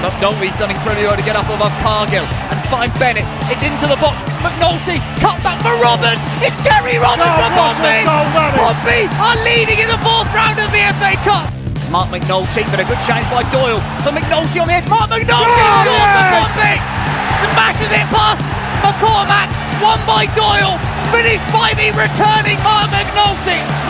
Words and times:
McNulty's 0.00 0.56
done 0.56 0.72
incredibly 0.72 1.04
well 1.04 1.16
to 1.16 1.26
get 1.28 1.36
up 1.36 1.44
above 1.52 1.72
Cargill 1.84 2.24
and 2.24 2.56
find 2.72 2.88
Bennett. 2.96 3.28
It's 3.52 3.60
into 3.60 3.84
the 3.84 4.00
box. 4.00 4.16
McNulty 4.40 4.96
cut 5.20 5.36
back 5.44 5.60
for 5.60 5.76
Roberts. 5.76 6.24
It's 6.40 6.56
Gary 6.64 6.96
Roberts 6.96 7.28
for 7.36 7.52
Pompey. 7.52 8.08
Pompey 8.08 9.04
are 9.20 9.36
leading 9.44 9.84
in 9.84 9.92
the 9.92 10.00
fourth 10.00 10.32
round 10.32 10.56
of 10.56 10.72
the 10.72 10.80
FA 10.96 11.12
Cup. 11.20 11.52
Marc 11.92 12.08
McNulty, 12.08 12.64
but 12.72 12.80
a 12.80 12.86
good 12.88 13.02
chance 13.04 13.28
by 13.28 13.44
Doyle. 13.52 13.84
For 14.00 14.08
McNulty 14.16 14.56
on 14.64 14.72
the 14.72 14.80
edge. 14.80 14.88
Marc 14.88 15.12
McNulty 15.12 15.36
oh, 15.36 15.84
scores 15.84 16.08
for. 16.32 16.80
Smashes 17.44 17.92
it 17.92 18.08
past 18.08 18.40
McCormack. 18.80 19.52
Won 19.84 20.00
by 20.08 20.24
Doyle. 20.32 20.80
Finished 21.12 21.44
by 21.52 21.76
the 21.76 21.92
returning 21.92 22.56
Marc 22.64 22.88
McNulty. 22.88 23.89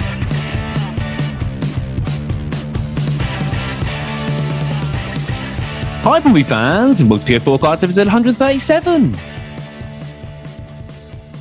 Hi, 6.03 6.19
Pompey 6.19 6.41
fans, 6.41 6.99
and 6.99 7.11
welcome 7.11 7.27
to 7.27 7.39
Forecast 7.39 7.83
episode 7.83 8.07
137. 8.07 9.15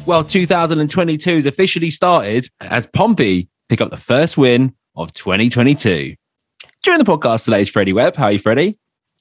Well, 0.05 0.23
2022 0.23 1.35
has 1.37 1.47
officially 1.47 1.91
started 1.91 2.47
as 2.61 2.85
Pompey 2.85 3.49
pick 3.71 3.81
up 3.81 3.91
the 3.91 3.97
first 3.97 4.37
win 4.37 4.75
of 4.97 5.15
2022. 5.15 6.15
During 6.85 6.99
the 6.99 7.07
podcast 7.07 7.47
today 7.47 7.63
is 7.63 7.71
Freddie 7.71 7.95
Webb. 7.95 8.17
How 8.17 8.25
are 8.25 8.33
you, 8.33 8.39
Freddie? 8.39 8.79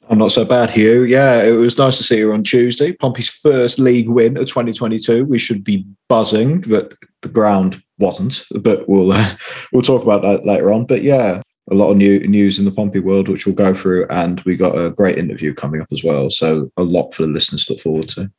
I'm 0.10 0.18
not 0.18 0.34
so 0.34 0.44
bad, 0.44 0.72
Hugh. 0.72 1.04
Yeah, 1.04 1.42
it 1.42 1.52
was 1.52 1.78
nice 1.78 1.96
to 2.00 2.04
see 2.04 2.18
you 2.18 2.34
on 2.34 2.44
Tuesday. 2.44 2.92
Pompey's 2.92 3.30
first 3.30 3.80
league 3.80 4.10
win 4.10 4.36
of 4.36 4.48
2022. 4.48 5.24
We 5.24 5.40
should 5.40 5.64
be 5.64 5.86
buzzing, 6.10 6.60
but 6.62 6.96
the 7.22 7.30
ground 7.30 7.82
wasn't. 7.98 8.44
But 8.60 8.90
we'll 8.90 9.14
uh, 9.14 9.36
we'll 9.72 9.84
talk 9.84 10.04
about 10.04 10.22
that 10.24 10.46
later 10.46 10.74
on. 10.74 10.86
But 10.86 11.02
yeah, 11.02 11.42
a 11.72 11.76
lot 11.76 11.92
of 11.92 11.98
new 11.98 12.20
news 12.28 12.60
in 12.60 12.66
the 12.66 12.72
Pompey 12.72 13.00
world, 13.00 13.28
which 13.28 13.46
we'll 13.46 13.56
go 13.56 13.74
through, 13.74 14.08
and 14.10 14.42
we 14.42 14.56
got 14.56 14.78
a 14.78 14.90
great 14.90 15.18
interview 15.18 15.54
coming 15.54 15.82
up 15.82 15.88
as 15.92 16.04
well. 16.04 16.30
So 16.30 16.72
a 16.78 16.84
lot 16.84 17.14
for 17.14 17.24
the 17.24 17.30
listeners 17.30 17.66
to 17.66 17.74
look 17.74 17.82
forward 17.82 18.10
to. 18.10 18.32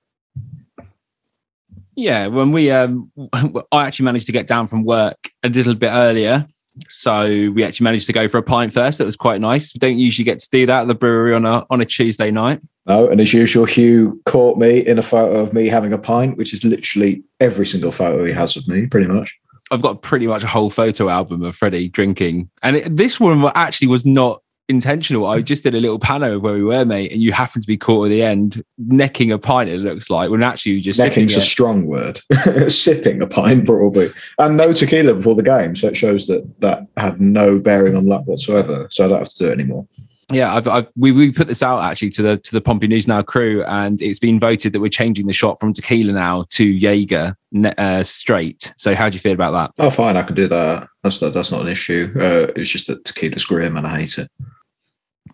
Yeah, 1.96 2.28
when 2.28 2.52
we 2.52 2.70
um, 2.70 3.10
I 3.72 3.86
actually 3.86 4.04
managed 4.04 4.26
to 4.26 4.32
get 4.32 4.46
down 4.46 4.66
from 4.66 4.84
work 4.84 5.30
a 5.42 5.48
little 5.48 5.74
bit 5.74 5.90
earlier, 5.90 6.46
so 6.88 7.50
we 7.50 7.64
actually 7.64 7.84
managed 7.84 8.06
to 8.06 8.12
go 8.12 8.28
for 8.28 8.38
a 8.38 8.42
pint 8.42 8.72
first. 8.72 8.98
That 8.98 9.04
was 9.04 9.16
quite 9.16 9.40
nice. 9.40 9.74
We 9.74 9.78
don't 9.78 9.98
usually 9.98 10.24
get 10.24 10.38
to 10.40 10.48
do 10.50 10.66
that 10.66 10.82
at 10.82 10.88
the 10.88 10.94
brewery 10.94 11.34
on 11.34 11.44
a 11.44 11.66
on 11.70 11.80
a 11.80 11.84
Tuesday 11.84 12.30
night. 12.30 12.60
No, 12.86 13.08
and 13.08 13.20
as 13.20 13.32
usual, 13.32 13.66
Hugh 13.66 14.20
caught 14.26 14.56
me 14.56 14.80
in 14.80 14.98
a 14.98 15.02
photo 15.02 15.40
of 15.40 15.52
me 15.52 15.66
having 15.66 15.92
a 15.92 15.98
pint, 15.98 16.36
which 16.36 16.52
is 16.52 16.64
literally 16.64 17.22
every 17.38 17.66
single 17.66 17.92
photo 17.92 18.24
he 18.24 18.32
has 18.32 18.56
of 18.56 18.66
me, 18.66 18.86
pretty 18.86 19.06
much. 19.06 19.38
I've 19.70 19.82
got 19.82 20.02
pretty 20.02 20.26
much 20.26 20.42
a 20.42 20.48
whole 20.48 20.70
photo 20.70 21.08
album 21.08 21.42
of 21.42 21.54
Freddie 21.54 21.88
drinking, 21.88 22.50
and 22.62 22.76
it, 22.76 22.96
this 22.96 23.20
one 23.20 23.44
actually 23.54 23.88
was 23.88 24.04
not 24.04 24.42
intentional. 24.68 25.26
I 25.26 25.42
just 25.42 25.62
did 25.62 25.74
a 25.74 25.80
little 25.80 25.98
pano 25.98 26.36
of 26.36 26.42
where 26.42 26.54
we 26.54 26.62
were, 26.62 26.84
mate, 26.84 27.12
and 27.12 27.20
you 27.20 27.32
happened 27.32 27.62
to 27.62 27.66
be 27.66 27.76
caught 27.76 28.06
at 28.06 28.08
the 28.10 28.22
end 28.22 28.64
necking 28.78 29.32
a 29.32 29.38
pint. 29.38 29.68
It 29.68 29.78
looks 29.78 30.10
like 30.10 30.30
when 30.30 30.42
actually 30.42 30.72
you 30.72 30.80
just 30.80 30.98
necking's 30.98 31.36
a 31.36 31.40
strong 31.40 31.86
word. 31.86 32.20
sipping 32.68 33.22
a 33.22 33.26
pint 33.26 33.66
probably, 33.66 34.12
and 34.38 34.56
no 34.56 34.72
tequila 34.72 35.14
before 35.14 35.34
the 35.34 35.42
game, 35.42 35.76
so 35.76 35.88
it 35.88 35.96
shows 35.96 36.26
that 36.26 36.48
that 36.60 36.86
had 36.96 37.20
no 37.20 37.58
bearing 37.58 37.96
on 37.96 38.06
luck 38.06 38.26
whatsoever. 38.26 38.88
So 38.90 39.04
I 39.04 39.08
don't 39.08 39.18
have 39.18 39.28
to 39.28 39.38
do 39.38 39.46
it 39.46 39.52
anymore 39.52 39.86
yeah, 40.30 40.54
I've, 40.54 40.68
I've, 40.68 40.88
we 40.96 41.12
we 41.12 41.32
put 41.32 41.48
this 41.48 41.62
out 41.62 41.82
actually 41.82 42.10
to 42.10 42.22
the 42.22 42.38
to 42.38 42.52
the 42.52 42.60
Pompey 42.60 42.86
News 42.86 43.08
Now 43.08 43.22
crew, 43.22 43.64
and 43.64 44.00
it's 44.00 44.18
been 44.18 44.38
voted 44.38 44.72
that 44.72 44.80
we're 44.80 44.88
changing 44.88 45.26
the 45.26 45.32
shot 45.32 45.58
from 45.58 45.72
tequila 45.72 46.12
now 46.12 46.44
to 46.50 46.64
Jaeger 46.64 47.36
uh, 47.78 48.02
straight. 48.02 48.72
So 48.76 48.94
how 48.94 49.08
do 49.08 49.14
you 49.14 49.20
feel 49.20 49.32
about 49.32 49.52
that? 49.52 49.84
Oh, 49.84 49.90
fine, 49.90 50.16
I 50.16 50.22
can 50.22 50.36
do 50.36 50.46
that. 50.48 50.88
That's 51.02 51.20
not 51.20 51.34
that's 51.34 51.52
not 51.52 51.62
an 51.62 51.68
issue. 51.68 52.12
Uh, 52.18 52.48
it's 52.56 52.70
just 52.70 52.86
that 52.86 53.04
tequila's 53.04 53.44
grim, 53.44 53.76
and 53.76 53.86
I 53.86 54.00
hate 54.00 54.18
it. 54.18 54.28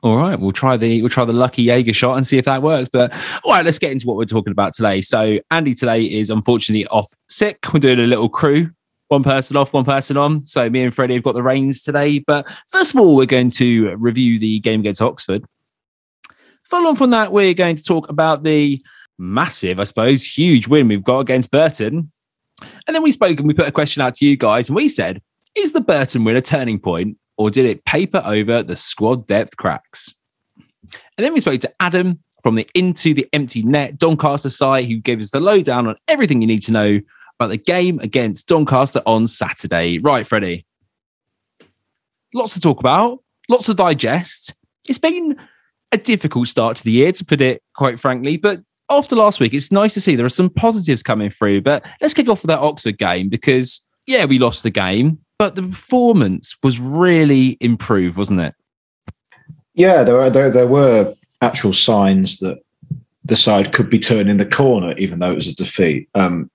All 0.03 0.17
right, 0.17 0.39
we'll 0.39 0.53
try 0.53 0.77
the 0.77 1.03
we'll 1.03 1.11
try 1.11 1.25
the 1.25 1.33
lucky 1.33 1.63
Jaeger 1.63 1.95
shot 1.95 2.17
and 2.17 2.27
see 2.27 2.39
if 2.39 2.45
that 2.45 2.63
works. 2.63 2.89
But 2.93 3.13
all 3.45 3.53
right, 3.53 3.65
let's 3.65 3.79
get 3.79 3.93
into 3.93 4.07
what 4.07 4.17
we're 4.17 4.25
talking 4.25 4.53
about 4.53 4.75
today. 4.75 5.01
So 5.01 5.39
Andy 5.51 5.75
today 5.75 6.05
is 6.05 6.31
unfortunately 6.31 6.87
off 6.89 7.09
sick. 7.29 7.59
We're 7.73 7.81
doing 7.81 8.01
a 8.01 8.07
little 8.07 8.29
crew 8.29 8.71
one 9.09 9.23
person 9.23 9.57
off, 9.57 9.73
one 9.73 9.85
person 9.85 10.17
on. 10.17 10.47
So 10.47 10.69
me 10.69 10.83
and 10.83 10.95
Freddie 10.95 11.15
have 11.15 11.23
got 11.23 11.35
the 11.35 11.43
reins 11.43 11.83
today. 11.83 12.19
But 12.19 12.49
first 12.69 12.95
of 12.95 13.01
all, 13.01 13.17
we're 13.17 13.27
going 13.27 13.51
to 13.53 13.95
review 13.97 14.39
the 14.39 14.61
game 14.61 14.81
against 14.81 15.03
Oxford. 15.03 15.45
Follow 16.65 16.89
on 16.89 16.97
from 16.97 17.11
that, 17.11 17.31
we're 17.31 17.55
going 17.55 17.77
to 17.77 17.83
talk 17.83 18.09
about 18.09 18.43
the 18.43 18.83
massive, 19.19 19.79
I 19.79 19.85
suppose, 19.85 20.25
huge 20.25 20.67
win 20.67 20.89
we've 20.89 21.05
got 21.05 21.21
against 21.21 21.51
Burton. 21.51 22.11
And 22.87 22.95
then 22.95 23.03
we 23.03 23.13
spoke 23.13 23.39
and 23.39 23.47
we 23.47 23.55
put 23.55 23.69
a 23.69 23.73
question 23.73 24.03
out 24.03 24.15
to 24.17 24.25
you 24.25 24.37
guys, 24.37 24.69
and 24.69 24.77
we 24.77 24.89
said, 24.89 25.23
is 25.55 25.73
the 25.73 25.81
Burton 25.81 26.25
win 26.25 26.37
a 26.37 26.43
turning 26.43 26.81
point, 26.81 27.19
or 27.37 27.51
did 27.51 27.67
it 27.67 27.85
paper 27.85 28.23
over 28.25 28.63
the 28.63 28.77
squad 28.77 29.27
depth 29.27 29.57
cracks? 29.57 30.15
And 30.83 31.25
then 31.25 31.33
we 31.33 31.41
spoke 31.41 31.61
to 31.61 31.73
Adam 31.81 32.19
from 32.43 32.55
the 32.55 32.69
Into 32.75 33.15
the 33.15 33.27
Empty 33.33 33.63
Net 33.63 33.99
Doncaster 33.99 34.51
site, 34.51 34.87
who 34.87 34.97
gave 34.97 35.21
us 35.21 35.31
the 35.31 35.41
lowdown 35.41 35.87
on 35.87 35.97
everything 36.09 36.41
you 36.41 36.47
need 36.47 36.63
to 36.63 36.73
know 36.73 37.01
about 37.39 37.49
the 37.49 37.57
game 37.57 37.99
against 38.01 38.49
Doncaster 38.49 39.03
on 39.07 39.29
Saturday. 39.29 39.99
Right, 39.99 40.27
Freddie. 40.27 40.67
Lots 42.35 42.55
to 42.55 42.61
talk 42.61 42.81
about, 42.81 43.23
lots 43.49 43.67
to 43.67 43.75
digest. 43.75 44.55
It's 44.89 44.99
been 44.99 45.37
a 45.93 45.99
difficult 45.99 46.49
start 46.49 46.77
to 46.79 46.85
the 46.85 46.91
year, 46.91 47.13
to 47.13 47.25
put 47.25 47.41
it 47.41 47.63
quite 47.75 48.01
frankly, 48.01 48.37
but 48.37 48.61
after 48.91 49.17
last 49.17 49.41
week, 49.41 49.53
it's 49.53 49.73
nice 49.73 49.95
to 49.95 50.01
see 50.01 50.17
there 50.17 50.27
are 50.27 50.31
some 50.31 50.51
positives 50.51 51.03
coming 51.03 51.31
through. 51.31 51.63
But 51.63 51.85
let's 52.01 52.15
kick 52.15 52.29
off 52.29 52.43
with 52.43 52.49
that 52.49 52.61
Oxford 52.61 52.99
game 52.99 53.29
because, 53.29 53.81
yeah, 54.07 54.25
we 54.25 54.39
lost 54.39 54.63
the 54.63 54.71
game, 54.71 55.19
but 55.39 55.55
the 55.55 55.63
performance 55.63 56.57
was 56.63 56.79
really 56.79 57.57
improved, 57.61 58.17
wasn't 58.17 58.41
it? 58.41 58.55
Yeah, 59.75 60.05
there 60.05 60.15
were, 60.15 60.31
there, 60.31 60.51
there 60.51 60.67
were 60.67 61.15
actual 61.43 61.73
signs 61.73 62.39
that 62.39 62.59
the 63.25 63.37
side 63.37 63.73
could 63.73 63.91
be 63.91 63.99
turning 63.99 64.37
the 64.37 64.47
corner, 64.47 64.97
even 64.99 65.19
though 65.19 65.33
it 65.33 65.35
was 65.35 65.49
a 65.49 65.55
defeat. 65.55 66.09
Um, 66.15 66.51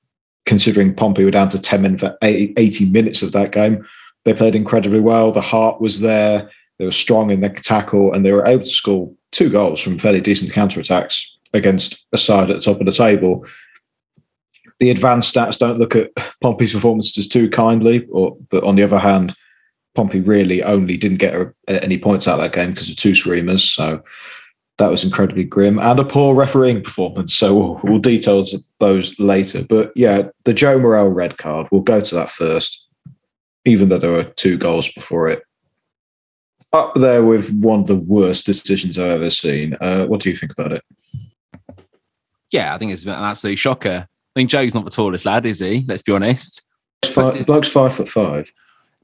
considering 0.46 0.94
Pompey 0.94 1.24
were 1.24 1.32
down 1.32 1.50
to 1.50 1.62
10 1.62 1.82
men 1.82 1.98
for 1.98 2.18
80 2.22 2.90
minutes 2.92 3.22
of 3.22 3.32
that 3.32 3.52
game. 3.52 3.86
They 4.26 4.34
played 4.34 4.56
incredibly 4.56 5.00
well. 5.00 5.32
The 5.32 5.42
heart 5.42 5.82
was 5.82 6.00
there. 6.00 6.50
They 6.78 6.86
were 6.86 6.92
strong 6.92 7.30
in 7.30 7.42
their 7.42 7.54
tackle 7.54 8.14
and 8.14 8.26
they 8.26 8.32
were 8.32 8.46
able 8.46 8.64
to 8.64 8.70
score 8.70 9.12
two 9.32 9.50
goals 9.50 9.80
from 9.82 10.00
fairly 10.00 10.22
decent 10.22 10.52
counter 10.52 10.80
attacks 10.80 11.38
against 11.54 12.06
a 12.12 12.18
side 12.18 12.50
at 12.50 12.56
the 12.56 12.62
top 12.62 12.80
of 12.80 12.86
the 12.86 12.92
table. 12.92 13.46
The 14.80 14.90
advanced 14.90 15.34
stats 15.36 15.60
don't 15.60 15.78
look 15.78 15.96
at 15.96 16.12
Pompey's 16.42 16.74
performances 16.74 17.28
too 17.28 17.50
kindly, 17.50 18.08
or 18.08 18.36
but 18.50 18.64
on 18.64 18.76
the 18.76 18.84
other 18.84 18.98
hand, 18.98 19.36
Pompey 19.94 20.22
really 20.22 20.64
only 20.64 20.98
didn't 20.98 21.20
get 21.20 21.36
any 21.68 22.00
points 22.00 22.28
out 22.28 22.40
of 22.40 22.42
that 22.42 22.54
game 22.54 22.72
because 22.72 22.90
of 22.90 22.96
two 22.96 23.14
screamers. 23.14 23.64
So 23.64 24.04
that 24.82 24.90
was 24.90 25.04
incredibly 25.04 25.44
grim 25.44 25.78
and 25.78 26.00
a 26.00 26.04
poor 26.04 26.34
refereeing 26.34 26.82
performance. 26.82 27.36
So 27.36 27.56
we'll, 27.56 27.80
we'll 27.84 28.00
detail 28.00 28.44
those 28.80 29.20
later. 29.20 29.64
But 29.64 29.92
yeah, 29.96 30.30
the 30.44 30.56
Joe 30.56 30.80
Morrell 30.80 31.10
red 31.10 31.38
card, 31.38 31.68
we'll 31.72 31.82
go 31.82 32.02
to 32.02 32.16
that 32.16 32.32
first, 32.32 32.88
even 33.64 33.90
though 33.90 34.00
there 34.00 34.12
were 34.12 34.24
two 34.24 34.58
goals 34.58 34.92
before 34.92 35.30
it. 35.30 35.44
Up 36.74 36.96
there 36.96 37.24
with 37.24 37.52
one 37.54 37.82
of 37.82 37.88
the 37.88 38.00
worst 38.00 38.48
decisions 38.48 38.98
I've 38.98 39.12
ever 39.12 39.30
seen. 39.30 39.78
Uh, 39.82 40.06
what 40.08 40.22
do 40.22 40.32
you 40.32 40.36
think 40.36 40.52
about 40.52 40.72
it? 40.72 40.84
Yeah, 42.52 42.74
I 42.74 42.80
think 42.80 42.92
it's 42.92 43.04
an 43.04 43.10
absolute 43.10 43.60
shocker. 43.60 44.08
I 44.08 44.40
think 44.40 44.50
Joe's 44.50 44.74
not 44.74 44.86
the 44.86 44.92
tallest 44.92 45.28
lad, 45.28 45.46
is 45.46 45.60
he? 45.60 45.86
Let's 45.88 46.02
be 46.02 46.12
honest. 46.12 46.66
Five, 47.06 47.46
bloke's 47.46 47.70
five 47.70 47.94
foot 47.94 48.10
five. 48.10 48.52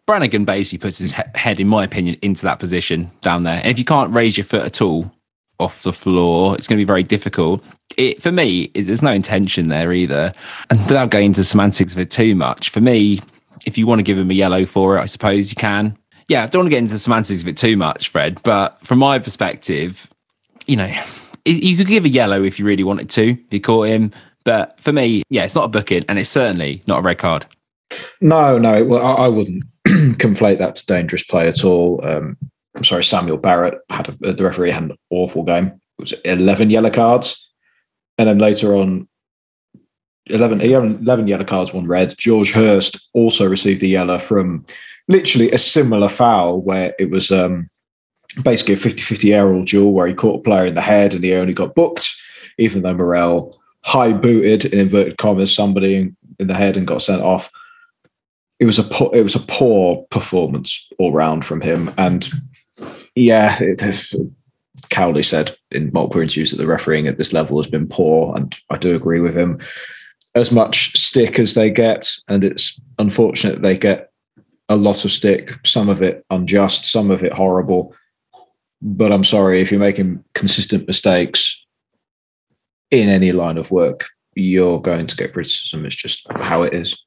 Brannagan 0.08 0.46
basically 0.46 0.80
puts 0.80 0.98
his 0.98 1.14
he- 1.14 1.22
head, 1.36 1.60
in 1.60 1.68
my 1.68 1.84
opinion, 1.84 2.18
into 2.22 2.44
that 2.44 2.60
position 2.60 3.12
down 3.22 3.44
there. 3.44 3.58
And 3.58 3.68
if 3.68 3.78
you 3.78 3.86
can't 3.86 4.14
raise 4.14 4.38
your 4.38 4.46
foot 4.46 4.64
at 4.64 4.82
all, 4.82 5.12
off 5.60 5.84
the 5.84 5.94
floor. 5.94 6.56
It's 6.56 6.68
going 6.68 6.78
to 6.78 6.82
be 6.82 6.88
very 6.88 7.04
difficult. 7.04 7.64
It 7.98 8.22
for 8.22 8.32
me, 8.32 8.72
there's 8.76 9.02
no 9.02 9.12
intention 9.12 9.68
there 9.68 9.94
either. 9.94 10.34
And 10.70 10.80
without 10.82 11.10
going 11.10 11.28
into 11.28 11.44
semantics 11.44 11.94
of 11.94 12.00
it 12.00 12.12
too 12.12 12.36
much, 12.36 12.70
for 12.70 12.82
me, 12.82 13.22
if 13.66 13.78
you 13.78 13.88
want 13.88 14.00
to 14.00 14.04
give 14.04 14.18
him 14.18 14.30
a 14.30 14.36
yellow 14.36 14.66
for 14.66 14.98
it, 14.98 15.02
I 15.02 15.06
suppose 15.06 15.50
you 15.50 15.56
can. 15.56 15.98
Yeah, 16.28 16.44
I 16.44 16.48
don't 16.48 16.62
want 16.62 16.68
to 16.68 16.72
get 16.72 16.80
into 16.80 17.00
semantics 17.00 17.42
of 17.42 17.48
it 17.48 17.58
too 17.58 17.78
much, 17.78 18.10
Fred. 18.10 18.42
But 18.44 18.82
from 18.82 19.00
my 19.00 19.18
perspective, 19.18 20.12
you 20.68 20.76
know, 20.76 20.92
you 21.46 21.78
could 21.78 21.88
give 21.88 22.06
a 22.06 22.10
yellow 22.10 22.44
if 22.44 22.60
you 22.60 22.66
really 22.66 22.84
wanted 22.84 23.10
to, 23.12 23.32
if 23.32 23.54
you 23.54 23.62
caught 23.62 23.88
him. 23.88 24.12
But 24.44 24.80
for 24.80 24.94
me, 24.94 25.24
yeah, 25.30 25.46
it's 25.46 25.56
not 25.56 25.66
a 25.66 25.70
booking, 25.70 26.06
and 26.08 26.20
it's 26.20 26.30
certainly 26.30 26.84
not 26.88 27.00
a 27.00 27.02
red 27.02 27.18
card. 27.18 27.46
No, 28.22 28.58
no, 28.58 28.84
well, 28.84 29.06
I, 29.06 29.26
I 29.26 29.28
wouldn't 29.28 29.64
conflate 29.88 30.58
that 30.60 30.76
to 30.76 30.86
dangerous 30.86 31.24
play 31.24 31.48
at 31.48 31.64
all. 31.64 32.06
Um, 32.06 32.38
I'm 32.78 32.84
sorry, 32.84 33.04
Samuel 33.04 33.40
Barrott 33.40 33.80
had 33.90 34.10
a, 34.10 34.34
the 34.34 34.44
referee 34.44 34.72
had 34.72 34.84
an 34.84 34.98
awful 35.10 35.44
game. 35.44 35.66
It 35.66 36.02
was 36.02 36.14
11 36.24 36.70
yellow 36.70 36.92
cards. 36.92 37.52
And 38.18 38.30
then 38.30 38.38
later 38.38 38.76
on, 38.76 39.08
11, 40.28 40.62
11 40.62 41.28
yellow 41.28 41.44
cards, 41.44 41.74
one 41.74 41.88
red. 41.88 42.16
George 42.18 42.52
Hurst 42.52 43.10
also 43.14 43.48
received 43.48 43.84
a 43.84 43.88
yellow 43.88 44.20
from 44.20 44.66
literally 45.08 45.52
a 45.52 45.58
similar 45.58 46.10
foul 46.10 46.62
where 46.62 46.94
it 47.00 47.10
was 47.10 47.32
um, 47.32 47.70
basically 48.44 48.76
a 48.76 48.78
50 48.78 49.02
50 49.02 49.34
aerial 49.34 49.64
duel 49.64 49.94
where 49.94 50.08
he 50.08 50.14
caught 50.14 50.40
a 50.40 50.44
player 50.44 50.68
in 50.68 50.76
the 50.76 50.82
head 50.82 51.14
and 51.14 51.24
he 51.24 51.34
only 51.34 51.54
got 51.54 51.76
booked, 51.76 52.14
even 52.58 52.84
though 52.84 52.94
Morrell 52.94 53.60
high 53.84 54.12
booted 54.12 54.66
in 54.66 54.80
inverted 54.80 55.18
commas 55.18 55.54
somebody 55.54 55.96
in, 55.96 56.18
the 56.40 56.54
head 56.54 56.78
and 56.78 56.86
got 56.86 57.02
sent 57.02 57.22
off. 57.22 57.50
It 58.60 58.66
was 58.66 58.78
a 58.78 58.84
poor, 58.84 59.10
it 59.14 59.24
was 59.24 59.36
a 59.36 59.40
poor 59.40 60.06
performance 60.12 60.90
all 61.00 61.12
round 61.12 61.46
from 61.46 61.62
him, 61.62 61.92
and 61.98 62.30
yeah, 63.18 63.58
it, 63.60 64.14
Cowley 64.90 65.24
said 65.24 65.56
in 65.72 65.92
multiple 65.94 66.22
interviews 66.22 66.52
that 66.52 66.58
the 66.58 66.68
refereeing 66.68 67.08
at 67.08 67.18
this 67.18 67.34
level 67.34 67.58
has 67.58 67.70
been 67.70 67.88
poor, 67.88 68.36
and 68.36 68.56
I 68.70 68.78
do 68.78 68.96
agree 68.96 69.20
with 69.20 69.36
him. 69.36 69.60
As 70.36 70.52
much 70.52 70.96
stick 70.96 71.40
as 71.40 71.56
they 71.56 71.70
get, 71.72 72.12
and 72.28 72.44
it's 72.44 72.80
unfortunate 73.00 73.62
they 73.62 73.78
get 73.78 74.12
a 74.70 74.76
lot 74.76 75.04
of 75.04 75.12
stick, 75.12 75.56
some 75.66 75.90
of 75.90 76.02
it 76.02 76.24
unjust, 76.30 76.86
some 76.86 77.10
of 77.10 77.24
it 77.24 77.34
horrible. 77.34 77.96
But 78.82 79.12
I'm 79.12 79.24
sorry 79.24 79.62
if 79.62 79.72
you're 79.72 79.80
making 79.80 80.24
consistent 80.36 80.86
mistakes 80.86 81.66
in 82.92 83.10
any 83.10 83.32
line 83.32 83.58
of 83.58 83.72
work, 83.72 84.08
you're 84.36 84.80
going 84.80 85.08
to 85.08 85.16
get 85.16 85.34
criticism. 85.34 85.86
It's 85.86 85.96
just 85.96 86.32
how 86.34 86.62
it 86.62 86.74
is. 86.74 87.02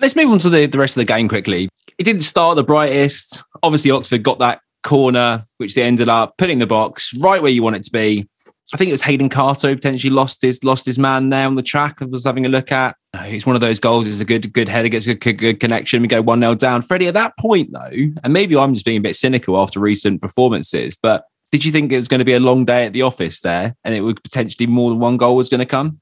Let's 0.00 0.16
move 0.16 0.30
on 0.30 0.38
to 0.38 0.48
the, 0.48 0.64
the 0.64 0.78
rest 0.78 0.96
of 0.96 1.02
the 1.02 1.12
game 1.12 1.28
quickly. 1.28 1.68
It 1.98 2.04
didn't 2.04 2.22
start 2.22 2.56
the 2.56 2.64
brightest. 2.64 3.42
Obviously, 3.62 3.90
Oxford 3.90 4.22
got 4.22 4.38
that 4.38 4.62
corner, 4.82 5.46
which 5.58 5.74
they 5.74 5.82
ended 5.82 6.08
up 6.08 6.36
putting 6.38 6.58
the 6.58 6.66
box 6.66 7.14
right 7.18 7.42
where 7.42 7.50
you 7.50 7.62
want 7.62 7.76
it 7.76 7.82
to 7.84 7.90
be. 7.90 8.28
I 8.74 8.78
think 8.78 8.88
it 8.88 8.92
was 8.92 9.02
Hayden 9.02 9.28
Carter 9.28 9.74
potentially 9.74 10.10
lost 10.10 10.40
his 10.40 10.64
lost 10.64 10.86
his 10.86 10.98
man 10.98 11.28
there 11.28 11.46
on 11.46 11.56
the 11.56 11.62
track. 11.62 12.00
I 12.00 12.06
was 12.06 12.24
having 12.24 12.46
a 12.46 12.48
look 12.48 12.72
at. 12.72 12.96
Uh, 13.14 13.24
it's 13.26 13.44
one 13.44 13.54
of 13.54 13.60
those 13.60 13.78
goals. 13.78 14.06
It's 14.06 14.20
a 14.20 14.24
good 14.24 14.50
good 14.52 14.68
header, 14.68 14.88
gets 14.88 15.06
a 15.06 15.14
good, 15.14 15.38
good 15.38 15.60
connection. 15.60 16.00
We 16.00 16.08
go 16.08 16.22
one 16.22 16.40
0 16.40 16.54
down. 16.54 16.80
Freddie, 16.80 17.08
at 17.08 17.14
that 17.14 17.36
point 17.38 17.70
though, 17.72 17.90
and 18.24 18.32
maybe 18.32 18.56
I'm 18.56 18.72
just 18.72 18.86
being 18.86 18.96
a 18.96 19.02
bit 19.02 19.16
cynical 19.16 19.60
after 19.60 19.78
recent 19.78 20.22
performances, 20.22 20.96
but 21.00 21.24
did 21.50 21.66
you 21.66 21.70
think 21.70 21.92
it 21.92 21.96
was 21.96 22.08
going 22.08 22.20
to 22.20 22.24
be 22.24 22.32
a 22.32 22.40
long 22.40 22.64
day 22.64 22.86
at 22.86 22.94
the 22.94 23.02
office 23.02 23.40
there, 23.40 23.76
and 23.84 23.94
it 23.94 24.00
would 24.00 24.22
potentially 24.22 24.66
more 24.66 24.88
than 24.88 24.98
one 24.98 25.18
goal 25.18 25.36
was 25.36 25.50
going 25.50 25.58
to 25.60 25.66
come? 25.66 26.00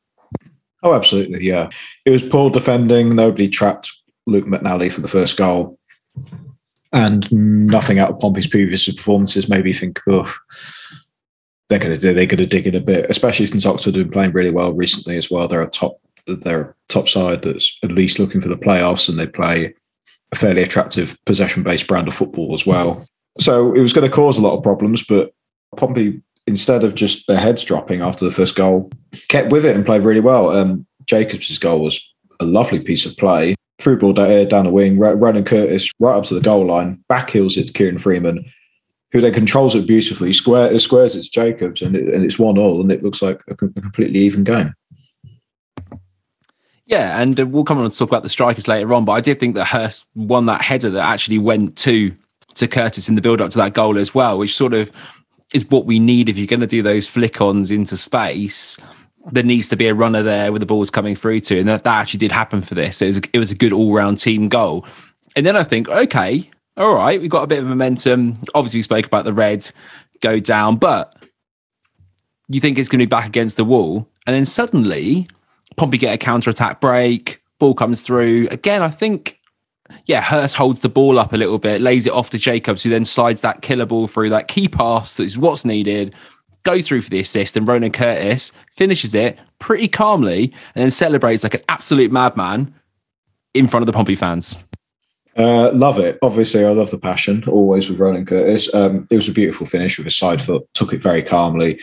Oh, 0.84 0.94
absolutely, 0.94 1.44
yeah. 1.44 1.70
It 2.06 2.10
was 2.10 2.22
poor 2.22 2.50
defending. 2.50 3.16
Nobody 3.16 3.48
trapped 3.48 3.90
Luke 4.28 4.46
McNally 4.46 4.92
for 4.92 5.00
the 5.00 5.08
first 5.08 5.36
goal, 5.36 5.76
and 6.92 7.30
nothing 7.30 7.98
out 7.98 8.10
of 8.10 8.18
Pompey's 8.18 8.46
previous 8.46 8.92
performances 8.92 9.48
made 9.48 9.64
me 9.64 9.72
think, 9.72 10.00
oh, 10.08 10.32
they're 11.68 11.78
going 11.78 11.98
to 11.98 12.12
they're 12.12 12.26
to 12.26 12.46
dig 12.46 12.66
in 12.66 12.74
a 12.74 12.80
bit, 12.80 13.06
especially 13.08 13.46
since 13.46 13.64
Oxford 13.64 13.94
have 13.94 14.04
been 14.04 14.12
playing 14.12 14.32
really 14.32 14.50
well 14.50 14.72
recently 14.72 15.16
as 15.16 15.30
well. 15.30 15.46
They're 15.46 15.62
a 15.62 15.70
top 15.70 16.00
they're 16.26 16.60
a 16.60 16.74
top 16.88 17.08
side 17.08 17.42
that's 17.42 17.78
at 17.82 17.92
least 17.92 18.18
looking 18.18 18.40
for 18.40 18.48
the 18.48 18.56
playoffs, 18.56 19.08
and 19.08 19.18
they 19.18 19.26
play 19.26 19.74
a 20.32 20.36
fairly 20.36 20.62
attractive 20.62 21.16
possession 21.26 21.62
based 21.62 21.86
brand 21.86 22.08
of 22.08 22.14
football 22.14 22.54
as 22.54 22.66
well. 22.66 23.06
So 23.38 23.72
it 23.74 23.80
was 23.80 23.92
going 23.92 24.08
to 24.08 24.14
cause 24.14 24.36
a 24.38 24.42
lot 24.42 24.56
of 24.56 24.62
problems, 24.62 25.04
but 25.04 25.32
Pompey 25.76 26.20
instead 26.46 26.82
of 26.82 26.94
just 26.94 27.26
their 27.28 27.38
heads 27.38 27.64
dropping 27.64 28.00
after 28.00 28.24
the 28.24 28.30
first 28.30 28.56
goal, 28.56 28.90
kept 29.28 29.52
with 29.52 29.64
it 29.64 29.76
and 29.76 29.86
played 29.86 30.02
really 30.02 30.20
well. 30.20 30.50
Um, 30.50 30.86
Jacobs' 31.06 31.58
goal 31.58 31.80
was 31.80 32.12
a 32.40 32.44
lovely 32.44 32.80
piece 32.80 33.06
of 33.06 33.16
play. 33.16 33.54
Through 33.78 33.98
ball 33.98 34.12
down, 34.12 34.48
down 34.48 34.66
the 34.66 34.72
wing, 34.72 34.98
Ronan 34.98 35.44
Curtis 35.44 35.90
right 36.00 36.14
up 36.14 36.24
to 36.24 36.34
the 36.34 36.40
goal 36.40 36.66
line, 36.66 37.02
back 37.08 37.30
heels 37.30 37.56
it 37.56 37.68
to 37.68 37.72
Kieran 37.72 37.98
Freeman, 37.98 38.44
who 39.10 39.22
then 39.22 39.32
controls 39.32 39.74
it 39.74 39.86
beautifully, 39.86 40.32
square, 40.32 40.78
squares 40.78 41.14
to 41.14 41.30
Jacobs, 41.30 41.80
and, 41.80 41.96
it, 41.96 42.12
and 42.12 42.22
it's 42.22 42.38
one 42.38 42.58
all, 42.58 42.82
and 42.82 42.92
it 42.92 43.02
looks 43.02 43.22
like 43.22 43.40
a, 43.48 43.52
a 43.52 43.80
completely 43.80 44.20
even 44.20 44.44
game. 44.44 44.74
Yeah, 46.84 47.22
and 47.22 47.38
uh, 47.38 47.46
we'll 47.46 47.64
come 47.64 47.78
on 47.78 47.84
and 47.84 47.96
talk 47.96 48.08
about 48.08 48.24
the 48.24 48.28
strikers 48.28 48.68
later 48.68 48.92
on, 48.92 49.04
but 49.04 49.12
I 49.12 49.20
did 49.20 49.40
think 49.40 49.54
that 49.54 49.66
Hurst 49.66 50.06
won 50.14 50.46
that 50.46 50.60
header 50.60 50.90
that 50.90 51.04
actually 51.04 51.38
went 51.38 51.78
to 51.78 52.14
to 52.56 52.66
Curtis 52.66 53.08
in 53.08 53.14
the 53.14 53.22
build 53.22 53.40
up 53.40 53.52
to 53.52 53.58
that 53.58 53.74
goal 53.74 53.96
as 53.96 54.12
well, 54.12 54.36
which 54.36 54.56
sort 54.56 54.74
of 54.74 54.90
is 55.54 55.64
what 55.70 55.86
we 55.86 56.00
need 56.00 56.28
if 56.28 56.36
you're 56.36 56.48
going 56.48 56.60
to 56.60 56.66
do 56.66 56.82
those 56.82 57.06
flick 57.06 57.40
ons 57.40 57.70
into 57.70 57.96
space. 57.96 58.76
There 59.30 59.42
needs 59.42 59.68
to 59.68 59.76
be 59.76 59.86
a 59.86 59.94
runner 59.94 60.22
there 60.22 60.52
with 60.52 60.60
the 60.60 60.66
balls 60.66 60.90
coming 60.90 61.14
through 61.14 61.40
to, 61.40 61.58
and 61.58 61.68
that, 61.68 61.84
that 61.84 62.00
actually 62.00 62.18
did 62.18 62.32
happen 62.32 62.62
for 62.62 62.74
this. 62.74 63.02
It 63.02 63.06
was 63.08 63.16
a, 63.18 63.22
it 63.32 63.38
was 63.38 63.50
a 63.50 63.54
good 63.54 63.72
all 63.72 63.92
round 63.92 64.18
team 64.18 64.48
goal. 64.48 64.86
And 65.36 65.44
then 65.44 65.56
I 65.56 65.62
think, 65.62 65.88
okay, 65.88 66.48
all 66.76 66.94
right, 66.94 67.20
we've 67.20 67.30
got 67.30 67.42
a 67.42 67.46
bit 67.46 67.58
of 67.58 67.66
momentum. 67.66 68.38
Obviously, 68.54 68.78
we 68.78 68.82
spoke 68.82 69.06
about 69.06 69.24
the 69.24 69.32
red 69.32 69.70
go 70.20 70.40
down, 70.40 70.76
but 70.76 71.14
you 72.48 72.60
think 72.60 72.78
it's 72.78 72.88
going 72.88 72.98
to 72.98 73.06
be 73.06 73.10
back 73.10 73.26
against 73.26 73.56
the 73.56 73.64
wall, 73.64 74.08
and 74.26 74.34
then 74.34 74.46
suddenly 74.46 75.28
Pompey 75.76 75.98
get 75.98 76.14
a 76.14 76.18
counter 76.18 76.50
attack 76.50 76.80
break, 76.80 77.42
ball 77.58 77.74
comes 77.74 78.02
through. 78.02 78.48
Again, 78.50 78.82
I 78.82 78.88
think 78.88 79.40
yeah, 80.06 80.20
Hurst 80.20 80.56
holds 80.56 80.80
the 80.80 80.88
ball 80.88 81.18
up 81.18 81.32
a 81.32 81.36
little 81.36 81.58
bit, 81.58 81.80
lays 81.80 82.06
it 82.06 82.12
off 82.12 82.30
to 82.30 82.38
Jacobs, 82.38 82.82
who 82.82 82.90
then 82.90 83.04
slides 83.04 83.42
that 83.42 83.62
killer 83.62 83.86
ball 83.86 84.06
through 84.06 84.30
that 84.30 84.48
key 84.48 84.68
pass 84.68 85.14
that 85.14 85.24
is 85.24 85.38
what's 85.38 85.64
needed, 85.64 86.14
goes 86.62 86.86
through 86.86 87.02
for 87.02 87.10
the 87.10 87.20
assist, 87.20 87.56
and 87.56 87.66
Ronan 87.66 87.92
Curtis 87.92 88.52
finishes 88.72 89.14
it 89.14 89.38
pretty 89.58 89.88
calmly 89.88 90.52
and 90.74 90.82
then 90.82 90.90
celebrates 90.90 91.42
like 91.42 91.54
an 91.54 91.62
absolute 91.68 92.10
madman 92.10 92.74
in 93.54 93.66
front 93.66 93.82
of 93.82 93.86
the 93.86 93.92
Pompey 93.92 94.16
fans. 94.16 94.56
Uh, 95.36 95.70
love 95.72 95.98
it. 95.98 96.18
Obviously, 96.22 96.64
I 96.64 96.70
love 96.70 96.90
the 96.90 96.98
passion 96.98 97.44
always 97.46 97.88
with 97.88 98.00
Ronan 98.00 98.26
Curtis. 98.26 98.72
Um, 98.74 99.06
it 99.10 99.16
was 99.16 99.28
a 99.28 99.32
beautiful 99.32 99.66
finish 99.66 99.96
with 99.96 100.04
his 100.04 100.16
side 100.16 100.42
foot, 100.42 100.66
took 100.74 100.92
it 100.92 101.02
very 101.02 101.22
calmly. 101.22 101.80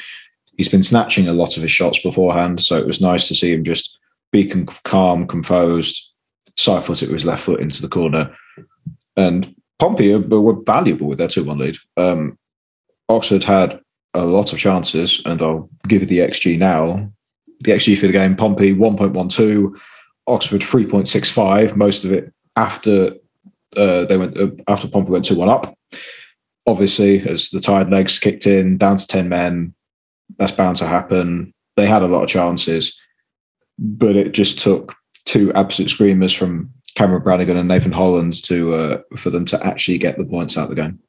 He's 0.57 0.69
been 0.69 0.83
snatching 0.83 1.27
a 1.27 1.33
lot 1.33 1.55
of 1.55 1.63
his 1.63 1.71
shots 1.71 1.99
beforehand, 1.99 2.61
so 2.61 2.77
it 2.77 2.87
was 2.87 3.01
nice 3.01 3.27
to 3.27 3.35
see 3.35 3.53
him 3.53 3.63
just 3.63 3.97
be 4.31 4.51
calm, 4.83 5.27
composed, 5.27 6.13
side 6.57 6.83
foot 6.83 7.01
it 7.01 7.07
with 7.07 7.13
his 7.13 7.25
left 7.25 7.43
foot 7.43 7.61
into 7.61 7.81
the 7.81 7.87
corner. 7.87 8.35
And 9.15 9.55
Pompey 9.79 10.13
were 10.15 10.61
valuable 10.63 11.07
with 11.07 11.19
their 11.19 11.27
2 11.27 11.43
1 11.43 11.57
lead. 11.57 11.77
Um, 11.95 12.37
Oxford 13.09 13.43
had 13.43 13.79
a 14.17 14.25
lot 14.25 14.53
of 14.53 14.59
chances, 14.59 15.21
and 15.25 15.41
I'll 15.41 15.69
give 15.87 16.01
you 16.01 16.07
the 16.07 16.19
XG 16.19 16.57
now. 16.57 17.11
The 17.61 17.71
XG 17.71 17.97
for 17.97 18.07
the 18.07 18.13
game 18.13 18.35
Pompey 18.35 18.73
1.12, 18.73 19.79
Oxford 20.27 20.61
3.65, 20.61 21.75
most 21.75 22.03
of 22.03 22.11
it 22.11 22.33
after 22.55 23.11
uh, 23.75 24.05
they 24.05 24.17
went 24.17 24.37
uh, 24.37 24.49
after 24.67 24.87
Pompey 24.87 25.11
went 25.11 25.25
2 25.25 25.35
1 25.35 25.49
up. 25.49 25.77
Obviously, 26.65 27.21
as 27.27 27.49
the 27.49 27.61
tired 27.61 27.89
legs 27.89 28.19
kicked 28.19 28.45
in, 28.45 28.77
down 28.77 28.97
to 28.97 29.07
10 29.07 29.29
men, 29.29 29.73
that's 30.37 30.51
bound 30.51 30.77
to 30.77 30.87
happen. 30.87 31.53
They 31.77 31.85
had 31.85 32.01
a 32.01 32.07
lot 32.07 32.23
of 32.23 32.29
chances, 32.29 32.99
but 33.77 34.15
it 34.15 34.33
just 34.33 34.59
took 34.59 34.95
two 35.25 35.53
absolute 35.53 35.89
screamers 35.89 36.33
from 36.33 36.71
Cameron 36.95 37.23
Brannagan 37.23 37.57
and 37.57 37.67
Nathan 37.67 37.91
Hollands 37.91 38.41
to 38.41 38.73
uh, 38.73 39.01
for 39.15 39.29
them 39.29 39.45
to 39.45 39.65
actually 39.65 39.97
get 39.97 40.17
the 40.17 40.25
points 40.25 40.57
out 40.57 40.69
of 40.69 40.75
the 40.75 40.81
game. 40.81 40.99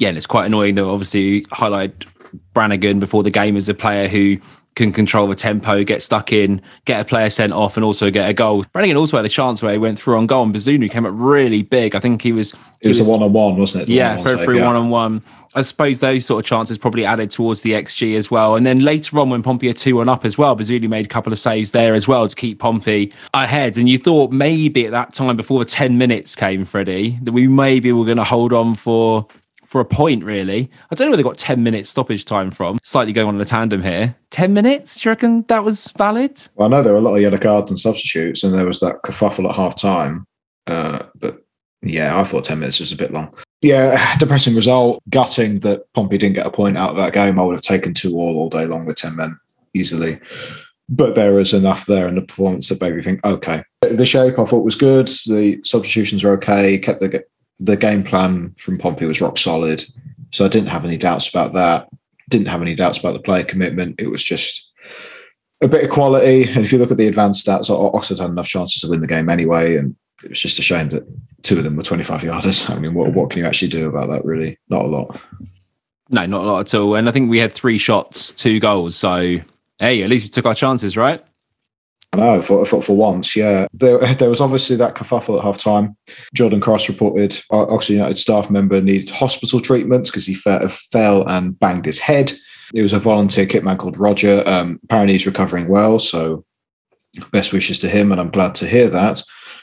Yeah, 0.00 0.08
and 0.08 0.16
it's 0.16 0.26
quite 0.26 0.46
annoying 0.46 0.76
to 0.76 0.86
obviously 0.86 1.44
highlight 1.52 2.06
Brannagan 2.54 3.00
before 3.00 3.22
the 3.22 3.30
game 3.30 3.54
as 3.54 3.68
a 3.68 3.74
player 3.74 4.08
who 4.08 4.38
can 4.74 4.92
control 4.92 5.26
the 5.26 5.34
tempo, 5.34 5.84
get 5.84 6.02
stuck 6.02 6.32
in, 6.32 6.62
get 6.86 7.00
a 7.00 7.04
player 7.04 7.28
sent 7.28 7.52
off, 7.52 7.76
and 7.76 7.84
also 7.84 8.10
get 8.10 8.30
a 8.30 8.32
goal. 8.32 8.64
Brannagan 8.74 8.96
also 8.96 9.18
had 9.18 9.26
a 9.26 9.28
chance 9.28 9.60
where 9.60 9.72
he 9.72 9.78
went 9.78 9.98
through 9.98 10.16
on 10.16 10.26
goal, 10.26 10.44
and 10.44 10.54
Bazunu 10.54 10.90
came 10.90 11.04
up 11.04 11.12
really 11.14 11.62
big. 11.62 11.94
I 11.94 12.00
think 12.00 12.22
he 12.22 12.32
was. 12.32 12.52
He 12.52 12.58
it 12.84 12.88
was, 12.88 13.00
was 13.00 13.08
a 13.08 13.10
one 13.10 13.22
on 13.22 13.32
one, 13.34 13.58
wasn't 13.58 13.82
it? 13.82 13.86
The 13.88 13.92
yeah, 13.92 14.16
throw 14.16 14.42
through 14.42 14.64
one 14.64 14.74
on 14.74 14.88
one. 14.88 15.22
I 15.54 15.60
suppose 15.60 16.00
those 16.00 16.24
sort 16.24 16.42
of 16.42 16.48
chances 16.48 16.78
probably 16.78 17.04
added 17.04 17.30
towards 17.30 17.60
the 17.60 17.72
XG 17.72 18.16
as 18.16 18.30
well. 18.30 18.56
And 18.56 18.64
then 18.64 18.80
later 18.80 19.18
on, 19.18 19.28
when 19.28 19.42
Pompey 19.42 19.68
are 19.68 19.74
2 19.74 19.96
1 19.96 20.08
up 20.08 20.24
as 20.24 20.38
well, 20.38 20.56
Bazunu 20.56 20.88
made 20.88 21.04
a 21.04 21.08
couple 21.10 21.30
of 21.30 21.38
saves 21.38 21.72
there 21.72 21.92
as 21.92 22.08
well 22.08 22.26
to 22.26 22.34
keep 22.34 22.58
Pompey 22.58 23.12
ahead. 23.34 23.76
And 23.76 23.86
you 23.86 23.98
thought 23.98 24.30
maybe 24.30 24.86
at 24.86 24.92
that 24.92 25.12
time, 25.12 25.36
before 25.36 25.58
the 25.58 25.68
10 25.68 25.98
minutes 25.98 26.34
came, 26.34 26.64
Freddie, 26.64 27.18
that 27.22 27.32
we 27.32 27.48
maybe 27.48 27.92
were 27.92 28.06
going 28.06 28.16
to 28.16 28.24
hold 28.24 28.54
on 28.54 28.76
for 28.76 29.26
for 29.70 29.80
a 29.80 29.84
point, 29.84 30.24
really. 30.24 30.68
I 30.90 30.96
don't 30.96 31.06
know 31.06 31.10
where 31.12 31.16
they 31.16 31.22
got 31.22 31.38
10 31.38 31.62
minutes 31.62 31.90
stoppage 31.90 32.24
time 32.24 32.50
from. 32.50 32.80
Slightly 32.82 33.12
going 33.12 33.28
on 33.28 33.40
in 33.40 33.46
tandem 33.46 33.80
here. 33.80 34.16
10 34.30 34.52
minutes? 34.52 34.98
Do 34.98 35.08
you 35.08 35.12
reckon 35.12 35.42
that 35.46 35.62
was 35.62 35.92
valid? 35.92 36.44
Well, 36.56 36.66
I 36.66 36.70
know 36.72 36.82
there 36.82 36.92
were 36.92 36.98
a 36.98 37.02
lot 37.02 37.14
of 37.14 37.22
yellow 37.22 37.38
cards 37.38 37.70
and 37.70 37.78
substitutes, 37.78 38.42
and 38.42 38.52
there 38.52 38.66
was 38.66 38.80
that 38.80 39.02
kerfuffle 39.04 39.48
at 39.48 39.54
half 39.54 39.76
time. 39.76 40.26
Uh, 40.66 41.04
but 41.14 41.44
yeah, 41.82 42.18
I 42.18 42.24
thought 42.24 42.42
10 42.42 42.58
minutes 42.58 42.80
was 42.80 42.90
a 42.90 42.96
bit 42.96 43.12
long. 43.12 43.32
Yeah, 43.62 44.16
depressing 44.18 44.56
result. 44.56 45.04
Gutting 45.08 45.60
that 45.60 45.84
Pompey 45.94 46.18
didn't 46.18 46.34
get 46.34 46.48
a 46.48 46.50
point 46.50 46.76
out 46.76 46.90
of 46.90 46.96
that 46.96 47.12
game. 47.12 47.38
I 47.38 47.44
would 47.44 47.54
have 47.54 47.62
taken 47.62 47.94
two 47.94 48.16
all 48.16 48.38
all 48.38 48.50
day 48.50 48.66
long 48.66 48.86
with 48.86 48.96
10 48.96 49.14
men 49.14 49.38
easily. 49.72 50.18
But 50.88 51.14
there 51.14 51.38
is 51.38 51.52
enough 51.52 51.86
there 51.86 52.08
in 52.08 52.16
the 52.16 52.22
performance 52.22 52.68
that 52.70 52.80
made 52.80 52.96
me 52.96 53.02
think, 53.02 53.24
okay. 53.24 53.62
The 53.82 54.04
shape 54.04 54.36
I 54.36 54.44
thought 54.44 54.64
was 54.64 54.74
good. 54.74 55.06
The 55.26 55.60
substitutions 55.62 56.24
were 56.24 56.32
okay. 56.32 56.76
Kept 56.76 56.98
the 56.98 57.22
the 57.60 57.76
game 57.76 58.02
plan 58.02 58.54
from 58.58 58.78
Pompey 58.78 59.06
was 59.06 59.20
rock 59.20 59.38
solid. 59.38 59.84
So 60.32 60.44
I 60.44 60.48
didn't 60.48 60.68
have 60.68 60.84
any 60.84 60.96
doubts 60.96 61.28
about 61.28 61.52
that. 61.52 61.88
Didn't 62.28 62.48
have 62.48 62.62
any 62.62 62.74
doubts 62.74 62.98
about 62.98 63.12
the 63.12 63.20
player 63.20 63.44
commitment. 63.44 64.00
It 64.00 64.08
was 64.08 64.24
just 64.24 64.70
a 65.60 65.68
bit 65.68 65.84
of 65.84 65.90
quality. 65.90 66.44
And 66.50 66.64
if 66.64 66.72
you 66.72 66.78
look 66.78 66.90
at 66.90 66.96
the 66.96 67.08
advanced 67.08 67.46
stats, 67.46 67.70
Oxford 67.70 68.18
had 68.18 68.30
enough 68.30 68.48
chances 68.48 68.80
to 68.80 68.88
win 68.88 69.00
the 69.00 69.06
game 69.06 69.28
anyway. 69.28 69.76
And 69.76 69.94
it 70.24 70.30
was 70.30 70.40
just 70.40 70.58
a 70.58 70.62
shame 70.62 70.88
that 70.90 71.06
two 71.42 71.58
of 71.58 71.64
them 71.64 71.76
were 71.76 71.82
25 71.82 72.22
yarders. 72.22 72.70
I 72.74 72.78
mean, 72.78 72.94
what, 72.94 73.12
what 73.12 73.30
can 73.30 73.40
you 73.40 73.46
actually 73.46 73.68
do 73.68 73.88
about 73.88 74.08
that, 74.08 74.24
really? 74.24 74.58
Not 74.68 74.82
a 74.82 74.88
lot. 74.88 75.20
No, 76.08 76.26
not 76.26 76.42
a 76.42 76.46
lot 76.46 76.60
at 76.60 76.74
all. 76.74 76.94
And 76.94 77.08
I 77.08 77.12
think 77.12 77.30
we 77.30 77.38
had 77.38 77.52
three 77.52 77.78
shots, 77.78 78.32
two 78.32 78.58
goals. 78.58 78.96
So 78.96 79.40
hey, 79.80 80.02
at 80.02 80.10
least 80.10 80.24
we 80.24 80.28
took 80.28 80.46
our 80.46 80.54
chances, 80.54 80.96
right? 80.96 81.24
No, 82.16 82.42
for, 82.42 82.66
for, 82.66 82.82
for 82.82 82.96
once, 82.96 83.36
yeah. 83.36 83.66
There, 83.72 83.98
there 84.14 84.30
was 84.30 84.40
obviously 84.40 84.76
that 84.76 84.94
kerfuffle 84.94 85.38
at 85.38 85.44
half 85.44 85.58
time. 85.58 85.96
Jordan 86.34 86.60
Cross 86.60 86.88
reported 86.88 87.40
Oxford 87.50 87.94
United 87.94 88.18
staff 88.18 88.50
member 88.50 88.80
needed 88.80 89.10
hospital 89.10 89.60
treatment 89.60 90.06
because 90.06 90.26
he 90.26 90.34
fe- 90.34 90.66
fell 90.90 91.26
and 91.28 91.58
banged 91.58 91.84
his 91.84 91.98
head. 91.98 92.32
There 92.72 92.82
was 92.82 92.92
a 92.92 92.98
volunteer 92.98 93.46
kitman 93.46 93.78
called 93.78 93.98
Roger. 93.98 94.42
Um, 94.46 94.80
apparently, 94.84 95.14
he's 95.14 95.26
recovering 95.26 95.68
well. 95.68 95.98
So, 95.98 96.44
best 97.32 97.52
wishes 97.52 97.78
to 97.80 97.88
him. 97.88 98.12
And 98.12 98.20
I'm 98.20 98.30
glad 98.30 98.54
to 98.56 98.68
hear 98.68 98.88
that. 98.90 99.22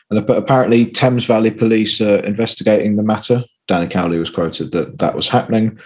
And 0.09 0.19
apparently, 0.29 0.85
Thames 0.85 1.25
Valley 1.25 1.51
Police 1.51 1.99
are 2.01 2.19
investigating 2.19 2.95
the 2.95 3.03
matter. 3.03 3.43
Danny 3.67 3.87
Cowley 3.87 4.19
was 4.19 4.29
quoted 4.29 4.71
that 4.71 4.99
that 4.99 5.15
was 5.15 5.27
happening. 5.27 5.77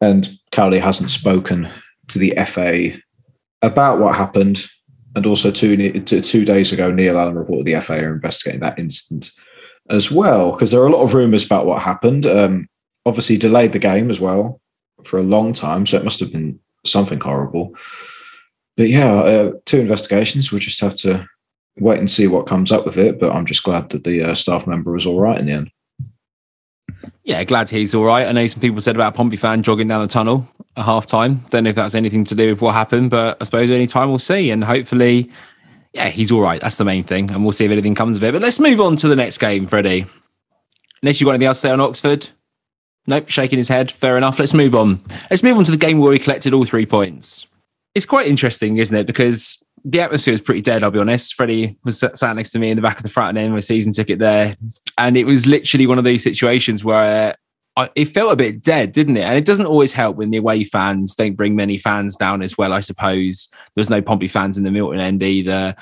And 0.00 0.30
Cowley 0.50 0.78
hasn't 0.78 1.10
spoken 1.10 1.68
to 2.08 2.18
the 2.18 2.34
FA 2.46 2.98
about 3.62 3.98
what 3.98 4.14
happened 4.14 4.66
and 5.14 5.26
also 5.26 5.50
two, 5.50 6.00
two 6.00 6.44
days 6.44 6.72
ago, 6.72 6.90
Neil 6.90 7.18
Allen 7.18 7.36
reported 7.36 7.66
the 7.66 7.80
FA 7.80 8.04
are 8.04 8.14
investigating 8.14 8.60
that 8.60 8.78
incident 8.78 9.30
as 9.90 10.10
well, 10.10 10.52
because 10.52 10.70
there 10.70 10.80
are 10.80 10.86
a 10.86 10.92
lot 10.92 11.02
of 11.02 11.14
rumours 11.14 11.44
about 11.44 11.66
what 11.66 11.82
happened. 11.82 12.24
Um, 12.26 12.68
obviously, 13.04 13.36
delayed 13.36 13.72
the 13.72 13.78
game 13.78 14.10
as 14.10 14.20
well 14.20 14.60
for 15.04 15.18
a 15.18 15.24
long 15.24 15.52
time, 15.52 15.86
so 15.86 15.96
it 15.98 16.04
must 16.04 16.20
have 16.20 16.32
been 16.32 16.58
something 16.86 17.20
horrible. 17.20 17.74
But 18.76 18.88
yeah, 18.88 19.14
uh, 19.14 19.52
two 19.66 19.80
investigations. 19.80 20.50
We'll 20.50 20.60
just 20.60 20.80
have 20.80 20.94
to 20.96 21.26
wait 21.78 21.98
and 21.98 22.10
see 22.10 22.26
what 22.26 22.46
comes 22.46 22.72
up 22.72 22.86
with 22.86 22.96
it. 22.96 23.20
But 23.20 23.32
I'm 23.32 23.44
just 23.44 23.64
glad 23.64 23.90
that 23.90 24.04
the 24.04 24.22
uh, 24.22 24.34
staff 24.34 24.66
member 24.66 24.92
was 24.92 25.06
all 25.06 25.20
right 25.20 25.38
in 25.38 25.46
the 25.46 25.52
end. 25.52 25.70
Yeah, 27.24 27.42
glad 27.44 27.70
he's 27.70 27.94
all 27.94 28.04
right. 28.04 28.26
I 28.26 28.32
know 28.32 28.46
some 28.46 28.60
people 28.60 28.80
said 28.80 28.96
about 28.96 29.14
a 29.14 29.16
Pompey 29.16 29.36
fan 29.36 29.62
jogging 29.62 29.88
down 29.88 30.02
the 30.02 30.08
tunnel 30.08 30.48
at 30.76 30.84
half 30.84 31.06
time. 31.06 31.44
Don't 31.50 31.64
know 31.64 31.70
if 31.70 31.76
that's 31.76 31.94
anything 31.94 32.24
to 32.24 32.34
do 32.34 32.50
with 32.50 32.62
what 32.62 32.74
happened, 32.74 33.10
but 33.10 33.36
I 33.40 33.44
suppose 33.44 33.70
any 33.70 33.86
time 33.86 34.08
we'll 34.08 34.18
see. 34.18 34.50
And 34.50 34.64
hopefully, 34.64 35.30
yeah, 35.92 36.08
he's 36.08 36.32
all 36.32 36.42
right. 36.42 36.60
That's 36.60 36.76
the 36.76 36.84
main 36.84 37.04
thing. 37.04 37.30
And 37.30 37.42
we'll 37.42 37.52
see 37.52 37.64
if 37.64 37.70
anything 37.70 37.94
comes 37.94 38.16
of 38.16 38.24
it. 38.24 38.32
But 38.32 38.42
let's 38.42 38.60
move 38.60 38.80
on 38.80 38.96
to 38.96 39.08
the 39.08 39.16
next 39.16 39.38
game, 39.38 39.66
Freddie. 39.66 40.06
Unless 41.02 41.20
you've 41.20 41.26
got 41.26 41.32
anything 41.32 41.48
else 41.48 41.58
to 41.58 41.68
say 41.68 41.70
on 41.70 41.80
Oxford. 41.80 42.28
Nope, 43.06 43.28
shaking 43.28 43.58
his 43.58 43.68
head. 43.68 43.90
Fair 43.90 44.16
enough. 44.16 44.38
Let's 44.38 44.54
move 44.54 44.74
on. 44.74 45.02
Let's 45.28 45.42
move 45.42 45.56
on 45.56 45.64
to 45.64 45.72
the 45.72 45.76
game 45.76 45.98
where 45.98 46.10
we 46.10 46.18
collected 46.18 46.54
all 46.54 46.64
three 46.64 46.86
points. 46.86 47.46
It's 47.94 48.06
quite 48.06 48.28
interesting, 48.28 48.78
isn't 48.78 48.96
it? 48.96 49.06
Because 49.06 49.62
the 49.84 50.00
atmosphere 50.00 50.32
was 50.32 50.40
pretty 50.40 50.60
dead, 50.60 50.84
I'll 50.84 50.92
be 50.92 51.00
honest. 51.00 51.34
Freddie 51.34 51.76
was 51.84 51.98
sat 51.98 52.36
next 52.36 52.52
to 52.52 52.58
me 52.58 52.70
in 52.70 52.76
the 52.76 52.82
back 52.82 52.98
of 52.98 53.02
the 53.02 53.08
front 53.08 53.36
end 53.36 53.52
with 53.52 53.64
a 53.64 53.66
season 53.66 53.92
ticket 53.92 54.20
there. 54.20 54.56
And 54.96 55.16
it 55.16 55.24
was 55.24 55.46
literally 55.46 55.86
one 55.86 55.98
of 55.98 56.04
these 56.04 56.22
situations 56.22 56.84
where 56.84 57.36
It 57.94 58.06
felt 58.06 58.32
a 58.32 58.36
bit 58.36 58.62
dead, 58.62 58.92
didn't 58.92 59.16
it? 59.16 59.22
And 59.22 59.36
it 59.36 59.46
doesn't 59.46 59.66
always 59.66 59.94
help 59.94 60.16
when 60.16 60.30
the 60.30 60.36
away 60.36 60.64
fans 60.64 61.14
don't 61.14 61.36
bring 61.36 61.56
many 61.56 61.78
fans 61.78 62.16
down 62.16 62.42
as 62.42 62.58
well, 62.58 62.72
I 62.72 62.80
suppose. 62.80 63.48
There's 63.74 63.88
no 63.88 64.02
Pompey 64.02 64.28
fans 64.28 64.58
in 64.58 64.64
the 64.64 64.70
Milton 64.70 65.00
end 65.00 65.22
either. 65.22 65.74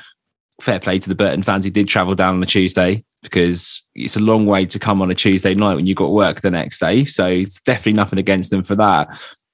Fair 0.61 0.79
play 0.79 1.01
to 1.01 1.09
the 1.09 1.15
Burton 1.17 1.43
fans 1.43 1.65
who 1.65 1.71
did 1.71 1.89
travel 1.89 2.15
down 2.15 2.37
on 2.37 2.43
a 2.43 2.47
Tuesday 2.47 3.05
because 3.23 3.83
it's 3.95 4.17
a 4.17 4.21
long 4.21 4.47
way 4.47 4.67
to 4.67 4.79
come 4.79 5.03
on 5.03 5.11
a 5.11 5.15
Tuesday 5.15 5.55
night 5.55 5.75
when 5.75 5.87
you've 5.87 5.97
got 5.97 6.13
work 6.13 6.43
the 6.43 6.51
next 6.51 6.79
day. 6.79 7.05
So 7.05 7.27
it's 7.27 7.61
definitely 7.61 7.95
nothing 7.95 8.19
against 8.19 8.51
them 8.51 8.63
for 8.63 8.77
that 8.77 9.09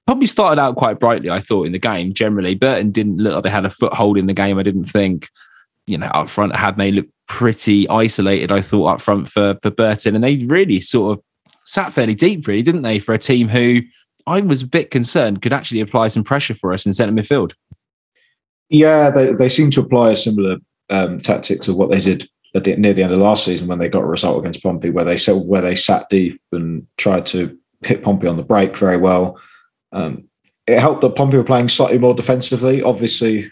probably 0.06 0.26
started 0.26 0.60
out 0.60 0.76
quite 0.76 1.00
brightly, 1.00 1.30
I 1.30 1.40
thought, 1.40 1.66
in 1.66 1.72
the 1.72 1.78
game 1.78 2.12
generally. 2.12 2.54
Burton 2.54 2.90
didn't 2.90 3.18
look 3.18 3.34
like 3.34 3.42
they 3.42 3.50
had 3.50 3.64
a 3.64 3.70
foothold 3.70 4.16
in 4.16 4.26
the 4.26 4.32
game. 4.32 4.58
I 4.58 4.62
didn't 4.62 4.84
think, 4.84 5.28
you 5.86 5.98
know, 5.98 6.06
up 6.06 6.28
front 6.28 6.54
had 6.56 6.76
they 6.76 6.92
looked 6.92 7.10
pretty 7.26 7.88
isolated, 7.88 8.52
I 8.52 8.62
thought, 8.62 8.86
up 8.86 9.00
front 9.00 9.28
for, 9.28 9.58
for 9.62 9.70
Burton. 9.70 10.14
And 10.14 10.22
they 10.22 10.36
really 10.46 10.80
sort 10.80 11.18
of 11.18 11.24
sat 11.66 11.92
fairly 11.92 12.14
deep, 12.14 12.46
really, 12.46 12.62
didn't 12.62 12.82
they, 12.82 12.98
for 12.98 13.12
a 13.12 13.18
team 13.18 13.48
who 13.48 13.82
I 14.26 14.40
was 14.40 14.62
a 14.62 14.66
bit 14.66 14.90
concerned 14.90 15.42
could 15.42 15.52
actually 15.52 15.80
apply 15.80 16.08
some 16.08 16.24
pressure 16.24 16.54
for 16.54 16.72
us 16.72 16.86
in 16.86 16.94
centre 16.94 17.12
midfield. 17.12 17.52
Yeah, 18.68 19.10
they, 19.10 19.32
they 19.32 19.48
seem 19.48 19.70
to 19.72 19.80
apply 19.80 20.10
a 20.10 20.16
similar 20.16 20.56
um, 20.90 21.20
tactic 21.20 21.60
to 21.60 21.74
what 21.74 21.90
they 21.90 22.00
did 22.00 22.28
the, 22.54 22.76
near 22.76 22.94
the 22.94 23.02
end 23.02 23.12
of 23.12 23.18
last 23.18 23.44
season 23.44 23.68
when 23.68 23.78
they 23.78 23.88
got 23.88 24.02
a 24.02 24.06
result 24.06 24.40
against 24.40 24.62
Pompey, 24.62 24.90
where 24.90 25.04
they 25.04 25.16
where 25.32 25.62
they 25.62 25.76
sat 25.76 26.08
deep 26.08 26.40
and 26.52 26.86
tried 26.96 27.26
to 27.26 27.56
hit 27.82 28.02
Pompey 28.02 28.26
on 28.26 28.36
the 28.36 28.42
break 28.42 28.76
very 28.76 28.96
well 28.96 29.38
um, 29.92 30.28
it 30.66 30.78
helped 30.78 31.00
that 31.00 31.16
Pompey 31.16 31.36
were 31.36 31.44
playing 31.44 31.68
slightly 31.68 31.98
more 31.98 32.14
defensively. 32.14 32.82
Obviously, 32.82 33.50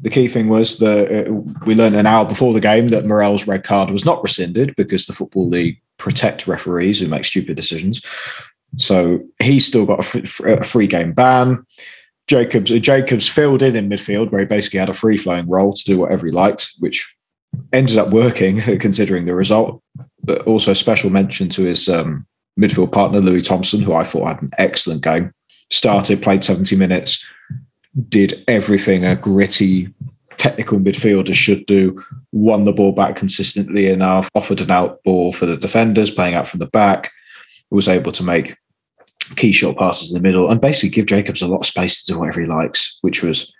the 0.00 0.10
key 0.10 0.28
thing 0.28 0.48
was 0.48 0.78
that 0.78 1.28
uh, 1.28 1.32
we 1.64 1.74
learned 1.74 1.96
an 1.96 2.06
hour 2.06 2.24
before 2.24 2.52
the 2.52 2.60
game 2.60 2.88
that 2.88 3.06
Morrell's 3.06 3.46
red 3.46 3.64
card 3.64 3.90
was 3.90 4.04
not 4.04 4.22
rescinded 4.22 4.74
because 4.76 5.06
the 5.06 5.12
Football 5.12 5.48
League 5.48 5.80
protect 5.98 6.46
referees 6.46 7.00
who 7.00 7.08
make 7.08 7.24
stupid 7.24 7.56
decisions. 7.56 8.00
So 8.76 9.20
he's 9.42 9.66
still 9.66 9.86
got 9.86 10.00
a 10.00 10.64
free 10.64 10.86
game 10.86 11.12
ban. 11.12 11.64
Jacobs 12.26 12.70
uh, 12.70 12.78
Jacobs 12.78 13.28
filled 13.28 13.62
in 13.62 13.74
in 13.74 13.88
midfield 13.88 14.30
where 14.30 14.40
he 14.40 14.46
basically 14.46 14.78
had 14.78 14.90
a 14.90 14.94
free 14.94 15.16
flowing 15.16 15.48
role 15.48 15.72
to 15.72 15.84
do 15.84 15.98
whatever 15.98 16.26
he 16.26 16.32
liked, 16.32 16.70
which 16.78 17.14
ended 17.72 17.96
up 17.96 18.10
working 18.10 18.60
considering 18.78 19.24
the 19.24 19.34
result. 19.34 19.82
But 20.22 20.42
also 20.42 20.74
special 20.74 21.10
mention 21.10 21.48
to 21.50 21.62
his 21.62 21.88
um, 21.88 22.26
midfield 22.60 22.92
partner 22.92 23.20
Louis 23.20 23.42
Thompson, 23.42 23.80
who 23.80 23.94
I 23.94 24.04
thought 24.04 24.28
had 24.28 24.42
an 24.42 24.50
excellent 24.58 25.02
game 25.02 25.32
started, 25.70 26.22
played 26.22 26.44
70 26.44 26.76
minutes, 26.76 27.26
did 28.08 28.44
everything 28.46 29.04
a 29.04 29.16
gritty 29.16 29.88
technical 30.38 30.78
midfielder 30.78 31.34
should 31.34 31.66
do, 31.66 32.02
won 32.32 32.64
the 32.64 32.72
ball 32.72 32.92
back 32.92 33.16
consistently 33.16 33.88
enough, 33.88 34.28
offered 34.34 34.60
an 34.60 34.70
out 34.70 35.02
ball 35.02 35.32
for 35.32 35.46
the 35.46 35.56
defenders, 35.56 36.10
playing 36.10 36.34
out 36.34 36.48
from 36.48 36.60
the 36.60 36.68
back, 36.68 37.10
was 37.70 37.88
able 37.88 38.12
to 38.12 38.22
make 38.22 38.56
key 39.36 39.52
short 39.52 39.76
passes 39.76 40.10
in 40.10 40.20
the 40.20 40.26
middle 40.26 40.50
and 40.50 40.60
basically 40.60 40.88
give 40.88 41.06
Jacobs 41.06 41.42
a 41.42 41.46
lot 41.46 41.58
of 41.58 41.66
space 41.66 42.02
to 42.02 42.12
do 42.12 42.18
whatever 42.18 42.40
he 42.40 42.46
likes, 42.46 42.98
which 43.02 43.22
was 43.22 43.52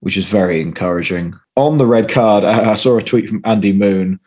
which 0.00 0.16
is 0.16 0.28
very 0.28 0.60
encouraging. 0.60 1.32
On 1.54 1.78
the 1.78 1.86
red 1.86 2.08
card, 2.08 2.42
I 2.44 2.74
saw 2.74 2.96
a 2.98 3.02
tweet 3.02 3.28
from 3.28 3.40
Andy 3.44 3.72
Moon 3.72 4.18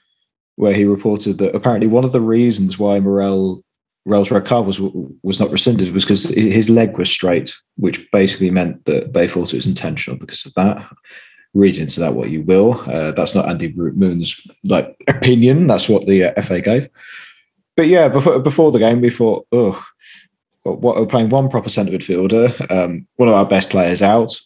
where 0.56 0.74
he 0.74 0.86
reported 0.86 1.38
that 1.40 1.54
apparently 1.54 1.88
one 1.88 2.06
of 2.06 2.14
the 2.14 2.22
reasons 2.22 2.80
why 2.80 3.00
Morrell 3.00 3.62
Rail's 4.06 4.32
red 4.32 4.46
card 4.46 4.68
was 4.68 4.80
was 4.80 5.40
not 5.40 5.52
rescinded 5.52 5.94
was 5.94 6.06
because 6.06 6.26
his 6.26 6.70
leg 6.70 6.98
was 6.98 7.10
straight, 7.10 7.54
which 7.78 8.10
basically 8.12 8.52
meant 8.52 8.86
that 8.86 9.14
they 9.14 9.28
thought 9.28 9.54
it 9.54 9.58
was 9.58 9.68
intentional 9.68 10.18
because 10.18 10.46
of 10.46 10.54
that. 10.54 10.78
Read 11.56 11.78
into 11.78 12.00
that 12.02 12.14
what 12.14 12.30
you 12.30 12.44
will. 12.44 12.80
Uh, 12.86 13.12
that's 13.12 13.34
not 13.34 13.50
Andy 13.50 13.74
Moon's 13.74 14.46
like 14.64 14.96
opinion. 15.08 15.66
That's 15.68 15.90
what 15.90 16.06
the 16.06 16.26
uh, 16.26 16.42
FA 16.42 16.62
gave. 16.62 16.90
But 17.76 17.88
yeah, 17.88 18.10
before 18.10 18.40
before 18.40 18.72
the 18.72 18.80
game, 18.80 19.02
we 19.02 19.10
thought, 19.10 19.48
oh, 19.52 19.84
what 20.64 20.98
we're 20.98 21.08
playing 21.08 21.30
one 21.30 21.50
proper 21.50 21.70
centre 21.70 21.92
midfielder, 21.92 22.72
um, 22.72 23.08
one 23.16 23.30
of 23.30 23.36
our 23.36 23.46
best 23.46 23.70
players 23.70 24.02
out. 24.02 24.40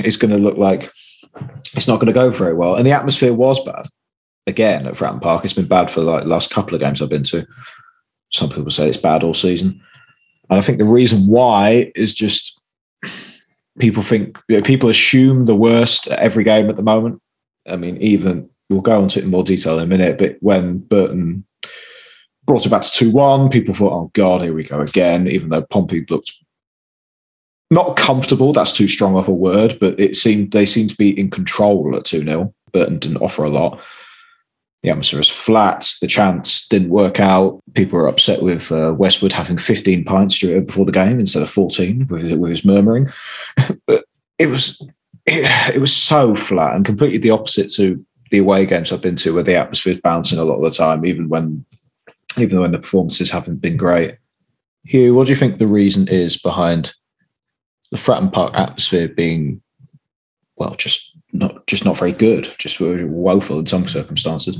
It's 0.00 0.16
going 0.16 0.32
to 0.32 0.38
look 0.38 0.58
like 0.58 0.92
it's 1.74 1.88
not 1.88 1.96
going 1.96 2.08
to 2.08 2.12
go 2.12 2.30
very 2.30 2.54
well, 2.54 2.76
and 2.76 2.84
the 2.84 2.92
atmosphere 2.92 3.32
was 3.32 3.64
bad. 3.64 3.86
Again 4.46 4.86
at 4.86 4.94
Fratton 4.94 5.20
Park, 5.20 5.44
it's 5.44 5.52
been 5.52 5.66
bad 5.66 5.90
for 5.90 6.00
like 6.00 6.24
the 6.24 6.30
last 6.30 6.50
couple 6.50 6.74
of 6.74 6.80
games 6.80 7.02
I've 7.02 7.10
been 7.10 7.22
to 7.24 7.46
some 8.30 8.48
people 8.48 8.70
say 8.70 8.88
it's 8.88 8.96
bad 8.96 9.24
all 9.24 9.34
season. 9.34 9.80
And 10.50 10.58
I 10.58 10.62
think 10.62 10.78
the 10.78 10.84
reason 10.84 11.26
why 11.26 11.92
is 11.94 12.14
just 12.14 12.57
people 13.78 14.02
think 14.02 14.38
you 14.48 14.56
know, 14.56 14.62
people 14.62 14.88
assume 14.88 15.46
the 15.46 15.56
worst 15.56 16.08
at 16.08 16.18
every 16.18 16.44
game 16.44 16.68
at 16.68 16.76
the 16.76 16.82
moment. 16.82 17.20
I 17.68 17.76
mean, 17.76 17.96
even 17.98 18.48
we'll 18.70 18.80
go 18.80 19.02
into 19.02 19.18
it 19.18 19.24
in 19.24 19.30
more 19.30 19.44
detail 19.44 19.78
in 19.78 19.84
a 19.84 19.86
minute, 19.86 20.18
but 20.18 20.36
when 20.40 20.78
Burton 20.78 21.44
brought 22.44 22.66
it 22.66 22.70
back 22.70 22.82
to 22.82 22.90
2 22.90 23.10
1, 23.10 23.50
people 23.50 23.74
thought, 23.74 23.92
oh 23.92 24.10
God, 24.14 24.42
here 24.42 24.54
we 24.54 24.64
go 24.64 24.80
again, 24.80 25.28
even 25.28 25.48
though 25.48 25.62
Pompey 25.62 26.04
looked 26.08 26.32
not 27.70 27.96
comfortable, 27.96 28.52
that's 28.52 28.72
too 28.72 28.88
strong 28.88 29.16
of 29.16 29.28
a 29.28 29.32
word, 29.32 29.76
but 29.78 29.98
it 30.00 30.16
seemed 30.16 30.52
they 30.52 30.64
seemed 30.64 30.90
to 30.90 30.96
be 30.96 31.18
in 31.18 31.30
control 31.30 31.94
at 31.94 32.04
2 32.04 32.24
0. 32.24 32.54
Burton 32.72 32.98
didn't 32.98 33.18
offer 33.18 33.44
a 33.44 33.50
lot 33.50 33.80
the 34.82 34.90
atmosphere 34.90 35.18
was 35.18 35.28
flat. 35.28 35.92
The 36.00 36.06
chants 36.06 36.68
didn't 36.68 36.90
work 36.90 37.18
out. 37.18 37.60
People 37.74 37.98
were 37.98 38.06
upset 38.06 38.42
with 38.42 38.70
uh, 38.70 38.94
Westwood 38.96 39.32
having 39.32 39.58
15 39.58 40.04
pints 40.04 40.40
before 40.40 40.84
the 40.84 40.92
game 40.92 41.18
instead 41.18 41.42
of 41.42 41.50
14 41.50 42.06
with 42.08 42.22
his, 42.22 42.34
with 42.34 42.50
his 42.50 42.64
murmuring. 42.64 43.10
but 43.86 44.04
it 44.38 44.46
was 44.46 44.80
it, 45.26 45.74
it, 45.74 45.80
was 45.80 45.94
so 45.94 46.36
flat 46.36 46.76
and 46.76 46.84
completely 46.84 47.18
the 47.18 47.30
opposite 47.30 47.70
to 47.74 48.04
the 48.30 48.38
away 48.38 48.66
games 48.66 48.92
I've 48.92 49.02
been 49.02 49.16
to, 49.16 49.34
where 49.34 49.42
the 49.42 49.56
atmosphere 49.56 49.94
is 49.94 50.00
bouncing 50.00 50.38
a 50.38 50.44
lot 50.44 50.56
of 50.56 50.62
the 50.62 50.70
time, 50.70 51.04
even 51.04 51.28
when 51.28 51.64
even 52.38 52.60
when 52.60 52.72
the 52.72 52.78
performances 52.78 53.30
haven't 53.30 53.60
been 53.60 53.76
great. 53.76 54.16
Hugh, 54.84 55.14
what 55.14 55.26
do 55.26 55.32
you 55.32 55.36
think 55.36 55.58
the 55.58 55.66
reason 55.66 56.06
is 56.08 56.36
behind 56.36 56.94
the 57.90 57.96
Fratton 57.96 58.32
Park 58.32 58.54
atmosphere 58.54 59.08
being 59.08 59.60
well, 60.58 60.74
just 60.74 61.07
not 61.32 61.66
just 61.66 61.84
not 61.84 61.98
very 61.98 62.12
good, 62.12 62.48
just 62.58 62.80
woeful 62.80 63.58
in 63.58 63.66
some 63.66 63.86
circumstances. 63.86 64.58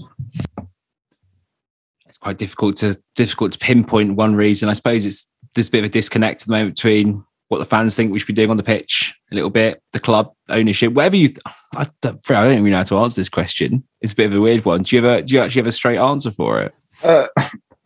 It's 2.07 2.19
quite 2.19 2.39
difficult 2.39 2.77
to 2.79 2.97
difficult 3.15 3.53
to 3.53 3.59
pinpoint 3.59 4.17
one 4.17 4.35
reason. 4.35 4.69
I 4.69 4.75
suppose 4.75 5.07
it's 5.07 5.31
there's 5.55 5.69
a 5.69 5.71
bit 5.71 5.85
of 5.85 5.87
a 5.87 5.93
disconnect 5.93 6.43
at 6.43 6.49
the 6.49 6.53
moment 6.53 6.77
between 6.77 7.25
what 7.49 7.59
the 7.59 7.65
fans 7.65 7.97
think 7.97 8.13
we 8.13 8.19
should 8.19 8.27
be 8.27 8.35
doing 8.35 8.51
on 8.51 8.59
the 8.59 8.63
pitch 8.63 9.15
a 9.33 9.35
little 9.35 9.51
bit, 9.51 9.83
the 9.93 10.01
club 10.01 10.33
ownership, 10.49 10.93
whatever 10.93 11.17
you. 11.17 11.31
I 11.75 11.87
don't, 12.03 12.21
I 12.31 12.45
don't 12.45 12.59
even 12.59 12.71
know 12.71 12.77
how 12.77 12.83
to 12.85 12.99
answer 12.99 13.21
this 13.21 13.29
question. 13.29 13.83
It's 14.01 14.13
a 14.13 14.17
bit 14.17 14.27
of 14.27 14.35
a 14.35 14.41
weird 14.41 14.65
one. 14.65 14.83
Do 14.83 14.97
you 14.97 15.05
ever 15.05 15.23
do 15.23 15.35
you 15.35 15.41
actually 15.41 15.61
have 15.61 15.67
a 15.67 15.73
straight 15.73 15.99
answer 15.99 16.31
for 16.31 16.61
it? 16.61 16.75
Uh, 17.03 17.27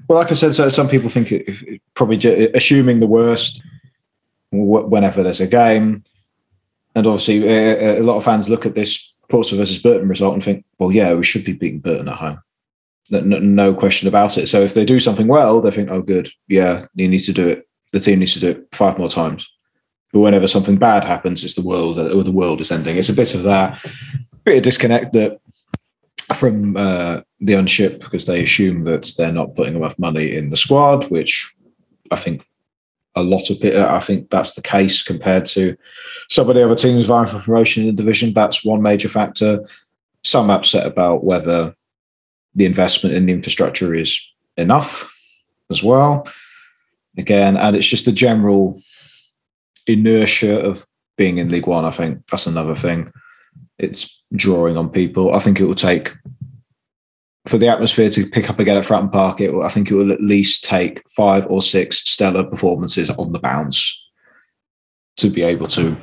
well, 0.08 0.18
like 0.18 0.30
I 0.30 0.34
said, 0.34 0.54
so 0.54 0.68
some 0.68 0.88
people 0.88 1.10
think 1.10 1.32
it, 1.32 1.44
it, 1.48 1.82
probably 1.94 2.18
assuming 2.54 3.00
the 3.00 3.06
worst 3.06 3.62
whenever 4.50 5.22
there's 5.22 5.40
a 5.40 5.46
game. 5.46 6.02
And 6.94 7.06
obviously, 7.06 7.46
a, 7.46 8.00
a 8.00 8.02
lot 8.02 8.16
of 8.16 8.24
fans 8.24 8.48
look 8.48 8.66
at 8.66 8.74
this 8.74 9.12
Portsmouth 9.28 9.60
versus 9.60 9.78
Burton 9.78 10.08
result 10.08 10.34
and 10.34 10.44
think, 10.44 10.64
well, 10.78 10.92
yeah, 10.92 11.14
we 11.14 11.24
should 11.24 11.44
be 11.44 11.52
beating 11.52 11.80
Burton 11.80 12.08
at 12.08 12.16
home. 12.16 12.40
No, 13.10 13.20
no, 13.20 13.74
question 13.74 14.08
about 14.08 14.38
it. 14.38 14.48
So 14.48 14.62
if 14.62 14.74
they 14.74 14.84
do 14.84 15.00
something 15.00 15.26
well, 15.26 15.60
they 15.60 15.70
think, 15.70 15.90
oh, 15.90 16.02
good, 16.02 16.30
yeah, 16.48 16.86
you 16.94 17.08
need 17.08 17.20
to 17.20 17.32
do 17.32 17.48
it. 17.48 17.68
The 17.92 18.00
team 18.00 18.20
needs 18.20 18.34
to 18.34 18.40
do 18.40 18.50
it 18.50 18.68
five 18.72 18.98
more 18.98 19.08
times. 19.08 19.48
But 20.12 20.20
whenever 20.20 20.46
something 20.46 20.76
bad 20.76 21.04
happens, 21.04 21.42
it's 21.42 21.54
the 21.54 21.62
world 21.62 21.98
or 21.98 22.22
the 22.22 22.32
world 22.32 22.60
is 22.60 22.70
ending. 22.70 22.96
It's 22.96 23.08
a 23.08 23.14
bit 23.14 23.34
of 23.34 23.42
that, 23.44 23.82
bit 24.44 24.58
of 24.58 24.62
disconnect 24.62 25.12
that 25.14 25.40
from 26.36 26.76
uh, 26.76 27.20
the 27.40 27.56
ownership 27.56 28.00
because 28.00 28.26
they 28.26 28.42
assume 28.42 28.84
that 28.84 29.12
they're 29.16 29.32
not 29.32 29.54
putting 29.54 29.74
enough 29.74 29.98
money 29.98 30.34
in 30.34 30.50
the 30.50 30.56
squad, 30.56 31.10
which 31.10 31.54
I 32.10 32.16
think 32.16 32.46
a 33.14 33.22
lot 33.22 33.50
of 33.50 33.62
it. 33.64 33.74
I 33.74 34.00
think 34.00 34.30
that's 34.30 34.54
the 34.54 34.62
case 34.62 35.02
compared 35.02 35.46
to 35.46 35.76
some 36.30 36.48
of 36.48 36.54
the 36.54 36.64
other 36.64 36.74
teams 36.74 37.06
vying 37.06 37.26
for 37.26 37.38
promotion 37.38 37.82
in 37.82 37.88
the 37.88 38.02
division. 38.02 38.32
That's 38.32 38.64
one 38.64 38.82
major 38.82 39.08
factor. 39.08 39.60
Some 40.24 40.50
upset 40.50 40.86
about 40.86 41.24
whether 41.24 41.74
the 42.54 42.64
investment 42.64 43.14
in 43.14 43.26
the 43.26 43.32
infrastructure 43.32 43.94
is 43.94 44.20
enough 44.56 45.08
as 45.70 45.82
well. 45.82 46.26
Again, 47.18 47.56
and 47.56 47.76
it's 47.76 47.86
just 47.86 48.04
the 48.06 48.12
general 48.12 48.80
inertia 49.86 50.58
of 50.60 50.86
being 51.16 51.38
in 51.38 51.50
League 51.50 51.66
One. 51.66 51.84
I 51.84 51.90
think 51.90 52.26
that's 52.30 52.46
another 52.46 52.74
thing. 52.74 53.12
It's 53.78 54.22
drawing 54.34 54.76
on 54.76 54.88
people. 54.88 55.34
I 55.34 55.40
think 55.40 55.60
it 55.60 55.64
will 55.64 55.74
take 55.74 56.12
for 57.46 57.58
the 57.58 57.68
atmosphere 57.68 58.08
to 58.10 58.26
pick 58.26 58.48
up 58.48 58.58
again 58.58 58.76
at 58.76 58.84
Fratton 58.84 59.12
Park. 59.12 59.40
It 59.40 59.52
will, 59.52 59.64
I 59.64 59.68
think 59.68 59.90
it 59.90 59.94
will 59.94 60.12
at 60.12 60.22
least 60.22 60.64
take 60.64 61.02
five 61.10 61.46
or 61.46 61.62
six 61.62 61.98
stellar 62.08 62.44
performances 62.44 63.10
on 63.10 63.32
the 63.32 63.40
bounce 63.40 63.98
to 65.16 65.28
be 65.28 65.42
able 65.42 65.66
to 65.68 65.96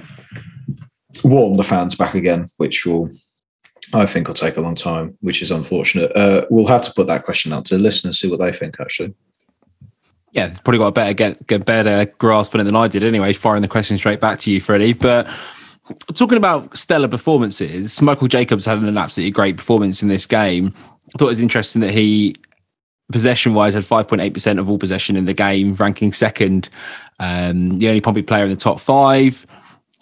warm 1.23 1.57
the 1.57 1.63
fans 1.63 1.95
back 1.95 2.15
again, 2.15 2.47
which 2.57 2.85
will 2.85 3.09
I 3.93 4.05
think 4.05 4.27
will 4.27 4.35
take 4.35 4.57
a 4.57 4.61
long 4.61 4.75
time, 4.75 5.17
which 5.21 5.41
is 5.41 5.49
unfortunate. 5.49 6.11
Uh, 6.15 6.45
we'll 6.49 6.67
have 6.67 6.83
to 6.83 6.93
put 6.93 7.07
that 7.07 7.25
question 7.25 7.53
out 7.53 7.65
to 7.65 7.77
the 7.77 7.83
listeners, 7.83 8.19
see 8.19 8.29
what 8.29 8.39
they 8.39 8.51
think. 8.51 8.75
Actually, 8.79 9.13
yeah, 10.31 10.47
it's 10.47 10.61
probably 10.61 10.79
got 10.79 10.87
a 10.87 10.91
better 10.91 11.13
get, 11.13 11.47
get 11.47 11.65
better 11.65 12.05
grasp 12.17 12.53
on 12.53 12.61
it 12.61 12.65
than 12.65 12.75
I 12.75 12.87
did. 12.87 13.03
Anyway, 13.03 13.33
firing 13.33 13.61
the 13.61 13.67
question 13.67 13.97
straight 13.97 14.19
back 14.19 14.39
to 14.39 14.51
you, 14.51 14.61
Freddie. 14.61 14.93
But 14.93 15.27
talking 16.13 16.37
about 16.37 16.77
stellar 16.77 17.07
performances, 17.07 18.01
Michael 18.01 18.27
Jacobs 18.27 18.65
had 18.65 18.77
an 18.79 18.97
absolutely 18.97 19.31
great 19.31 19.57
performance 19.57 20.03
in 20.03 20.09
this 20.09 20.27
game. 20.27 20.73
I 21.13 21.17
thought 21.17 21.25
it 21.25 21.29
was 21.29 21.41
interesting 21.41 21.81
that 21.81 21.91
he, 21.91 22.35
possession 23.11 23.53
wise, 23.53 23.73
had 23.73 23.83
5.8% 23.83 24.59
of 24.59 24.69
all 24.69 24.77
possession 24.77 25.15
in 25.15 25.25
the 25.25 25.33
game, 25.33 25.73
ranking 25.75 26.13
second. 26.13 26.69
Um, 27.19 27.77
the 27.79 27.89
only 27.89 28.01
Pompey 28.01 28.21
player 28.21 28.43
in 28.43 28.49
the 28.49 28.55
top 28.55 28.79
five. 28.79 29.45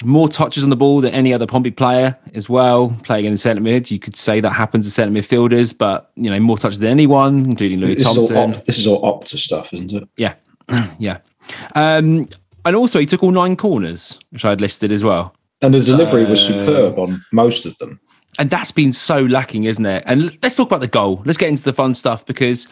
More 0.04 0.30
touches 0.30 0.64
on 0.64 0.70
the 0.70 0.76
ball 0.76 1.02
than 1.02 1.14
any 1.14 1.34
other 1.34 1.48
Pompey 1.48 1.72
player 1.72 2.16
as 2.36 2.48
well, 2.48 2.96
playing 3.04 3.26
in 3.26 3.32
the 3.32 3.38
centre 3.38 3.62
mid. 3.62 3.90
You 3.90 3.98
could 3.98 4.16
say 4.16 4.40
that 4.42 4.52
happens 4.52 4.86
to 4.86 4.92
centre 4.92 5.12
midfielders, 5.20 5.76
but 5.76 6.12
you 6.16 6.30
know, 6.30 6.40
more 6.40 6.58
touches 6.58 6.80
than 6.80 6.92
anyone, 6.92 7.46
including 7.46 7.80
Louis 7.80 7.96
this 7.96 8.04
Thompson. 8.04 8.52
Is 8.52 8.62
this 8.66 8.78
is 8.78 8.88
all 8.88 9.02
Opta 9.02 9.40
stuff, 9.40 9.74
isn't 9.74 9.92
it? 9.92 10.08
Yeah. 10.18 10.36
yeah. 11.00 11.18
Um, 11.74 12.28
and 12.66 12.76
also, 12.76 13.00
he 13.00 13.06
took 13.06 13.24
all 13.24 13.32
nine 13.32 13.56
corners, 13.56 14.20
which 14.32 14.46
I 14.46 14.50
had 14.50 14.62
listed 14.62 14.92
as 14.92 15.04
well. 15.04 15.34
And 15.62 15.74
the 15.74 15.80
delivery 15.80 16.26
was 16.26 16.46
superb 16.46 17.00
on 17.00 17.24
most 17.32 17.66
of 17.66 17.76
them. 17.78 18.00
And 18.40 18.50
that's 18.50 18.72
been 18.72 18.94
so 18.94 19.22
lacking, 19.24 19.64
isn't 19.64 19.86
it? 19.86 20.04
And 20.06 20.38
let's 20.44 20.56
talk 20.56 20.68
about 20.68 20.82
the 20.82 20.88
goal. 20.88 21.22
Let's 21.26 21.38
get 21.38 21.50
into 21.50 21.64
the 21.64 21.74
fun 21.74 21.96
stuff 21.96 22.26
because 22.26 22.68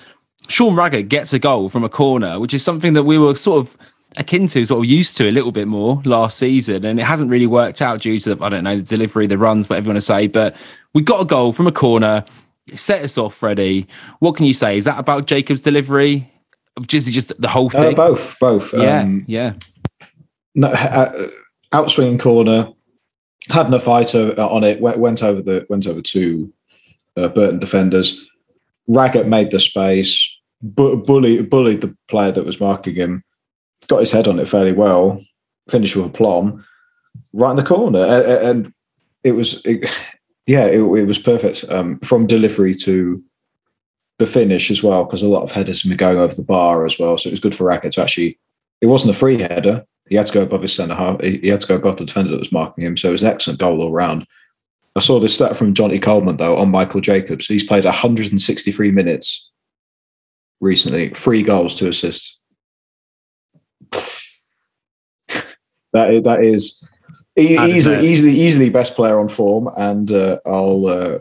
Sean 0.48 0.76
Raggett 0.76 1.10
gets 1.10 1.34
a 1.34 1.40
goal 1.40 1.70
from 1.70 1.84
a 1.84 1.90
corner, 1.90 2.40
which 2.40 2.54
is 2.54 2.64
something 2.64 2.94
that 2.94 3.04
we 3.04 3.18
were 3.18 3.36
sort 3.36 3.60
of 3.66 3.76
akin 4.18 4.46
to, 4.48 4.64
sort 4.66 4.86
of 4.86 4.90
used 4.90 5.18
to 5.18 5.28
a 5.28 5.32
little 5.32 5.52
bit 5.52 5.68
more 5.68 6.02
last 6.06 6.38
season. 6.38 6.86
And 6.86 7.00
it 7.00 7.04
hasn't 7.04 7.32
really 7.32 7.48
worked 7.48 7.82
out 7.82 8.02
due 8.02 8.20
to, 8.20 8.36
the, 8.36 8.44
I 8.44 8.50
don't 8.50 8.64
know, 8.64 8.78
the 8.78 8.84
delivery, 8.84 9.26
the 9.28 9.38
runs, 9.40 9.68
whatever 9.68 9.86
you 9.86 9.90
want 9.90 9.98
to 9.98 10.02
say. 10.02 10.28
But 10.28 10.56
we 10.94 11.02
got 11.02 11.22
a 11.22 11.26
goal 11.26 11.51
from 11.51 11.66
a 11.68 11.72
corner. 11.72 12.24
Set 12.75 13.04
us 13.04 13.18
off, 13.18 13.34
Freddie. 13.34 13.88
What 14.20 14.36
can 14.36 14.46
you 14.46 14.54
say? 14.54 14.78
Is 14.78 14.86
that 14.86 15.00
about 15.00 15.25
Jacob's 15.25 15.62
delivery? 15.64 16.32
Just, 16.88 17.12
just 17.12 17.40
the 17.42 17.48
whole 17.48 17.68
Uh, 17.68 17.82
thing? 17.82 17.96
both, 17.96 18.38
both. 18.40 18.74
yeah, 18.78 19.01
Um, 19.01 19.24
yeah. 19.28 19.54
no, 20.56 20.68
uh, 20.68 21.28
outswinging 21.74 22.20
corner 22.20 22.70
had 23.50 23.70
no 23.70 23.79
fight 23.79 24.14
o- 24.16 24.31
on 24.38 24.64
it. 24.64 24.81
Went, 24.81 25.24
over 25.24 25.42
the 25.42 25.66
went 25.70 25.88
over 25.88 26.01
two 26.01 26.51
uh, 27.18 27.27
Burton 27.29 27.60
defenders. 27.60 28.25
Raggett 28.88 29.27
made 29.27 29.51
the 29.51 29.60
space. 29.60 30.31
Bu- 30.62 31.03
bully, 31.03 31.44
bullied 31.44 31.81
the 31.81 31.96
player 32.08 32.31
that 32.31 32.46
was 32.46 32.60
marking 32.60 32.96
him. 32.96 33.24
Got 33.88 34.00
his 34.00 34.12
head 34.12 34.27
on 34.27 34.40
it 34.40 34.48
fairly 34.48 34.72
well. 34.72 35.22
Finished 35.70 35.96
with 35.96 36.05
a 36.08 36.10
plum 36.10 36.64
right 37.34 37.51
in 37.51 37.58
the 37.58 37.64
corner, 37.64 38.00
A- 38.00 38.24
a- 38.24 38.50
and 38.50 38.74
it 39.24 39.34
was 39.34 39.62
it, 39.66 39.90
yeah, 40.48 40.66
it, 40.66 40.79
it 40.79 41.05
was 41.05 41.18
perfect 41.20 41.66
um, 41.70 42.00
from 42.00 42.27
delivery 42.27 42.74
to 42.75 43.24
the 44.18 44.27
finish 44.27 44.72
as 44.72 44.81
well. 44.81 45.05
Because 45.05 45.22
a 45.22 45.27
lot 45.27 45.44
of 45.44 45.51
headers 45.51 45.84
been 45.84 45.98
going 45.98 46.18
over 46.18 46.34
the 46.34 46.44
bar 46.44 46.86
as 46.86 46.98
well, 47.00 47.18
so 47.18 47.27
it 47.27 47.34
was 47.34 47.40
good 47.40 47.55
for 47.55 47.66
Raggett 47.66 47.94
to 47.94 48.01
actually. 48.01 48.40
It 48.81 48.88
wasn't 48.88 49.16
a 49.16 49.18
free 49.18 49.38
header 49.38 49.86
he 50.07 50.15
had 50.15 50.27
to 50.27 50.33
go 50.33 50.41
above 50.41 50.61
his 50.61 50.74
centre 50.74 50.96
half. 50.96 51.22
He 51.22 51.37
he 51.37 51.48
had 51.48 51.61
to 51.61 51.68
go 51.68 51.75
above 51.75 51.98
the 51.98 52.05
defender 52.05 52.31
that 52.31 52.39
was 52.39 52.51
marking 52.51 52.83
him. 52.83 52.98
So 52.98 53.09
it 53.09 53.13
was 53.13 53.24
an 53.24 53.29
excellent 53.29 53.59
goal 53.59 53.81
all 53.81 53.91
round. 53.91 54.25
I 54.96 55.01
saw 55.01 55.20
this 55.20 55.35
stat 55.35 55.57
from 55.57 55.74
Johnny 55.74 56.00
Coleman 56.00 56.37
though 56.37 56.57
on 56.57 56.70
Michael 56.70 57.01
Jacobs. 57.01 57.48
He's 57.48 57.63
played 57.63 57.85
163 57.85 58.91
minutes 58.91 59.51
recently, 60.61 61.09
three 61.09 61.44
goals, 61.44 61.75
to 61.75 61.87
assist. 61.87 62.37
That 65.94 66.13
is, 66.13 66.24
that 66.24 66.44
is 66.44 66.83
easily, 67.37 68.05
easily, 68.05 68.33
easily 68.33 68.70
best 68.70 68.96
player 68.96 69.18
on 69.18 69.29
form, 69.29 69.70
and 69.77 70.11
uh, 70.11 70.39
I'll. 70.46 70.85
Uh, 70.87 71.20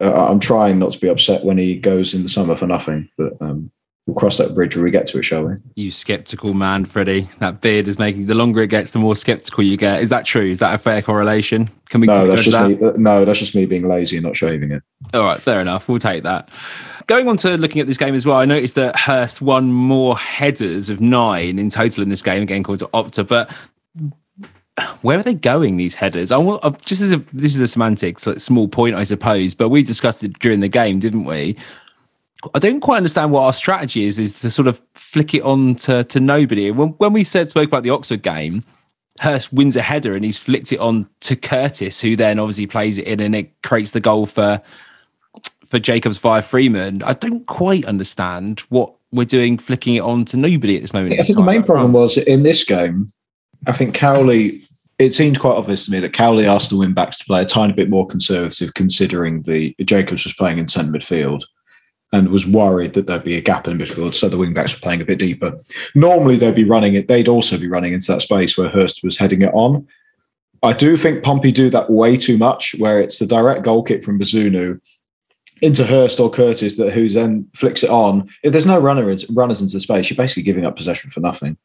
uh, 0.00 0.28
I'm 0.28 0.40
trying 0.40 0.80
not 0.80 0.92
to 0.92 0.98
be 0.98 1.08
upset 1.08 1.44
when 1.44 1.56
he 1.56 1.76
goes 1.76 2.12
in 2.12 2.24
the 2.24 2.28
summer 2.28 2.56
for 2.56 2.66
nothing, 2.66 3.08
but 3.16 3.34
um, 3.40 3.70
we'll 4.06 4.14
cross 4.14 4.38
that 4.38 4.54
bridge 4.54 4.76
when 4.76 4.84
we 4.84 4.90
get 4.90 5.06
to 5.08 5.18
it, 5.18 5.22
shall 5.22 5.44
we? 5.44 5.54
You 5.76 5.90
skeptical 5.90 6.54
man, 6.54 6.84
Freddie. 6.84 7.28
That 7.38 7.60
beard 7.60 7.88
is 7.88 7.98
making 7.98 8.26
the 8.26 8.34
longer 8.34 8.62
it 8.62 8.68
gets, 8.68 8.90
the 8.90 8.98
more 8.98 9.16
skeptical 9.16 9.64
you 9.64 9.76
get. 9.76 10.00
Is 10.00 10.10
that 10.10 10.24
true? 10.24 10.44
Is 10.44 10.58
that 10.58 10.74
a 10.74 10.78
fair 10.78 11.02
correlation? 11.02 11.70
Can 11.88 12.00
we? 12.00 12.06
No, 12.06 12.26
that's 12.26 12.44
just 12.44 12.56
that? 12.56 12.96
me. 12.96 13.02
No, 13.02 13.24
that's 13.24 13.38
just 13.38 13.54
me 13.54 13.66
being 13.66 13.88
lazy 13.88 14.16
and 14.16 14.26
not 14.26 14.36
shaving 14.36 14.72
it. 14.72 14.82
All 15.12 15.22
right, 15.22 15.40
fair 15.40 15.60
enough. 15.60 15.88
We'll 15.88 15.98
take 15.98 16.22
that. 16.24 16.50
Going 17.06 17.28
on 17.28 17.36
to 17.38 17.56
looking 17.58 17.80
at 17.80 17.86
this 17.86 17.98
game 17.98 18.14
as 18.14 18.24
well, 18.24 18.38
I 18.38 18.46
noticed 18.46 18.76
that 18.76 18.96
Hurst 18.96 19.42
won 19.42 19.72
more 19.72 20.16
headers 20.16 20.88
of 20.88 21.00
nine 21.00 21.58
in 21.58 21.68
total 21.68 22.02
in 22.02 22.08
this 22.08 22.22
game, 22.22 22.42
again 22.42 22.62
called 22.62 22.78
to 22.78 22.86
Opta. 22.88 23.26
But 23.26 23.50
where 25.02 25.18
are 25.18 25.22
they 25.22 25.34
going? 25.34 25.76
These 25.76 25.94
headers? 25.94 26.32
I 26.32 26.38
want 26.38 26.64
uh, 26.64 26.70
just 26.84 27.02
as 27.02 27.12
a 27.12 27.22
this 27.32 27.54
is 27.54 27.60
a 27.60 27.68
semantics 27.68 28.26
like, 28.26 28.40
small 28.40 28.68
point, 28.68 28.96
I 28.96 29.04
suppose. 29.04 29.54
But 29.54 29.68
we 29.68 29.82
discussed 29.82 30.24
it 30.24 30.38
during 30.38 30.60
the 30.60 30.68
game, 30.68 30.98
didn't 30.98 31.24
we? 31.24 31.56
I 32.54 32.58
don't 32.58 32.80
quite 32.80 32.98
understand 32.98 33.30
what 33.30 33.42
our 33.42 33.52
strategy 33.52 34.06
is. 34.06 34.18
Is 34.18 34.40
to 34.40 34.50
sort 34.50 34.68
of 34.68 34.80
flick 34.94 35.34
it 35.34 35.42
on 35.42 35.76
to, 35.76 36.04
to 36.04 36.20
nobody. 36.20 36.70
When 36.70 36.88
when 36.90 37.12
we 37.12 37.24
said 37.24 37.50
spoke 37.50 37.68
about 37.68 37.82
the 37.82 37.90
Oxford 37.90 38.22
game, 38.22 38.64
Hurst 39.20 39.52
wins 39.52 39.76
a 39.76 39.82
header 39.82 40.14
and 40.14 40.24
he's 40.24 40.38
flicked 40.38 40.72
it 40.72 40.80
on 40.80 41.08
to 41.20 41.36
Curtis, 41.36 42.00
who 42.00 42.16
then 42.16 42.38
obviously 42.38 42.66
plays 42.66 42.98
it 42.98 43.06
in 43.06 43.20
and 43.20 43.34
it 43.34 43.62
creates 43.62 43.92
the 43.92 44.00
goal 44.00 44.26
for 44.26 44.60
for 45.64 45.78
Jacobs 45.78 46.18
via 46.18 46.42
Freeman. 46.42 47.02
I 47.02 47.14
don't 47.14 47.46
quite 47.46 47.84
understand 47.84 48.60
what 48.68 48.94
we're 49.12 49.24
doing 49.24 49.58
flicking 49.58 49.94
it 49.94 50.02
on 50.02 50.24
to 50.26 50.36
nobody 50.36 50.76
at 50.76 50.82
this 50.82 50.92
moment. 50.92 51.14
I 51.20 51.22
think 51.22 51.38
the 51.38 51.44
main 51.44 51.62
problem 51.62 51.86
um, 51.86 51.92
was 51.92 52.18
in 52.18 52.42
this 52.42 52.64
game. 52.64 53.08
I 53.66 53.72
think 53.72 53.94
Cowley. 53.94 54.60
It 55.00 55.12
seemed 55.12 55.40
quite 55.40 55.56
obvious 55.56 55.86
to 55.86 55.90
me 55.90 55.98
that 55.98 56.12
Cowley 56.12 56.46
asked 56.46 56.70
the 56.70 56.76
wing 56.76 56.92
backs 56.92 57.16
to 57.18 57.24
play 57.24 57.42
a 57.42 57.44
tiny 57.44 57.72
bit 57.72 57.90
more 57.90 58.06
conservative, 58.06 58.74
considering 58.74 59.42
the 59.42 59.74
Jacobs 59.84 60.22
was 60.22 60.34
playing 60.34 60.58
in 60.58 60.68
centre 60.68 60.92
midfield, 60.92 61.42
and 62.14 62.28
was 62.28 62.46
worried 62.46 62.94
that 62.94 63.08
there'd 63.08 63.24
be 63.24 63.36
a 63.36 63.40
gap 63.40 63.66
in 63.66 63.76
the 63.76 63.84
midfield, 63.84 64.14
so 64.14 64.28
the 64.28 64.38
wing 64.38 64.54
backs 64.54 64.72
were 64.72 64.80
playing 64.80 65.00
a 65.00 65.04
bit 65.04 65.18
deeper. 65.18 65.58
Normally, 65.96 66.36
they'd 66.36 66.54
be 66.54 66.64
running 66.64 66.94
it. 66.94 67.08
They'd 67.08 67.26
also 67.26 67.58
be 67.58 67.66
running 67.66 67.92
into 67.92 68.12
that 68.12 68.20
space 68.20 68.56
where 68.56 68.68
Hurst 68.68 69.02
was 69.02 69.18
heading 69.18 69.42
it 69.42 69.52
on. 69.52 69.86
I 70.62 70.72
do 70.72 70.96
think 70.96 71.24
Pompey 71.24 71.50
do 71.50 71.68
that 71.70 71.90
way 71.90 72.16
too 72.16 72.38
much, 72.38 72.76
where 72.78 73.00
it's 73.00 73.18
the 73.18 73.26
direct 73.26 73.64
goal 73.64 73.82
kick 73.82 74.04
from 74.04 74.18
Bazunu 74.18 74.80
into 75.60 75.84
Hurst 75.84 76.20
or 76.20 76.30
Curtis 76.30 76.76
that 76.76 76.92
who 76.92 77.08
then 77.08 77.48
flicks 77.56 77.82
it 77.82 77.90
on. 77.90 78.28
If 78.44 78.52
there's 78.52 78.66
no 78.66 78.78
runners 78.78 79.28
runners 79.30 79.60
into 79.60 79.74
the 79.74 79.80
space, 79.80 80.08
you're 80.08 80.16
basically 80.16 80.44
giving 80.44 80.64
up 80.64 80.76
possession 80.76 81.10
for 81.10 81.18
nothing, 81.18 81.56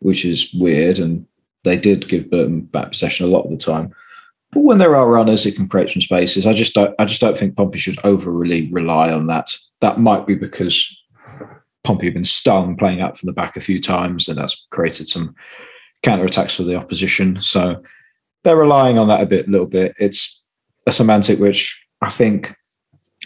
which 0.00 0.24
is 0.24 0.52
weird. 0.52 0.98
And 0.98 1.24
they 1.62 1.76
did 1.76 2.08
give 2.08 2.30
Burton 2.30 2.62
back 2.62 2.90
possession 2.90 3.24
a 3.24 3.28
lot 3.28 3.44
of 3.44 3.52
the 3.52 3.56
time. 3.56 3.94
But 4.50 4.62
when 4.62 4.78
there 4.78 4.96
are 4.96 5.08
runners, 5.08 5.46
it 5.46 5.56
can 5.56 5.68
create 5.68 5.90
some 5.90 6.02
spaces. 6.02 6.46
I 6.46 6.54
just 6.54 6.74
don't. 6.74 6.94
I 6.98 7.04
just 7.04 7.20
don't 7.20 7.36
think 7.36 7.56
Pompey 7.56 7.78
should 7.78 7.98
overly 8.04 8.70
rely 8.72 9.12
on 9.12 9.26
that. 9.28 9.56
That 9.80 9.98
might 9.98 10.26
be 10.26 10.34
because 10.34 10.96
Pompey 11.84 12.06
have 12.06 12.14
been 12.14 12.24
stung 12.24 12.76
playing 12.76 13.00
out 13.00 13.18
from 13.18 13.26
the 13.26 13.32
back 13.32 13.56
a 13.56 13.60
few 13.60 13.80
times, 13.80 14.28
and 14.28 14.38
that's 14.38 14.66
created 14.70 15.08
some 15.08 15.34
counter 16.02 16.24
attacks 16.24 16.56
for 16.56 16.62
the 16.62 16.76
opposition. 16.76 17.40
So 17.40 17.82
they're 18.44 18.56
relying 18.56 18.98
on 18.98 19.08
that 19.08 19.20
a 19.20 19.26
bit, 19.26 19.48
little 19.48 19.66
bit. 19.66 19.94
It's 19.98 20.44
a 20.86 20.92
semantic 20.92 21.38
which 21.38 21.80
I 22.00 22.10
think 22.10 22.54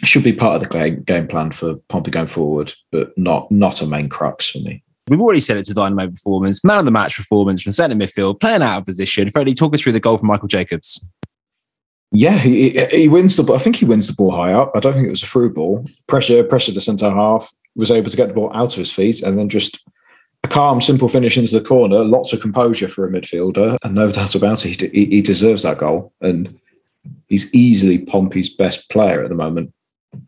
should 0.02 0.24
be 0.24 0.32
part 0.32 0.56
of 0.56 0.68
the 0.68 0.90
game, 1.04 1.26
plan 1.26 1.50
for 1.50 1.76
Pompey 1.88 2.10
going 2.10 2.26
forward, 2.26 2.72
but 2.90 3.16
not 3.16 3.50
not 3.50 3.82
a 3.82 3.86
main 3.86 4.08
crux 4.08 4.50
for 4.50 4.58
me. 4.58 4.82
We've 5.08 5.20
already 5.20 5.40
said 5.40 5.56
it's 5.56 5.70
a 5.70 5.74
dynamo 5.74 6.08
performance, 6.08 6.62
man 6.62 6.78
of 6.78 6.84
the 6.84 6.90
match 6.90 7.16
performance 7.16 7.62
from 7.62 7.72
centre 7.72 7.96
midfield, 7.96 8.40
playing 8.40 8.62
out 8.62 8.78
of 8.78 8.86
position. 8.86 9.28
Freddie, 9.28 9.54
talk 9.54 9.74
us 9.74 9.80
through 9.80 9.92
the 9.92 10.00
goal 10.00 10.16
from 10.16 10.28
Michael 10.28 10.48
Jacobs. 10.48 11.04
Yeah, 12.12 12.38
he, 12.38 12.70
he 12.90 13.08
wins 13.08 13.36
the. 13.36 13.44
Ball. 13.44 13.56
I 13.56 13.60
think 13.60 13.76
he 13.76 13.84
wins 13.84 14.08
the 14.08 14.14
ball 14.14 14.32
high 14.32 14.52
up. 14.52 14.72
I 14.74 14.80
don't 14.80 14.94
think 14.94 15.06
it 15.06 15.10
was 15.10 15.22
a 15.22 15.26
through 15.26 15.54
ball. 15.54 15.84
Pressure, 16.08 16.42
pressure 16.42 16.72
the 16.72 16.80
centre 16.80 17.10
half. 17.10 17.52
Was 17.76 17.92
able 17.92 18.10
to 18.10 18.16
get 18.16 18.28
the 18.28 18.34
ball 18.34 18.50
out 18.52 18.72
of 18.72 18.78
his 18.78 18.90
feet 18.90 19.22
and 19.22 19.38
then 19.38 19.48
just 19.48 19.78
a 20.42 20.48
calm, 20.48 20.80
simple 20.80 21.08
finish 21.08 21.38
into 21.38 21.56
the 21.56 21.64
corner. 21.64 22.04
Lots 22.04 22.32
of 22.32 22.40
composure 22.40 22.88
for 22.88 23.06
a 23.06 23.10
midfielder, 23.10 23.76
and 23.84 23.94
no 23.94 24.10
doubt 24.10 24.34
about 24.34 24.66
it, 24.66 24.80
he, 24.80 25.04
he 25.04 25.22
deserves 25.22 25.62
that 25.62 25.78
goal. 25.78 26.12
And 26.20 26.58
he's 27.28 27.52
easily 27.54 28.04
Pompey's 28.04 28.50
best 28.50 28.90
player 28.90 29.22
at 29.22 29.28
the 29.28 29.36
moment 29.36 29.72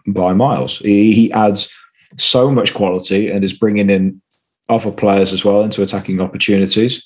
by 0.06 0.32
miles. 0.32 0.78
He, 0.78 1.12
he 1.12 1.32
adds 1.32 1.68
so 2.16 2.50
much 2.50 2.74
quality 2.74 3.28
and 3.28 3.44
is 3.44 3.52
bringing 3.52 3.90
in 3.90 4.22
other 4.68 4.92
players 4.92 5.32
as 5.32 5.44
well 5.44 5.62
into 5.62 5.82
attacking 5.82 6.20
opportunities. 6.20 7.04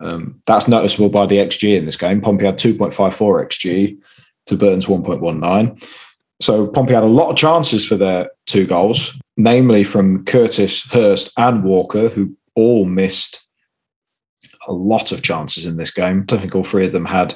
Um, 0.00 0.40
that's 0.46 0.68
noticeable 0.68 1.08
by 1.08 1.26
the 1.26 1.38
XG 1.38 1.76
in 1.76 1.84
this 1.84 1.96
game. 1.96 2.20
Pompey 2.20 2.44
had 2.44 2.58
2.54 2.58 3.46
XG 3.46 3.98
to 4.46 4.56
Burton's 4.56 4.86
1.19. 4.86 5.84
So 6.40 6.68
Pompey 6.68 6.94
had 6.94 7.02
a 7.02 7.06
lot 7.06 7.30
of 7.30 7.36
chances 7.36 7.84
for 7.84 7.96
their 7.96 8.30
two 8.46 8.66
goals, 8.66 9.18
namely 9.36 9.82
from 9.82 10.24
Curtis, 10.24 10.88
Hurst, 10.90 11.32
and 11.36 11.64
Walker, 11.64 12.08
who 12.08 12.36
all 12.54 12.84
missed 12.84 13.44
a 14.68 14.72
lot 14.72 15.10
of 15.10 15.22
chances 15.22 15.64
in 15.64 15.76
this 15.76 15.90
game. 15.90 16.24
I 16.30 16.36
think 16.36 16.54
all 16.54 16.64
three 16.64 16.86
of 16.86 16.92
them 16.92 17.04
had 17.04 17.34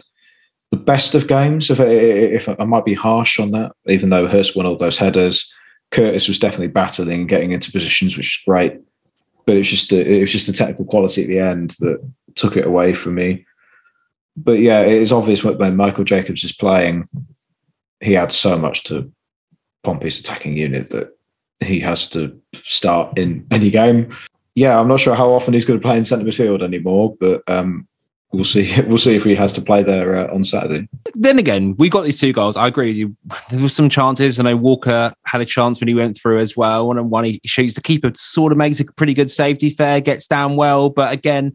the 0.71 0.77
best 0.77 1.15
of 1.15 1.27
games. 1.27 1.71
If, 1.71 1.81
if 1.81 2.49
I 2.49 2.65
might 2.65 2.85
be 2.85 2.95
harsh 2.95 3.41
on 3.41 3.51
that, 3.53 3.73
even 3.87 4.11
though 4.11 4.27
Hurst 4.27 4.55
won 4.55 4.67
all 4.67 4.77
those 4.77 4.99
headers, 4.99 5.53
Curtis 5.91 6.29
was 6.29 6.39
definitely 6.39 6.69
battling 6.69 7.21
and 7.21 7.29
getting 7.29 7.53
into 7.53 7.73
positions, 7.73 8.17
which 8.17 8.39
is 8.39 8.45
great. 8.47 8.79
But 9.45 9.57
it 9.57 9.59
was 9.59 9.71
just 9.71 9.91
the, 9.91 10.07
it 10.07 10.21
was 10.21 10.33
just 10.33 10.47
the 10.47 10.53
technical 10.53 10.85
quality 10.85 11.23
at 11.23 11.29
the 11.29 11.39
end 11.39 11.71
that 11.81 12.01
took 12.35 12.57
it 12.57 12.67
away 12.67 12.95
from 12.95 13.15
me. 13.15 13.45
But 14.37 14.61
yeah, 14.61 14.81
it 14.83 15.01
is 15.01 15.13
obvious 15.13 15.45
when 15.45 15.77
Michael 15.77 16.05
Jacobs 16.05 16.45
is 16.45 16.53
playing, 16.53 17.09
he 18.01 18.17
adds 18.17 18.35
so 18.35 18.57
much 18.57 18.85
to 18.85 19.13
Pompey's 19.83 20.21
attacking 20.21 20.57
unit 20.57 20.91
that 20.91 21.17
he 21.61 21.81
has 21.81 22.07
to 22.09 22.41
start 22.55 23.19
in 23.19 23.47
any 23.51 23.71
game. 23.71 24.11
Yeah, 24.55 24.79
I'm 24.79 24.89
not 24.89 25.01
sure 25.01 25.15
how 25.15 25.33
often 25.33 25.55
he's 25.55 25.65
going 25.65 25.81
to 25.81 25.83
play 25.87 25.97
in 25.97 26.05
centre 26.05 26.25
midfield 26.25 26.63
anymore, 26.63 27.17
but 27.19 27.43
um, 27.49 27.87
we'll 28.33 28.45
see. 28.45 28.73
We'll 28.87 28.99
see 28.99 29.15
if 29.15 29.25
he 29.25 29.35
has 29.35 29.53
to 29.55 29.63
play 29.63 29.83
there 29.83 30.17
uh, 30.17 30.35
on 30.35 30.45
Saturday. 30.45 30.89
Then 31.15 31.39
again, 31.39 31.77
we 31.79 31.89
got 31.89 32.03
these 32.03 32.21
two 32.21 32.33
goals. 32.33 32.57
I 32.57 32.67
agree 32.67 32.89
with 32.89 32.97
you. 32.97 33.17
There 33.51 33.61
were 33.61 33.69
some 33.69 33.89
chances. 33.89 34.39
I 34.39 34.43
know 34.43 34.57
Walker 34.57 35.15
had 35.25 35.41
a 35.41 35.47
chance 35.47 35.81
when 35.81 35.89
he 35.89 35.95
went 35.95 36.17
through 36.17 36.41
as 36.41 36.57
well. 36.57 36.89
One 36.89 36.99
and 36.99 37.11
one, 37.11 37.25
he 37.25 37.41
shoots 37.45 37.75
the 37.75 37.81
keeper, 37.81 38.13
sort 38.15 38.53
of 38.53 38.59
makes 38.59 38.81
a 38.81 38.85
pretty 38.85 39.15
good 39.15 39.31
safety 39.31 39.71
fair, 39.71 40.01
gets 40.01 40.27
down 40.27 40.57
well. 40.57 40.91
But 40.91 41.13
again, 41.13 41.53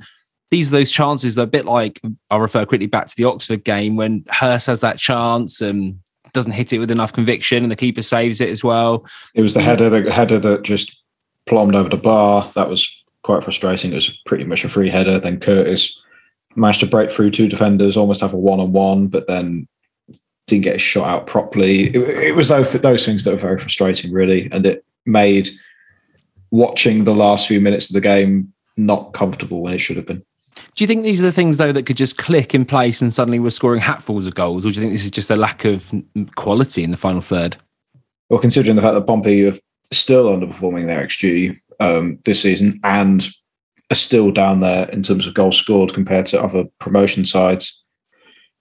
these 0.50 0.70
are 0.70 0.78
those 0.78 0.92
chances 0.92 1.36
that 1.36 1.42
are 1.42 1.44
a 1.44 1.48
bit 1.48 1.66
like 1.66 2.00
I'll 2.30 2.40
refer 2.40 2.66
quickly 2.66 2.88
back 2.88 3.08
to 3.08 3.16
the 3.16 3.26
Oxford 3.26 3.64
game 3.64 3.96
when 3.96 4.24
Hurst 4.30 4.68
has 4.68 4.80
that 4.80 4.98
chance 4.98 5.62
and 5.62 6.00
doesn't 6.34 6.54
hit 6.54 6.74
it 6.74 6.80
with 6.80 6.92
enough 6.92 7.14
conviction, 7.14 7.64
and 7.64 7.72
the 7.72 7.76
keeper 7.76 8.02
saves 8.02 8.42
it 8.42 8.50
as 8.50 8.64
well. 8.64 9.06
It 9.36 9.42
was 9.42 9.54
the 9.54 9.62
header, 9.62 9.90
the 9.90 10.12
header 10.12 10.40
that 10.40 10.64
just 10.64 11.04
plombed 11.46 11.76
over 11.76 11.90
the 11.90 11.98
bar. 11.98 12.50
That 12.56 12.70
was 12.70 13.04
quite 13.24 13.44
frustrating. 13.44 13.92
It 13.92 13.96
was 13.96 14.18
pretty 14.26 14.46
much 14.46 14.64
a 14.64 14.70
free 14.70 14.90
header. 14.90 15.20
Then 15.20 15.40
Curtis 15.40 16.00
managed 16.58 16.80
to 16.82 16.88
break 16.88 17.12
through 17.12 17.32
two 17.32 17.48
defenders, 17.48 17.96
almost 17.96 18.22
have 18.22 18.34
a 18.34 18.38
one 18.38 18.60
on 18.60 18.74
one, 18.74 19.08
but 19.08 19.28
then 19.28 19.68
didn't 20.48 20.64
get 20.64 20.74
his 20.74 20.82
shot 20.82 21.08
out 21.08 21.28
properly. 21.28 21.96
It, 21.96 22.10
it 22.10 22.36
was 22.36 22.50
those, 22.50 22.72
those 22.74 23.06
things 23.06 23.24
that 23.24 23.32
were 23.32 23.40
very 23.40 23.60
frustrating, 23.60 24.12
really, 24.12 24.50
and 24.52 24.66
it 24.66 24.84
made 25.06 25.50
watching 26.52 27.04
the 27.04 27.14
last 27.14 27.48
few 27.48 27.62
minutes 27.62 27.90
of 27.90 27.94
the 27.94 28.02
game 28.02 28.52
not 28.78 29.14
comfortable 29.14 29.62
when 29.62 29.74
it 29.74 29.80
should 29.80 29.98
have 29.98 30.06
been. 30.06 30.24
Do 30.76 30.84
you 30.84 30.88
think 30.88 31.04
these 31.04 31.20
are 31.20 31.26
the 31.26 31.32
things 31.32 31.58
though 31.58 31.72
that 31.72 31.86
could 31.86 31.98
just 31.98 32.18
click 32.18 32.56
in 32.56 32.66
place 32.66 33.02
and 33.02 33.12
suddenly 33.14 33.40
we're 33.40 33.50
scoring 33.50 33.82
hatfuls 33.82 34.28
of 34.28 34.36
goals, 34.36 34.66
or 34.66 34.70
do 34.70 34.76
you 34.76 34.82
think 34.82 34.94
this 34.94 35.06
is 35.06 35.12
just 35.12 35.30
a 35.30 35.36
lack 35.36 35.66
of 35.66 35.94
quality 36.36 36.84
in 36.84 36.92
the 36.92 36.98
final 36.98 37.22
third? 37.22 37.58
Well, 38.30 38.40
considering 38.40 38.76
the 38.76 38.82
fact 38.82 38.96
that 38.96 39.08
Pompey 39.08 39.48
are 39.48 39.54
still 39.92 40.26
underperforming 40.26 40.86
their 40.86 41.06
XG 41.06 41.58
um, 41.80 42.20
this 42.26 42.42
season 42.42 42.80
and 42.84 43.28
are 43.92 43.96
still 43.96 44.32
down 44.32 44.60
there 44.60 44.90
in 44.90 45.04
terms 45.04 45.28
of 45.28 45.34
goals 45.34 45.58
scored 45.58 45.94
compared 45.94 46.26
to 46.28 46.42
other 46.42 46.66
promotion 46.80 47.26
sides. 47.26 47.84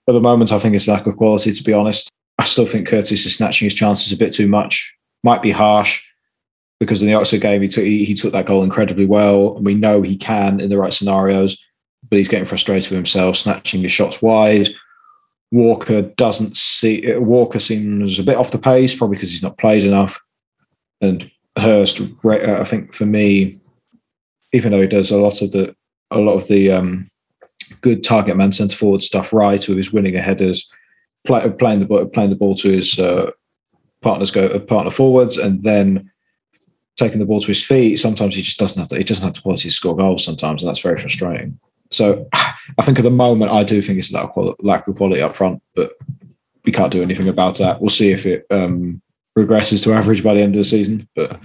At 0.07 0.13
the 0.13 0.21
moment, 0.21 0.51
I 0.51 0.59
think 0.59 0.75
it's 0.75 0.87
lack 0.87 1.05
of 1.05 1.17
quality. 1.17 1.51
To 1.51 1.63
be 1.63 1.73
honest, 1.73 2.09
I 2.37 2.43
still 2.43 2.65
think 2.65 2.87
Curtis 2.87 3.25
is 3.25 3.35
snatching 3.35 3.65
his 3.65 3.75
chances 3.75 4.11
a 4.11 4.17
bit 4.17 4.33
too 4.33 4.47
much. 4.47 4.93
Might 5.23 5.41
be 5.41 5.51
harsh 5.51 6.03
because 6.79 7.01
in 7.01 7.07
the 7.07 7.15
Oxford 7.15 7.41
game 7.41 7.61
he 7.61 7.67
took 7.67 7.83
he, 7.83 8.05
he 8.05 8.13
took 8.13 8.31
that 8.33 8.45
goal 8.45 8.63
incredibly 8.63 9.05
well, 9.05 9.57
and 9.57 9.65
we 9.65 9.73
know 9.73 10.01
he 10.01 10.15
can 10.15 10.61
in 10.61 10.69
the 10.69 10.77
right 10.77 10.93
scenarios 10.93 11.57
but 12.09 12.17
he's 12.17 12.29
getting 12.29 12.45
frustrated 12.45 12.89
with 12.89 12.97
himself, 12.97 13.37
snatching 13.37 13.81
his 13.81 13.91
shots 13.91 14.21
wide. 14.21 14.69
Walker 15.51 16.01
doesn't 16.01 16.57
see 16.57 17.15
Walker 17.15 17.59
seems 17.59 18.19
a 18.19 18.23
bit 18.23 18.37
off 18.37 18.51
the 18.51 18.59
pace, 18.59 18.95
probably 18.95 19.15
because 19.15 19.31
he's 19.31 19.43
not 19.43 19.57
played 19.57 19.83
enough. 19.83 20.21
And 21.01 21.29
Hurst, 21.57 22.01
uh, 22.01 22.57
I 22.59 22.63
think 22.63 22.93
for 22.93 23.05
me, 23.05 23.59
even 24.53 24.71
though 24.71 24.81
he 24.81 24.87
does 24.87 25.11
a 25.11 25.17
lot 25.17 25.41
of 25.41 25.51
the 25.51 25.75
a 26.11 26.19
lot 26.19 26.35
of 26.35 26.47
the 26.47 26.71
um, 26.71 27.09
good 27.81 28.03
target 28.03 28.37
man 28.37 28.51
centre 28.51 28.75
forward 28.75 29.01
stuff 29.01 29.33
right, 29.33 29.67
with 29.67 29.77
his 29.77 29.91
winning 29.91 30.15
headers, 30.15 30.71
play, 31.25 31.49
playing 31.59 31.79
the 31.79 31.85
ball, 31.85 32.05
playing 32.07 32.29
the 32.29 32.35
ball 32.35 32.55
to 32.55 32.69
his 32.69 32.97
uh, 32.99 33.31
partners 34.01 34.31
go 34.31 34.47
uh, 34.47 34.59
partner 34.59 34.91
forwards, 34.91 35.37
and 35.37 35.63
then 35.63 36.09
taking 36.95 37.19
the 37.19 37.25
ball 37.25 37.41
to 37.41 37.47
his 37.47 37.63
feet. 37.63 37.97
Sometimes 37.97 38.35
he 38.35 38.41
just 38.41 38.59
doesn't 38.59 38.79
have 38.79 38.89
the, 38.89 38.97
he 38.97 39.03
doesn't 39.03 39.25
have 39.25 39.33
the 39.33 39.41
quality 39.41 39.69
to 39.69 39.73
score 39.73 39.95
goals 39.95 40.23
sometimes, 40.23 40.63
and 40.63 40.69
that's 40.69 40.79
very 40.79 40.97
frustrating. 40.97 41.59
So 41.91 42.27
I 42.33 42.83
think 42.83 42.99
at 42.99 43.03
the 43.03 43.11
moment, 43.11 43.51
I 43.51 43.63
do 43.63 43.81
think 43.81 43.99
it's 43.99 44.11
a 44.11 44.13
lack 44.13 44.25
of 44.25 44.31
quality, 44.31 44.55
lack 44.59 44.87
of 44.87 44.95
quality 44.95 45.21
up 45.21 45.35
front, 45.35 45.61
but 45.75 45.93
we 46.65 46.71
can't 46.71 46.91
do 46.91 47.01
anything 47.01 47.29
about 47.29 47.57
that. 47.57 47.79
We'll 47.79 47.89
see 47.89 48.11
if 48.11 48.25
it 48.25 48.45
um, 48.51 49.01
regresses 49.37 49.83
to 49.83 49.93
average 49.93 50.23
by 50.23 50.33
the 50.33 50.41
end 50.41 50.55
of 50.55 50.59
the 50.59 50.65
season. 50.65 51.07
But 51.15 51.39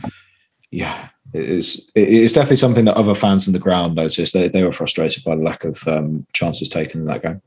yeah, 0.70 1.08
it 1.32 1.48
is, 1.48 1.90
it's 1.94 2.32
definitely 2.32 2.56
something 2.56 2.84
that 2.84 2.96
other 2.96 3.14
fans 3.14 3.46
in 3.46 3.52
the 3.52 3.58
ground 3.58 3.94
noticed. 3.94 4.34
They, 4.34 4.48
they 4.48 4.62
were 4.62 4.72
frustrated 4.72 5.24
by 5.24 5.36
the 5.36 5.42
lack 5.42 5.64
of 5.64 5.86
um, 5.88 6.26
chances 6.32 6.68
taken 6.68 7.00
in 7.00 7.06
that 7.06 7.22
game. 7.22 7.40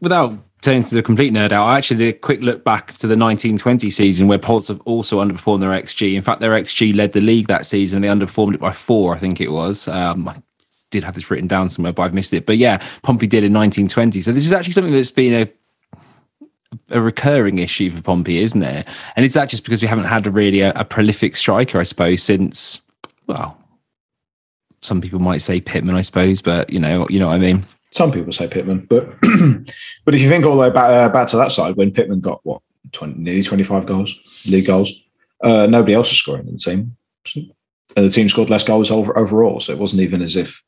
Without 0.00 0.38
turning 0.60 0.84
to 0.84 0.94
the 0.94 1.02
complete 1.02 1.32
nerd 1.32 1.52
out, 1.52 1.66
I 1.66 1.76
actually 1.76 1.98
did 1.98 2.14
a 2.14 2.18
quick 2.18 2.40
look 2.42 2.64
back 2.64 2.88
to 2.88 3.06
the 3.06 3.16
1920 3.16 3.90
season 3.90 4.28
where 4.28 4.38
Portsmouth 4.38 4.80
also 4.84 5.22
underperformed 5.22 5.60
their 5.60 5.70
XG. 5.70 6.14
In 6.14 6.22
fact, 6.22 6.40
their 6.40 6.52
XG 6.52 6.94
led 6.94 7.12
the 7.12 7.20
league 7.20 7.48
that 7.48 7.66
season. 7.66 8.02
And 8.02 8.04
they 8.04 8.26
underperformed 8.26 8.54
it 8.54 8.60
by 8.60 8.72
four, 8.72 9.14
I 9.14 9.18
think 9.18 9.40
it 9.40 9.50
was. 9.50 9.88
Um, 9.88 10.32
did 10.90 11.04
have 11.04 11.14
this 11.14 11.30
written 11.30 11.48
down 11.48 11.70
somewhere, 11.70 11.92
but 11.92 12.02
I've 12.02 12.14
missed 12.14 12.32
it. 12.32 12.46
But 12.46 12.58
yeah, 12.58 12.80
Pompey 13.02 13.26
did 13.26 13.44
in 13.44 13.52
1920. 13.52 14.20
So 14.20 14.30
this 14.30 14.46
is 14.46 14.52
actually 14.52 14.72
something 14.72 14.92
that's 14.92 15.10
been 15.10 15.34
a 15.34 15.48
a 16.90 17.00
recurring 17.00 17.58
issue 17.58 17.90
for 17.90 18.00
Pompey, 18.00 18.42
isn't 18.42 18.62
it? 18.62 18.88
And 19.14 19.26
is 19.26 19.34
that 19.34 19.50
just 19.50 19.64
because 19.64 19.82
we 19.82 19.88
haven't 19.88 20.04
had 20.04 20.26
a 20.26 20.30
really 20.30 20.60
a, 20.60 20.72
a 20.74 20.84
prolific 20.84 21.36
striker, 21.36 21.78
I 21.78 21.82
suppose, 21.82 22.22
since 22.22 22.80
well, 23.26 23.58
some 24.82 25.00
people 25.00 25.20
might 25.20 25.38
say 25.38 25.60
Pitman, 25.60 25.96
I 25.96 26.02
suppose, 26.02 26.42
but 26.42 26.70
you 26.70 26.80
know, 26.80 27.06
you 27.08 27.18
know 27.18 27.28
what 27.28 27.34
I 27.34 27.38
mean. 27.38 27.64
Some 27.92 28.10
people 28.10 28.32
say 28.32 28.48
Pitman, 28.48 28.86
but 28.86 29.08
but 30.04 30.14
if 30.14 30.20
you 30.20 30.28
think 30.28 30.44
all 30.44 30.52
the 30.52 30.58
way 30.58 30.70
back, 30.70 30.90
uh, 30.90 31.08
back 31.08 31.28
to 31.28 31.36
that 31.36 31.52
side, 31.52 31.76
when 31.76 31.92
Pitman 31.92 32.20
got 32.20 32.40
what 32.44 32.62
20, 32.92 33.14
nearly 33.14 33.42
25 33.42 33.86
goals, 33.86 34.46
league 34.48 34.66
goals, 34.66 34.90
uh, 35.42 35.66
nobody 35.68 35.94
else 35.94 36.10
was 36.10 36.18
scoring 36.18 36.46
in 36.46 36.54
the 36.54 36.58
team, 36.58 36.96
and 37.34 38.06
the 38.06 38.10
team 38.10 38.28
scored 38.28 38.50
less 38.50 38.64
goals 38.64 38.90
over, 38.90 39.16
overall. 39.16 39.60
So 39.60 39.72
it 39.72 39.78
wasn't 39.78 40.02
even 40.02 40.22
as 40.22 40.36
if 40.36 40.62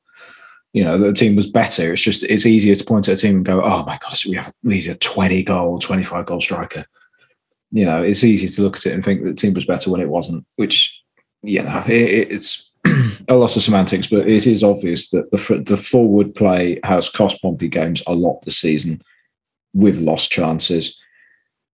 you 0.72 0.84
know 0.84 0.98
the 0.98 1.12
team 1.12 1.34
was 1.34 1.46
better. 1.46 1.92
It's 1.92 2.02
just 2.02 2.24
it's 2.24 2.46
easier 2.46 2.74
to 2.74 2.84
point 2.84 3.08
at 3.08 3.18
a 3.18 3.20
team 3.20 3.36
and 3.36 3.44
go, 3.44 3.62
oh 3.62 3.84
my 3.84 3.98
god, 3.98 4.18
we 4.28 4.36
have 4.36 4.52
we 4.62 4.74
need 4.74 4.88
a 4.88 4.94
twenty 4.96 5.42
goal, 5.42 5.78
twenty 5.78 6.04
five 6.04 6.26
goal 6.26 6.40
striker. 6.40 6.84
You 7.72 7.86
know, 7.86 8.02
it's 8.02 8.22
easy 8.22 8.46
to 8.46 8.62
look 8.62 8.76
at 8.76 8.86
it 8.86 8.92
and 8.92 9.04
think 9.04 9.22
that 9.22 9.30
the 9.30 9.34
team 9.34 9.54
was 9.54 9.66
better 9.66 9.90
when 9.90 10.00
it 10.00 10.08
wasn't. 10.08 10.46
Which 10.56 11.03
you 11.44 11.62
know, 11.62 11.82
it, 11.86 12.32
it's 12.32 12.70
a 13.28 13.34
lot 13.34 13.56
of 13.56 13.62
semantics, 13.62 14.06
but 14.06 14.28
it 14.28 14.46
is 14.46 14.62
obvious 14.62 15.10
that 15.10 15.30
the 15.30 15.62
the 15.66 15.76
forward 15.76 16.34
play 16.34 16.80
has 16.84 17.08
cost 17.08 17.40
Pompey 17.42 17.68
games 17.68 18.02
a 18.06 18.14
lot 18.14 18.42
this 18.42 18.58
season 18.58 19.02
with 19.72 19.98
lost 19.98 20.30
chances, 20.30 20.98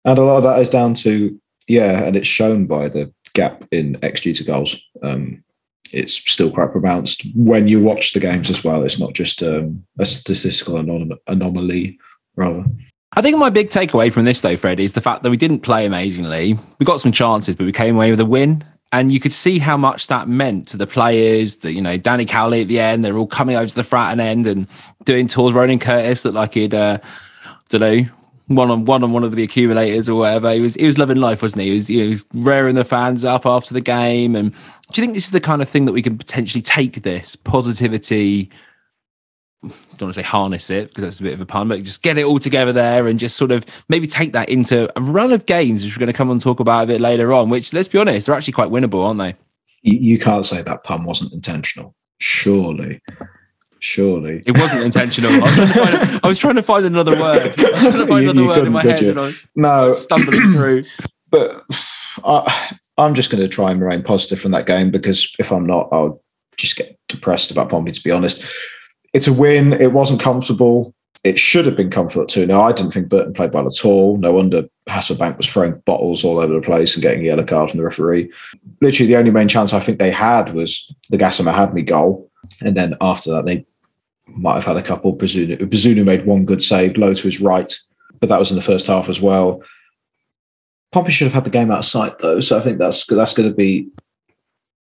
and 0.05 0.17
a 0.17 0.23
lot 0.23 0.37
of 0.37 0.43
that 0.43 0.59
is 0.59 0.69
down 0.69 0.93
to 0.95 1.39
yeah, 1.67 2.03
and 2.03 2.15
it's 2.15 2.27
shown 2.27 2.65
by 2.65 2.89
the 2.89 3.13
gap 3.33 3.63
in 3.71 3.95
xG 3.95 4.35
to 4.37 4.43
goals. 4.43 4.75
Um, 5.03 5.43
it's 5.91 6.15
still 6.15 6.51
quite 6.51 6.71
pronounced 6.71 7.25
when 7.35 7.67
you 7.67 7.81
watch 7.81 8.13
the 8.13 8.19
games 8.19 8.49
as 8.49 8.63
well. 8.63 8.83
It's 8.83 8.99
not 8.99 9.13
just 9.13 9.41
um, 9.43 9.85
a 9.99 10.05
statistical 10.05 10.75
anom- 10.75 11.17
anomaly, 11.27 11.97
rather. 12.35 12.65
I 13.15 13.21
think 13.21 13.37
my 13.37 13.49
big 13.49 13.69
takeaway 13.69 14.11
from 14.11 14.25
this, 14.25 14.41
though, 14.41 14.57
Fred, 14.57 14.79
is 14.79 14.93
the 14.93 15.01
fact 15.01 15.23
that 15.23 15.29
we 15.29 15.37
didn't 15.37 15.61
play 15.61 15.85
amazingly. 15.85 16.59
We 16.79 16.85
got 16.85 16.99
some 16.99 17.11
chances, 17.11 17.55
but 17.55 17.65
we 17.65 17.71
came 17.71 17.95
away 17.95 18.11
with 18.11 18.19
a 18.19 18.25
win. 18.25 18.65
And 18.97 19.11
you 19.11 19.19
could 19.19 19.31
see 19.31 19.59
how 19.59 19.77
much 19.77 20.07
that 20.07 20.27
meant 20.27 20.67
to 20.69 20.77
the 20.77 20.87
players. 20.87 21.57
That 21.57 21.73
you 21.73 21.81
know, 21.81 21.97
Danny 21.97 22.25
Cowley 22.25 22.61
at 22.61 22.67
the 22.67 22.79
end, 22.79 23.05
they're 23.05 23.17
all 23.17 23.27
coming 23.27 23.55
over 23.55 23.67
to 23.67 23.75
the 23.75 23.83
front 23.83 24.13
and 24.13 24.21
end 24.21 24.47
and 24.47 24.67
doing 25.05 25.27
tours. 25.27 25.53
Ronan 25.53 25.77
Curtis 25.77 26.25
looked 26.25 26.35
like 26.35 26.55
he'd, 26.55 26.73
uh, 26.73 26.97
don't 27.69 27.81
know, 27.81 28.05
one 28.47 28.71
on 28.71 28.85
one 28.85 29.03
on 29.03 29.11
one 29.11 29.23
of 29.23 29.35
the 29.35 29.43
accumulators 29.43 30.09
or 30.09 30.15
whatever. 30.15 30.51
He 30.51 30.61
was 30.61 30.75
he 30.75 30.85
was 30.85 30.97
loving 30.97 31.17
life, 31.17 31.41
wasn't 31.41 31.61
he? 31.61 31.69
He 31.69 31.75
was 31.75 31.87
he 31.87 32.07
was 32.07 32.25
raring 32.33 32.75
the 32.75 32.83
fans 32.83 33.23
up 33.23 33.45
after 33.45 33.73
the 33.73 33.81
game. 33.81 34.35
And 34.35 34.51
do 34.51 35.01
you 35.01 35.03
think 35.03 35.13
this 35.13 35.25
is 35.25 35.31
the 35.31 35.41
kind 35.41 35.61
of 35.61 35.69
thing 35.69 35.85
that 35.85 35.93
we 35.93 36.01
can 36.01 36.17
potentially 36.17 36.61
take 36.61 37.03
this 37.03 37.35
positivity? 37.35 38.49
Don't 39.97 40.07
want 40.07 40.13
to 40.15 40.19
say 40.21 40.25
harness 40.25 40.69
it 40.69 40.89
because 40.89 41.03
that's 41.03 41.19
a 41.19 41.23
bit 41.23 41.33
of 41.33 41.41
a 41.41 41.45
pun, 41.45 41.67
but 41.67 41.81
just 41.83 42.03
get 42.03 42.17
it 42.17 42.25
all 42.25 42.39
together 42.39 42.71
there 42.73 43.07
and 43.07 43.19
just 43.19 43.35
sort 43.37 43.51
of 43.51 43.65
maybe 43.89 44.05
take 44.07 44.33
that 44.33 44.49
into 44.49 44.89
a 44.97 45.01
run 45.01 45.31
of 45.31 45.45
games, 45.45 45.83
which 45.83 45.95
we're 45.95 45.99
going 45.99 46.07
to 46.07 46.17
come 46.17 46.29
and 46.31 46.41
talk 46.41 46.59
about 46.59 46.83
a 46.83 46.87
bit 46.87 47.01
later 47.01 47.33
on. 47.33 47.49
Which, 47.49 47.73
let's 47.73 47.87
be 47.87 47.97
honest, 47.97 48.27
they're 48.27 48.35
actually 48.35 48.53
quite 48.53 48.69
winnable, 48.69 49.05
aren't 49.05 49.19
they? 49.19 49.35
You, 49.81 49.97
you 49.97 50.19
can't 50.19 50.45
say 50.45 50.61
that 50.61 50.83
pun 50.83 51.05
wasn't 51.05 51.33
intentional, 51.33 51.95
surely. 52.19 53.01
Surely. 53.79 54.41
It 54.45 54.57
wasn't 54.57 54.83
intentional. 54.83 55.31
I 55.31 55.39
was 55.39 55.55
trying 55.55 55.67
to 55.67 55.73
find, 56.07 56.19
I 56.23 56.27
was 56.27 56.39
trying 56.39 56.55
to 56.55 56.63
find 56.63 56.85
another 56.85 57.11
word. 57.19 57.41
I 57.41 57.47
was 57.47 57.55
trying 57.55 57.91
to 57.93 58.07
find 58.07 58.23
You- 58.23 58.29
another 58.31 58.41
you 58.41 58.47
word 58.47 58.67
in 58.67 58.73
my 58.73 58.83
head 58.83 59.01
and 59.03 59.19
I? 59.19 59.31
No, 59.55 59.95
stumbling 59.95 60.53
through. 60.53 60.83
but 61.29 61.63
I, 62.25 62.77
I'm 62.97 63.13
just 63.13 63.29
going 63.29 63.41
to 63.41 63.47
try 63.47 63.71
and 63.71 63.79
remain 63.81 64.01
positive 64.03 64.39
from 64.39 64.51
that 64.51 64.65
game 64.65 64.89
because 64.89 65.35
if 65.39 65.51
I'm 65.51 65.65
not, 65.65 65.89
I'll 65.91 66.21
just 66.57 66.75
get 66.75 66.97
depressed 67.07 67.51
about 67.51 67.69
Pompey, 67.69 67.91
to 67.91 68.03
be 68.03 68.09
honest. 68.11 68.43
It's 69.17 69.27
a 69.27 69.33
win. 69.33 69.73
It 69.73 69.93
wasn't 69.93 70.21
comfortable. 70.21 70.93
It 71.23 71.39
should 71.39 71.65
have 71.65 71.75
been 71.75 71.89
comfortable 71.89 72.27
too. 72.27 72.45
Now, 72.45 72.61
I 72.61 72.71
didn't 72.71 72.91
think 72.91 73.09
Burton 73.09 73.33
played 73.33 73.51
well 73.51 73.65
at 73.65 73.83
all. 73.83 74.15
No 74.17 74.33
wonder 74.33 74.69
Hasselbaink 74.87 75.37
was 75.37 75.49
throwing 75.49 75.79
bottles 75.87 76.23
all 76.23 76.37
over 76.37 76.53
the 76.53 76.61
place 76.61 76.93
and 76.93 77.01
getting 77.01 77.21
a 77.21 77.25
yellow 77.25 77.43
card 77.43 77.71
from 77.71 77.79
the 77.79 77.83
referee. 77.83 78.31
Literally, 78.79 79.11
the 79.11 79.17
only 79.17 79.31
main 79.31 79.47
chance 79.47 79.73
I 79.73 79.79
think 79.79 79.97
they 79.97 80.11
had 80.11 80.53
was 80.53 80.93
the 81.09 81.17
Gassan 81.17 81.51
Ahadme 81.51 81.83
goal. 81.83 82.29
And 82.61 82.77
then 82.77 82.93
after 83.01 83.31
that, 83.31 83.47
they 83.47 83.65
might 84.27 84.53
have 84.53 84.65
had 84.65 84.77
a 84.77 84.83
couple. 84.83 85.17
Bazunu, 85.17 85.57
Bazunu 85.57 86.05
made 86.05 86.27
one 86.27 86.45
good 86.45 86.61
save, 86.61 86.95
low 86.95 87.15
to 87.15 87.23
his 87.23 87.41
right, 87.41 87.75
but 88.19 88.29
that 88.29 88.37
was 88.37 88.51
in 88.51 88.55
the 88.55 88.61
first 88.61 88.85
half 88.85 89.09
as 89.09 89.19
well. 89.19 89.63
Pompey 90.91 91.11
should 91.11 91.25
have 91.25 91.33
had 91.33 91.43
the 91.43 91.49
game 91.49 91.71
out 91.71 91.79
of 91.79 91.85
sight 91.85 92.19
though, 92.19 92.39
so 92.39 92.55
I 92.55 92.61
think 92.61 92.77
that's 92.77 93.03
that's 93.07 93.33
going 93.33 93.49
to 93.49 93.55
be 93.55 93.87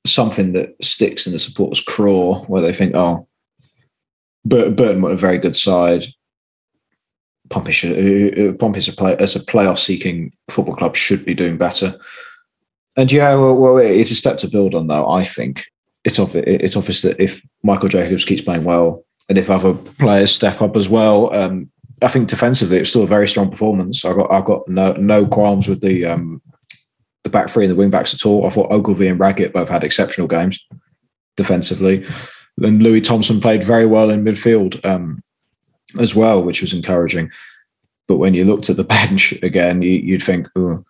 something 0.06 0.52
that 0.52 0.76
sticks 0.80 1.26
in 1.26 1.32
the 1.32 1.40
supporters' 1.40 1.80
craw, 1.80 2.44
where 2.44 2.62
they 2.62 2.72
think, 2.72 2.94
"Oh, 2.94 3.26
Bur- 4.44 4.70
Burton 4.70 5.02
were 5.02 5.12
a 5.12 5.16
very 5.16 5.38
good 5.38 5.56
side. 5.56 6.06
Pompey 7.48 7.72
should 7.72 7.92
uh, 7.92 8.50
uh, 8.50 8.52
Pompey 8.52 8.78
as 8.78 8.88
a 8.88 8.92
play 8.92 9.16
as 9.18 9.34
a 9.34 9.40
playoff-seeking 9.40 10.32
football 10.48 10.76
club 10.76 10.96
should 10.96 11.24
be 11.24 11.34
doing 11.34 11.58
better." 11.58 11.98
And 12.96 13.10
yeah, 13.10 13.34
well, 13.34 13.56
well, 13.56 13.78
it's 13.78 14.10
a 14.10 14.16
step 14.16 14.38
to 14.38 14.48
build 14.48 14.74
on, 14.74 14.86
though. 14.86 15.08
I 15.08 15.24
think 15.24 15.64
it's 16.04 16.18
obvious, 16.18 16.44
it's 16.46 16.76
obvious 16.76 17.02
that 17.02 17.20
if 17.20 17.40
Michael 17.62 17.88
Jacobs 17.88 18.24
keeps 18.24 18.42
playing 18.42 18.64
well, 18.64 19.04
and 19.28 19.38
if 19.38 19.50
other 19.50 19.74
players 19.74 20.34
step 20.34 20.60
up 20.60 20.76
as 20.76 20.88
well, 20.88 21.32
um, 21.34 21.70
I 22.02 22.08
think 22.08 22.28
defensively 22.28 22.78
it's 22.78 22.90
still 22.90 23.04
a 23.04 23.08
very 23.08 23.28
strong 23.28 23.50
performance. 23.50 24.04
I 24.04 24.12
got 24.14 24.32
I've 24.32 24.44
got 24.44 24.68
no 24.68 24.92
no 24.92 25.26
qualms 25.26 25.68
with 25.68 25.80
the 25.80 26.04
um, 26.06 26.40
the 27.24 27.30
back 27.30 27.48
three 27.50 27.64
and 27.64 27.70
the 27.70 27.76
wing 27.76 27.90
backs 27.90 28.14
at 28.14 28.24
all. 28.24 28.46
I 28.46 28.50
thought 28.50 28.72
Ogilvie 28.72 29.08
and 29.08 29.20
Raggett 29.20 29.52
both 29.52 29.68
had 29.68 29.84
exceptional 29.84 30.28
games 30.28 30.66
defensively. 31.36 32.06
Then 32.60 32.80
Louis 32.80 33.00
Thompson 33.00 33.40
played 33.40 33.64
very 33.64 33.86
well 33.86 34.10
in 34.10 34.24
midfield 34.24 34.84
um, 34.84 35.22
as 35.98 36.14
well, 36.14 36.42
which 36.42 36.60
was 36.60 36.72
encouraging. 36.72 37.30
But 38.06 38.18
when 38.18 38.34
you 38.34 38.44
looked 38.44 38.70
at 38.70 38.76
the 38.76 38.84
bench 38.98 39.32
again, 39.42 39.82
you, 39.82 39.90
you'd 39.90 40.22
think, 40.22 40.46
oh, 40.56 40.84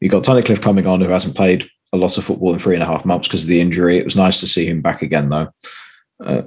you 0.00 0.08
got 0.08 0.24
Tunnicliffe 0.24 0.62
coming 0.62 0.86
on 0.86 1.00
who 1.00 1.08
hasn't 1.08 1.36
played 1.36 1.68
a 1.92 1.96
lot 1.96 2.18
of 2.18 2.24
football 2.24 2.52
in 2.52 2.58
three 2.58 2.74
and 2.74 2.82
a 2.82 2.86
half 2.86 3.04
months 3.04 3.28
because 3.28 3.42
of 3.42 3.48
the 3.48 3.60
injury. 3.60 3.98
It 3.98 4.04
was 4.04 4.16
nice 4.16 4.40
to 4.40 4.46
see 4.46 4.66
him 4.66 4.82
back 4.82 5.02
again, 5.02 5.28
though. 5.28 5.48
Uh, 6.24 6.42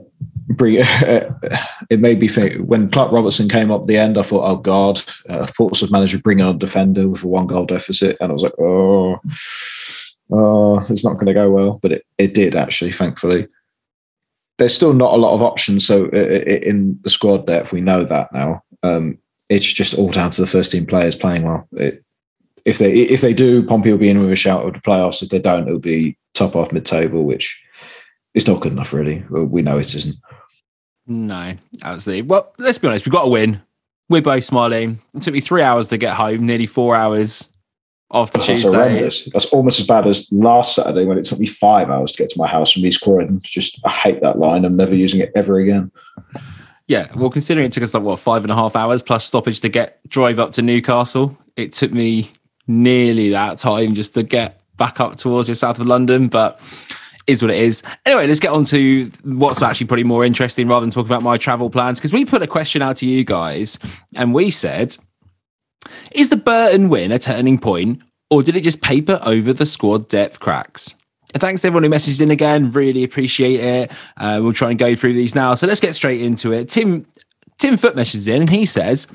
bring, 0.48 0.78
it 0.80 2.00
made 2.00 2.20
me 2.20 2.28
think 2.28 2.58
when 2.58 2.90
Clark 2.90 3.12
Robertson 3.12 3.50
came 3.50 3.72
up 3.72 3.88
the 3.88 3.98
end, 3.98 4.18
I 4.18 4.24
thought, 4.24 4.50
oh 4.50 4.58
God, 4.58 5.02
uh, 5.28 5.48
Portsmouth 5.58 5.92
manager 5.92 6.20
bringing 6.20 6.46
on 6.46 6.56
a 6.56 6.60
defender 6.60 7.08
with 7.08 7.24
a 7.24 7.28
one 7.28 7.48
goal 7.48 7.66
deficit. 7.66 8.18
And 8.20 8.32
I 8.32 8.34
was 8.34 8.44
like, 8.44 8.60
oh, 8.60 9.20
oh 10.32 10.86
it's 10.90 11.04
not 11.04 11.16
going 11.16 11.28
to 11.28 11.34
go 11.34 11.52
well. 11.52 11.80
But 11.82 11.94
it, 11.94 12.06
it 12.18 12.34
did 12.34 12.56
actually, 12.56 12.92
thankfully. 12.92 13.48
There's 14.60 14.76
still 14.76 14.94
not 14.94 15.14
a 15.14 15.18
lot 15.18 15.34
of 15.34 15.42
options. 15.42 15.86
So 15.86 16.06
uh, 16.14 16.18
in 16.18 17.00
the 17.02 17.10
squad 17.10 17.48
depth, 17.48 17.74
we 17.74 17.82
know 17.82 18.04
that 18.04 18.32
now. 18.34 18.64
Um, 18.84 19.18
it's 19.50 19.72
just 19.72 19.96
all 19.96 20.12
down 20.12 20.30
to 20.32 20.42
the 20.42 20.48
first 20.48 20.72
team 20.72 20.86
players 20.86 21.16
playing 21.16 21.44
well. 21.44 21.68
It, 21.74 22.04
if 22.66 22.78
they 22.78 22.92
if 22.92 23.22
they 23.22 23.34
do, 23.34 23.64
Pompey 23.64 23.90
will 23.90 23.98
be 23.98 24.10
in 24.10 24.20
with 24.20 24.32
a 24.32 24.36
shout 24.36 24.66
of 24.66 24.74
the 24.74 24.80
playoffs. 24.80 25.24
If 25.24 25.30
they 25.30 25.40
don't, 25.40 25.68
it'll 25.68 25.80
be 25.80 26.18
top 26.34 26.56
off 26.56 26.72
mid 26.72 26.86
table, 26.86 27.26
which 27.26 27.62
is 28.36 28.48
not 28.48 28.62
good 28.62 28.74
enough, 28.74 28.94
really. 28.94 29.26
We 29.30 29.62
know 29.62 29.80
it 29.80 29.96
isn't. 29.96 30.16
No, 31.08 31.56
absolutely. 31.84 32.22
Well, 32.24 32.54
let's 32.60 32.78
be 32.78 32.88
honest. 32.88 33.06
We've 33.06 33.14
got 33.14 33.24
to 33.24 33.30
win. 33.30 33.62
We're 34.10 34.22
both 34.22 34.44
smiling. 34.44 35.02
It 35.16 35.24
took 35.24 35.34
me 35.34 35.42
three 35.42 35.64
hours 35.64 35.88
to 35.88 35.98
get 35.98 36.14
home, 36.14 36.46
nearly 36.46 36.68
four 36.68 36.96
hours 36.96 37.48
after 38.12 38.38
That's 38.40 38.48
Tuesday. 38.48 38.70
horrendous. 38.70 39.26
That's 39.32 39.46
almost 39.48 39.80
as 39.80 39.88
bad 39.88 40.08
as 40.08 40.32
last 40.32 40.76
Saturday 40.76 41.06
when 41.06 41.18
it 41.18 41.26
took 41.26 41.40
me 41.40 41.46
five 41.46 41.90
hours 41.90 42.12
to 42.14 42.18
get 42.18 42.30
to 42.32 42.40
my 42.40 42.48
house 42.48 42.72
from 42.72 42.86
East 42.86 43.02
Croydon. 43.02 43.40
Just 43.44 43.80
I 43.86 43.90
hate 43.90 44.22
that 44.22 44.40
line. 44.40 44.66
I'm 44.66 44.76
never 44.76 44.96
using 44.96 45.22
it 45.22 45.32
ever 45.36 45.60
again. 45.60 45.92
Yeah, 46.88 47.12
well, 47.16 47.30
considering 47.30 47.68
it 47.68 47.72
took 47.72 47.84
us 47.84 47.94
like 47.94 48.04
what 48.04 48.20
five 48.20 48.44
and 48.44 48.52
a 48.52 48.56
half 48.56 48.76
hours 48.76 49.04
plus 49.04 49.26
stoppage 49.26 49.62
to 49.62 49.70
get 49.70 50.00
drive 50.08 50.40
up 50.40 50.54
to 50.54 50.62
Newcastle, 50.64 51.38
it 51.56 51.72
took 51.72 51.92
me 51.92 52.32
nearly 52.68 53.30
that 53.30 53.60
time 53.60 53.94
just 53.94 54.16
to 54.16 54.24
get 54.24 54.62
back 54.78 55.00
up 55.00 55.18
towards 55.18 55.48
the 55.48 55.56
south 55.56 55.80
of 55.80 55.86
London. 55.86 56.30
But 56.30 56.60
is 57.30 57.44
what 57.44 57.52
it 57.52 57.60
is. 57.60 57.84
Anyway, 58.08 58.26
let's 58.26 58.40
get 58.40 58.52
on 58.52 58.64
to 58.66 59.06
what's 59.24 59.62
actually 59.62 59.86
pretty 59.86 60.04
more 60.04 60.26
interesting 60.26 60.68
rather 60.68 60.82
than 60.84 60.90
talking 60.90 61.12
about 61.12 61.22
my 61.22 61.38
travel 61.38 61.70
plans. 61.70 62.00
Because 62.00 62.12
we 62.12 62.26
put 62.26 62.42
a 62.42 62.48
question 62.48 62.82
out 62.82 62.98
to 62.98 63.06
you 63.06 63.24
guys 63.24 63.78
and 64.18 64.34
we 64.34 64.50
said, 64.50 64.98
is 66.12 66.30
the 66.30 66.38
Burton 66.38 66.90
win 66.90 67.12
a 67.12 67.20
turning 67.20 67.58
point 67.58 68.02
or 68.30 68.44
did 68.44 68.56
it 68.56 68.64
just 68.64 68.82
paper 68.82 69.20
over 69.24 69.54
the 69.54 69.66
squad 69.66 70.08
depth 70.08 70.40
cracks? 70.40 70.96
Thanks 71.34 71.62
to 71.62 71.68
everyone 71.68 71.84
who 71.84 71.90
messaged 71.90 72.22
in 72.22 72.32
again. 72.32 72.72
Really 72.72 73.04
appreciate 73.04 73.60
it. 73.60 73.92
Uh, 74.18 74.40
we'll 74.42 74.54
try 74.54 74.72
and 74.72 74.80
go 74.80 74.96
through 74.96 75.14
these 75.14 75.36
now. 75.36 75.54
So 75.54 75.68
let's 75.68 75.80
get 75.80 75.96
straight 75.96 76.22
into 76.22 76.52
it. 76.52 76.70
Tim 76.70 77.06
Tim 77.60 77.78
Foot 77.78 77.96
messages 77.96 78.28
in 78.28 78.42
and 78.42 78.50
he 78.50 78.66
says, 78.66 79.06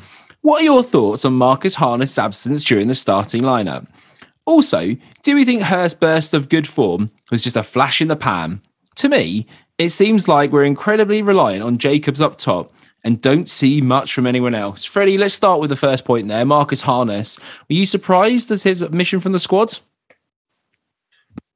What 0.43 0.61
are 0.61 0.65
your 0.65 0.83
thoughts 0.83 1.25
on 1.25 1.33
Marcus 1.33 1.75
Harness' 1.75 2.19
absence 2.19 2.63
during 2.63 2.89
the 2.89 2.95
starting 2.95 3.43
lineup? 3.43 3.87
Also, 4.47 4.95
do 5.23 5.35
we 5.35 5.45
think 5.45 5.63
Hurst's 5.63 5.99
burst 5.99 6.35
of 6.35 6.51
good 6.51 6.69
form 6.69 7.11
was 7.31 7.43
just 7.43 7.57
a 7.57 7.63
flash 7.63 8.01
in 8.01 8.09
the 8.09 8.17
pan? 8.17 8.61
To 8.97 9.09
me, 9.09 9.47
it 9.79 9.91
seems 9.91 10.29
like 10.29 10.53
we're 10.53 10.65
incredibly 10.65 11.23
reliant 11.23 11.65
on 11.65 11.79
Jacobs 11.79 12.21
up 12.21 12.37
top 12.37 12.73
and 13.05 13.21
don't 13.21 13.49
see 13.49 13.81
much 13.81 14.13
from 14.13 14.27
anyone 14.27 14.55
else. 14.55 14.85
Freddie, 14.85 15.19
let's 15.19 15.35
start 15.35 15.61
with 15.61 15.71
the 15.71 15.77
first 15.77 16.05
point 16.05 16.27
there. 16.27 16.45
Marcus 16.45 16.81
Harness. 16.81 17.39
Were 17.69 17.77
you 17.77 17.87
surprised 17.87 18.51
at 18.51 18.63
his 18.63 18.89
mission 18.91 19.21
from 19.21 19.33
the 19.33 19.39
squad? 19.39 19.79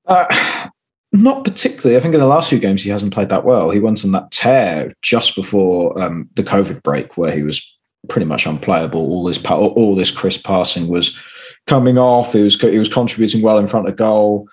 Uh, 0.06 0.68
not 1.12 1.44
particularly. 1.44 1.96
I 1.96 2.00
think 2.00 2.14
in 2.14 2.20
the 2.20 2.26
last 2.26 2.50
few 2.50 2.58
games 2.58 2.82
he 2.82 2.90
hasn't 2.90 3.14
played 3.14 3.30
that 3.30 3.44
well. 3.44 3.70
He 3.70 3.80
went 3.80 4.04
on 4.04 4.12
that 4.12 4.30
tear 4.30 4.92
just 5.02 5.34
before 5.34 5.98
um, 6.00 6.28
the 6.34 6.42
COVID 6.42 6.82
break, 6.82 7.16
where 7.16 7.34
he 7.34 7.42
was 7.42 7.78
pretty 8.08 8.26
much 8.26 8.46
unplayable. 8.46 9.00
All 9.00 9.24
this 9.24 9.42
all 9.46 9.94
this 9.94 10.10
crisp 10.10 10.44
passing 10.44 10.88
was 10.88 11.18
coming 11.66 11.98
off. 11.98 12.34
He 12.34 12.42
was 12.42 12.60
he 12.60 12.78
was 12.78 12.92
contributing 12.92 13.42
well 13.42 13.58
in 13.58 13.68
front 13.68 13.88
of 13.88 13.96
goal. 13.96 14.48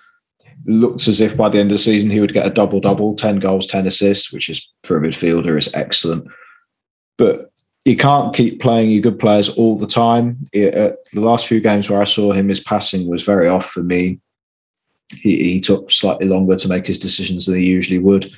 Looks 0.64 1.08
as 1.08 1.20
if 1.20 1.36
by 1.36 1.48
the 1.48 1.58
end 1.58 1.70
of 1.70 1.74
the 1.74 1.78
season 1.78 2.10
he 2.10 2.20
would 2.20 2.32
get 2.32 2.46
a 2.46 2.50
double 2.50 2.80
double, 2.80 3.14
ten 3.14 3.38
goals, 3.38 3.66
ten 3.66 3.86
assists, 3.86 4.32
which 4.32 4.48
is 4.48 4.66
for 4.82 4.96
a 4.96 5.00
midfielder 5.00 5.56
is 5.56 5.72
excellent. 5.74 6.26
But 7.18 7.50
you 7.84 7.96
can't 7.96 8.34
keep 8.34 8.60
playing 8.60 8.90
your 8.90 9.00
good 9.00 9.18
players 9.18 9.48
all 9.50 9.76
the 9.76 9.86
time. 9.86 10.38
It, 10.52 10.74
uh, 10.74 10.92
the 11.12 11.20
last 11.20 11.46
few 11.46 11.60
games 11.60 11.88
where 11.88 12.00
I 12.00 12.04
saw 12.04 12.32
him, 12.32 12.48
his 12.48 12.60
passing 12.60 13.08
was 13.08 13.22
very 13.22 13.48
off 13.48 13.70
for 13.70 13.82
me 13.82 14.20
he, 15.14 15.52
he, 15.52 15.60
took 15.60 15.90
slightly 15.90 16.26
longer 16.26 16.56
to 16.56 16.68
make 16.68 16.86
his 16.86 16.98
decisions 16.98 17.46
than 17.46 17.58
he 17.58 17.66
usually 17.66 17.98
would. 17.98 18.30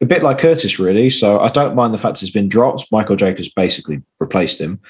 A 0.00 0.06
bit 0.06 0.22
like 0.22 0.38
Curtis, 0.38 0.78
really. 0.78 1.10
So 1.10 1.40
I 1.40 1.50
don't 1.50 1.74
mind 1.74 1.92
the 1.92 1.98
fact 1.98 2.20
he's 2.20 2.30
been 2.30 2.48
dropped. 2.48 2.90
Michael 2.90 3.16
Jacobs 3.16 3.52
basically 3.52 4.02
replaced 4.18 4.60
him. 4.60 4.80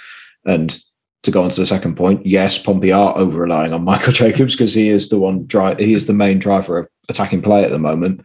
And 0.46 0.78
to 1.24 1.30
go 1.30 1.42
on 1.42 1.50
to 1.50 1.60
the 1.60 1.66
second 1.66 1.96
point, 1.96 2.24
yes, 2.24 2.56
Pompey 2.56 2.92
are 2.92 3.16
over 3.18 3.40
relying 3.40 3.72
on 3.72 3.84
Michael 3.84 4.12
Jacobs 4.12 4.54
because 4.54 4.72
he 4.72 4.88
is 4.88 5.08
the 5.08 5.18
one 5.18 5.46
drive. 5.46 5.78
He 5.78 5.94
is 5.94 6.06
the 6.06 6.12
main 6.12 6.38
driver 6.38 6.78
of 6.78 6.88
attacking 7.08 7.42
play 7.42 7.64
at 7.64 7.70
the 7.70 7.78
moment. 7.78 8.24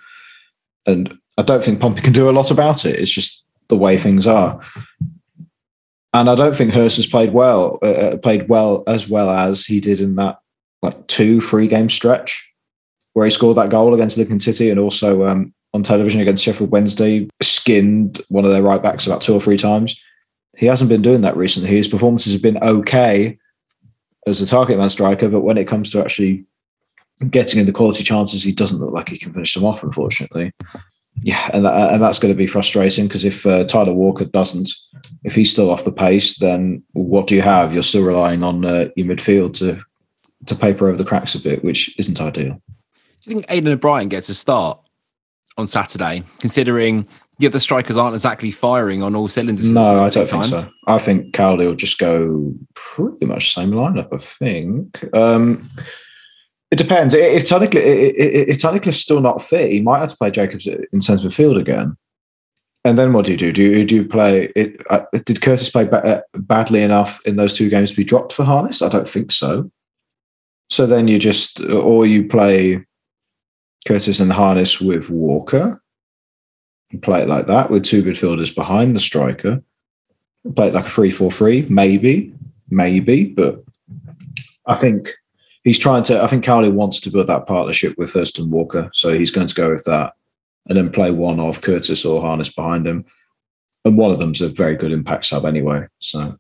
And 0.86 1.18
I 1.38 1.42
don't 1.42 1.64
think 1.64 1.80
Pompey 1.80 2.02
can 2.02 2.14
do 2.14 2.30
a 2.30 2.32
lot 2.32 2.52
about 2.52 2.86
it. 2.86 3.00
It's 3.00 3.12
just 3.12 3.45
the 3.68 3.78
way 3.78 3.98
things 3.98 4.28
are. 4.28 4.62
And 6.14 6.30
I 6.30 6.36
don't 6.36 6.56
think 6.56 6.72
Hurst 6.72 6.96
has 6.96 7.08
played 7.08 7.34
well, 7.34 7.78
uh, 7.82 8.18
played 8.22 8.48
well 8.48 8.84
as 8.88 9.10
well 9.10 9.30
as 9.30 9.66
he 9.66 9.82
did 9.82 10.00
in 10.00 10.16
that 10.16 10.40
like 10.82 11.08
two, 11.08 11.42
three 11.42 11.68
game 11.68 11.90
stretch 11.90 12.54
where 13.14 13.26
he 13.26 13.32
scored 13.32 13.58
that 13.58 13.70
goal 13.70 13.94
against 13.94 14.18
Lincoln 14.18 14.40
City 14.40 14.70
and 14.70 14.80
also 14.80 15.26
um, 15.26 15.54
on 15.74 15.84
television 15.84 16.22
against 16.22 16.44
Sheffield 16.44 16.72
Wednesday, 16.72 17.28
skinned 17.42 18.22
one 18.30 18.46
of 18.46 18.52
their 18.52 18.62
right 18.62 18.82
backs 18.82 19.08
about 19.08 19.22
two 19.22 19.34
or 19.34 19.42
three 19.42 19.58
times. 19.58 20.02
He 20.58 20.66
hasn't 20.66 20.90
been 20.90 21.02
doing 21.02 21.22
that 21.22 21.36
recently. 21.36 21.70
His 21.70 21.88
performances 21.88 22.34
have 22.34 22.42
been 22.42 22.62
okay 22.64 23.38
as 24.28 24.42
a 24.42 24.46
target 24.46 24.78
man 24.78 24.90
striker, 24.90 25.30
but 25.30 25.42
when 25.42 25.58
it 25.58 25.68
comes 25.68 25.90
to 25.92 26.02
actually 26.02 26.46
getting 27.30 27.60
in 27.60 27.66
the 27.66 27.72
quality 27.72 28.04
chances, 28.04 28.44
he 28.44 28.52
doesn't 28.52 28.80
look 28.80 28.94
like 28.94 29.10
he 29.10 29.18
can 29.18 29.34
finish 29.34 29.54
them 29.54 29.66
off, 29.66 29.84
unfortunately. 29.84 30.52
Yeah, 31.22 31.50
and 31.54 31.66
that, 31.66 31.94
and 31.94 32.02
that's 32.02 32.20
going 32.20 32.34
to 32.34 32.38
be 32.38 32.48
frustrating 32.48 33.08
because 33.08 33.26
if 33.26 33.46
uh, 33.46 33.64
Tyler 33.66 33.94
Walker 33.94 34.26
doesn't, 34.26 34.72
if 35.24 35.34
he's 35.34 35.52
still 35.52 35.72
off 35.72 35.86
the 35.86 35.92
pace, 35.92 36.38
then 36.38 36.84
what 36.94 37.28
do 37.28 37.36
you 37.36 37.42
have? 37.42 37.74
You're 37.74 37.84
still 37.84 38.04
relying 38.04 38.44
on 38.44 38.66
uh, 38.66 38.90
your 38.96 39.08
midfield 39.08 39.54
to 39.56 39.82
to 40.46 40.56
paper 40.56 40.88
over 40.88 40.98
the 40.98 41.06
cracks 41.06 41.34
a 41.34 41.40
bit, 41.40 41.64
which 41.64 41.98
isn't 41.98 42.22
ideal. 42.22 42.62
Do 43.24 43.32
you 43.32 43.34
think 43.34 43.48
Aiden 43.48 43.70
O'Brien 43.70 44.10
gets 44.10 44.30
a 44.30 44.36
start 44.36 44.80
on 45.58 45.68
Saturday, 45.68 46.24
considering 46.40 47.08
the 47.40 47.48
other 47.48 47.60
strikers 47.60 47.98
aren't 47.98 48.16
exactly 48.16 48.52
firing 48.52 49.02
on 49.02 49.16
all 49.16 49.28
cylinders? 49.28 49.72
No, 49.72 50.04
I 50.04 50.10
don't 50.10 50.30
think 50.30 50.46
so. 50.46 50.70
I 50.88 51.00
think 51.00 51.34
Cowley 51.34 51.66
will 51.66 51.76
just 51.76 51.98
go 51.98 52.54
pretty 52.76 53.26
much 53.26 53.56
the 53.56 53.62
same 53.62 53.72
lineup. 53.72 54.14
I 54.14 54.18
think. 54.18 55.04
Um, 55.16 55.70
it 56.76 56.78
depends. 56.78 57.14
If 57.14 57.46
Tunnicliffe, 57.46 57.84
if 57.86 58.58
Tunnicliffe's 58.58 59.00
still 59.00 59.22
not 59.22 59.42
fit, 59.42 59.72
he 59.72 59.82
might 59.82 60.00
have 60.00 60.10
to 60.10 60.18
play 60.18 60.30
Jacobs 60.30 60.68
in 60.68 61.00
centre 61.00 61.30
field 61.30 61.58
again. 61.58 61.96
And 62.84 63.00
then 63.00 63.14
what 63.14 63.26
do 63.26 63.32
you 63.32 63.38
do? 63.38 63.54
Do 63.54 63.64
you, 63.64 63.86
do 63.86 63.96
you 63.96 64.06
play? 64.06 64.52
It, 64.58 64.82
uh, 64.90 65.06
did 65.24 65.42
Curtis 65.42 65.70
play 65.70 65.86
ba- 65.86 66.04
uh, 66.04 66.22
badly 66.40 66.84
enough 66.84 67.26
in 67.26 67.38
those 67.38 67.54
two 67.54 67.70
games 67.70 67.92
to 67.92 67.96
be 67.96 68.04
dropped 68.04 68.34
for 68.34 68.44
Harness? 68.44 68.82
I 68.82 68.90
don't 68.90 69.08
think 69.08 69.32
so. 69.32 69.72
So 70.70 70.86
then 70.86 71.08
you 71.08 71.18
just, 71.18 71.62
or 71.62 72.06
you 72.06 72.28
play 72.28 72.86
Curtis 73.88 74.20
and 74.20 74.34
Harness 74.34 74.82
with 74.82 75.10
Walker. 75.10 75.82
You 76.92 77.00
play 77.00 77.22
it 77.22 77.30
like 77.30 77.48
that 77.48 77.70
with 77.70 77.86
two 77.86 78.04
midfielders 78.04 78.54
behind 78.54 78.98
the 78.98 79.00
striker. 79.00 79.64
Play 80.58 80.68
it 80.68 80.74
like 80.74 80.88
a 80.88 80.90
3 80.90 81.10
4 81.10 81.32
3, 81.32 81.68
maybe, 81.70 82.34
maybe. 82.70 83.28
But 83.28 83.64
I 84.66 84.74
think 84.74 85.14
he's 85.66 85.80
trying 85.80 86.04
to, 86.04 86.24
I 86.24 86.28
think 86.28 86.46
Cowley 86.46 86.70
wants 86.70 87.02
to 87.02 87.12
build 87.12 87.28
that 87.28 87.48
partnership 87.48 87.98
with 87.98 88.14
Hurston 88.14 88.50
Walker. 88.50 88.90
So 88.94 89.10
he's 89.10 89.32
going 89.32 89.48
to 89.48 89.56
go 89.56 89.72
with 89.72 89.84
that 89.86 90.14
and 90.70 90.78
then 90.78 90.92
play 90.92 91.12
one 91.12 91.40
of 91.40 91.62
Curtis 91.62 92.06
or 92.06 92.22
Harness 92.22 92.50
behind 92.50 92.88
him. 92.88 93.04
And 93.84 93.98
one 93.98 94.12
of 94.12 94.20
them's 94.20 94.42
a 94.42 94.48
very 94.48 94.76
good 94.76 94.92
impact 94.92 95.26
sub 95.26 95.44
anyway. 95.44 95.88
So 96.00 96.38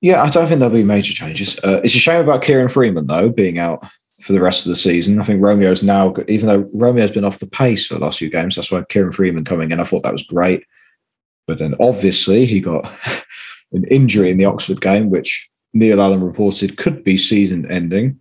yeah, 0.00 0.22
I 0.22 0.28
don't 0.28 0.46
think 0.46 0.60
there'll 0.60 0.74
be 0.74 0.84
major 0.84 1.12
changes. 1.12 1.58
Uh, 1.64 1.80
it's 1.82 1.94
a 1.94 1.98
shame 1.98 2.20
about 2.20 2.42
Kieran 2.42 2.68
Freeman 2.68 3.06
though 3.06 3.30
being 3.30 3.58
out 3.58 3.86
for 4.22 4.32
the 4.32 4.40
rest 4.40 4.66
of 4.66 4.70
the 4.70 4.76
season. 4.76 5.20
I 5.20 5.24
think 5.24 5.42
Romeo's 5.42 5.82
now, 5.82 6.14
even 6.28 6.48
though 6.48 6.68
Romeo's 6.74 7.10
been 7.10 7.24
off 7.24 7.38
the 7.38 7.46
pace 7.46 7.86
for 7.86 7.94
the 7.94 8.00
last 8.00 8.18
few 8.18 8.30
games, 8.30 8.56
that's 8.56 8.70
why 8.70 8.82
Kieran 8.88 9.12
Freeman 9.12 9.44
coming 9.44 9.70
in. 9.70 9.80
I 9.80 9.84
thought 9.84 10.02
that 10.02 10.12
was 10.12 10.26
great, 10.26 10.64
but 11.46 11.58
then 11.58 11.74
obviously 11.80 12.44
he 12.44 12.60
got 12.60 12.90
an 13.72 13.84
injury 13.84 14.30
in 14.30 14.38
the 14.38 14.44
Oxford 14.44 14.80
game, 14.80 15.10
which 15.10 15.48
Neil 15.78 16.00
Allen 16.00 16.22
reported 16.22 16.76
could 16.76 17.04
be 17.04 17.16
season 17.16 17.70
ending. 17.70 18.18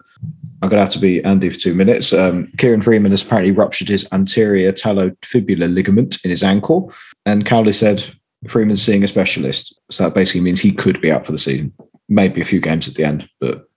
I'm 0.61 0.69
going 0.69 0.79
to 0.79 0.85
have 0.85 0.93
to 0.93 0.99
be 0.99 1.23
Andy 1.23 1.49
for 1.49 1.59
two 1.59 1.73
minutes. 1.73 2.11
Um, 2.11 2.51
Kieran 2.57 2.81
Freeman 2.81 3.11
has 3.11 3.21
apparently 3.21 3.51
ruptured 3.51 3.87
his 3.87 4.07
anterior 4.11 4.71
talofibular 4.71 5.71
ligament 5.71 6.17
in 6.23 6.31
his 6.31 6.43
ankle, 6.43 6.91
and 7.25 7.45
Cowley 7.45 7.73
said 7.73 8.03
Freeman's 8.47 8.81
seeing 8.81 9.03
a 9.03 9.07
specialist. 9.07 9.79
So 9.91 10.03
that 10.03 10.15
basically 10.15 10.41
means 10.41 10.59
he 10.59 10.71
could 10.71 10.99
be 11.01 11.11
out 11.11 11.25
for 11.25 11.31
the 11.31 11.37
season. 11.37 11.73
Maybe 12.09 12.41
a 12.41 12.45
few 12.45 12.59
games 12.59 12.87
at 12.87 12.95
the 12.95 13.03
end, 13.03 13.29
but 13.39 13.67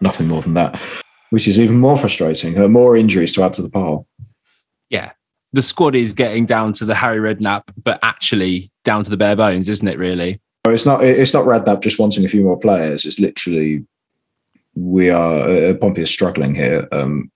nothing 0.00 0.28
more 0.28 0.42
than 0.42 0.54
that, 0.54 0.80
which 1.30 1.48
is 1.48 1.60
even 1.60 1.78
more 1.78 1.96
frustrating. 1.96 2.58
Uh, 2.58 2.68
more 2.68 2.96
injuries 2.96 3.32
to 3.34 3.42
add 3.42 3.52
to 3.54 3.62
the 3.62 3.70
pile. 3.70 4.06
Yeah. 4.88 5.12
The 5.52 5.62
squad 5.62 5.94
is 5.94 6.12
getting 6.12 6.44
down 6.44 6.72
to 6.74 6.84
the 6.84 6.94
Harry 6.94 7.18
Redknapp, 7.18 7.62
but 7.82 7.98
actually 8.02 8.70
down 8.84 9.04
to 9.04 9.10
the 9.10 9.16
bare 9.16 9.36
bones, 9.36 9.68
isn't 9.68 9.88
it, 9.88 9.98
really? 9.98 10.40
It's 10.70 10.86
not. 10.86 11.04
It's 11.04 11.34
not 11.34 11.46
Redknapp 11.46 11.82
just 11.82 11.98
wanting 11.98 12.24
a 12.24 12.28
few 12.28 12.42
more 12.42 12.58
players. 12.58 13.04
It's 13.04 13.18
literally 13.18 13.84
we 14.74 15.10
are 15.10 15.40
uh, 15.40 15.74
Pompey 15.74 16.02
is 16.02 16.10
struggling 16.10 16.54
here. 16.54 16.86
Um, 16.92 17.30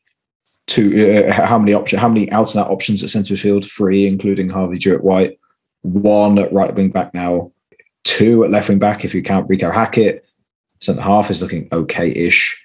to 0.68 1.26
uh, 1.26 1.32
how 1.32 1.58
many 1.58 1.74
options? 1.74 2.00
How 2.00 2.08
many 2.08 2.30
out 2.32 2.54
and 2.54 2.62
out 2.64 2.70
options 2.70 3.02
at 3.02 3.10
centre 3.10 3.36
field? 3.36 3.70
Three, 3.70 4.06
including 4.06 4.48
Harvey 4.48 4.78
Jewett 4.78 5.04
White. 5.04 5.38
one 5.82 6.38
at 6.38 6.52
right 6.52 6.74
wing 6.74 6.90
back 6.90 7.14
now, 7.14 7.52
two 8.04 8.44
at 8.44 8.50
left 8.50 8.68
wing 8.68 8.78
back 8.78 9.04
if 9.04 9.14
you 9.14 9.22
count 9.22 9.48
Reeco 9.48 9.72
Hackett. 9.72 10.24
Centre 10.80 11.02
half 11.02 11.30
is 11.30 11.42
looking 11.42 11.68
okay-ish, 11.72 12.64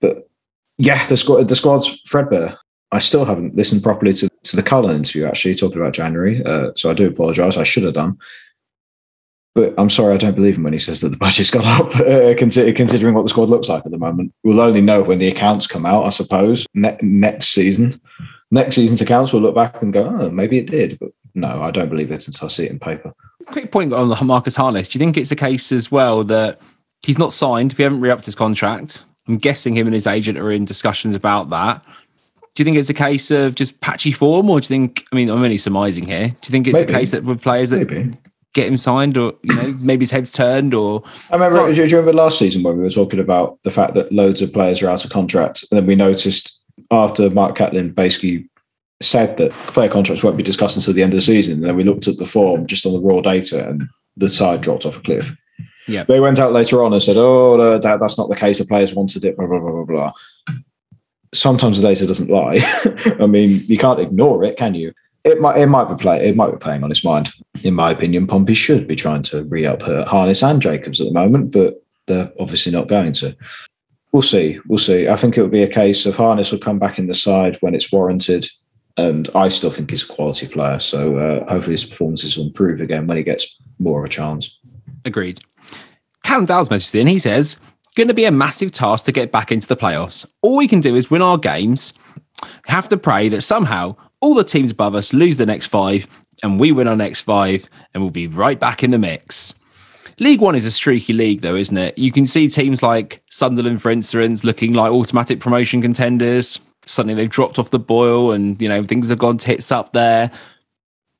but 0.00 0.28
yeah, 0.76 1.06
the 1.06 1.16
squad 1.16 1.48
the 1.48 1.56
squad's 1.56 2.00
threadbare. 2.02 2.58
I 2.92 2.98
still 2.98 3.24
haven't 3.24 3.56
listened 3.56 3.82
properly 3.82 4.12
to, 4.12 4.28
to 4.28 4.56
the 4.56 4.62
Cullen 4.62 4.96
interview 4.96 5.24
actually 5.24 5.54
talking 5.54 5.80
about 5.80 5.94
January, 5.94 6.44
uh, 6.44 6.70
so 6.76 6.90
I 6.90 6.94
do 6.94 7.08
apologise. 7.08 7.56
I 7.56 7.64
should 7.64 7.82
have 7.82 7.94
done, 7.94 8.18
but 9.54 9.72
I'm 9.78 9.90
sorry 9.90 10.14
I 10.14 10.16
don't 10.16 10.34
believe 10.34 10.56
him 10.56 10.64
when 10.64 10.72
he 10.72 10.78
says 10.78 11.00
that 11.00 11.10
the 11.10 11.16
budget's 11.16 11.50
gone 11.50 11.64
up. 11.64 11.92
Uh, 12.04 12.34
considering 12.36 13.14
what 13.14 13.22
the 13.22 13.28
squad 13.28 13.48
looks 13.48 13.68
like 13.68 13.84
at 13.86 13.92
the 13.92 13.98
moment, 13.98 14.32
we'll 14.42 14.60
only 14.60 14.80
know 14.80 15.02
when 15.02 15.18
the 15.18 15.28
accounts 15.28 15.66
come 15.66 15.86
out, 15.86 16.04
I 16.04 16.10
suppose, 16.10 16.66
ne- 16.74 16.98
next 17.00 17.48
season. 17.48 18.00
Next 18.50 18.76
season's 18.76 19.00
accounts 19.00 19.32
will 19.32 19.40
look 19.40 19.54
back 19.54 19.80
and 19.82 19.92
go, 19.92 20.04
oh, 20.20 20.30
maybe 20.30 20.58
it 20.58 20.66
did, 20.66 20.98
but 20.98 21.10
no, 21.34 21.62
I 21.62 21.70
don't 21.70 21.88
believe 21.88 22.10
it 22.10 22.26
until 22.26 22.46
I 22.46 22.48
see 22.48 22.64
it 22.64 22.70
in 22.70 22.78
paper. 22.78 23.12
Quick 23.46 23.72
point 23.72 23.92
on 23.92 24.08
the 24.08 24.22
Marcus 24.22 24.56
Harness. 24.56 24.88
Do 24.88 24.98
you 24.98 25.00
think 25.00 25.16
it's 25.16 25.30
a 25.30 25.36
case 25.36 25.72
as 25.72 25.90
well 25.90 26.24
that 26.24 26.60
he's 27.02 27.18
not 27.18 27.32
signed? 27.32 27.72
We 27.74 27.84
haven't 27.84 28.00
re-upped 28.00 28.26
his 28.26 28.34
contract. 28.34 29.04
I'm 29.26 29.38
guessing 29.38 29.76
him 29.76 29.86
and 29.86 29.94
his 29.94 30.06
agent 30.06 30.38
are 30.38 30.50
in 30.50 30.64
discussions 30.64 31.14
about 31.14 31.50
that. 31.50 31.82
Do 32.54 32.62
you 32.62 32.64
think 32.64 32.76
it's 32.76 32.90
a 32.90 32.94
case 32.94 33.30
of 33.30 33.54
just 33.54 33.80
patchy 33.80 34.12
form, 34.12 34.48
or 34.48 34.60
do 34.60 34.64
you 34.64 34.68
think? 34.68 35.04
I 35.10 35.16
mean, 35.16 35.28
I'm 35.28 35.42
only 35.42 35.58
surmising 35.58 36.06
here. 36.06 36.28
Do 36.28 36.34
you 36.44 36.52
think 36.52 36.68
it's 36.68 36.74
maybe. 36.74 36.92
a 36.92 36.96
case 36.96 37.10
that 37.10 37.24
with 37.24 37.42
players 37.42 37.70
that 37.70 37.90
maybe. 37.90 38.12
Get 38.54 38.68
him 38.68 38.78
signed, 38.78 39.18
or 39.18 39.34
you 39.42 39.54
know, 39.56 39.76
maybe 39.80 40.04
his 40.04 40.10
head's 40.10 40.32
turned, 40.32 40.72
or? 40.72 41.02
I 41.30 41.34
remember. 41.34 41.58
Oh. 41.58 41.72
Do 41.72 41.84
you 41.84 41.96
remember 41.96 42.14
last 42.14 42.38
season 42.38 42.62
when 42.62 42.76
we 42.78 42.82
were 42.82 42.90
talking 42.90 43.20
about 43.20 43.62
the 43.64 43.70
fact 43.70 43.94
that 43.94 44.10
loads 44.10 44.40
of 44.40 44.52
players 44.52 44.82
are 44.82 44.88
out 44.88 45.04
of 45.04 45.10
contract, 45.10 45.64
and 45.70 45.78
then 45.78 45.86
we 45.86 45.94
noticed 45.94 46.58
after 46.90 47.28
Mark 47.30 47.56
Catlin 47.56 47.92
basically 47.92 48.48
said 49.02 49.36
that 49.36 49.52
player 49.52 49.90
contracts 49.90 50.22
won't 50.22 50.36
be 50.36 50.42
discussed 50.42 50.76
until 50.76 50.94
the 50.94 51.02
end 51.02 51.12
of 51.12 51.18
the 51.18 51.22
season. 51.22 51.54
And 51.54 51.64
then 51.64 51.76
we 51.76 51.84
looked 51.84 52.08
at 52.08 52.16
the 52.16 52.24
form 52.24 52.66
just 52.66 52.86
on 52.86 52.92
the 52.92 53.00
raw 53.00 53.20
data, 53.20 53.68
and 53.68 53.84
the 54.16 54.28
side 54.28 54.62
dropped 54.62 54.86
off 54.86 54.96
a 54.96 55.02
cliff. 55.02 55.34
Yeah, 55.86 56.04
they 56.04 56.20
went 56.20 56.38
out 56.38 56.52
later 56.52 56.82
on 56.82 56.92
and 56.92 57.02
said, 57.02 57.16
"Oh, 57.18 57.56
no, 57.56 57.78
that, 57.78 58.00
that's 58.00 58.16
not 58.16 58.30
the 58.30 58.36
case. 58.36 58.58
The 58.58 58.64
players 58.64 58.94
wanted 58.94 59.24
it." 59.24 59.36
Blah 59.36 59.46
blah 59.46 59.60
blah 59.60 59.72
blah 59.72 59.84
blah. 59.84 60.12
Sometimes 61.34 61.80
the 61.80 61.88
data 61.88 62.06
doesn't 62.06 62.30
lie. 62.30 62.60
I 63.20 63.26
mean, 63.26 63.60
you 63.66 63.76
can't 63.76 64.00
ignore 64.00 64.44
it, 64.44 64.56
can 64.56 64.74
you? 64.74 64.92
It 65.24 65.40
might 65.40 65.56
it 65.56 65.66
might 65.66 65.88
be 65.88 65.94
play 65.94 66.26
it 66.26 66.36
might 66.36 66.50
be 66.50 66.58
playing 66.58 66.84
on 66.84 66.90
his 66.90 67.04
mind. 67.04 67.30
In 67.62 67.74
my 67.74 67.90
opinion, 67.90 68.26
Pompey 68.26 68.54
should 68.54 68.86
be 68.86 68.96
trying 68.96 69.22
to 69.24 69.44
re 69.44 69.64
up 69.64 69.82
Harness 69.82 70.42
and 70.42 70.60
Jacobs 70.60 71.00
at 71.00 71.06
the 71.06 71.12
moment, 71.12 71.50
but 71.50 71.82
they're 72.06 72.30
obviously 72.38 72.72
not 72.72 72.88
going 72.88 73.12
to. 73.14 73.34
We'll 74.12 74.22
see. 74.22 74.58
We'll 74.68 74.78
see. 74.78 75.08
I 75.08 75.16
think 75.16 75.36
it 75.36 75.42
will 75.42 75.48
be 75.48 75.62
a 75.62 75.68
case 75.68 76.06
of 76.06 76.14
Harness 76.14 76.52
will 76.52 76.58
come 76.58 76.78
back 76.78 76.98
in 76.98 77.06
the 77.06 77.14
side 77.14 77.56
when 77.60 77.74
it's 77.74 77.90
warranted 77.90 78.46
and 78.96 79.28
I 79.34 79.48
still 79.48 79.70
think 79.70 79.90
he's 79.90 80.08
a 80.08 80.12
quality 80.12 80.46
player. 80.46 80.78
So 80.78 81.16
uh, 81.16 81.50
hopefully 81.50 81.74
his 81.74 81.84
performances 81.84 82.36
will 82.36 82.46
improve 82.46 82.80
again 82.80 83.06
when 83.06 83.16
he 83.16 83.22
gets 83.22 83.56
more 83.78 84.00
of 84.00 84.04
a 84.04 84.08
chance. 84.08 84.58
Agreed. 85.04 85.40
Callum 86.22 86.46
Dow's 86.46 86.70
message 86.70 86.98
in. 87.00 87.06
He 87.06 87.18
says, 87.18 87.58
"Going 87.96 88.08
to 88.08 88.14
be 88.14 88.24
a 88.24 88.30
massive 88.30 88.70
task 88.70 89.04
to 89.06 89.12
get 89.12 89.32
back 89.32 89.52
into 89.52 89.66
the 89.66 89.76
playoffs. 89.76 90.26
All 90.42 90.56
we 90.56 90.68
can 90.68 90.80
do 90.80 90.94
is 90.94 91.10
win 91.10 91.22
our 91.22 91.38
games. 91.38 91.92
Have 92.66 92.88
to 92.90 92.96
pray 92.96 93.28
that 93.30 93.42
somehow 93.42 93.96
all 94.24 94.34
the 94.34 94.44
teams 94.44 94.70
above 94.70 94.94
us 94.94 95.12
lose 95.12 95.36
the 95.36 95.46
next 95.46 95.66
five, 95.66 96.06
and 96.42 96.58
we 96.58 96.72
win 96.72 96.88
our 96.88 96.96
next 96.96 97.20
five, 97.20 97.68
and 97.92 98.02
we'll 98.02 98.10
be 98.10 98.26
right 98.26 98.58
back 98.58 98.82
in 98.82 98.90
the 98.90 98.98
mix." 98.98 99.54
League 100.20 100.40
One 100.40 100.54
is 100.54 100.66
a 100.66 100.70
streaky 100.70 101.12
league, 101.12 101.40
though, 101.40 101.56
isn't 101.56 101.76
it? 101.76 101.98
You 101.98 102.12
can 102.12 102.24
see 102.24 102.48
teams 102.48 102.82
like 102.82 103.22
Sunderland, 103.30 103.82
for 103.82 103.90
instance, 103.90 104.44
looking 104.44 104.72
like 104.72 104.90
automatic 104.92 105.40
promotion 105.40 105.82
contenders 105.82 106.60
suddenly 106.86 107.14
they've 107.14 107.30
dropped 107.30 107.58
off 107.58 107.70
the 107.70 107.78
boil 107.78 108.30
and 108.30 108.60
you 108.60 108.68
know 108.68 108.84
things 108.84 109.08
have 109.08 109.16
gone 109.16 109.38
tits 109.38 109.72
up 109.72 109.94
there 109.94 110.30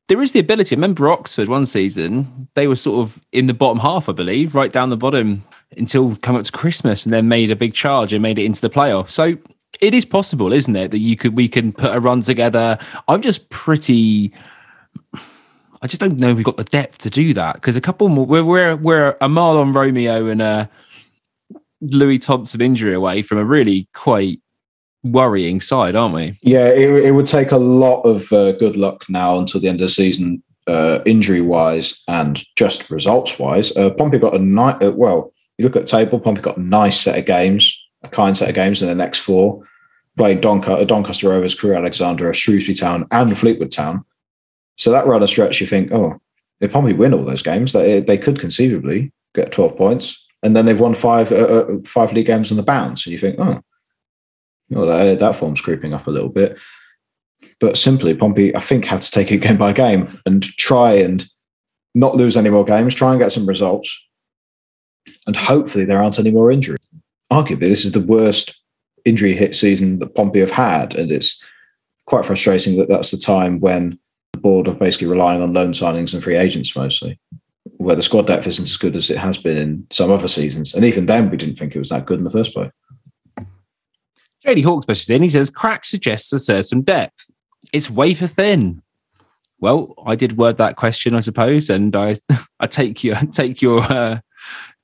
there 0.08 0.20
is 0.20 0.32
the 0.32 0.38
ability. 0.38 0.74
Remember 0.74 1.08
Oxford 1.08 1.48
one 1.48 1.66
season, 1.66 2.48
they 2.54 2.66
were 2.66 2.76
sort 2.76 3.00
of 3.00 3.24
in 3.32 3.46
the 3.46 3.54
bottom 3.54 3.78
half, 3.78 4.08
I 4.08 4.12
believe, 4.12 4.54
right 4.54 4.72
down 4.72 4.90
the 4.90 4.96
bottom 4.96 5.42
until 5.76 6.16
come 6.16 6.36
up 6.36 6.44
to 6.44 6.52
Christmas 6.52 7.04
and 7.04 7.12
then 7.12 7.26
made 7.26 7.50
a 7.50 7.56
big 7.56 7.74
charge 7.74 8.12
and 8.12 8.22
made 8.22 8.38
it 8.38 8.44
into 8.44 8.60
the 8.60 8.70
playoff. 8.70 9.10
So 9.10 9.38
it 9.80 9.94
is 9.94 10.04
possible, 10.04 10.52
isn't 10.52 10.76
it, 10.76 10.90
that 10.90 10.98
you 10.98 11.16
could 11.16 11.36
we 11.36 11.48
can 11.48 11.72
put 11.72 11.94
a 11.94 12.00
run 12.00 12.22
together. 12.22 12.78
I'm 13.08 13.22
just 13.22 13.48
pretty 13.50 14.32
I 15.84 15.86
just 15.86 16.00
don't 16.00 16.18
know 16.18 16.32
we've 16.32 16.46
got 16.46 16.56
the 16.56 16.64
depth 16.64 16.98
to 16.98 17.10
do 17.10 17.34
that. 17.34 17.56
Because 17.56 17.76
a 17.76 17.80
couple 17.80 18.08
more 18.08 18.24
we're 18.24 18.42
we're 18.42 18.76
we're 18.76 19.16
a 19.20 19.28
Romeo 19.28 20.26
and 20.26 20.40
a 20.40 20.70
Louis 21.82 22.18
Thompson 22.18 22.62
injury 22.62 22.94
away 22.94 23.20
from 23.20 23.36
a 23.36 23.44
really 23.44 23.86
quite 23.92 24.40
worrying 25.02 25.60
side, 25.60 25.94
aren't 25.94 26.14
we? 26.14 26.38
Yeah, 26.40 26.68
it, 26.68 27.04
it 27.04 27.10
would 27.10 27.26
take 27.26 27.52
a 27.52 27.58
lot 27.58 28.00
of 28.02 28.32
uh, 28.32 28.52
good 28.52 28.76
luck 28.76 29.04
now 29.10 29.38
until 29.38 29.60
the 29.60 29.68
end 29.68 29.80
of 29.80 29.86
the 29.86 29.90
season, 29.90 30.42
uh, 30.66 31.00
injury 31.04 31.42
wise 31.42 32.02
and 32.08 32.42
just 32.56 32.90
results 32.90 33.38
wise. 33.38 33.76
Uh, 33.76 33.90
Pompey 33.90 34.18
got 34.18 34.34
a 34.34 34.38
night. 34.38 34.82
Uh, 34.82 34.92
well, 34.92 35.34
you 35.58 35.64
look 35.64 35.76
at 35.76 35.82
the 35.82 35.88
table. 35.88 36.18
Pompey 36.18 36.40
got 36.40 36.56
a 36.56 36.62
nice 36.62 36.98
set 36.98 37.18
of 37.18 37.26
games, 37.26 37.78
a 38.02 38.08
kind 38.08 38.34
set 38.34 38.48
of 38.48 38.54
games 38.54 38.80
in 38.80 38.88
the 38.88 38.94
next 38.94 39.18
four. 39.18 39.62
Playing 40.16 40.40
Doncaster, 40.40 40.84
Doncaster 40.84 41.28
Rovers, 41.28 41.54
Crewe 41.54 41.74
Alexandra, 41.74 42.32
Shrewsbury 42.32 42.74
Town, 42.74 43.06
and 43.10 43.36
Fleetwood 43.36 43.72
Town. 43.72 44.04
So 44.76 44.90
that 44.90 45.06
of 45.06 45.28
stretch, 45.28 45.60
you 45.60 45.66
think, 45.66 45.92
oh, 45.92 46.20
if 46.60 46.72
Pompey 46.72 46.92
win 46.92 47.14
all 47.14 47.24
those 47.24 47.42
games, 47.42 47.72
they, 47.72 48.00
they 48.00 48.18
could 48.18 48.40
conceivably 48.40 49.12
get 49.34 49.52
12 49.52 49.76
points. 49.76 50.24
And 50.42 50.54
then 50.54 50.66
they've 50.66 50.78
won 50.78 50.94
five 50.94 51.32
uh, 51.32 51.36
uh, 51.36 51.76
five 51.86 52.12
league 52.12 52.26
games 52.26 52.50
on 52.50 52.56
the 52.56 52.62
bounce. 52.62 53.06
And 53.06 53.12
you 53.12 53.18
think, 53.18 53.36
oh, 53.38 53.60
well, 54.70 54.86
that, 54.86 55.18
that 55.18 55.36
form's 55.36 55.60
creeping 55.60 55.94
up 55.94 56.06
a 56.06 56.10
little 56.10 56.28
bit. 56.28 56.58
But 57.60 57.76
simply, 57.76 58.14
Pompey, 58.14 58.54
I 58.54 58.60
think, 58.60 58.84
had 58.84 59.02
to 59.02 59.10
take 59.10 59.30
it 59.30 59.38
game 59.38 59.56
by 59.56 59.72
game 59.72 60.20
and 60.26 60.42
try 60.42 60.94
and 60.94 61.26
not 61.94 62.16
lose 62.16 62.36
any 62.36 62.50
more 62.50 62.64
games, 62.64 62.94
try 62.94 63.12
and 63.12 63.20
get 63.20 63.32
some 63.32 63.46
results. 63.46 64.08
And 65.26 65.36
hopefully, 65.36 65.84
there 65.84 66.02
aren't 66.02 66.18
any 66.18 66.30
more 66.30 66.50
injuries. 66.50 66.78
Arguably, 67.32 67.60
this 67.60 67.84
is 67.84 67.92
the 67.92 68.00
worst 68.00 68.60
injury 69.04 69.34
hit 69.34 69.54
season 69.54 69.98
that 69.98 70.14
Pompey 70.14 70.40
have 70.40 70.50
had. 70.50 70.94
And 70.94 71.12
it's 71.12 71.42
quite 72.06 72.24
frustrating 72.24 72.76
that 72.78 72.88
that's 72.88 73.10
the 73.10 73.16
time 73.16 73.60
when 73.60 73.98
the 74.32 74.40
board 74.40 74.68
are 74.68 74.74
basically 74.74 75.06
relying 75.06 75.42
on 75.42 75.52
loan 75.52 75.72
signings 75.72 76.14
and 76.14 76.22
free 76.22 76.36
agents 76.36 76.74
mostly, 76.76 77.18
where 77.76 77.96
the 77.96 78.02
squad 78.02 78.26
depth 78.26 78.46
isn't 78.46 78.64
as 78.64 78.76
good 78.76 78.96
as 78.96 79.10
it 79.10 79.18
has 79.18 79.38
been 79.38 79.56
in 79.56 79.86
some 79.90 80.10
other 80.10 80.28
seasons. 80.28 80.74
And 80.74 80.84
even 80.84 81.06
then, 81.06 81.30
we 81.30 81.36
didn't 81.36 81.56
think 81.56 81.74
it 81.74 81.78
was 81.78 81.90
that 81.90 82.06
good 82.06 82.18
in 82.18 82.24
the 82.24 82.30
first 82.30 82.52
place. 82.52 82.70
JD 84.46 84.64
Hawks 84.64 84.86
pushes 84.86 85.08
in. 85.08 85.22
He 85.22 85.30
says, 85.30 85.50
crack 85.50 85.84
suggests 85.84 86.32
a 86.32 86.38
certain 86.38 86.82
depth. 86.82 87.30
It's 87.72 87.90
wafer 87.90 88.26
thin. 88.26 88.82
Well, 89.58 89.94
I 90.04 90.14
did 90.14 90.36
word 90.36 90.58
that 90.58 90.76
question, 90.76 91.14
I 91.14 91.20
suppose, 91.20 91.70
and 91.70 91.96
I 91.96 92.16
I 92.60 92.66
take 92.66 93.02
your 93.02 93.16
take 93.32 93.62
your 93.62 93.80
uh, 93.80 94.20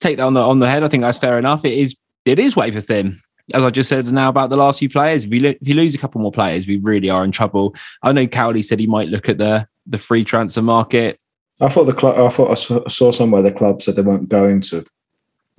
take 0.01 0.17
that 0.17 0.25
on 0.25 0.35
the 0.35 0.41
on 0.41 0.59
the 0.59 0.69
head. 0.71 0.83
I 0.83 0.89
think 0.89 1.03
that's 1.03 1.19
fair 1.19 1.39
enough. 1.39 1.65
It 1.65 1.75
is 1.75 1.97
it 2.25 2.39
is 2.39 2.57
wafer 2.57 2.81
thin. 2.81 3.21
As 3.55 3.63
I 3.63 3.71
just 3.71 3.89
said 3.89 4.07
now 4.07 4.29
about 4.29 4.51
the 4.51 4.57
last 4.57 4.79
few 4.79 4.89
players, 4.89 5.25
if 5.25 5.33
you, 5.33 5.41
lo- 5.41 5.55
if 5.61 5.67
you 5.69 5.75
lose 5.75 5.95
a 5.95 5.99
couple 5.99 6.21
more 6.21 6.33
players, 6.33 6.67
we 6.67 6.77
really 6.77 7.11
are 7.11 7.25
in 7.25 7.31
trouble. 7.33 7.75
I 8.03 8.13
know 8.13 8.27
Cowley 8.27 8.63
said 8.63 8.79
he 8.81 8.87
might 8.87 9.09
look 9.09 9.29
at 9.29 9.39
the 9.39 9.67
the 9.87 9.99
free 9.99 10.25
transfer 10.25 10.63
market. 10.63 11.19
I 11.61 11.69
thought 11.69 11.85
the 11.85 11.93
club. 11.95 12.19
I 12.19 12.29
thought 12.31 12.51
I 12.51 12.55
saw, 12.55 12.87
saw 12.89 13.13
somewhere 13.13 13.43
the 13.43 13.53
club 13.53 13.83
said 13.83 13.97
they 13.97 14.03
weren't 14.03 14.29
going 14.29 14.61
to 14.63 14.85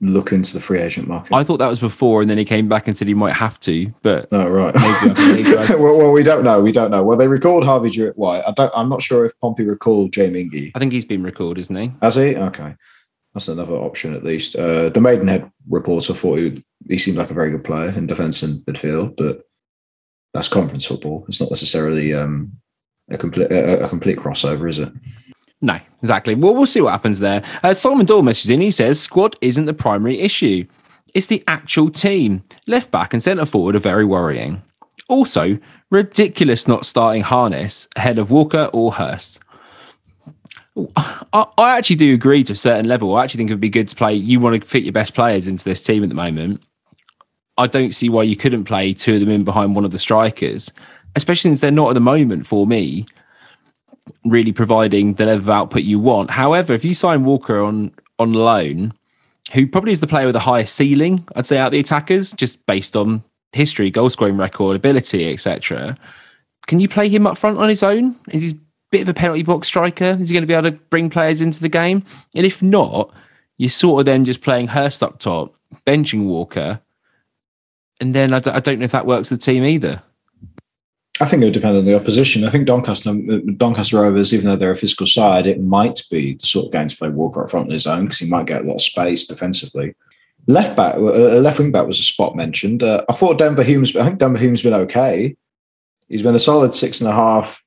look 0.03 0.31
into 0.31 0.53
the 0.55 0.59
free 0.59 0.79
agent 0.79 1.07
market. 1.07 1.31
I 1.31 1.43
thought 1.43 1.57
that 1.57 1.67
was 1.69 1.77
before, 1.79 2.21
and 2.21 2.29
then 2.29 2.37
he 2.39 2.45
came 2.45 2.67
back 2.67 2.87
and 2.87 2.97
said 2.97 3.07
he 3.07 3.13
might 3.13 3.33
have 3.35 3.59
to. 3.61 3.93
But 4.01 4.27
oh 4.31 4.49
right. 4.49 4.73
Maybe, 4.73 5.43
maybe 5.43 5.57
I- 5.57 5.75
well, 5.75 5.97
well, 5.97 6.11
we 6.11 6.23
don't 6.23 6.43
know. 6.43 6.59
We 6.61 6.71
don't 6.71 6.89
know. 6.91 7.03
Well, 7.03 7.17
they 7.17 7.27
recalled 7.27 7.63
Harvey 7.63 7.89
Jewett 7.91 8.17
White. 8.17 8.43
I 8.47 8.51
don't. 8.51 8.71
I'm 8.75 8.89
not 8.89 9.01
sure 9.01 9.25
if 9.25 9.37
Pompey 9.39 9.63
recalled 9.65 10.11
Jay 10.13 10.29
Mingi. 10.29 10.71
I 10.73 10.79
think 10.79 10.91
he's 10.91 11.05
been 11.05 11.23
recalled, 11.23 11.57
isn't 11.59 11.75
he? 11.75 11.91
Has 12.01 12.15
he? 12.15 12.35
Okay, 12.35 12.73
that's 13.33 13.47
another 13.47 13.75
option 13.75 14.15
at 14.15 14.23
least. 14.23 14.55
Uh, 14.55 14.89
the 14.89 15.01
Maidenhead 15.01 15.51
reporter 15.69 16.13
thought 16.15 16.39
he, 16.39 16.63
he 16.89 16.97
seemed 16.97 17.17
like 17.17 17.29
a 17.29 17.35
very 17.35 17.51
good 17.51 17.63
player 17.63 17.89
in 17.89 18.07
defence 18.07 18.43
and 18.43 18.61
midfield, 18.65 19.15
but 19.17 19.43
that's 20.33 20.47
conference 20.47 20.85
football. 20.85 21.25
It's 21.27 21.39
not 21.39 21.49
necessarily 21.49 22.13
um, 22.13 22.51
a 23.09 23.17
complete 23.17 23.51
a, 23.51 23.85
a 23.85 23.89
complete 23.89 24.17
crossover, 24.17 24.69
is 24.69 24.79
it? 24.79 24.91
No, 25.61 25.79
exactly. 26.01 26.35
Well, 26.35 26.55
we'll 26.55 26.65
see 26.65 26.81
what 26.81 26.91
happens 26.91 27.19
there. 27.19 27.43
Uh, 27.61 27.73
Solomon 27.73 28.05
Dole 28.05 28.23
messages 28.23 28.49
in. 28.49 28.61
He 28.61 28.71
says, 28.71 28.99
"Squad 28.99 29.35
isn't 29.41 29.65
the 29.65 29.73
primary 29.73 30.19
issue; 30.19 30.65
it's 31.13 31.27
the 31.27 31.43
actual 31.47 31.89
team. 31.89 32.43
Left 32.67 32.91
back 32.91 33.13
and 33.13 33.21
centre 33.21 33.45
forward 33.45 33.75
are 33.75 33.79
very 33.79 34.05
worrying. 34.05 34.63
Also, 35.07 35.59
ridiculous 35.89 36.67
not 36.67 36.85
starting 36.85 37.21
Harness 37.21 37.87
ahead 37.95 38.17
of 38.17 38.31
Walker 38.31 38.69
or 38.73 38.93
Hirst." 38.93 39.39
I, 40.95 41.45
I 41.57 41.77
actually 41.77 41.97
do 41.97 42.13
agree 42.13 42.43
to 42.45 42.53
a 42.53 42.55
certain 42.55 42.87
level. 42.87 43.15
I 43.15 43.25
actually 43.25 43.39
think 43.39 43.49
it 43.49 43.53
would 43.53 43.59
be 43.59 43.69
good 43.69 43.89
to 43.89 43.95
play. 43.95 44.13
You 44.13 44.39
want 44.39 44.61
to 44.61 44.67
fit 44.67 44.83
your 44.83 44.93
best 44.93 45.13
players 45.13 45.47
into 45.47 45.65
this 45.65 45.83
team 45.83 46.01
at 46.01 46.09
the 46.09 46.15
moment. 46.15 46.63
I 47.57 47.67
don't 47.67 47.93
see 47.93 48.09
why 48.09 48.23
you 48.23 48.35
couldn't 48.35 48.65
play 48.65 48.93
two 48.93 49.15
of 49.15 49.19
them 49.19 49.29
in 49.29 49.43
behind 49.43 49.75
one 49.75 49.85
of 49.85 49.91
the 49.91 49.99
strikers, 49.99 50.71
especially 51.15 51.51
since 51.51 51.61
they're 51.61 51.71
not 51.71 51.89
at 51.89 51.93
the 51.93 51.99
moment 51.99 52.45
for 52.45 52.65
me 52.65 53.05
really 54.25 54.51
providing 54.51 55.13
the 55.15 55.25
level 55.25 55.43
of 55.43 55.49
output 55.49 55.83
you 55.83 55.99
want. 55.99 56.31
However, 56.31 56.73
if 56.73 56.83
you 56.83 56.93
sign 56.93 57.23
Walker 57.23 57.61
on 57.61 57.91
on 58.19 58.33
loan, 58.33 58.93
who 59.53 59.65
probably 59.67 59.91
is 59.91 59.99
the 59.99 60.07
player 60.07 60.25
with 60.25 60.33
the 60.33 60.39
highest 60.39 60.75
ceiling, 60.75 61.27
I'd 61.35 61.45
say 61.45 61.57
out 61.57 61.71
the 61.71 61.79
attackers, 61.79 62.33
just 62.33 62.63
based 62.65 62.95
on 62.95 63.23
history, 63.51 63.89
goal 63.89 64.09
scoring 64.09 64.37
record, 64.37 64.75
ability, 64.75 65.31
etc. 65.31 65.97
Can 66.67 66.79
you 66.79 66.87
play 66.87 67.09
him 67.09 67.25
up 67.25 67.37
front 67.37 67.57
on 67.57 67.67
his 67.67 67.83
own? 67.83 68.15
Is 68.29 68.41
he 68.41 68.49
a 68.51 68.59
bit 68.91 69.01
of 69.01 69.09
a 69.09 69.13
penalty 69.13 69.43
box 69.43 69.67
striker? 69.67 70.17
Is 70.19 70.29
he 70.29 70.33
going 70.33 70.43
to 70.43 70.47
be 70.47 70.53
able 70.53 70.69
to 70.69 70.77
bring 70.89 71.09
players 71.09 71.41
into 71.41 71.59
the 71.59 71.69
game? 71.69 72.03
And 72.35 72.45
if 72.45 72.61
not, 72.61 73.11
you're 73.57 73.69
sort 73.69 74.01
of 74.01 74.05
then 74.05 74.23
just 74.23 74.41
playing 74.41 74.67
Hirst 74.67 75.01
up 75.01 75.19
top, 75.19 75.55
benching 75.85 76.25
Walker, 76.25 76.79
and 78.01 78.13
then 78.13 78.33
I 78.33 78.39
d- 78.39 78.51
I 78.51 78.59
don't 78.59 78.79
know 78.79 78.85
if 78.85 78.91
that 78.91 79.05
works 79.05 79.29
the 79.29 79.37
team 79.37 79.63
either. 79.63 80.01
I 81.21 81.25
think 81.25 81.43
it 81.43 81.45
would 81.45 81.53
depend 81.53 81.77
on 81.77 81.85
the 81.85 81.95
opposition. 81.95 82.45
I 82.45 82.49
think 82.49 82.65
Doncaster, 82.65 83.13
Doncaster 83.55 83.97
Rovers, 83.97 84.33
even 84.33 84.47
though 84.47 84.55
they're 84.55 84.71
a 84.71 84.75
physical 84.75 85.05
side, 85.05 85.45
it 85.45 85.61
might 85.61 86.01
be 86.09 86.33
the 86.33 86.47
sort 86.47 86.65
of 86.65 86.71
game 86.71 86.87
to 86.87 86.97
play 86.97 87.09
Walker 87.09 87.43
up 87.43 87.51
front 87.51 87.67
on 87.67 87.71
his 87.71 87.85
own 87.85 88.05
because 88.05 88.17
he 88.17 88.27
might 88.27 88.47
get 88.47 88.63
a 88.63 88.65
lot 88.65 88.75
of 88.75 88.81
space 88.81 89.25
defensively. 89.25 89.93
Left 90.47 90.75
back, 90.75 90.95
uh, 90.95 91.37
left 91.37 91.59
wing 91.59 91.71
back 91.71 91.85
was 91.85 91.99
a 91.99 92.03
spot 92.03 92.35
mentioned. 92.35 92.81
Uh, 92.81 93.05
I 93.07 93.13
thought 93.13 93.37
Denver 93.37 93.61
Hume's. 93.61 93.95
I 93.95 94.03
think 94.03 94.17
Denver 94.17 94.39
Hume's 94.39 94.63
been 94.63 94.73
okay. 94.73 95.35
He's 96.09 96.23
been 96.23 96.33
a 96.33 96.39
solid 96.39 96.73
six 96.73 96.99
and 96.99 97.09
a 97.09 97.13
half, 97.13 97.63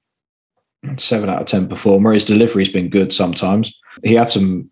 seven 0.97 1.31
out 1.31 1.43
of 1.43 1.47
ten 1.47 1.69
performer. 1.69 2.13
His 2.13 2.25
delivery's 2.25 2.73
been 2.73 2.89
good 2.89 3.13
sometimes. 3.13 3.73
He 4.03 4.15
had 4.15 4.31
some 4.31 4.69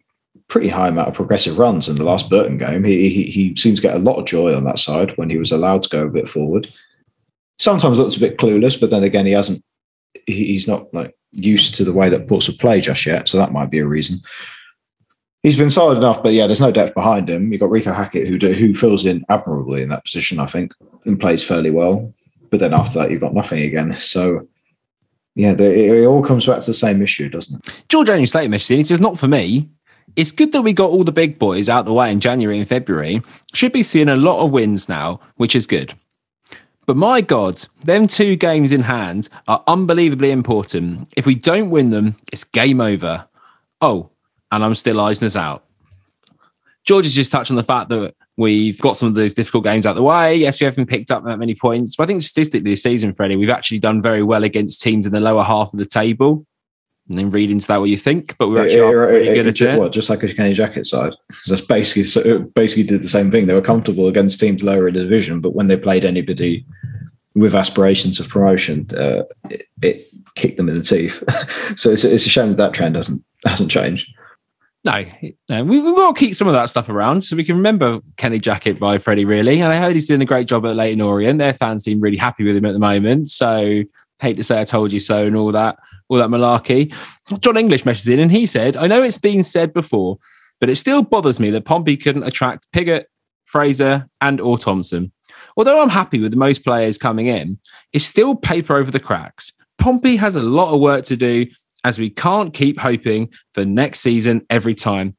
pretty 0.53 0.69
high 0.69 0.89
amount 0.89 1.09
of 1.09 1.15
progressive 1.15 1.59
runs 1.59 1.89
in 1.89 1.97
the 1.97 2.05
last 2.05 2.29
Burton 2.29 2.59
game. 2.59 2.85
He, 2.85 3.09
he 3.09 3.23
he 3.25 3.57
seems 3.57 3.81
to 3.81 3.87
get 3.87 3.97
a 3.97 3.99
lot 3.99 4.19
of 4.19 4.27
joy 4.27 4.55
on 4.55 4.65
that 4.65 4.79
side 4.79 5.17
when 5.17 5.31
he 5.31 5.39
was 5.39 5.51
allowed 5.51 5.83
to 5.85 5.89
go 5.89 6.07
a 6.07 6.11
bit 6.11 6.29
forward 6.29 6.69
sometimes 7.63 7.99
looks 7.99 8.17
a 8.17 8.21
bit 8.21 8.39
clueless, 8.39 8.79
but 8.79 8.91
then 8.91 9.05
again, 9.05 9.27
he 9.27 9.33
hasn't. 9.33 9.65
He's 10.27 10.69
not 10.69 10.93
like 10.93 11.17
used 11.31 11.75
to 11.77 11.85
the 11.85 11.93
way 11.93 12.09
that 12.09 12.29
Portsmouth 12.29 12.59
play 12.59 12.81
just 12.81 13.07
yet, 13.07 13.29
so 13.29 13.39
that 13.39 13.53
might 13.53 13.71
be 13.71 13.79
a 13.79 13.87
reason. 13.87 14.21
He's 15.43 15.57
been 15.57 15.71
solid 15.71 15.99
enough, 15.99 16.23
but 16.23 16.33
yeah, 16.33 16.47
there's 16.47 16.61
no 16.61 16.71
depth 16.71 16.95
behind 16.95 17.29
him. 17.29 17.51
You've 17.51 17.61
got 17.61 17.71
Reeco 17.71 17.95
Hackett 17.95 18.29
who 18.29 18.39
do, 18.39 18.53
who 18.53 18.75
fills 18.75 19.05
in 19.05 19.25
admirably 19.29 19.83
in 19.83 19.89
that 19.89 20.05
position, 20.05 20.39
I 20.39 20.47
think, 20.47 20.73
and 21.05 21.19
plays 21.19 21.43
fairly 21.43 21.71
well. 21.71 22.13
But 22.51 22.61
then 22.61 22.75
after 22.75 22.99
that, 22.99 23.11
you've 23.11 23.23
got 23.23 23.35
nothing 23.35 23.61
again. 23.61 23.95
So 23.95 24.47
yeah, 25.35 25.53
it, 25.53 25.61
it 25.61 26.07
all 26.07 26.23
comes 26.23 26.47
back 26.47 26.61
to 26.61 26.67
the 26.67 26.75
same 26.75 27.03
issue, 27.03 27.29
doesn't 27.29 27.67
it? 27.67 27.85
George 27.89 28.07
Daniel 28.07 28.27
Slater 28.27 28.47
in. 28.47 28.53
He 28.53 28.85
says, 28.85 29.01
not 29.01 29.19
for 29.19 29.27
me. 29.27 29.69
It's 30.15 30.31
good 30.33 30.53
that 30.53 30.63
we 30.63 30.75
got 30.75 30.91
all 30.91 31.05
the 31.05 31.13
big 31.13 31.39
boys 31.39 31.69
out 31.69 31.87
the 31.87 31.93
way 31.93 32.13
in 32.13 32.21
January 32.21 32.59
and 32.59 32.69
February. 32.69 33.23
Should 33.55 33.73
be 33.73 33.83
seeing 33.83 34.11
a 34.11 34.17
lot 34.17 34.45
of 34.45 34.51
wins 34.51 34.89
now, 34.89 35.21
which 35.37 35.57
is 35.57 35.67
good. 35.67 35.95
But 36.85 36.97
my 36.97 37.21
God, 37.21 37.65
them 37.85 38.07
two 38.07 38.37
games 38.37 38.73
in 38.73 38.83
hand 38.83 39.29
are 39.49 39.63
unbelievably 39.67 40.31
important. 40.31 41.11
If 41.17 41.27
we 41.27 41.35
don't 41.35 41.71
win 41.71 41.91
them, 41.91 42.17
it's 42.33 42.45
game 42.45 42.81
over. 42.81 43.27
Oh, 43.81 44.11
and 44.51 44.63
I'm 44.65 44.75
still 44.75 45.01
Eisner's 45.01 45.37
out. 45.37 45.65
George 46.85 47.05
has 47.07 47.15
just 47.15 47.33
touched 47.33 47.51
on 47.51 47.57
the 47.57 47.63
fact 47.63 47.89
that 47.91 48.15
we've 48.37 48.81
got 48.81 48.97
some 48.97 49.09
of 49.09 49.15
those 49.15 49.33
difficult 49.33 49.65
games 49.65 49.87
out 49.87 49.95
the 49.95 50.03
way. 50.03 50.35
Yes, 50.35 50.61
we 50.61 50.65
haven't 50.65 50.87
picked 50.87 51.11
up 51.11 51.25
that 51.25 51.39
many 51.39 51.55
points. 51.55 51.97
But 51.97 52.05
I 52.05 52.07
think 52.09 52.23
statistically 52.23 52.73
this 52.73 52.83
season, 52.83 53.13
Freddie, 53.13 53.37
we've 53.37 53.49
actually 53.49 53.79
done 53.79 54.03
very 54.03 54.23
well 54.23 54.45
against 54.45 54.83
teams 54.83 55.07
in 55.07 55.13
the 55.13 55.21
lower 55.21 55.45
half 55.45 55.73
of 55.73 55.79
the 55.79 55.87
table. 55.87 56.45
And 57.09 57.19
then 57.19 57.31
read 57.31 57.51
into 57.51 57.67
that 57.67 57.81
what 57.81 57.91
you 57.91 57.97
think, 57.97 58.37
but 58.39 58.49
we're 58.49 58.63
actually 58.63 58.79
It- 58.79 59.27
it- 59.27 59.29
it- 59.29 59.35
good 59.35 59.47
at 59.49 59.61
it. 59.61 59.79
What, 59.79 59.93
just 59.93 60.09
like 60.09 60.23
a 60.23 60.33
Kenny 60.33 60.55
Jackett 60.55 60.87
side? 60.87 61.13
That's 61.49 61.61
basically 61.61 62.05
so 62.05 62.21
it 62.21 62.55
basically 62.55 62.85
did 62.85 63.03
the 63.03 63.09
same 63.09 63.31
thing. 63.31 63.47
They 63.47 63.55
were 63.55 63.61
comfortable 63.61 64.09
against 64.09 64.39
teams 64.39 64.63
lower 64.63 64.89
in 64.89 64.95
the 64.95 65.03
division, 65.03 65.41
but 65.41 65.55
when 65.55 65.67
they 65.67 65.77
played 65.77 66.05
anybody 66.05 66.65
with 67.35 67.55
aspirations 67.55 68.21
of 68.21 68.29
promotion, 68.29 68.87
uh, 68.97 69.25
it, 69.51 69.65
it 69.83 70.07
kicked 70.37 70.57
them 70.57 70.69
in 70.69 70.77
the 70.77 70.83
teeth. 70.83 71.23
so 71.77 71.91
it's, 71.91 72.05
it's 72.05 72.27
a 72.27 72.31
shame 72.31 72.49
that 72.51 72.57
that 72.59 72.73
trend 72.73 72.95
hasn't 72.95 73.23
hasn't 73.45 73.71
changed. 73.71 74.15
No, 74.85 75.05
no 75.49 75.65
we, 75.65 75.81
we 75.81 75.93
will 75.93 76.13
keep 76.13 76.35
some 76.35 76.49
of 76.49 76.55
that 76.55 76.69
stuff 76.69 76.89
around 76.89 77.23
so 77.23 77.37
we 77.37 77.45
can 77.45 77.57
remember 77.57 78.01
Kenny 78.17 78.39
Jackett 78.39 78.79
by 78.79 78.99
Freddie, 78.99 79.25
really. 79.25 79.61
And 79.61 79.73
I 79.73 79.79
heard 79.79 79.95
he's 79.95 80.09
doing 80.09 80.23
a 80.23 80.27
great 80.27 80.47
job 80.47 80.67
at 80.67 80.77
Leyton 80.77 81.01
Orient. 81.01 81.39
Their 81.39 81.55
fans 81.55 81.85
seem 81.85 82.01
really 82.01 82.17
happy 82.17 82.45
with 82.45 82.57
him 82.57 82.65
at 82.65 82.73
the 82.73 82.79
moment. 82.81 83.29
So 83.29 83.83
hate 84.23 84.37
to 84.37 84.45
say 84.45 84.61
I 84.61 84.65
told 84.65 84.93
you 84.93 85.01
so 85.01 85.27
and 85.27 85.37
all 85.37 85.53
that, 85.53 85.77
all 86.13 86.19
that 86.19 86.29
malarkey. 86.29 86.95
John 87.41 87.57
English 87.57 87.87
messages 87.87 88.09
in 88.09 88.21
and 88.21 88.31
he 88.31 88.45
said, 88.45 88.77
I 88.77 88.87
know 88.87 89.03
it's 89.03 89.19
been 89.19 89.43
said 89.43 89.73
before, 89.73 90.19
but 90.61 90.69
it 90.69 90.77
still 90.77 91.03
bothers 91.03 91.41
me 91.41 91.51
that 91.51 91.65
Pompey 91.65 91.97
couldn't 91.97 92.25
attract 92.25 92.71
Pigott, 92.73 93.05
Fraser, 93.47 94.09
and 94.21 94.41
or 94.41 94.59
Thompson. 94.59 95.11
Although 95.57 95.83
I'm 95.83 95.89
happy 95.89 96.19
with 96.19 96.31
the 96.31 96.37
most 96.39 96.65
players 96.65 96.99
coming 96.99 97.27
in, 97.27 97.59
it's 97.93 98.05
still 98.05 98.35
paper 98.35 98.77
over 98.77 98.91
the 98.91 99.01
cracks. 99.01 99.53
Pompey 99.79 100.17
has 100.17 100.37
a 100.37 100.43
lot 100.43 100.75
of 100.75 100.81
work 100.81 101.07
to 101.07 101.17
do 101.17 101.47
as 101.85 101.99
we 101.99 102.11
can't 102.11 102.53
keep 102.53 102.79
hoping 102.79 103.33
for 103.55 103.65
next 103.65 104.01
season 104.01 104.47
every 104.51 104.75
time. 104.75 105.17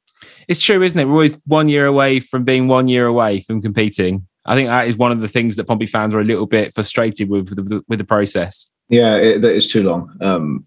It's 0.47 0.59
true, 0.59 0.81
isn't 0.83 0.97
it? 0.97 1.05
We're 1.05 1.13
always 1.13 1.35
one 1.45 1.69
year 1.69 1.87
away 1.87 2.19
from 2.19 2.43
being 2.43 2.67
one 2.67 2.87
year 2.87 3.07
away 3.07 3.41
from 3.41 3.61
competing. 3.61 4.27
I 4.45 4.55
think 4.55 4.69
that 4.69 4.87
is 4.87 4.97
one 4.97 5.11
of 5.11 5.21
the 5.21 5.27
things 5.27 5.55
that 5.55 5.65
Pompey 5.65 5.87
fans 5.87 6.13
are 6.13 6.19
a 6.19 6.23
little 6.23 6.45
bit 6.45 6.73
frustrated 6.73 7.29
with 7.29 7.49
with 7.49 7.69
the, 7.69 7.81
with 7.87 7.99
the 7.99 8.05
process. 8.05 8.69
Yeah, 8.89 9.17
it, 9.17 9.43
is 9.43 9.71
too 9.71 9.83
long. 9.83 10.15
Um, 10.21 10.65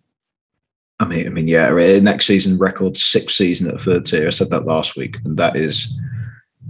I 0.99 1.07
mean, 1.07 1.27
I 1.27 1.31
mean, 1.31 1.47
yeah, 1.47 1.69
uh, 1.69 2.01
next 2.03 2.27
season 2.27 2.59
record 2.59 2.97
sixth 2.97 3.37
season 3.37 3.71
at 3.71 3.81
third 3.81 4.07
tier. 4.07 4.27
I 4.27 4.31
said 4.31 4.51
that 4.51 4.65
last 4.65 4.97
week, 4.97 5.19
and 5.25 5.37
that 5.37 5.55
is 5.55 5.95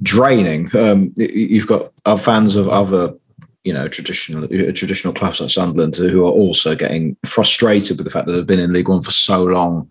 draining. 0.03 0.75
Um, 0.77 1.15
you've 1.17 1.69
got 1.69 1.93
uh, 2.05 2.17
fans 2.17 2.57
of 2.57 2.69
other, 2.69 3.15
you 3.63 3.73
know, 3.73 3.87
traditional 3.87 4.45
uh, 4.45 4.73
traditional 4.73 5.15
clubs 5.15 5.41
like 5.41 5.51
Sunderland 5.51 5.95
who 5.97 6.27
are 6.27 6.31
also 6.33 6.75
getting 6.75 7.17
frustrated 7.25 7.99
with 7.99 8.05
the 8.05 8.11
fact 8.11 8.27
that 8.27 8.33
they've 8.33 8.47
been 8.47 8.59
in 8.59 8.73
League 8.73 8.89
One 8.89 9.03
for 9.03 9.13
so 9.13 9.45
long. 9.45 9.89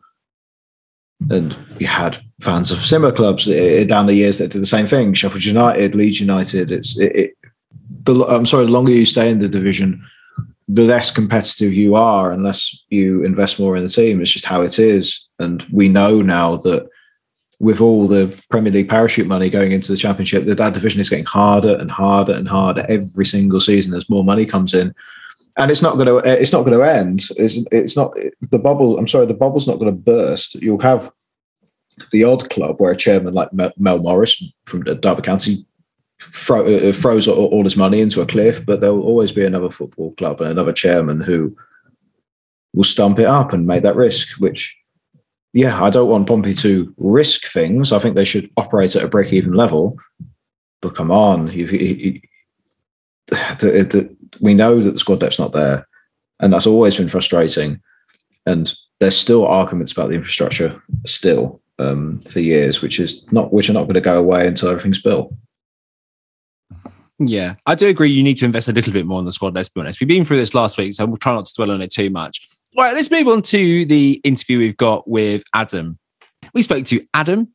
And 1.29 1.57
you 1.79 1.87
had 1.87 2.19
fans 2.41 2.71
of 2.71 2.79
similar 2.79 3.13
clubs 3.13 3.47
uh, 3.47 3.85
down 3.87 4.05
the 4.05 4.15
years 4.15 4.37
that 4.39 4.51
did 4.51 4.61
the 4.61 4.67
same 4.67 4.85
thing. 4.85 5.13
Sheffield 5.13 5.45
United, 5.45 5.95
Leeds 5.95 6.19
United. 6.19 6.71
It's 6.71 6.97
it. 6.97 7.15
it 7.15 7.37
the, 8.03 8.25
I'm 8.25 8.45
sorry. 8.45 8.65
The 8.65 8.71
longer 8.71 8.91
you 8.91 9.05
stay 9.05 9.29
in 9.29 9.39
the 9.39 9.47
division, 9.47 10.05
the 10.67 10.83
less 10.83 11.11
competitive 11.11 11.73
you 11.73 11.95
are, 11.95 12.31
unless 12.31 12.75
you 12.89 13.23
invest 13.23 13.59
more 13.59 13.75
in 13.77 13.83
the 13.83 13.89
team. 13.89 14.21
It's 14.21 14.31
just 14.31 14.45
how 14.45 14.61
it 14.61 14.79
is. 14.79 15.27
And 15.39 15.63
we 15.71 15.89
know 15.89 16.21
now 16.21 16.57
that 16.57 16.87
with 17.59 17.81
all 17.81 18.07
the 18.07 18.35
Premier 18.49 18.71
League 18.71 18.89
parachute 18.89 19.27
money 19.27 19.49
going 19.49 19.71
into 19.71 19.91
the 19.91 19.97
Championship, 19.97 20.45
that 20.45 20.57
that 20.57 20.73
division 20.73 20.99
is 20.99 21.09
getting 21.09 21.25
harder 21.25 21.75
and 21.75 21.91
harder 21.91 22.33
and 22.33 22.47
harder 22.47 22.85
every 22.89 23.25
single 23.25 23.59
season 23.59 23.93
as 23.93 24.09
more 24.09 24.23
money 24.23 24.45
comes 24.45 24.73
in. 24.73 24.93
And 25.57 25.71
it's 25.71 25.81
not 25.81 25.95
going 25.95 26.07
to. 26.07 26.17
It's 26.41 26.51
not 26.51 26.63
going 26.63 26.77
to 26.77 26.83
end. 26.83 27.23
It's, 27.37 27.59
it's 27.71 27.95
not 27.95 28.13
the 28.51 28.59
bubble. 28.59 28.97
I'm 28.97 29.07
sorry, 29.07 29.25
the 29.25 29.33
bubble's 29.33 29.67
not 29.67 29.79
going 29.79 29.91
to 29.91 29.97
burst. 29.97 30.55
You'll 30.55 30.81
have 30.81 31.09
the 32.11 32.25
odd 32.25 32.49
club 32.49 32.75
where 32.77 32.91
a 32.91 32.97
chairman 32.97 33.33
like 33.33 33.53
Mel 33.53 33.99
Morris 33.99 34.43
from 34.65 34.83
Derby 34.83 35.21
County 35.21 35.65
froze 36.17 37.27
all, 37.27 37.45
all 37.45 37.63
his 37.63 37.77
money 37.77 38.01
into 38.01 38.21
a 38.21 38.25
cliff, 38.25 38.65
but 38.65 38.81
there 38.81 38.93
will 38.93 39.03
always 39.03 39.31
be 39.31 39.45
another 39.45 39.69
football 39.69 40.13
club 40.13 40.41
and 40.41 40.51
another 40.51 40.73
chairman 40.73 41.19
who 41.19 41.55
will 42.73 42.83
stump 42.83 43.19
it 43.19 43.25
up 43.25 43.53
and 43.53 43.67
make 43.67 43.83
that 43.83 43.95
risk, 43.95 44.39
which 44.39 44.77
yeah, 45.55 45.81
I 45.81 45.89
don't 45.89 46.09
want 46.09 46.27
Pompey 46.27 46.53
to 46.55 46.93
risk 46.97 47.45
things. 47.45 47.93
I 47.93 47.99
think 47.99 48.15
they 48.15 48.25
should 48.25 48.51
operate 48.57 48.93
at 48.97 49.05
a 49.05 49.07
break 49.07 49.31
even 49.31 49.53
level. 49.53 49.97
But 50.81 50.95
come 50.95 51.09
on, 51.09 51.47
you, 51.47 51.65
you, 51.67 52.19
the, 53.27 53.87
the, 53.89 54.15
we 54.41 54.53
know 54.53 54.81
that 54.81 54.91
the 54.91 54.97
squad 54.97 55.21
depth's 55.21 55.39
not 55.39 55.53
there. 55.53 55.87
And 56.41 56.51
that's 56.51 56.67
always 56.67 56.97
been 56.97 57.07
frustrating. 57.07 57.81
And 58.45 58.73
there's 58.99 59.17
still 59.17 59.47
arguments 59.47 59.93
about 59.93 60.09
the 60.09 60.15
infrastructure 60.15 60.81
still 61.05 61.61
um, 61.79 62.19
for 62.19 62.41
years, 62.41 62.81
which 62.81 62.99
is 62.99 63.25
not 63.31 63.53
which 63.53 63.69
are 63.69 63.73
not 63.73 63.83
going 63.83 63.93
to 63.93 64.01
go 64.01 64.19
away 64.19 64.45
until 64.45 64.67
everything's 64.67 65.01
built. 65.01 65.33
Yeah, 67.19 67.55
I 67.65 67.75
do 67.75 67.87
agree. 67.87 68.11
You 68.11 68.23
need 68.23 68.37
to 68.37 68.45
invest 68.45 68.67
a 68.67 68.73
little 68.73 68.91
bit 68.91 69.05
more 69.05 69.19
in 69.19 69.25
the 69.25 69.31
squad. 69.31 69.55
Let's 69.55 69.69
be 69.69 69.79
honest. 69.79 69.99
We've 69.99 70.07
been 70.07 70.25
through 70.25 70.37
this 70.37 70.53
last 70.53 70.77
week, 70.77 70.93
so 70.95 71.05
we'll 71.05 71.17
try 71.17 71.33
not 71.33 71.45
to 71.45 71.53
dwell 71.53 71.71
on 71.71 71.81
it 71.81 71.91
too 71.91 72.09
much. 72.09 72.45
Right, 72.77 72.93
let's 72.93 73.09
move 73.09 73.27
on 73.29 73.41
to 73.43 73.85
the 73.85 74.19
interview 74.25 74.59
we've 74.59 74.75
got 74.75 75.07
with 75.07 75.43
Adam. 75.53 75.97
We 76.53 76.61
spoke 76.61 76.85
to 76.87 77.05
Adam 77.13 77.53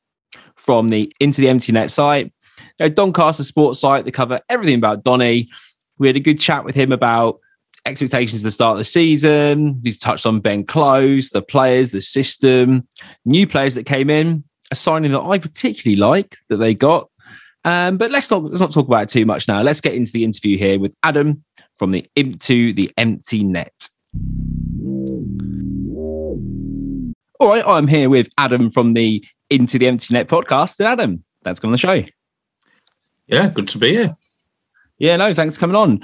from 0.57 0.89
the 0.89 1.13
Into 1.21 1.43
the 1.43 1.49
Empty 1.49 1.73
Net 1.73 1.91
site, 1.91 2.33
a 2.79 2.89
Doncaster 2.89 3.45
sports 3.45 3.81
site. 3.81 4.07
They 4.07 4.11
cover 4.11 4.41
everything 4.49 4.77
about 4.77 5.05
Donny. 5.05 5.51
We 5.99 6.07
had 6.07 6.17
a 6.17 6.21
good 6.21 6.41
chat 6.41 6.65
with 6.65 6.75
him 6.75 6.91
about 6.91 7.39
expectations 7.85 8.43
at 8.43 8.49
the 8.49 8.51
start 8.51 8.73
of 8.73 8.79
the 8.79 8.85
season. 8.85 9.81
He's 9.85 9.99
touched 9.99 10.25
on 10.25 10.41
Ben 10.41 10.65
Close, 10.65 11.31
the 11.31 11.43
players, 11.43 11.91
the 11.93 12.01
system, 12.01 12.89
new 13.27 13.47
players 13.47 13.75
that 13.75 13.85
came 13.85 14.09
in, 14.09 14.45
a 14.71 14.77
signing 14.77 15.13
that 15.13 15.21
I 15.21 15.39
particularly 15.39 15.97
like 15.97 16.37
that 16.49 16.57
they 16.57 16.75
got. 16.75 17.11
Um, 17.65 17.99
but 17.99 18.11
let's 18.11 18.31
not 18.31 18.45
let's 18.45 18.61
not 18.61 18.73
talk 18.73 18.87
about 18.87 19.03
it 19.05 19.09
too 19.11 19.27
much 19.27 19.47
now. 19.47 19.61
Let's 19.63 19.81
get 19.81 19.95
into 19.95 20.13
the 20.13 20.25
interview 20.25 20.57
here 20.57 20.79
with 20.79 20.95
Adam 21.03 21.45
from 21.77 21.91
the 21.91 22.07
Into 22.17 22.73
the 22.73 22.91
Empty 22.97 23.45
Net. 23.45 23.89
All 27.39 27.49
right, 27.49 27.65
I'm 27.67 27.87
here 27.87 28.11
with 28.11 28.29
Adam 28.39 28.71
from 28.71 28.95
the 28.95 29.25
Into 29.51 29.79
the 29.79 29.89
Empty 29.89 30.15
Net 30.15 30.29
podcast. 30.29 30.79
And 30.79 30.89
Adam, 30.89 31.25
thanks 31.45 31.59
for 31.59 31.63
coming 31.63 31.73
on 31.73 31.75
the 31.75 31.79
show. 31.79 32.05
Yeah, 33.27 33.49
good 33.49 33.69
to 33.69 33.79
be 33.79 33.93
here. 33.93 34.17
Yeah, 34.99 35.17
no, 35.17 35.33
thanks 35.35 35.55
for 35.55 35.61
coming 35.61 35.77
on. 35.77 36.01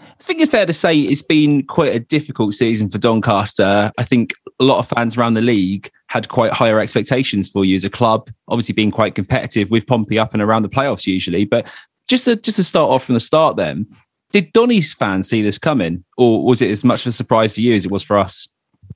I 0.00 0.22
think 0.22 0.40
it's 0.40 0.50
fair 0.50 0.66
to 0.66 0.72
say 0.72 0.98
it's 0.98 1.22
been 1.22 1.66
quite 1.66 1.94
a 1.94 2.00
difficult 2.00 2.54
season 2.54 2.88
for 2.88 2.98
Doncaster. 2.98 3.92
I 3.96 4.02
think 4.02 4.32
a 4.58 4.64
lot 4.64 4.78
of 4.78 4.88
fans 4.88 5.16
around 5.16 5.34
the 5.34 5.40
league 5.40 5.90
had 6.10 6.28
quite 6.28 6.52
higher 6.52 6.80
expectations 6.80 7.48
for 7.48 7.64
you 7.64 7.76
as 7.76 7.84
a 7.84 7.90
club, 7.90 8.30
obviously 8.48 8.74
being 8.74 8.90
quite 8.90 9.14
competitive 9.14 9.70
with 9.70 9.86
Pompey 9.86 10.18
up 10.18 10.34
and 10.34 10.42
around 10.42 10.62
the 10.62 10.68
playoffs 10.68 11.06
usually. 11.06 11.44
But 11.44 11.72
just 12.08 12.24
to, 12.24 12.34
just 12.34 12.56
to 12.56 12.64
start 12.64 12.90
off 12.90 13.04
from 13.04 13.14
the 13.14 13.20
start 13.20 13.56
then, 13.56 13.86
did 14.32 14.52
Donny's 14.52 14.92
fans 14.92 15.28
see 15.28 15.40
this 15.40 15.56
coming 15.56 16.04
or 16.18 16.44
was 16.44 16.62
it 16.62 16.70
as 16.72 16.82
much 16.82 17.02
of 17.02 17.10
a 17.10 17.12
surprise 17.12 17.54
for 17.54 17.60
you 17.60 17.74
as 17.74 17.84
it 17.84 17.92
was 17.92 18.02
for 18.02 18.18
us? 18.18 18.48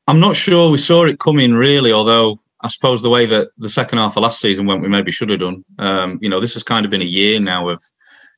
I'm 0.08 0.18
not 0.18 0.34
sure 0.34 0.68
we 0.68 0.78
saw 0.78 1.04
it 1.04 1.20
coming 1.20 1.54
really, 1.54 1.92
although 1.92 2.40
I 2.62 2.68
suppose 2.68 3.00
the 3.00 3.10
way 3.10 3.26
that 3.26 3.50
the 3.58 3.68
second 3.68 3.98
half 3.98 4.16
of 4.16 4.24
last 4.24 4.40
season 4.40 4.66
went, 4.66 4.82
we 4.82 4.88
maybe 4.88 5.12
should 5.12 5.30
have 5.30 5.38
done. 5.38 5.64
Um, 5.78 6.18
you 6.20 6.28
know, 6.28 6.40
this 6.40 6.54
has 6.54 6.64
kind 6.64 6.84
of 6.84 6.90
been 6.90 7.00
a 7.00 7.04
year 7.04 7.38
now 7.38 7.68
of 7.68 7.80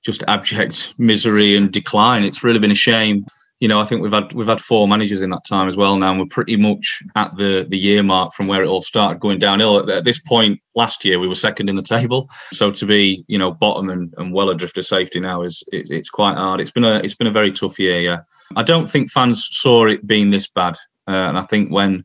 just 0.04 0.22
abject 0.28 0.92
misery 0.98 1.56
and 1.56 1.72
decline. 1.72 2.24
It's 2.24 2.44
really 2.44 2.58
been 2.58 2.70
a 2.70 2.74
shame. 2.74 3.24
You 3.60 3.68
know, 3.68 3.80
I 3.80 3.84
think 3.84 4.02
we've 4.02 4.12
had 4.12 4.34
we've 4.34 4.46
had 4.46 4.60
four 4.60 4.86
managers 4.86 5.22
in 5.22 5.30
that 5.30 5.44
time 5.48 5.66
as 5.66 5.76
well 5.76 5.96
now, 5.96 6.10
and 6.10 6.20
we're 6.20 6.26
pretty 6.26 6.56
much 6.56 7.02
at 7.14 7.34
the 7.36 7.66
the 7.68 7.78
year 7.78 8.02
mark 8.02 8.34
from 8.34 8.48
where 8.48 8.62
it 8.62 8.68
all 8.68 8.82
started 8.82 9.18
going 9.18 9.38
downhill. 9.38 9.78
At, 9.78 9.88
at 9.88 10.04
this 10.04 10.18
point 10.18 10.60
last 10.74 11.04
year, 11.04 11.18
we 11.18 11.28
were 11.28 11.34
second 11.34 11.70
in 11.70 11.76
the 11.76 11.82
table, 11.82 12.28
so 12.52 12.70
to 12.70 12.86
be 12.86 13.24
you 13.28 13.38
know 13.38 13.52
bottom 13.52 13.88
and, 13.88 14.12
and 14.18 14.34
well 14.34 14.50
adrift 14.50 14.76
of 14.76 14.84
safety 14.84 15.20
now 15.20 15.42
is 15.42 15.64
it, 15.72 15.90
it's 15.90 16.10
quite 16.10 16.36
hard. 16.36 16.60
It's 16.60 16.70
been 16.70 16.84
a 16.84 16.96
it's 16.96 17.14
been 17.14 17.26
a 17.26 17.32
very 17.32 17.50
tough 17.50 17.78
year. 17.78 18.00
Yeah, 18.00 18.20
I 18.56 18.62
don't 18.62 18.90
think 18.90 19.10
fans 19.10 19.48
saw 19.50 19.86
it 19.86 20.06
being 20.06 20.30
this 20.30 20.48
bad. 20.48 20.76
Uh, 21.08 21.12
and 21.12 21.38
I 21.38 21.42
think 21.42 21.70
when 21.70 22.04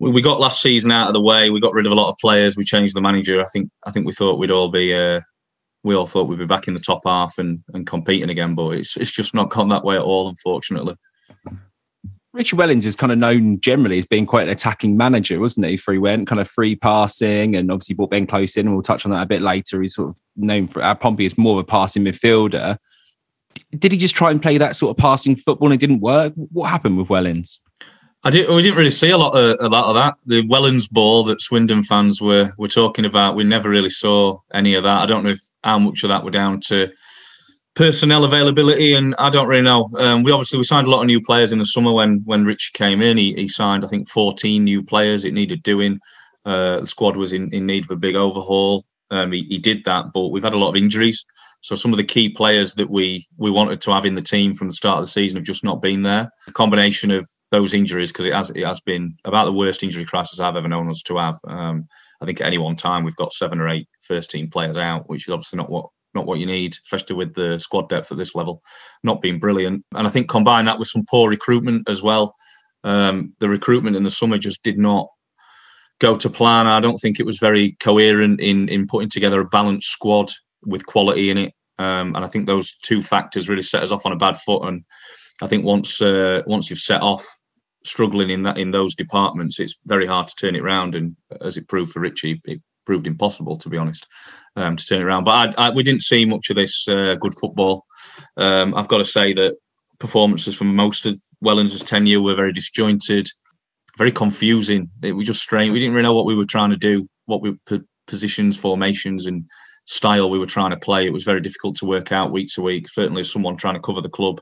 we 0.00 0.20
got 0.20 0.40
last 0.40 0.60
season 0.60 0.90
out 0.90 1.06
of 1.06 1.14
the 1.14 1.20
way, 1.20 1.50
we 1.50 1.60
got 1.60 1.72
rid 1.72 1.86
of 1.86 1.92
a 1.92 1.94
lot 1.94 2.10
of 2.10 2.18
players, 2.18 2.56
we 2.56 2.64
changed 2.64 2.94
the 2.94 3.00
manager. 3.00 3.40
I 3.40 3.46
think 3.46 3.70
I 3.86 3.90
think 3.90 4.06
we 4.06 4.12
thought 4.12 4.38
we'd 4.38 4.50
all 4.50 4.68
be 4.68 4.92
uh, 4.92 5.20
we 5.84 5.94
all 5.94 6.06
thought 6.06 6.28
we'd 6.28 6.38
be 6.38 6.46
back 6.46 6.66
in 6.66 6.74
the 6.74 6.80
top 6.80 7.02
half 7.04 7.38
and, 7.38 7.62
and 7.74 7.86
competing 7.86 8.30
again, 8.30 8.54
but 8.54 8.70
it's 8.70 8.96
it's 8.96 9.12
just 9.12 9.34
not 9.34 9.50
gone 9.50 9.68
that 9.68 9.84
way 9.84 9.96
at 9.96 10.02
all, 10.02 10.28
unfortunately. 10.28 10.96
Richard 12.32 12.58
Wellens 12.58 12.84
is 12.84 12.96
kind 12.96 13.12
of 13.12 13.18
known 13.18 13.60
generally 13.60 13.98
as 13.98 14.06
being 14.06 14.26
quite 14.26 14.42
an 14.42 14.52
attacking 14.52 14.96
manager, 14.96 15.38
wasn't 15.38 15.66
he? 15.66 15.76
Free 15.76 15.98
went 15.98 16.26
kind 16.26 16.40
of 16.40 16.50
free 16.50 16.74
passing 16.74 17.54
and 17.54 17.70
obviously 17.70 17.94
brought 17.94 18.10
Ben 18.10 18.26
Close 18.26 18.56
in, 18.56 18.66
and 18.66 18.74
we'll 18.74 18.82
touch 18.82 19.04
on 19.04 19.12
that 19.12 19.22
a 19.22 19.26
bit 19.26 19.40
later. 19.40 19.80
He's 19.80 19.94
sort 19.94 20.08
of 20.08 20.18
known 20.34 20.66
for 20.66 20.82
our 20.82 20.92
uh, 20.92 20.94
Pompey 20.96 21.26
is 21.26 21.38
more 21.38 21.52
of 21.52 21.58
a 21.58 21.64
passing 21.64 22.02
midfielder. 22.02 22.78
Did 23.78 23.92
he 23.92 23.98
just 23.98 24.16
try 24.16 24.32
and 24.32 24.42
play 24.42 24.58
that 24.58 24.74
sort 24.74 24.90
of 24.90 24.96
passing 24.96 25.36
football 25.36 25.68
and 25.70 25.74
it 25.74 25.86
didn't 25.86 26.00
work? 26.00 26.32
What 26.34 26.70
happened 26.70 26.98
with 26.98 27.06
Wellens? 27.06 27.60
I 28.26 28.30
did, 28.30 28.48
we 28.48 28.62
didn't 28.62 28.78
really 28.78 28.90
see 28.90 29.10
a 29.10 29.18
lot 29.18 29.36
of 29.36 29.58
a 29.60 29.68
lot 29.68 29.84
of 29.84 29.94
that. 29.94 30.14
The 30.24 30.48
Wellens 30.48 30.90
ball 30.90 31.24
that 31.24 31.42
Swindon 31.42 31.82
fans 31.82 32.22
were 32.22 32.52
were 32.56 32.68
talking 32.68 33.04
about, 33.04 33.36
we 33.36 33.44
never 33.44 33.68
really 33.68 33.90
saw 33.90 34.40
any 34.54 34.74
of 34.74 34.82
that. 34.84 35.02
I 35.02 35.06
don't 35.06 35.24
know 35.24 35.30
if 35.30 35.40
how 35.62 35.78
much 35.78 36.02
of 36.02 36.08
that 36.08 36.24
were 36.24 36.30
down 36.30 36.60
to 36.62 36.90
personnel 37.74 38.24
availability, 38.24 38.94
and 38.94 39.14
I 39.18 39.28
don't 39.28 39.46
really 39.46 39.62
know. 39.62 39.90
Um, 39.98 40.22
we 40.22 40.32
obviously 40.32 40.58
we 40.58 40.64
signed 40.64 40.86
a 40.86 40.90
lot 40.90 41.00
of 41.00 41.06
new 41.06 41.20
players 41.20 41.52
in 41.52 41.58
the 41.58 41.66
summer 41.66 41.92
when 41.92 42.22
when 42.24 42.46
Rich 42.46 42.72
came 42.72 43.02
in. 43.02 43.18
He, 43.18 43.34
he 43.34 43.46
signed 43.46 43.84
I 43.84 43.88
think 43.88 44.08
14 44.08 44.64
new 44.64 44.82
players. 44.82 45.26
It 45.26 45.34
needed 45.34 45.62
doing. 45.62 46.00
Uh, 46.46 46.80
the 46.80 46.86
squad 46.86 47.16
was 47.16 47.34
in, 47.34 47.52
in 47.52 47.66
need 47.66 47.84
of 47.84 47.90
a 47.90 47.96
big 47.96 48.16
overhaul. 48.16 48.84
Um, 49.10 49.32
he, 49.32 49.44
he 49.44 49.58
did 49.58 49.84
that, 49.84 50.12
but 50.12 50.28
we've 50.28 50.42
had 50.42 50.54
a 50.54 50.58
lot 50.58 50.70
of 50.70 50.76
injuries. 50.76 51.24
So 51.60 51.74
some 51.74 51.92
of 51.92 51.96
the 51.96 52.04
key 52.04 52.30
players 52.30 52.74
that 52.74 52.88
we 52.88 53.26
we 53.36 53.50
wanted 53.50 53.82
to 53.82 53.92
have 53.92 54.06
in 54.06 54.14
the 54.14 54.22
team 54.22 54.54
from 54.54 54.68
the 54.68 54.74
start 54.74 54.98
of 54.98 55.04
the 55.04 55.10
season 55.10 55.36
have 55.36 55.46
just 55.46 55.64
not 55.64 55.82
been 55.82 56.02
there. 56.02 56.30
A 56.46 56.52
combination 56.52 57.10
of 57.10 57.28
those 57.54 57.72
injuries 57.72 58.10
because 58.10 58.26
it 58.26 58.32
has 58.32 58.50
it 58.50 58.66
has 58.66 58.80
been 58.80 59.16
about 59.24 59.44
the 59.44 59.52
worst 59.52 59.84
injury 59.84 60.04
crisis 60.04 60.40
I've 60.40 60.56
ever 60.56 60.68
known 60.68 60.90
us 60.90 61.02
to 61.02 61.16
have. 61.18 61.38
Um, 61.46 61.86
I 62.20 62.26
think 62.26 62.40
at 62.40 62.48
any 62.48 62.58
one 62.58 62.74
time 62.74 63.04
we've 63.04 63.16
got 63.16 63.32
seven 63.32 63.60
or 63.60 63.68
eight 63.68 63.88
first 64.00 64.30
team 64.30 64.50
players 64.50 64.76
out, 64.76 65.08
which 65.08 65.28
is 65.28 65.32
obviously 65.32 65.58
not 65.58 65.70
what 65.70 65.86
not 66.14 66.26
what 66.26 66.40
you 66.40 66.46
need, 66.46 66.74
especially 66.84 67.14
with 67.14 67.34
the 67.34 67.58
squad 67.58 67.88
depth 67.88 68.10
at 68.10 68.18
this 68.18 68.34
level, 68.34 68.60
not 69.04 69.22
being 69.22 69.38
brilliant. 69.38 69.84
And 69.94 70.06
I 70.06 70.10
think 70.10 70.28
combine 70.28 70.64
that 70.64 70.78
with 70.78 70.88
some 70.88 71.04
poor 71.08 71.30
recruitment 71.30 71.88
as 71.88 72.02
well. 72.02 72.34
Um, 72.82 73.34
the 73.38 73.48
recruitment 73.48 73.96
in 73.96 74.02
the 74.02 74.10
summer 74.10 74.36
just 74.36 74.62
did 74.64 74.78
not 74.78 75.08
go 76.00 76.16
to 76.16 76.28
plan. 76.28 76.66
I 76.66 76.80
don't 76.80 76.98
think 76.98 77.20
it 77.20 77.26
was 77.26 77.38
very 77.38 77.76
coherent 77.78 78.40
in 78.40 78.68
in 78.68 78.88
putting 78.88 79.10
together 79.10 79.40
a 79.40 79.44
balanced 79.48 79.90
squad 79.90 80.28
with 80.66 80.86
quality 80.86 81.30
in 81.30 81.38
it. 81.38 81.52
Um, 81.78 82.16
and 82.16 82.24
I 82.24 82.28
think 82.28 82.46
those 82.46 82.72
two 82.82 83.00
factors 83.00 83.48
really 83.48 83.62
set 83.62 83.82
us 83.84 83.92
off 83.92 84.06
on 84.06 84.12
a 84.12 84.16
bad 84.16 84.38
foot. 84.38 84.64
And 84.66 84.84
I 85.40 85.46
think 85.46 85.64
once 85.64 86.02
uh, 86.02 86.42
once 86.46 86.68
you've 86.68 86.78
set 86.90 87.02
off 87.02 87.24
struggling 87.84 88.30
in 88.30 88.42
that 88.42 88.58
in 88.58 88.70
those 88.70 88.94
departments, 88.94 89.60
it's 89.60 89.76
very 89.86 90.06
hard 90.06 90.28
to 90.28 90.34
turn 90.36 90.56
it 90.56 90.62
around. 90.62 90.94
And 90.94 91.16
as 91.40 91.56
it 91.56 91.68
proved 91.68 91.92
for 91.92 92.00
Richie, 92.00 92.40
it 92.44 92.60
proved 92.84 93.06
impossible 93.06 93.56
to 93.56 93.68
be 93.68 93.78
honest 93.78 94.06
um, 94.56 94.76
to 94.76 94.84
turn 94.84 95.00
it 95.00 95.04
around. 95.04 95.24
But 95.24 95.58
I, 95.58 95.66
I, 95.66 95.70
we 95.70 95.82
didn't 95.82 96.02
see 96.02 96.24
much 96.24 96.50
of 96.50 96.56
this 96.56 96.86
uh, 96.88 97.14
good 97.14 97.34
football. 97.34 97.84
Um, 98.36 98.74
I've 98.74 98.88
got 98.88 98.98
to 98.98 99.04
say 99.04 99.32
that 99.34 99.56
performances 99.98 100.54
from 100.54 100.74
most 100.74 101.06
of 101.06 101.20
Wellens' 101.42 101.84
tenure 101.84 102.20
were 102.20 102.34
very 102.34 102.52
disjointed, 102.52 103.28
very 103.96 104.12
confusing. 104.12 104.90
It 105.02 105.12
was 105.12 105.26
just 105.26 105.42
strange. 105.42 105.72
We 105.72 105.78
didn't 105.78 105.94
really 105.94 106.04
know 106.04 106.14
what 106.14 106.26
we 106.26 106.34
were 106.34 106.44
trying 106.44 106.70
to 106.70 106.76
do, 106.76 107.06
what 107.26 107.42
we 107.42 107.56
positions, 108.06 108.56
formations, 108.56 109.26
and 109.26 109.44
style 109.86 110.30
we 110.30 110.38
were 110.38 110.46
trying 110.46 110.70
to 110.70 110.76
play. 110.76 111.06
It 111.06 111.12
was 111.12 111.24
very 111.24 111.40
difficult 111.40 111.76
to 111.76 111.86
work 111.86 112.12
out 112.12 112.32
week 112.32 112.48
to 112.54 112.62
week. 112.62 112.88
Certainly, 112.88 113.20
as 113.20 113.32
someone 113.32 113.56
trying 113.56 113.74
to 113.74 113.80
cover 113.80 114.00
the 114.00 114.08
club, 114.08 114.40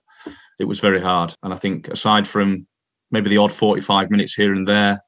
it 0.58 0.64
was 0.64 0.80
very 0.80 1.00
hard. 1.00 1.34
And 1.42 1.52
I 1.52 1.56
think 1.56 1.88
aside 1.88 2.26
from 2.26 2.66
maybe 3.12 3.30
the 3.30 3.38
odd 3.38 3.52
45 3.52 4.10
minutes 4.10 4.34
here 4.34 4.52
and 4.52 4.66
there, 4.66 5.00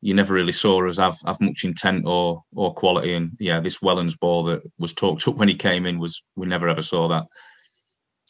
you 0.00 0.14
never 0.14 0.32
really 0.32 0.52
saw 0.52 0.86
us 0.88 0.96
have, 0.96 1.18
have 1.26 1.40
much 1.40 1.64
intent 1.64 2.06
or 2.06 2.42
or 2.54 2.72
quality. 2.72 3.14
And 3.14 3.32
yeah, 3.38 3.60
this 3.60 3.80
Wellens 3.80 4.18
ball 4.18 4.42
that 4.44 4.62
was 4.78 4.94
talked 4.94 5.26
up 5.28 5.36
when 5.36 5.48
he 5.48 5.54
came 5.54 5.84
in 5.84 5.98
was 5.98 6.22
we 6.36 6.46
never 6.46 6.68
ever 6.68 6.82
saw 6.82 7.08
that. 7.08 7.26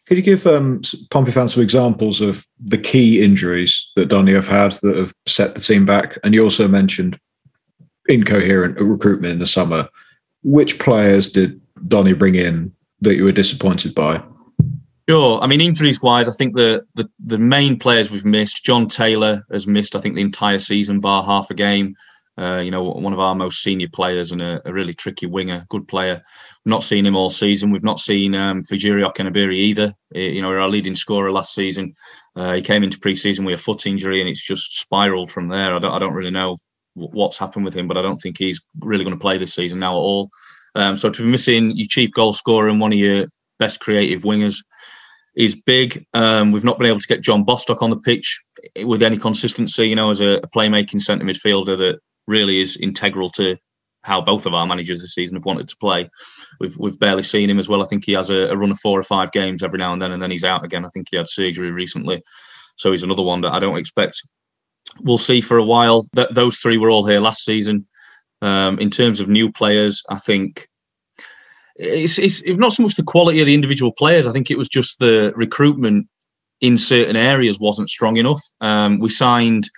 Could 0.06 0.16
you 0.16 0.24
give 0.24 0.44
um, 0.46 0.82
Pompey 1.10 1.30
fans 1.30 1.54
some 1.54 1.62
examples 1.62 2.20
of 2.20 2.44
the 2.58 2.78
key 2.78 3.22
injuries 3.22 3.92
that 3.94 4.08
Donny 4.08 4.32
have 4.32 4.48
had 4.48 4.72
that 4.82 4.96
have 4.96 5.14
set 5.26 5.54
the 5.54 5.60
team 5.60 5.86
back? 5.86 6.18
And 6.24 6.34
you 6.34 6.42
also 6.42 6.66
mentioned 6.66 7.16
incoherent 8.08 8.80
recruitment 8.80 9.34
in 9.34 9.38
the 9.38 9.46
summer. 9.46 9.88
Which 10.42 10.80
players 10.80 11.28
did 11.28 11.60
Donny 11.86 12.14
bring 12.14 12.34
in 12.34 12.74
that 13.02 13.14
you 13.14 13.24
were 13.24 13.32
disappointed 13.32 13.94
by? 13.94 14.20
Sure. 15.10 15.40
I 15.40 15.48
mean, 15.48 15.60
injuries 15.60 16.00
wise, 16.04 16.28
I 16.28 16.32
think 16.32 16.54
the, 16.54 16.86
the 16.94 17.10
the 17.18 17.36
main 17.36 17.80
players 17.80 18.12
we've 18.12 18.24
missed. 18.24 18.64
Jon 18.64 18.86
Taylor 18.86 19.44
has 19.50 19.66
missed, 19.66 19.96
I 19.96 20.00
think, 20.00 20.14
the 20.14 20.20
entire 20.20 20.60
season, 20.60 21.00
bar 21.00 21.24
half 21.24 21.50
a 21.50 21.54
game. 21.54 21.96
Uh, 22.38 22.58
you 22.58 22.70
know, 22.70 22.84
one 22.84 23.12
of 23.12 23.18
our 23.18 23.34
most 23.34 23.60
senior 23.60 23.88
players 23.92 24.30
and 24.30 24.40
a, 24.40 24.62
a, 24.64 24.72
really 24.72 24.92
tricky 24.92 25.26
winger, 25.26 25.66
good 25.68 25.88
player. 25.88 26.22
We've 26.64 26.70
not 26.70 26.84
seen 26.84 27.04
him 27.04 27.16
all 27.16 27.28
season. 27.28 27.72
We've 27.72 27.82
not 27.82 27.98
seen 27.98 28.36
um, 28.36 28.62
Fejiri 28.62 29.04
Okenabirhie 29.04 29.56
either. 29.56 29.92
Uh, 30.14 30.20
you 30.20 30.42
know, 30.42 30.52
our 30.52 30.68
leading 30.68 30.94
scorer 30.94 31.32
last 31.32 31.56
season. 31.56 31.92
Uh, 32.36 32.52
he 32.52 32.62
came 32.62 32.84
into 32.84 33.00
pre-season 33.00 33.44
with 33.44 33.56
a 33.56 33.62
foot 33.62 33.86
injury, 33.86 34.20
and 34.20 34.30
it's 34.30 34.46
just 34.46 34.78
spiraled 34.78 35.32
from 35.32 35.48
there. 35.48 35.74
I 35.74 35.80
don't, 35.80 35.92
I 35.92 35.98
don't 35.98 36.14
really 36.14 36.30
know 36.30 36.56
what's 36.94 37.36
happened 37.36 37.64
with 37.64 37.74
him, 37.74 37.88
but 37.88 37.96
I 37.96 38.02
don't 38.02 38.18
think 38.18 38.38
he's 38.38 38.62
really 38.78 39.02
going 39.02 39.16
to 39.16 39.20
play 39.20 39.38
this 39.38 39.56
season 39.56 39.80
now 39.80 39.94
at 39.94 40.06
all. 40.06 40.30
Um, 40.76 40.96
so 40.96 41.10
to 41.10 41.22
be 41.22 41.28
missing 41.28 41.76
your 41.76 41.88
chief 41.88 42.12
goal 42.12 42.32
scorer 42.32 42.68
and 42.68 42.80
one 42.80 42.92
of 42.92 42.98
your 43.00 43.26
best 43.58 43.80
creative 43.80 44.22
wingers 44.22 44.62
is 45.36 45.54
big. 45.54 46.04
Um, 46.14 46.52
we've 46.52 46.64
not 46.64 46.78
been 46.78 46.88
able 46.88 47.00
to 47.00 47.06
get 47.06 47.22
John 47.22 47.44
Bostock 47.44 47.82
on 47.82 47.90
the 47.90 47.96
pitch 47.96 48.40
with 48.84 49.02
any 49.02 49.18
consistency. 49.18 49.88
You 49.88 49.96
know, 49.96 50.10
as 50.10 50.20
a, 50.20 50.38
a 50.38 50.48
playmaking 50.48 51.02
centre 51.02 51.24
midfielder 51.24 51.78
that 51.78 52.00
really 52.26 52.60
is 52.60 52.76
integral 52.76 53.30
to 53.30 53.56
how 54.02 54.20
both 54.20 54.46
of 54.46 54.54
our 54.54 54.66
managers 54.66 55.00
this 55.00 55.14
season 55.14 55.36
have 55.36 55.44
wanted 55.44 55.68
to 55.68 55.76
play. 55.76 56.08
We've 56.58 56.76
we've 56.78 56.98
barely 56.98 57.22
seen 57.22 57.50
him 57.50 57.58
as 57.58 57.68
well. 57.68 57.82
I 57.82 57.86
think 57.86 58.04
he 58.04 58.12
has 58.12 58.30
a, 58.30 58.48
a, 58.48 58.56
run 58.56 58.70
of 58.70 58.78
four 58.78 58.98
or 58.98 59.02
five 59.02 59.32
games 59.32 59.62
every 59.62 59.78
now 59.78 59.92
and 59.92 60.00
then, 60.00 60.12
and 60.12 60.22
then 60.22 60.30
he's 60.30 60.44
out 60.44 60.64
again. 60.64 60.84
I 60.84 60.88
think 60.90 61.08
he 61.10 61.16
had 61.16 61.28
surgery 61.28 61.70
recently, 61.70 62.22
so 62.76 62.90
he's 62.90 63.02
another 63.02 63.22
one 63.22 63.42
that 63.42 63.52
I 63.52 63.58
don't 63.58 63.78
expect. 63.78 64.20
We'll 65.00 65.18
see 65.18 65.40
for 65.40 65.58
a 65.58 65.64
while. 65.64 66.06
That 66.14 66.34
those 66.34 66.58
three 66.58 66.78
were 66.78 66.90
all 66.90 67.06
here 67.06 67.20
last 67.20 67.44
season. 67.44 67.86
Um, 68.42 68.78
in 68.78 68.88
terms 68.88 69.20
of 69.20 69.28
new 69.28 69.52
players, 69.52 70.02
I 70.08 70.16
think 70.16 70.66
it's, 71.80 72.18
it's 72.18 72.58
not 72.58 72.72
so 72.72 72.82
much 72.82 72.96
the 72.96 73.02
quality 73.02 73.40
of 73.40 73.46
the 73.46 73.54
individual 73.54 73.92
players. 73.92 74.26
I 74.26 74.32
think 74.32 74.50
it 74.50 74.58
was 74.58 74.68
just 74.68 74.98
the 74.98 75.32
recruitment 75.34 76.06
in 76.60 76.76
certain 76.76 77.16
areas 77.16 77.58
wasn't 77.58 77.88
strong 77.88 78.18
enough. 78.18 78.40
Um, 78.60 78.98
we 78.98 79.08
signed 79.08 79.68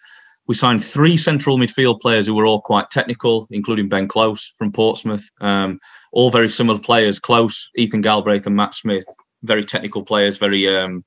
we 0.49 0.57
signed 0.57 0.83
three 0.83 1.17
central 1.17 1.57
midfield 1.57 2.01
players 2.01 2.27
who 2.27 2.35
were 2.35 2.47
all 2.47 2.61
quite 2.61 2.91
technical, 2.91 3.47
including 3.51 3.89
Ben 3.89 4.09
Close 4.09 4.53
from 4.59 4.73
Portsmouth. 4.73 5.25
Um, 5.41 5.79
all 6.13 6.31
very 6.31 6.49
similar 6.49 6.81
players. 6.81 7.21
Close, 7.21 7.71
Ethan 7.77 8.01
Galbraith, 8.01 8.47
and 8.47 8.57
Matt 8.57 8.75
Smith. 8.75 9.07
Very 9.45 9.63
technical 9.63 10.03
players. 10.03 10.39
Very, 10.39 10.69
um, 10.77 11.05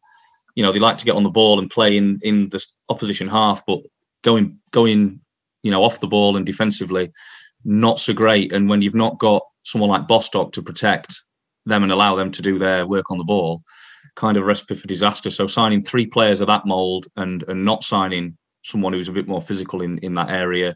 you 0.56 0.64
know, 0.64 0.72
they 0.72 0.80
like 0.80 0.98
to 0.98 1.06
get 1.06 1.16
on 1.16 1.24
the 1.24 1.30
ball 1.30 1.60
and 1.60 1.70
play 1.70 1.98
in 1.98 2.20
in 2.24 2.48
the 2.50 2.66
opposition 2.88 3.28
half, 3.28 3.66
but 3.66 3.82
going 4.22 4.58
going, 4.72 5.20
you 5.64 5.72
know, 5.72 5.84
off 5.84 6.00
the 6.00 6.08
ball 6.08 6.38
and 6.38 6.46
defensively, 6.46 7.12
not 7.66 8.00
so 8.00 8.14
great. 8.14 8.54
And 8.54 8.70
when 8.70 8.82
you've 8.82 8.96
not 8.96 9.20
got 9.20 9.44
someone 9.66 9.90
like 9.90 10.08
Bostock 10.08 10.54
to 10.54 10.64
protect 10.64 11.22
them 11.66 11.84
and 11.84 11.92
allow 11.92 12.16
them 12.16 12.32
to 12.32 12.42
do 12.42 12.58
their 12.58 12.88
work 12.88 13.12
on 13.12 13.18
the 13.18 13.24
ball, 13.24 13.64
kind 14.16 14.38
of 14.38 14.46
recipe 14.46 14.76
for 14.76 14.88
disaster. 14.88 15.30
So 15.30 15.48
signing 15.48 15.82
three 15.82 16.06
players 16.06 16.40
of 16.40 16.48
that 16.48 16.66
mould 16.66 17.08
and 17.18 17.44
and 17.48 17.66
not 17.66 17.84
signing 17.84 18.38
someone 18.64 18.94
who's 18.94 19.10
a 19.10 19.14
bit 19.14 19.28
more 19.28 19.42
physical 19.42 19.82
in, 19.82 19.98
in 20.00 20.14
that 20.16 20.30
area 20.30 20.76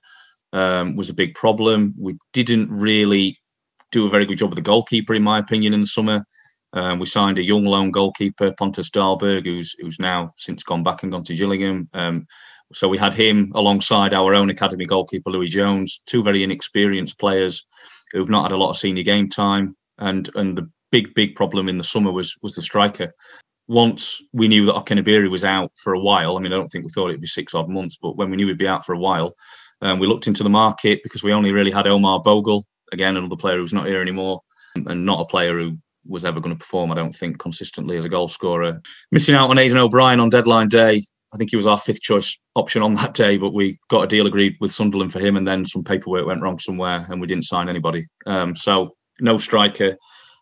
um, 0.53 0.95
was 0.95 1.09
a 1.09 1.13
big 1.13 1.33
problem. 1.35 1.93
We 1.97 2.17
didn't 2.33 2.69
really 2.69 3.39
do 3.91 4.05
a 4.05 4.09
very 4.09 4.25
good 4.25 4.37
job 4.37 4.51
with 4.51 4.57
the 4.57 4.61
goalkeeper, 4.61 5.15
in 5.15 5.23
my 5.23 5.39
opinion, 5.39 5.73
in 5.73 5.81
the 5.81 5.87
summer. 5.87 6.23
Um, 6.73 6.99
we 6.99 7.07
signed 7.07 7.39
a 7.39 7.43
young 7.43 7.65
loan 7.65 7.89
goalkeeper, 7.89 8.53
Pontus 8.57 8.91
Dahlberg, 8.91 9.45
who's 9.45 9.75
who's 9.79 9.99
now 9.99 10.33
since 10.37 10.63
gone 10.63 10.83
back 10.83 11.03
and 11.03 11.11
gone 11.11 11.23
to 11.23 11.35
Gillingham. 11.35 11.89
Um, 11.93 12.27
so 12.73 12.87
we 12.87 12.99
had 12.99 13.15
him 13.15 13.51
alongside 13.55 14.13
our 14.13 14.35
own 14.35 14.51
academy 14.51 14.85
goalkeeper, 14.85 15.31
Louis 15.31 15.49
Jones, 15.49 16.03
two 16.05 16.21
very 16.21 16.43
inexperienced 16.43 17.17
players 17.17 17.65
who've 18.11 18.29
not 18.29 18.43
had 18.43 18.51
a 18.51 18.57
lot 18.57 18.69
of 18.69 18.77
senior 18.77 19.03
game 19.03 19.29
time. 19.29 19.75
And 19.97 20.29
and 20.35 20.57
the 20.57 20.69
big 20.91 21.13
big 21.13 21.35
problem 21.35 21.69
in 21.69 21.77
the 21.77 21.83
summer 21.83 22.11
was 22.11 22.35
was 22.41 22.55
the 22.55 22.61
striker 22.61 23.13
once 23.69 24.21
we 24.33 24.47
knew 24.47 24.65
that 24.65 24.73
Okenabirhie 24.73 25.29
was 25.29 25.43
out 25.43 25.71
for 25.75 25.93
a 25.93 25.99
while, 25.99 26.35
I 26.35 26.41
mean, 26.41 26.51
I 26.51 26.55
don't 26.55 26.69
think 26.69 26.83
we 26.83 26.91
thought 26.91 27.09
it'd 27.09 27.21
be 27.21 27.27
six 27.27 27.53
odd 27.53 27.69
months, 27.69 27.97
but 28.01 28.17
when 28.17 28.31
we 28.31 28.35
knew 28.35 28.47
he'd 28.47 28.57
be 28.57 28.67
out 28.67 28.83
for 28.83 28.93
a 28.93 28.99
while, 28.99 29.35
um, 29.81 29.99
we 29.99 30.07
looked 30.07 30.25
into 30.25 30.41
the 30.41 30.49
market 30.49 31.01
because 31.03 31.23
we 31.23 31.31
only 31.31 31.51
really 31.51 31.69
had 31.69 31.85
Omar 31.85 32.19
Bogle, 32.19 32.65
again, 32.91 33.15
another 33.15 33.35
player 33.35 33.57
who's 33.57 33.71
not 33.71 33.85
here 33.85 34.01
anymore, 34.01 34.41
and 34.75 35.05
not 35.05 35.21
a 35.21 35.25
player 35.25 35.57
who 35.59 35.77
was 36.07 36.25
ever 36.25 36.39
going 36.39 36.53
to 36.53 36.59
perform, 36.59 36.91
I 36.91 36.95
don't 36.95 37.13
think, 37.13 37.37
consistently 37.37 37.95
as 37.95 38.05
a 38.05 38.09
goal 38.09 38.27
scorer. 38.27 38.81
Missing 39.11 39.35
out 39.35 39.51
on 39.51 39.57
Aiden 39.57 39.77
O'Brien 39.77 40.19
on 40.19 40.31
deadline 40.31 40.67
day. 40.67 41.05
I 41.33 41.37
think 41.37 41.51
he 41.51 41.55
was 41.55 41.67
our 41.67 41.77
fifth 41.77 42.01
choice 42.01 42.39
option 42.55 42.81
on 42.81 42.95
that 42.95 43.13
day, 43.13 43.37
but 43.37 43.53
we 43.53 43.79
got 43.89 44.03
a 44.03 44.07
deal 44.07 44.25
agreed 44.25 44.55
with 44.59 44.71
Sunderland 44.71 45.13
for 45.13 45.19
him, 45.19 45.37
and 45.37 45.47
then 45.47 45.65
some 45.65 45.83
paperwork 45.83 46.25
went 46.25 46.41
wrong 46.41 46.59
somewhere, 46.59 47.05
and 47.09 47.21
we 47.21 47.27
didn't 47.27 47.45
sign 47.45 47.69
anybody. 47.69 48.07
Um, 48.25 48.55
so 48.55 48.95
no 49.19 49.37
striker 49.37 49.95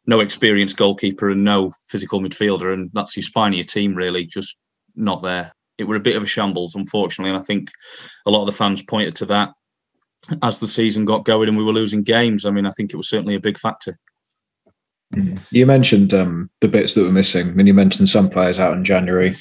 no 0.07 0.21
experienced 0.21 0.77
goalkeeper 0.77 1.29
and 1.29 1.43
no 1.43 1.73
physical 1.89 2.21
midfielder, 2.21 2.73
and 2.73 2.89
that's 2.93 3.15
your 3.15 3.23
spine 3.23 3.51
of 3.51 3.57
your 3.57 3.65
team 3.65 3.93
really 3.93 4.25
just 4.25 4.55
not 4.95 5.21
there. 5.21 5.53
It 5.77 5.83
were 5.83 5.97
a 5.97 5.99
bit 6.01 6.15
of 6.15 6.23
a 6.23 6.27
shambles, 6.27 6.73
unfortunately, 6.75 7.29
and 7.29 7.39
I 7.39 7.43
think 7.43 7.69
a 8.25 8.31
lot 8.31 8.41
of 8.41 8.47
the 8.47 8.53
fans 8.53 8.81
pointed 8.81 9.15
to 9.17 9.25
that 9.25 9.51
as 10.41 10.59
the 10.59 10.67
season 10.67 11.05
got 11.05 11.25
going 11.25 11.47
and 11.47 11.57
we 11.57 11.63
were 11.63 11.73
losing 11.73 12.03
games. 12.03 12.45
I 12.45 12.49
mean, 12.49 12.65
I 12.65 12.71
think 12.71 12.91
it 12.91 12.97
was 12.97 13.09
certainly 13.09 13.35
a 13.35 13.39
big 13.39 13.59
factor. 13.59 13.97
You 15.51 15.65
mentioned 15.65 16.13
um, 16.13 16.49
the 16.59 16.67
bits 16.67 16.95
that 16.95 17.03
were 17.03 17.11
missing. 17.11 17.49
I 17.49 17.51
mean, 17.51 17.67
you 17.67 17.73
mentioned 17.73 18.09
some 18.09 18.29
players 18.29 18.59
out 18.59 18.75
in 18.75 18.83
January. 18.83 19.35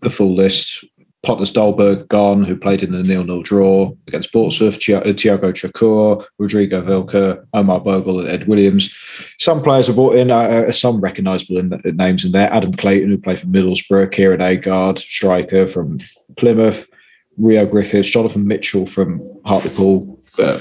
The 0.00 0.08
full 0.08 0.34
list 0.34 0.84
Pontus 1.22 1.52
Dahlberg 1.52 2.08
gone, 2.08 2.44
who 2.44 2.56
played 2.56 2.82
in 2.82 2.92
the 2.92 3.02
nil-nil 3.02 3.42
draw 3.42 3.92
against 4.06 4.32
Portsmouth, 4.32 4.76
uh, 4.88 5.12
Tiago 5.12 5.52
Çukur, 5.52 6.24
Rodrigo 6.38 6.80
Vilca, 6.82 7.44
Omar 7.52 7.80
Bogle, 7.80 8.20
and 8.20 8.28
Ed 8.28 8.48
Williams. 8.48 8.94
Some 9.38 9.62
players 9.62 9.88
are 9.88 9.92
brought 9.92 10.16
in, 10.16 10.30
uh, 10.30 10.38
uh 10.38 10.72
some 10.72 11.00
recognisable 11.00 11.58
in, 11.58 11.78
in 11.84 11.96
names 11.96 12.24
in 12.24 12.32
there. 12.32 12.50
Adam 12.50 12.72
Clayton, 12.72 13.10
who 13.10 13.18
played 13.18 13.38
for 13.38 13.46
Middlesbrough, 13.46 14.12
Kieran 14.12 14.40
Agard, 14.40 14.98
striker 14.98 15.66
from 15.66 16.00
Plymouth, 16.36 16.88
Rio 17.36 17.66
Griffiths, 17.66 18.10
Jonathan 18.10 18.46
Mitchell 18.46 18.86
from 18.86 19.20
Hartlepool, 19.44 20.18
uh, 20.38 20.58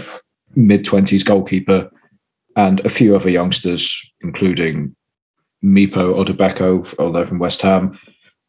mid-twenties 0.56 1.24
goalkeeper, 1.24 1.90
and 2.58 2.82
a 2.82 2.90
few 2.90 3.16
other 3.16 3.30
youngsters, 3.30 4.12
including 4.22 4.94
Mipo 5.64 6.14
Odubeko, 6.16 6.94
although 7.00 7.26
from 7.26 7.40
West 7.40 7.62
Ham. 7.62 7.98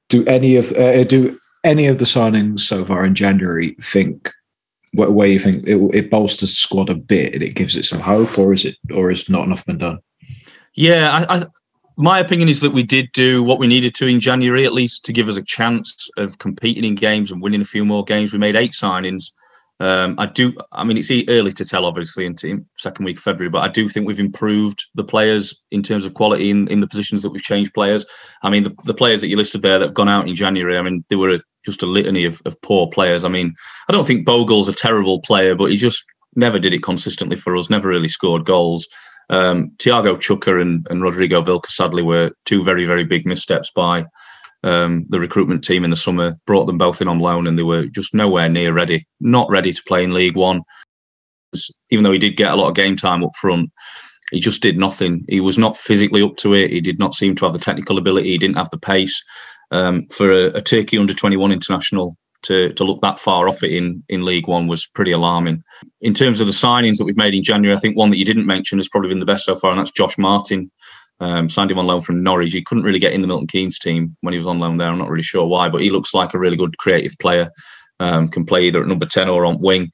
Do 0.09 0.25
any 0.27 0.57
of 0.57 0.73
uh, 0.73 1.05
do 1.05 1.39
any 1.65 1.87
of 1.87 1.99
the 1.99 2.05
signings 2.05 2.61
so 2.61 2.85
far 2.85 3.05
in 3.05 3.15
January 3.15 3.77
think 3.83 4.33
where, 4.93 5.29
you 5.29 5.39
think 5.39 5.67
it, 5.69 5.77
it 5.95 6.11
bolsters 6.11 6.51
the 6.51 6.55
squad 6.55 6.91
a 6.91 6.95
bit 6.95 7.35
and 7.35 7.43
it 7.43 7.55
gives 7.55 7.77
it 7.77 7.85
some 7.85 8.01
hope, 8.01 8.39
or 8.39 8.53
is 8.53 8.65
it, 8.65 8.77
or 8.95 9.11
is 9.11 9.29
not 9.29 9.47
enough 9.47 9.65
been 9.65 9.79
done? 9.79 9.99
Yeah, 10.75 11.25
I, 11.29 11.37
I, 11.37 11.47
my 11.97 12.19
opinion 12.19 12.49
is 12.49 12.61
that 12.61 12.73
we 12.73 12.83
did 12.83 13.13
do 13.13 13.45
what 13.45 13.59
we 13.59 13.67
needed 13.67 13.95
to 13.97 14.07
in 14.07 14.21
January, 14.21 14.65
at 14.65 14.73
least 14.73 15.05
to 15.05 15.13
give 15.13 15.29
us 15.29 15.37
a 15.37 15.45
chance 15.45 16.09
of 16.17 16.39
competing 16.39 16.85
in 16.85 16.95
games 16.95 17.31
and 17.31 17.43
winning 17.43 17.61
a 17.61 17.65
few 17.67 17.85
more 17.85 18.05
games. 18.05 18.33
We 18.33 18.39
made 18.39 18.57
eight 18.57 18.73
signings. 18.73 19.31
Um, 19.81 20.15
I 20.19 20.27
do. 20.27 20.53
I 20.73 20.85
mean, 20.85 20.99
it's 20.99 21.11
early 21.29 21.53
to 21.53 21.65
tell, 21.65 21.87
obviously, 21.87 22.27
in, 22.27 22.37
in 22.45 22.67
second 22.77 23.07
week 23.07 23.17
of 23.17 23.23
February, 23.23 23.49
but 23.49 23.63
I 23.63 23.69
do 23.69 23.89
think 23.89 24.07
we've 24.07 24.21
improved 24.21 24.85
the 24.95 25.05
players 25.05 25.55
in 25.71 25.83
terms 25.83 26.05
of 26.05 26.13
quality 26.13 26.51
in, 26.51 26.69
in 26.69 26.81
the 26.81 26.87
positions 26.87 27.23
that 27.23 27.31
we've 27.31 27.43
changed 27.43 27.73
players. 27.73 28.05
I 28.43 28.51
mean, 28.51 28.65
the, 28.65 28.75
the 28.85 28.95
players 28.95 29.23
that 29.23 29.29
you 29.29 29.37
listed 29.39 29.63
there 29.63 29.79
that 29.79 29.87
have 29.87 29.95
gone 29.95 30.09
out 30.09 30.29
in 30.29 30.37
January. 30.37 30.77
I 30.77 30.83
mean, 30.83 31.03
they 31.09 31.17
were 31.17 31.37
a, 31.37 31.41
just 31.65 31.83
a 31.83 31.87
litany 31.87 32.27
of, 32.27 32.43
of 32.45 32.61
poor 32.61 32.89
players. 32.89 33.25
I 33.25 33.29
mean, 33.29 33.55
I 33.89 33.93
don't 33.93 34.07
think 34.07 34.27
Bogle's 34.27 34.69
a 34.69 34.75
terrible 34.75 35.21
player, 35.23 35.55
but 35.55 35.71
he 35.71 35.79
just 35.79 36.05
never 36.37 36.59
did 36.59 36.75
it 36.75 36.83
consistently 36.83 37.37
for 37.37 37.57
us. 37.57 37.71
Never 37.71 37.89
really 37.89 38.09
scored 38.09 38.45
goals. 38.45 38.87
Um, 39.31 39.73
Tiago 39.79 40.17
Çukur 40.17 40.61
and, 40.61 40.87
and 40.91 41.03
Rodrigo 41.03 41.41
Vilca 41.41 41.69
sadly 41.69 42.03
were 42.03 42.33
two 42.45 42.65
very 42.65 42.85
very 42.85 43.05
big 43.05 43.25
missteps 43.25 43.71
by 43.75 44.05
um, 44.63 45.07
the 45.09 45.21
recruitment 45.21 45.65
team 45.65 45.85
in 45.85 45.91
the 45.91 45.97
summer 45.97 46.37
brought 46.47 46.67
them 46.67 46.79
both 46.79 47.01
in 47.01 47.09
on 47.09 47.19
loan, 47.19 47.47
and 47.47 47.59
they 47.59 47.63
were 47.63 47.87
just 47.87 48.15
nowhere 48.15 48.49
near 48.49 48.73
ready, 48.73 49.07
not 49.21 49.49
ready 49.51 49.73
to 49.73 49.83
play 49.85 50.05
in 50.05 50.15
League 50.15 50.37
One. 50.37 50.63
Even 51.91 52.05
though 52.05 52.13
he 52.13 52.19
did 52.19 52.37
get 52.37 52.53
a 52.53 52.57
lot 52.57 52.69
of 52.69 52.77
game 52.77 52.97
time 52.97 53.25
up 53.25 53.35
front, 53.41 53.71
he 54.31 54.41
just 54.41 54.63
did 54.63 54.79
nothing. 54.79 55.25
He 55.29 55.41
was 55.41 55.59
not 55.59 55.77
physically 55.77 56.23
up 56.23 56.37
to 56.37 56.55
it. 56.55 56.71
He 56.71 56.81
did 56.81 56.99
not 56.99 57.15
seem 57.15 57.35
to 57.37 57.45
have 57.45 57.53
the 57.53 57.59
technical 57.59 57.99
ability. 57.99 58.29
He 58.29 58.39
didn't 58.39 58.57
have 58.57 58.71
the 58.71 58.79
pace 58.79 59.21
um, 59.71 60.07
for 60.07 60.31
a, 60.31 60.47
a 60.49 60.61
Turkey 60.61 60.99
under 60.99 61.15
twenty 61.15 61.37
one 61.37 61.53
international 61.53 62.17
to 62.43 62.73
to 62.75 62.85
look 62.85 63.01
that 63.03 63.19
far 63.19 63.49
off 63.49 63.63
it 63.63 63.73
in 63.73 64.03
in 64.09 64.25
League 64.25 64.49
One 64.49 64.67
was 64.67 64.87
pretty 64.87 65.13
alarming. 65.13 65.63
In 66.01 66.15
terms 66.15 66.41
of 66.41 66.47
the 66.47 66.53
signings 66.53 66.99
that 66.99 67.05
we've 67.05 67.17
made 67.17 67.35
in 67.35 67.43
January, 67.43 67.77
I 67.77 67.81
think 67.81 67.97
one 67.97 68.11
that 68.11 68.19
you 68.19 68.25
didn't 68.25 68.47
mention 68.47 68.79
has 68.79 68.89
probably 68.89 69.09
been 69.09 69.19
the 69.19 69.27
best 69.27 69.45
so 69.45 69.57
far, 69.57 69.71
and 69.71 69.81
that's 69.81 69.91
Josh 69.91 70.17
Martin. 70.19 70.71
Um, 71.21 71.51
signed 71.51 71.71
him 71.71 71.79
on 71.79 71.87
loan 71.87 72.01
from 72.01 72.23
Norwich. 72.23 72.53
He 72.53 72.63
couldn't 72.63 72.85
really 72.85 72.99
get 72.99 73.13
in 73.13 73.21
the 73.21 73.27
Milton 73.27 73.47
Keynes 73.47 73.79
team 73.79 74.17
when 74.23 74.33
he 74.33 74.39
was 74.39 74.47
on 74.47 74.59
loan 74.59 74.79
there. 74.79 74.89
I'm 74.89 74.99
not 74.99 75.11
really 75.11 75.23
sure 75.23 75.47
why, 75.47 75.69
but 75.69 75.83
he 75.83 75.91
looks 75.91 76.15
like 76.15 76.33
a 76.33 76.39
really 76.39 76.57
good 76.57 76.79
creative 76.79 77.15
player. 77.19 77.51
Um, 77.99 78.29
can 78.29 78.47
play 78.47 78.65
either 78.65 78.81
at 78.81 78.89
number 78.89 79.05
10 79.05 79.29
or 79.29 79.45
on 79.45 79.61
wing. 79.61 79.93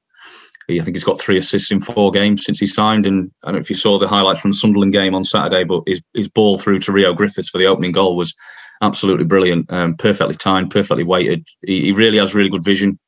I 0.69 0.79
think 0.81 0.97
he's 0.97 1.05
got 1.05 1.21
three 1.21 1.39
assists 1.39 1.71
in 1.71 1.81
four 1.81 2.11
games 2.11 2.45
since 2.45 2.59
he 2.59 2.67
signed. 2.67 3.07
And 3.07 3.31
I 3.43 3.49
don't 3.49 3.55
know 3.55 3.61
if 3.61 3.71
you 3.71 3.77
saw 3.77 3.99
the 3.99 4.09
highlights 4.09 4.41
from 4.41 4.51
the 4.51 4.57
Sunderland 4.57 4.93
game 4.93 5.15
on 5.15 5.25
Saturday, 5.25 5.65
but 5.65 5.83
his, 5.87 6.03
his 6.15 6.29
ball 6.29 6.59
through 6.59 6.81
to 6.81 6.93
Rio 6.93 7.13
Griffiths 7.13 7.49
for 7.49 7.59
the 7.59 7.67
opening 7.67 7.93
goal 7.93 8.17
was 8.17 8.35
absolutely 8.83 9.25
brilliant. 9.25 9.73
Um, 9.73 9.97
perfectly 9.97 10.35
timed, 10.35 10.71
perfectly 10.71 11.05
weighted. 11.05 11.47
He, 11.63 11.83
he, 11.83 11.93
really 11.93 12.19
has 12.19 12.35
really 12.35 12.51
good 12.51 12.65
vision, 12.65 12.99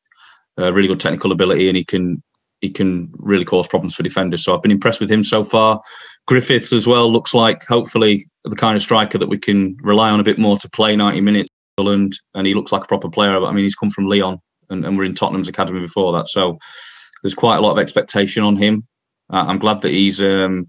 uh, 0.59 0.73
really 0.73 0.89
good 0.89 1.01
technical 1.01 1.33
ability, 1.33 1.69
and 1.69 1.77
he 1.77 1.85
can 1.85 2.23
he 2.61 2.71
can 2.71 3.11
really 3.15 3.45
cause 3.45 3.69
problems 3.69 3.95
for 3.95 4.03
defenders. 4.03 4.45
So 4.45 4.55
I've 4.55 4.63
been 4.63 4.73
impressed 4.73 5.01
with 5.01 5.11
him 5.11 5.23
so 5.23 5.45
far. 5.45 5.81
Griffiths 6.29 6.75
as 6.75 6.87
well 6.87 7.11
looks 7.11 7.33
like 7.33 7.65
hopefully 7.65 8.27
the 8.45 8.55
kind 8.55 8.77
of 8.77 8.83
striker 8.83 9.17
that 9.17 9.31
we 9.31 9.39
can 9.39 9.77
rely 9.81 10.11
on 10.11 10.21
a 10.21 10.25
bit 10.25 10.39
more 10.39 10.59
to 10.59 10.69
play 10.71 10.95
90 10.95 11.23
minutes. 11.23 11.49
And 11.79 12.13
and 12.35 12.47
he 12.47 12.55
looks 12.55 12.73
like 12.73 12.83
a 12.83 12.89
proper 12.89 13.09
player. 13.09 13.39
But 13.41 13.47
I 13.47 13.53
mean, 13.53 13.65
he's 13.65 13.77
come 13.77 13.89
from 13.89 14.09
Leon 14.09 14.39
and, 14.69 14.85
and 14.85 14.99
we're 14.99 15.05
in 15.05 15.15
Tottenham's 15.15 15.49
academy 15.49 15.81
before 15.81 16.13
that. 16.13 16.29
So 16.29 16.59
there's 17.23 17.35
quite 17.35 17.57
a 17.57 17.61
lot 17.61 17.73
of 17.73 17.79
expectation 17.79 18.43
on 18.43 18.57
him. 18.57 18.87
Uh, 19.33 19.45
I'm 19.47 19.59
glad 19.59 19.81
that 19.83 19.93
he's 19.93 20.21
um, 20.21 20.69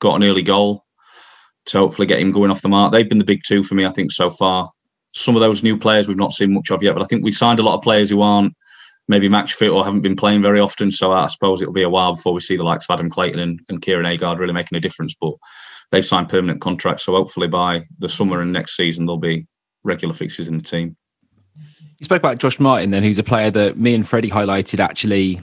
got 0.00 0.16
an 0.16 0.24
early 0.24 0.42
goal 0.42 0.84
to 1.66 1.78
hopefully 1.78 2.06
get 2.06 2.20
him 2.20 2.32
going 2.32 2.50
off 2.50 2.62
the 2.62 2.68
mark. 2.68 2.92
They've 2.92 3.08
been 3.08 3.18
the 3.18 3.24
big 3.24 3.42
two 3.46 3.62
for 3.62 3.76
me, 3.76 3.86
I 3.86 3.90
think, 3.90 4.12
so 4.12 4.30
far. 4.30 4.70
Some 5.14 5.36
of 5.36 5.40
those 5.40 5.62
new 5.62 5.78
players 5.78 6.08
we've 6.08 6.16
not 6.16 6.32
seen 6.32 6.52
much 6.52 6.70
of 6.70 6.82
yet, 6.82 6.94
but 6.94 7.02
I 7.02 7.06
think 7.06 7.24
we 7.24 7.32
signed 7.32 7.60
a 7.60 7.62
lot 7.62 7.76
of 7.76 7.82
players 7.82 8.10
who 8.10 8.20
aren't 8.20 8.52
maybe 9.08 9.28
match 9.28 9.54
fit 9.54 9.70
or 9.70 9.84
haven't 9.84 10.02
been 10.02 10.16
playing 10.16 10.42
very 10.42 10.60
often. 10.60 10.92
So 10.92 11.12
I 11.12 11.26
suppose 11.26 11.60
it'll 11.60 11.72
be 11.72 11.82
a 11.82 11.88
while 11.88 12.14
before 12.14 12.34
we 12.34 12.40
see 12.40 12.56
the 12.56 12.62
likes 12.62 12.86
of 12.88 12.94
Adam 12.94 13.10
Clayton 13.10 13.40
and, 13.40 13.60
and 13.68 13.82
Kieran 13.82 14.06
Agard 14.06 14.38
really 14.38 14.52
making 14.52 14.76
a 14.76 14.80
difference. 14.80 15.14
But 15.20 15.34
they've 15.90 16.06
signed 16.06 16.28
permanent 16.28 16.60
contracts, 16.60 17.04
so 17.04 17.12
hopefully 17.12 17.48
by 17.48 17.86
the 17.98 18.08
summer 18.08 18.40
and 18.40 18.52
next 18.52 18.76
season 18.76 19.06
there'll 19.06 19.18
be 19.18 19.46
regular 19.84 20.14
fixtures 20.14 20.48
in 20.48 20.58
the 20.58 20.62
team. 20.62 20.96
You 21.56 22.04
spoke 22.04 22.20
about 22.20 22.38
Josh 22.38 22.60
Martin, 22.60 22.92
then, 22.92 23.02
who's 23.02 23.18
a 23.18 23.24
player 23.24 23.50
that 23.50 23.76
me 23.76 23.94
and 23.94 24.06
Freddie 24.06 24.30
highlighted 24.30 24.78
actually 24.78 25.40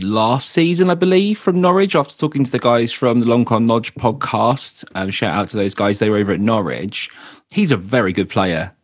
last 0.00 0.50
season, 0.50 0.90
I 0.90 0.94
believe, 0.94 1.38
from 1.38 1.60
Norwich. 1.60 1.94
After 1.94 2.16
talking 2.16 2.44
to 2.44 2.50
the 2.50 2.58
guys 2.58 2.92
from 2.92 3.20
the 3.20 3.26
Long 3.26 3.44
Con 3.44 3.66
Lodge 3.66 3.94
podcast, 3.94 4.84
um, 4.94 5.10
shout 5.10 5.36
out 5.36 5.50
to 5.50 5.56
those 5.56 5.74
guys. 5.74 5.98
They 5.98 6.10
were 6.10 6.16
over 6.16 6.32
at 6.32 6.40
Norwich. 6.40 7.08
He's 7.52 7.70
a 7.70 7.76
very 7.76 8.12
good 8.12 8.28
player, 8.28 8.74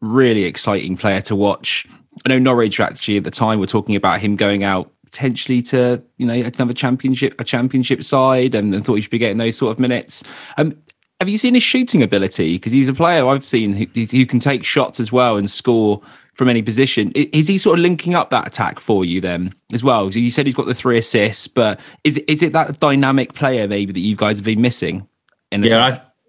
really 0.00 0.44
exciting 0.44 0.96
player 0.96 1.20
to 1.22 1.36
watch. 1.36 1.86
I 2.24 2.30
know 2.30 2.38
Norwich 2.38 2.80
actually 2.80 3.16
at 3.16 3.24
the 3.24 3.30
time 3.30 3.60
were 3.60 3.66
talking 3.66 3.96
about 3.96 4.20
him 4.20 4.36
going 4.36 4.64
out 4.64 4.90
potentially 5.04 5.62
to 5.62 6.02
you 6.18 6.26
know 6.26 6.34
another 6.34 6.74
championship, 6.74 7.40
a 7.40 7.44
championship 7.44 8.02
side, 8.02 8.54
and, 8.54 8.74
and 8.74 8.84
thought 8.84 8.94
he 8.94 9.00
should 9.02 9.10
be 9.10 9.18
getting 9.18 9.38
those 9.38 9.56
sort 9.56 9.70
of 9.70 9.78
minutes. 9.78 10.22
Um, 10.56 10.76
have 11.20 11.28
you 11.30 11.38
seen 11.38 11.54
his 11.54 11.62
shooting 11.62 12.02
ability? 12.02 12.56
Because 12.56 12.72
he's 12.72 12.88
a 12.88 12.94
player 12.94 13.26
I've 13.26 13.44
seen 13.44 13.72
who, 13.72 13.86
who, 14.02 14.26
can 14.26 14.38
take 14.38 14.64
shots 14.64 15.00
as 15.00 15.10
well 15.10 15.38
and 15.38 15.50
score 15.50 16.02
from 16.34 16.50
any 16.50 16.60
position. 16.60 17.10
Is 17.14 17.48
he 17.48 17.56
sort 17.56 17.78
of 17.78 17.82
linking 17.82 18.14
up 18.14 18.28
that 18.30 18.46
attack 18.46 18.80
for 18.80 19.02
you 19.02 19.22
then 19.22 19.54
as 19.72 19.82
well? 19.82 20.10
So 20.12 20.18
you 20.18 20.30
said 20.30 20.44
he's 20.44 20.54
got 20.54 20.66
the 20.66 20.74
three 20.74 20.98
assists, 20.98 21.48
but 21.48 21.80
is 22.04 22.18
is 22.28 22.42
it 22.42 22.52
that 22.52 22.78
dynamic 22.80 23.32
player 23.32 23.66
maybe 23.66 23.92
that 23.94 24.00
you 24.00 24.16
guys 24.16 24.38
have 24.38 24.44
been 24.44 24.60
missing? 24.60 25.08
In 25.52 25.62
the 25.62 25.68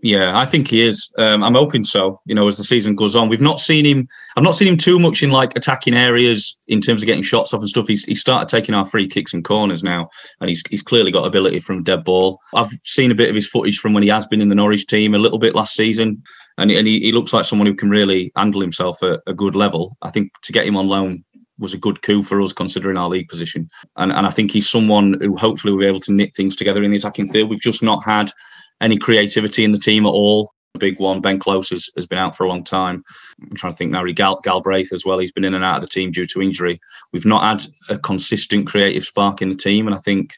yeah, 0.07 0.39
I 0.39 0.45
think 0.45 0.69
he 0.69 0.87
is. 0.87 1.09
Um, 1.17 1.43
I'm 1.43 1.55
hoping 1.55 1.83
so. 1.83 2.21
You 2.23 2.33
know, 2.33 2.47
as 2.47 2.57
the 2.57 2.63
season 2.63 2.95
goes 2.95 3.13
on, 3.13 3.27
we've 3.27 3.41
not 3.41 3.59
seen 3.59 3.85
him. 3.85 4.07
I've 4.37 4.43
not 4.43 4.55
seen 4.55 4.69
him 4.69 4.77
too 4.77 4.99
much 4.99 5.21
in 5.21 5.31
like 5.31 5.53
attacking 5.57 5.95
areas 5.95 6.57
in 6.69 6.79
terms 6.79 7.03
of 7.03 7.07
getting 7.07 7.23
shots 7.23 7.53
off 7.53 7.59
and 7.59 7.67
stuff. 7.67 7.89
He's 7.89 8.05
he 8.05 8.15
started 8.15 8.47
taking 8.47 8.73
our 8.73 8.85
free 8.85 9.05
kicks 9.05 9.33
and 9.33 9.43
corners 9.43 9.83
now, 9.83 10.09
and 10.39 10.47
he's 10.47 10.63
he's 10.69 10.81
clearly 10.81 11.11
got 11.11 11.27
ability 11.27 11.59
from 11.59 11.83
dead 11.83 12.05
ball. 12.05 12.39
I've 12.53 12.71
seen 12.85 13.11
a 13.11 13.15
bit 13.15 13.27
of 13.27 13.35
his 13.35 13.49
footage 13.49 13.79
from 13.79 13.93
when 13.93 14.01
he 14.01 14.07
has 14.07 14.25
been 14.25 14.39
in 14.39 14.47
the 14.47 14.55
Norwich 14.55 14.87
team 14.87 15.13
a 15.13 15.17
little 15.17 15.39
bit 15.39 15.55
last 15.55 15.75
season, 15.75 16.23
and 16.57 16.71
and 16.71 16.87
he, 16.87 17.01
he 17.01 17.11
looks 17.11 17.33
like 17.33 17.43
someone 17.43 17.67
who 17.67 17.75
can 17.75 17.89
really 17.89 18.31
handle 18.37 18.61
himself 18.61 19.03
at 19.03 19.19
a 19.27 19.33
good 19.33 19.57
level. 19.57 19.97
I 20.03 20.09
think 20.09 20.31
to 20.43 20.53
get 20.53 20.65
him 20.65 20.77
on 20.77 20.87
loan 20.87 21.25
was 21.59 21.73
a 21.73 21.77
good 21.77 22.01
coup 22.01 22.23
for 22.23 22.41
us 22.41 22.53
considering 22.53 22.95
our 22.95 23.09
league 23.09 23.27
position, 23.27 23.69
and 23.97 24.13
and 24.13 24.25
I 24.25 24.29
think 24.29 24.51
he's 24.51 24.69
someone 24.69 25.19
who 25.19 25.35
hopefully 25.35 25.73
will 25.73 25.81
be 25.81 25.87
able 25.87 25.99
to 26.01 26.13
knit 26.13 26.33
things 26.33 26.55
together 26.55 26.81
in 26.81 26.91
the 26.91 26.97
attacking 26.97 27.27
field. 27.27 27.49
We've 27.49 27.59
just 27.59 27.83
not 27.83 28.05
had 28.05 28.31
any 28.81 28.97
creativity 28.97 29.63
in 29.63 29.71
the 29.71 29.79
team 29.79 30.05
at 30.05 30.09
all. 30.09 30.51
Big 30.79 30.99
one, 30.99 31.21
Ben 31.21 31.39
Close, 31.39 31.69
has, 31.69 31.89
has 31.95 32.05
been 32.05 32.19
out 32.19 32.35
for 32.35 32.43
a 32.43 32.49
long 32.49 32.63
time. 32.63 33.03
I'm 33.41 33.55
trying 33.55 33.73
to 33.73 33.77
think 33.77 33.91
now, 33.91 34.03
Gal, 34.05 34.39
Galbraith 34.41 34.93
as 34.93 35.05
well. 35.05 35.17
He's 35.17 35.31
been 35.31 35.45
in 35.45 35.55
and 35.55 35.63
out 35.63 35.77
of 35.77 35.81
the 35.81 35.89
team 35.89 36.11
due 36.11 36.27
to 36.27 36.41
injury. 36.41 36.79
We've 37.11 37.25
not 37.25 37.43
had 37.43 37.67
a 37.89 37.97
consistent 37.97 38.67
creative 38.67 39.03
spark 39.03 39.41
in 39.41 39.49
the 39.49 39.55
team. 39.55 39.87
And 39.87 39.95
I 39.95 39.99
think 39.99 40.33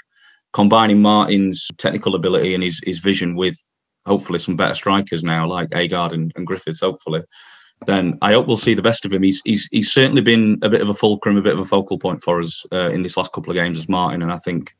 combining 0.53 1.01
Martin's 1.01 1.67
technical 1.77 2.15
ability 2.15 2.53
and 2.53 2.63
his, 2.63 2.79
his 2.85 2.99
vision 2.99 3.35
with 3.35 3.57
hopefully 4.05 4.39
some 4.39 4.55
better 4.55 4.75
strikers 4.75 5.23
now, 5.23 5.45
like 5.45 5.69
Agard 5.71 6.13
and, 6.13 6.31
and 6.35 6.47
Griffiths, 6.47 6.79
hopefully, 6.79 7.21
then 7.85 8.17
I 8.21 8.33
hope 8.33 8.47
we'll 8.47 8.57
see 8.57 8.73
the 8.73 8.81
best 8.81 9.05
of 9.05 9.13
him. 9.13 9.23
He's, 9.23 9.41
he's 9.45 9.67
he's 9.71 9.91
certainly 9.91 10.21
been 10.21 10.57
a 10.61 10.69
bit 10.69 10.81
of 10.81 10.89
a 10.89 10.93
fulcrum, 10.93 11.37
a 11.37 11.41
bit 11.41 11.53
of 11.53 11.59
a 11.59 11.65
focal 11.65 11.97
point 11.97 12.21
for 12.21 12.39
us 12.39 12.65
uh, 12.71 12.87
in 12.87 13.03
this 13.03 13.15
last 13.15 13.31
couple 13.31 13.51
of 13.51 13.55
games 13.55 13.77
as 13.77 13.87
Martin, 13.87 14.21
and 14.21 14.31
I 14.31 14.37
think 14.37 14.75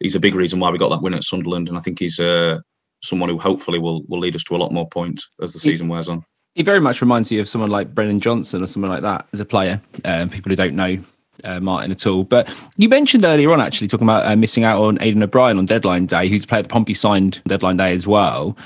he's 0.00 0.14
a 0.14 0.20
big 0.20 0.34
reason 0.34 0.60
why 0.60 0.70
we 0.70 0.78
got 0.78 0.90
that 0.90 1.02
win 1.02 1.14
at 1.14 1.24
Sunderland. 1.24 1.68
And 1.68 1.78
I 1.78 1.80
think 1.80 1.98
he's 1.98 2.20
uh, 2.20 2.58
someone 3.02 3.28
who 3.28 3.38
hopefully 3.38 3.78
will 3.78 4.02
will 4.08 4.18
lead 4.18 4.34
us 4.34 4.44
to 4.44 4.56
a 4.56 4.58
lot 4.58 4.72
more 4.72 4.88
points 4.88 5.28
as 5.42 5.52
the 5.52 5.58
season 5.58 5.88
wears 5.88 6.08
on. 6.08 6.24
He 6.54 6.62
very 6.62 6.80
much 6.80 7.00
reminds 7.00 7.30
you 7.30 7.40
of 7.40 7.48
someone 7.48 7.70
like 7.70 7.94
Brennan 7.94 8.20
Johnson 8.20 8.62
or 8.62 8.66
someone 8.66 8.90
like 8.90 9.02
that 9.02 9.26
as 9.32 9.40
a 9.40 9.44
player. 9.44 9.80
Um, 10.04 10.28
people 10.28 10.50
who 10.50 10.56
don't 10.56 10.76
know 10.76 10.98
uh, 11.44 11.60
Martin 11.60 11.90
at 11.90 12.06
all. 12.06 12.24
But 12.24 12.48
you 12.76 12.88
mentioned 12.88 13.24
earlier 13.24 13.52
on 13.52 13.60
actually 13.60 13.88
talking 13.88 14.06
about 14.06 14.26
uh, 14.26 14.36
missing 14.36 14.64
out 14.64 14.80
on 14.80 14.98
Aiden 14.98 15.22
O'Brien 15.22 15.58
on 15.58 15.66
deadline 15.66 16.06
day, 16.06 16.28
who's 16.28 16.44
a 16.44 16.46
player 16.46 16.62
that 16.62 16.68
Pompey 16.68 16.94
signed 16.94 17.42
deadline 17.46 17.76
day 17.76 17.92
as 17.92 18.06
well. 18.06 18.56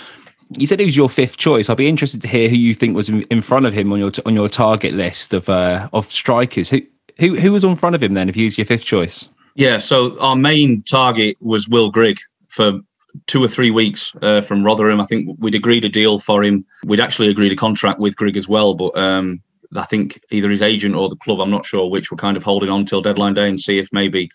You 0.58 0.66
said 0.66 0.78
he 0.78 0.86
was 0.86 0.96
your 0.96 1.10
fifth 1.10 1.38
choice. 1.38 1.68
I'd 1.68 1.76
be 1.76 1.88
interested 1.88 2.22
to 2.22 2.28
hear 2.28 2.48
who 2.48 2.56
you 2.56 2.74
think 2.74 2.94
was 2.94 3.08
in 3.08 3.40
front 3.40 3.66
of 3.66 3.72
him 3.72 3.92
on 3.92 3.98
your 3.98 4.12
on 4.26 4.34
your 4.34 4.48
target 4.48 4.94
list 4.94 5.34
of 5.34 5.48
uh, 5.48 5.88
of 5.92 6.06
strikers. 6.06 6.70
Who 6.70 6.82
who 7.18 7.34
who 7.34 7.52
was 7.52 7.64
on 7.64 7.74
front 7.74 7.96
of 7.96 8.02
him 8.02 8.14
then? 8.14 8.28
If 8.28 8.36
he 8.36 8.44
was 8.44 8.56
your 8.56 8.64
fifth 8.64 8.84
choice. 8.84 9.28
Yeah, 9.56 9.78
so 9.78 10.18
our 10.20 10.36
main 10.36 10.82
target 10.82 11.36
was 11.40 11.68
Will 11.68 11.90
Grigg 11.90 12.18
for 12.48 12.78
two 13.26 13.42
or 13.42 13.48
three 13.48 13.70
weeks 13.70 14.14
uh, 14.22 14.40
from 14.40 14.64
Rotherham. 14.64 15.00
I 15.00 15.06
think 15.06 15.36
we'd 15.38 15.54
agreed 15.54 15.84
a 15.84 15.88
deal 15.88 16.18
for 16.18 16.42
him. 16.42 16.64
We'd 16.84 17.00
actually 17.00 17.28
agreed 17.28 17.52
a 17.52 17.56
contract 17.56 18.00
with 18.00 18.16
Grigg 18.16 18.36
as 18.36 18.48
well, 18.48 18.74
but 18.74 18.96
um, 18.96 19.40
I 19.74 19.84
think 19.84 20.20
either 20.30 20.50
his 20.50 20.62
agent 20.62 20.94
or 20.94 21.08
the 21.08 21.16
club, 21.16 21.40
I'm 21.40 21.50
not 21.50 21.66
sure 21.66 21.90
which, 21.90 22.10
were 22.10 22.16
kind 22.16 22.36
of 22.36 22.42
holding 22.42 22.70
on 22.70 22.84
till 22.84 23.02
deadline 23.02 23.34
day 23.34 23.48
and 23.48 23.60
see 23.60 23.78
if 23.78 23.88
maybe 23.92 24.30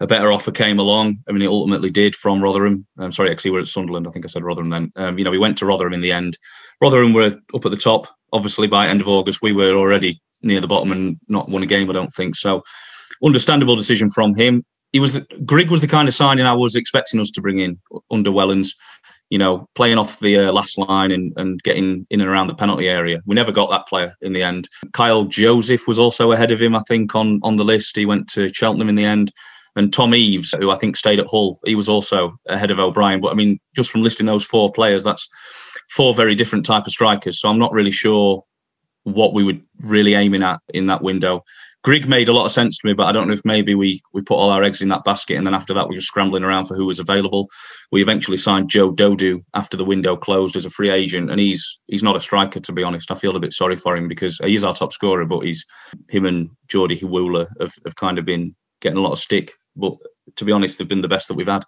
a 0.00 0.06
better 0.06 0.32
offer 0.32 0.50
came 0.50 0.78
along. 0.78 1.18
I 1.28 1.32
mean, 1.32 1.42
it 1.42 1.48
ultimately 1.48 1.90
did 1.90 2.16
from 2.16 2.42
Rotherham. 2.42 2.86
I'm 2.98 3.12
sorry, 3.12 3.30
actually, 3.30 3.52
we're 3.52 3.60
at 3.60 3.68
Sunderland. 3.68 4.06
I 4.06 4.10
think 4.10 4.24
I 4.24 4.28
said 4.28 4.42
Rotherham 4.42 4.70
then. 4.70 4.92
Um, 4.96 5.18
you 5.18 5.24
know, 5.24 5.30
we 5.30 5.38
went 5.38 5.56
to 5.58 5.66
Rotherham 5.66 5.94
in 5.94 6.00
the 6.00 6.12
end. 6.12 6.36
Rotherham 6.80 7.12
were 7.12 7.38
up 7.54 7.64
at 7.64 7.70
the 7.70 7.76
top. 7.76 8.08
Obviously, 8.32 8.66
by 8.66 8.88
end 8.88 9.00
of 9.00 9.08
August, 9.08 9.42
we 9.42 9.52
were 9.52 9.74
already 9.74 10.20
near 10.42 10.60
the 10.60 10.66
bottom 10.66 10.92
and 10.92 11.18
not 11.28 11.48
won 11.48 11.62
a 11.62 11.66
game. 11.66 11.88
I 11.88 11.92
don't 11.92 12.12
think 12.12 12.36
so. 12.36 12.62
Understandable 13.22 13.76
decision 13.76 14.10
from 14.10 14.34
him 14.34 14.64
he 14.94 15.00
was 15.00 15.12
the, 15.12 15.26
Grigg 15.44 15.72
was 15.72 15.80
the 15.80 15.88
kind 15.88 16.06
of 16.06 16.14
signing 16.14 16.46
I 16.46 16.52
was 16.52 16.76
expecting 16.76 17.18
us 17.18 17.32
to 17.32 17.40
bring 17.40 17.58
in 17.58 17.80
under 18.12 18.30
Wellens. 18.30 18.70
You 19.28 19.38
know, 19.38 19.68
playing 19.74 19.98
off 19.98 20.20
the 20.20 20.38
uh, 20.38 20.52
last 20.52 20.78
line 20.78 21.10
and, 21.10 21.32
and 21.36 21.60
getting 21.64 22.06
in 22.10 22.20
and 22.20 22.30
around 22.30 22.46
the 22.46 22.54
penalty 22.54 22.88
area. 22.88 23.20
We 23.26 23.34
never 23.34 23.50
got 23.50 23.68
that 23.70 23.88
player 23.88 24.14
in 24.20 24.32
the 24.32 24.44
end. 24.44 24.68
Kyle 24.92 25.24
Joseph 25.24 25.88
was 25.88 25.98
also 25.98 26.30
ahead 26.30 26.52
of 26.52 26.62
him, 26.62 26.76
I 26.76 26.82
think, 26.86 27.16
on 27.16 27.40
on 27.42 27.56
the 27.56 27.64
list. 27.64 27.96
He 27.96 28.06
went 28.06 28.28
to 28.34 28.52
Cheltenham 28.52 28.88
in 28.88 28.94
the 28.94 29.04
end. 29.04 29.32
And 29.74 29.92
Tom 29.92 30.14
Eaves, 30.14 30.54
who 30.60 30.70
I 30.70 30.76
think 30.76 30.96
stayed 30.96 31.18
at 31.18 31.26
Hull, 31.26 31.58
he 31.64 31.74
was 31.74 31.88
also 31.88 32.36
ahead 32.48 32.70
of 32.70 32.78
O'Brien. 32.78 33.20
But 33.20 33.32
I 33.32 33.34
mean, 33.34 33.58
just 33.74 33.90
from 33.90 34.04
listing 34.04 34.26
those 34.26 34.44
four 34.44 34.70
players, 34.70 35.02
that's 35.02 35.28
four 35.90 36.14
very 36.14 36.36
different 36.36 36.64
type 36.64 36.86
of 36.86 36.92
strikers. 36.92 37.40
So 37.40 37.48
I'm 37.48 37.58
not 37.58 37.72
really 37.72 37.90
sure 37.90 38.44
what 39.02 39.34
we 39.34 39.42
were 39.42 39.58
really 39.80 40.14
aiming 40.14 40.44
at 40.44 40.60
in 40.72 40.86
that 40.86 41.02
window. 41.02 41.42
Grigg 41.84 42.08
made 42.08 42.28
a 42.28 42.32
lot 42.32 42.46
of 42.46 42.52
sense 42.52 42.78
to 42.78 42.86
me, 42.86 42.94
but 42.94 43.06
I 43.06 43.12
don't 43.12 43.26
know 43.28 43.34
if 43.34 43.44
maybe 43.44 43.74
we 43.74 44.02
we 44.14 44.22
put 44.22 44.36
all 44.36 44.48
our 44.48 44.62
eggs 44.62 44.80
in 44.80 44.88
that 44.88 45.04
basket 45.04 45.36
and 45.36 45.46
then 45.46 45.52
after 45.52 45.74
that 45.74 45.86
we 45.86 45.94
were 45.94 46.00
scrambling 46.00 46.42
around 46.42 46.64
for 46.64 46.74
who 46.74 46.86
was 46.86 46.98
available. 46.98 47.50
We 47.92 48.00
eventually 48.00 48.38
signed 48.38 48.70
Joe 48.70 48.90
Dodoo 48.90 49.42
after 49.52 49.76
the 49.76 49.84
window 49.84 50.16
closed 50.16 50.56
as 50.56 50.64
a 50.64 50.70
free 50.70 50.88
agent, 50.88 51.30
and 51.30 51.38
he's 51.38 51.80
he's 51.86 52.02
not 52.02 52.16
a 52.16 52.20
striker 52.20 52.58
to 52.58 52.72
be 52.72 52.82
honest. 52.82 53.10
I 53.10 53.16
feel 53.16 53.36
a 53.36 53.40
bit 53.40 53.52
sorry 53.52 53.76
for 53.76 53.96
him 53.96 54.08
because 54.08 54.38
he 54.38 54.54
is 54.54 54.64
our 54.64 54.74
top 54.74 54.94
scorer, 54.94 55.26
but 55.26 55.40
he's 55.40 55.64
him 56.08 56.24
and 56.24 56.48
Jordy 56.68 56.98
Hiwula 56.98 57.46
have, 57.60 57.74
have 57.84 57.96
kind 57.96 58.18
of 58.18 58.24
been 58.24 58.54
getting 58.80 58.98
a 58.98 59.02
lot 59.02 59.12
of 59.12 59.18
stick. 59.18 59.52
But 59.76 59.94
to 60.36 60.44
be 60.46 60.52
honest, 60.52 60.78
they've 60.78 60.88
been 60.88 61.02
the 61.02 61.08
best 61.08 61.28
that 61.28 61.34
we've 61.34 61.46
had 61.46 61.64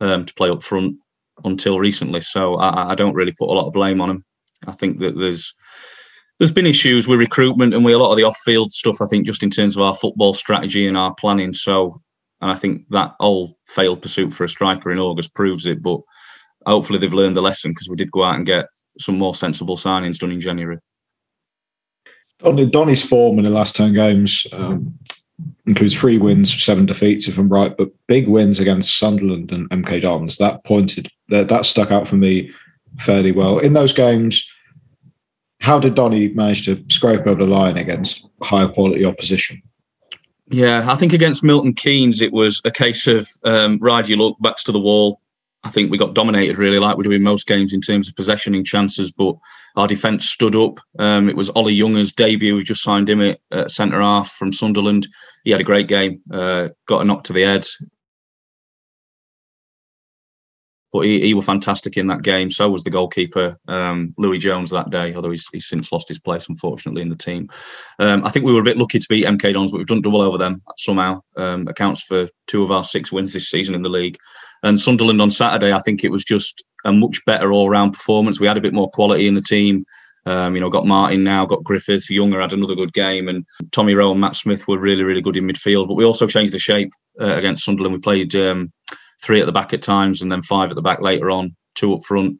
um, 0.00 0.24
to 0.24 0.34
play 0.34 0.48
up 0.48 0.62
front 0.62 0.96
until 1.44 1.78
recently. 1.78 2.22
So 2.22 2.54
I, 2.54 2.92
I 2.92 2.94
don't 2.94 3.14
really 3.14 3.32
put 3.32 3.50
a 3.50 3.52
lot 3.52 3.66
of 3.66 3.74
blame 3.74 4.00
on 4.00 4.08
him. 4.08 4.24
I 4.66 4.72
think 4.72 5.00
that 5.00 5.18
there's 5.18 5.54
there's 6.40 6.50
been 6.50 6.66
issues 6.66 7.06
with 7.06 7.18
recruitment 7.18 7.74
and 7.74 7.84
with 7.84 7.94
a 7.94 7.98
lot 7.98 8.10
of 8.10 8.16
the 8.16 8.24
off-field 8.24 8.72
stuff. 8.72 9.02
I 9.02 9.04
think 9.04 9.26
just 9.26 9.42
in 9.42 9.50
terms 9.50 9.76
of 9.76 9.82
our 9.82 9.94
football 9.94 10.32
strategy 10.32 10.88
and 10.88 10.96
our 10.96 11.14
planning. 11.14 11.52
So, 11.52 12.00
and 12.40 12.50
I 12.50 12.54
think 12.54 12.88
that 12.88 13.14
all 13.20 13.54
failed 13.66 14.00
pursuit 14.00 14.32
for 14.32 14.44
a 14.44 14.48
striker 14.48 14.90
in 14.90 14.98
August 14.98 15.34
proves 15.34 15.66
it. 15.66 15.82
But 15.82 16.00
hopefully 16.64 16.98
they've 16.98 17.12
learned 17.12 17.36
the 17.36 17.42
lesson 17.42 17.72
because 17.72 17.90
we 17.90 17.96
did 17.96 18.10
go 18.10 18.24
out 18.24 18.36
and 18.36 18.46
get 18.46 18.68
some 18.98 19.18
more 19.18 19.34
sensible 19.34 19.76
signings 19.76 20.18
done 20.18 20.32
in 20.32 20.40
January. 20.40 20.78
Donny's 22.42 23.06
form 23.06 23.38
in 23.38 23.44
the 23.44 23.50
last 23.50 23.76
ten 23.76 23.92
games 23.92 24.46
um, 24.54 24.98
includes 25.66 25.94
three 25.94 26.16
wins, 26.16 26.62
seven 26.62 26.86
defeats, 26.86 27.28
if 27.28 27.36
I'm 27.36 27.50
right, 27.50 27.76
but 27.76 27.90
big 28.06 28.28
wins 28.28 28.58
against 28.58 28.98
Sunderland 28.98 29.52
and 29.52 29.68
MK 29.68 30.00
Dons. 30.00 30.38
That 30.38 30.64
pointed 30.64 31.10
that 31.28 31.50
that 31.50 31.66
stuck 31.66 31.90
out 31.90 32.08
for 32.08 32.16
me 32.16 32.50
fairly 32.98 33.30
well 33.30 33.58
in 33.58 33.74
those 33.74 33.92
games 33.92 34.50
how 35.60 35.78
did 35.78 35.94
Donny 35.94 36.28
manage 36.28 36.64
to 36.64 36.82
scrape 36.88 37.26
over 37.26 37.44
the 37.44 37.50
line 37.50 37.76
against 37.76 38.28
higher 38.42 38.68
quality 38.68 39.04
opposition? 39.04 39.62
Yeah, 40.48 40.90
I 40.90 40.96
think 40.96 41.12
against 41.12 41.44
Milton 41.44 41.74
Keynes, 41.74 42.20
it 42.20 42.32
was 42.32 42.60
a 42.64 42.70
case 42.70 43.06
of 43.06 43.28
um, 43.44 43.78
ride 43.80 44.08
your 44.08 44.18
luck, 44.18 44.36
backs 44.40 44.64
to 44.64 44.72
the 44.72 44.80
wall. 44.80 45.20
I 45.62 45.70
think 45.70 45.90
we 45.90 45.98
got 45.98 46.14
dominated 46.14 46.58
really, 46.58 46.78
like 46.78 46.96
we 46.96 47.04
do 47.04 47.12
in 47.12 47.22
most 47.22 47.46
games 47.46 47.72
in 47.72 47.82
terms 47.82 48.08
of 48.08 48.14
possessioning 48.14 48.64
chances, 48.64 49.12
but 49.12 49.36
our 49.76 49.86
defence 49.86 50.28
stood 50.28 50.56
up. 50.56 50.80
Um, 50.98 51.28
it 51.28 51.36
was 51.36 51.50
Ollie 51.50 51.74
Younger's 51.74 52.12
debut. 52.12 52.56
We 52.56 52.64
just 52.64 52.82
signed 52.82 53.10
him 53.10 53.20
at, 53.20 53.70
centre 53.70 54.00
half 54.00 54.32
from 54.32 54.52
Sunderland. 54.52 55.06
He 55.44 55.50
had 55.50 55.60
a 55.60 55.64
great 55.64 55.86
game, 55.86 56.22
uh, 56.32 56.70
got 56.86 57.02
a 57.02 57.04
knock 57.04 57.24
to 57.24 57.34
the 57.34 57.42
head, 57.42 57.66
but 60.92 61.00
he, 61.00 61.20
he 61.20 61.34
was 61.34 61.44
fantastic 61.44 61.96
in 61.96 62.06
that 62.08 62.22
game. 62.22 62.50
So 62.50 62.68
was 62.68 62.84
the 62.84 62.90
goalkeeper, 62.90 63.56
um, 63.68 64.14
Louis 64.18 64.38
Jones, 64.38 64.70
that 64.70 64.90
day, 64.90 65.14
although 65.14 65.30
he's, 65.30 65.46
he's 65.52 65.68
since 65.68 65.92
lost 65.92 66.08
his 66.08 66.18
place, 66.18 66.48
unfortunately, 66.48 67.02
in 67.02 67.08
the 67.08 67.16
team. 67.16 67.48
Um, 67.98 68.24
I 68.24 68.30
think 68.30 68.44
we 68.44 68.52
were 68.52 68.60
a 68.60 68.64
bit 68.64 68.76
lucky 68.76 68.98
to 68.98 69.08
beat 69.08 69.26
MK 69.26 69.54
Dons, 69.54 69.70
but 69.70 69.78
we've 69.78 69.86
done 69.86 70.02
double 70.02 70.22
over 70.22 70.38
them 70.38 70.62
somehow. 70.76 71.22
Um, 71.36 71.68
accounts 71.68 72.02
for 72.02 72.28
two 72.46 72.62
of 72.62 72.72
our 72.72 72.84
six 72.84 73.12
wins 73.12 73.32
this 73.32 73.48
season 73.48 73.74
in 73.74 73.82
the 73.82 73.88
league. 73.88 74.18
And 74.62 74.78
Sunderland 74.78 75.22
on 75.22 75.30
Saturday, 75.30 75.72
I 75.72 75.80
think 75.80 76.04
it 76.04 76.10
was 76.10 76.24
just 76.24 76.62
a 76.84 76.92
much 76.92 77.24
better 77.24 77.52
all 77.52 77.70
round 77.70 77.92
performance. 77.92 78.40
We 78.40 78.46
had 78.46 78.58
a 78.58 78.62
bit 78.62 78.74
more 78.74 78.90
quality 78.90 79.26
in 79.26 79.34
the 79.34 79.42
team. 79.42 79.84
Um, 80.26 80.54
you 80.54 80.60
know, 80.60 80.68
got 80.68 80.86
Martin 80.86 81.24
now, 81.24 81.46
got 81.46 81.64
Griffiths. 81.64 82.10
Younger 82.10 82.40
had 82.40 82.52
another 82.52 82.74
good 82.74 82.92
game, 82.92 83.28
and 83.28 83.46
Tommy 83.72 83.94
Rowe 83.94 84.12
and 84.12 84.20
Matt 84.20 84.36
Smith 84.36 84.68
were 84.68 84.78
really, 84.78 85.02
really 85.02 85.22
good 85.22 85.36
in 85.36 85.46
midfield. 85.46 85.88
But 85.88 85.94
we 85.94 86.04
also 86.04 86.26
changed 86.26 86.52
the 86.52 86.58
shape 86.58 86.92
uh, 87.18 87.36
against 87.36 87.64
Sunderland. 87.64 87.94
We 87.94 88.00
played 88.00 88.34
um, 88.36 88.70
three 89.22 89.40
at 89.40 89.46
the 89.46 89.52
back 89.52 89.72
at 89.72 89.82
times, 89.82 90.22
and 90.22 90.30
then 90.30 90.42
five 90.42 90.70
at 90.70 90.76
the 90.76 90.82
back 90.82 91.00
later 91.00 91.30
on, 91.30 91.56
two 91.74 91.94
up 91.94 92.04
front. 92.04 92.38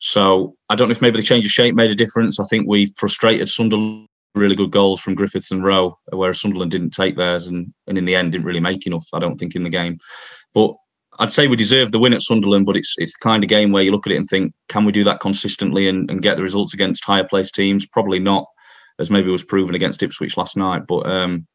So 0.00 0.54
I 0.68 0.74
don't 0.74 0.88
know 0.88 0.92
if 0.92 1.02
maybe 1.02 1.18
the 1.18 1.26
change 1.26 1.44
of 1.44 1.52
shape 1.52 1.74
made 1.74 1.90
a 1.90 1.94
difference. 1.94 2.40
I 2.40 2.44
think 2.44 2.66
we 2.68 2.86
frustrated 2.96 3.48
Sunderland. 3.48 4.06
Really 4.36 4.54
good 4.54 4.70
goals 4.70 5.00
from 5.00 5.16
Griffiths 5.16 5.50
and 5.50 5.64
Rowe, 5.64 5.98
whereas 6.12 6.40
Sunderland 6.40 6.70
didn't 6.70 6.90
take 6.90 7.16
theirs, 7.16 7.48
and 7.48 7.74
and 7.88 7.98
in 7.98 8.04
the 8.04 8.14
end 8.14 8.30
didn't 8.30 8.46
really 8.46 8.60
make 8.60 8.86
enough. 8.86 9.04
I 9.12 9.18
don't 9.18 9.36
think 9.36 9.56
in 9.56 9.64
the 9.64 9.70
game, 9.70 9.98
but 10.54 10.72
I'd 11.18 11.32
say 11.32 11.48
we 11.48 11.56
deserve 11.56 11.90
the 11.90 11.98
win 11.98 12.14
at 12.14 12.22
Sunderland, 12.22 12.64
but 12.64 12.76
it's 12.76 12.94
it's 12.98 13.12
the 13.12 13.24
kind 13.24 13.42
of 13.42 13.50
game 13.50 13.72
where 13.72 13.82
you 13.82 13.90
look 13.90 14.06
at 14.06 14.12
it 14.12 14.16
and 14.18 14.28
think, 14.28 14.52
can 14.68 14.84
we 14.84 14.92
do 14.92 15.02
that 15.02 15.18
consistently 15.18 15.88
and, 15.88 16.08
and 16.08 16.22
get 16.22 16.36
the 16.36 16.44
results 16.44 16.74
against 16.74 17.04
higher 17.04 17.24
placed 17.24 17.56
teams? 17.56 17.88
Probably 17.88 18.20
not, 18.20 18.46
as 19.00 19.10
maybe 19.10 19.30
was 19.30 19.42
proven 19.42 19.74
against 19.74 20.02
Ipswich 20.02 20.36
last 20.36 20.56
night. 20.56 20.82
But 20.86 21.10
um, 21.10 21.48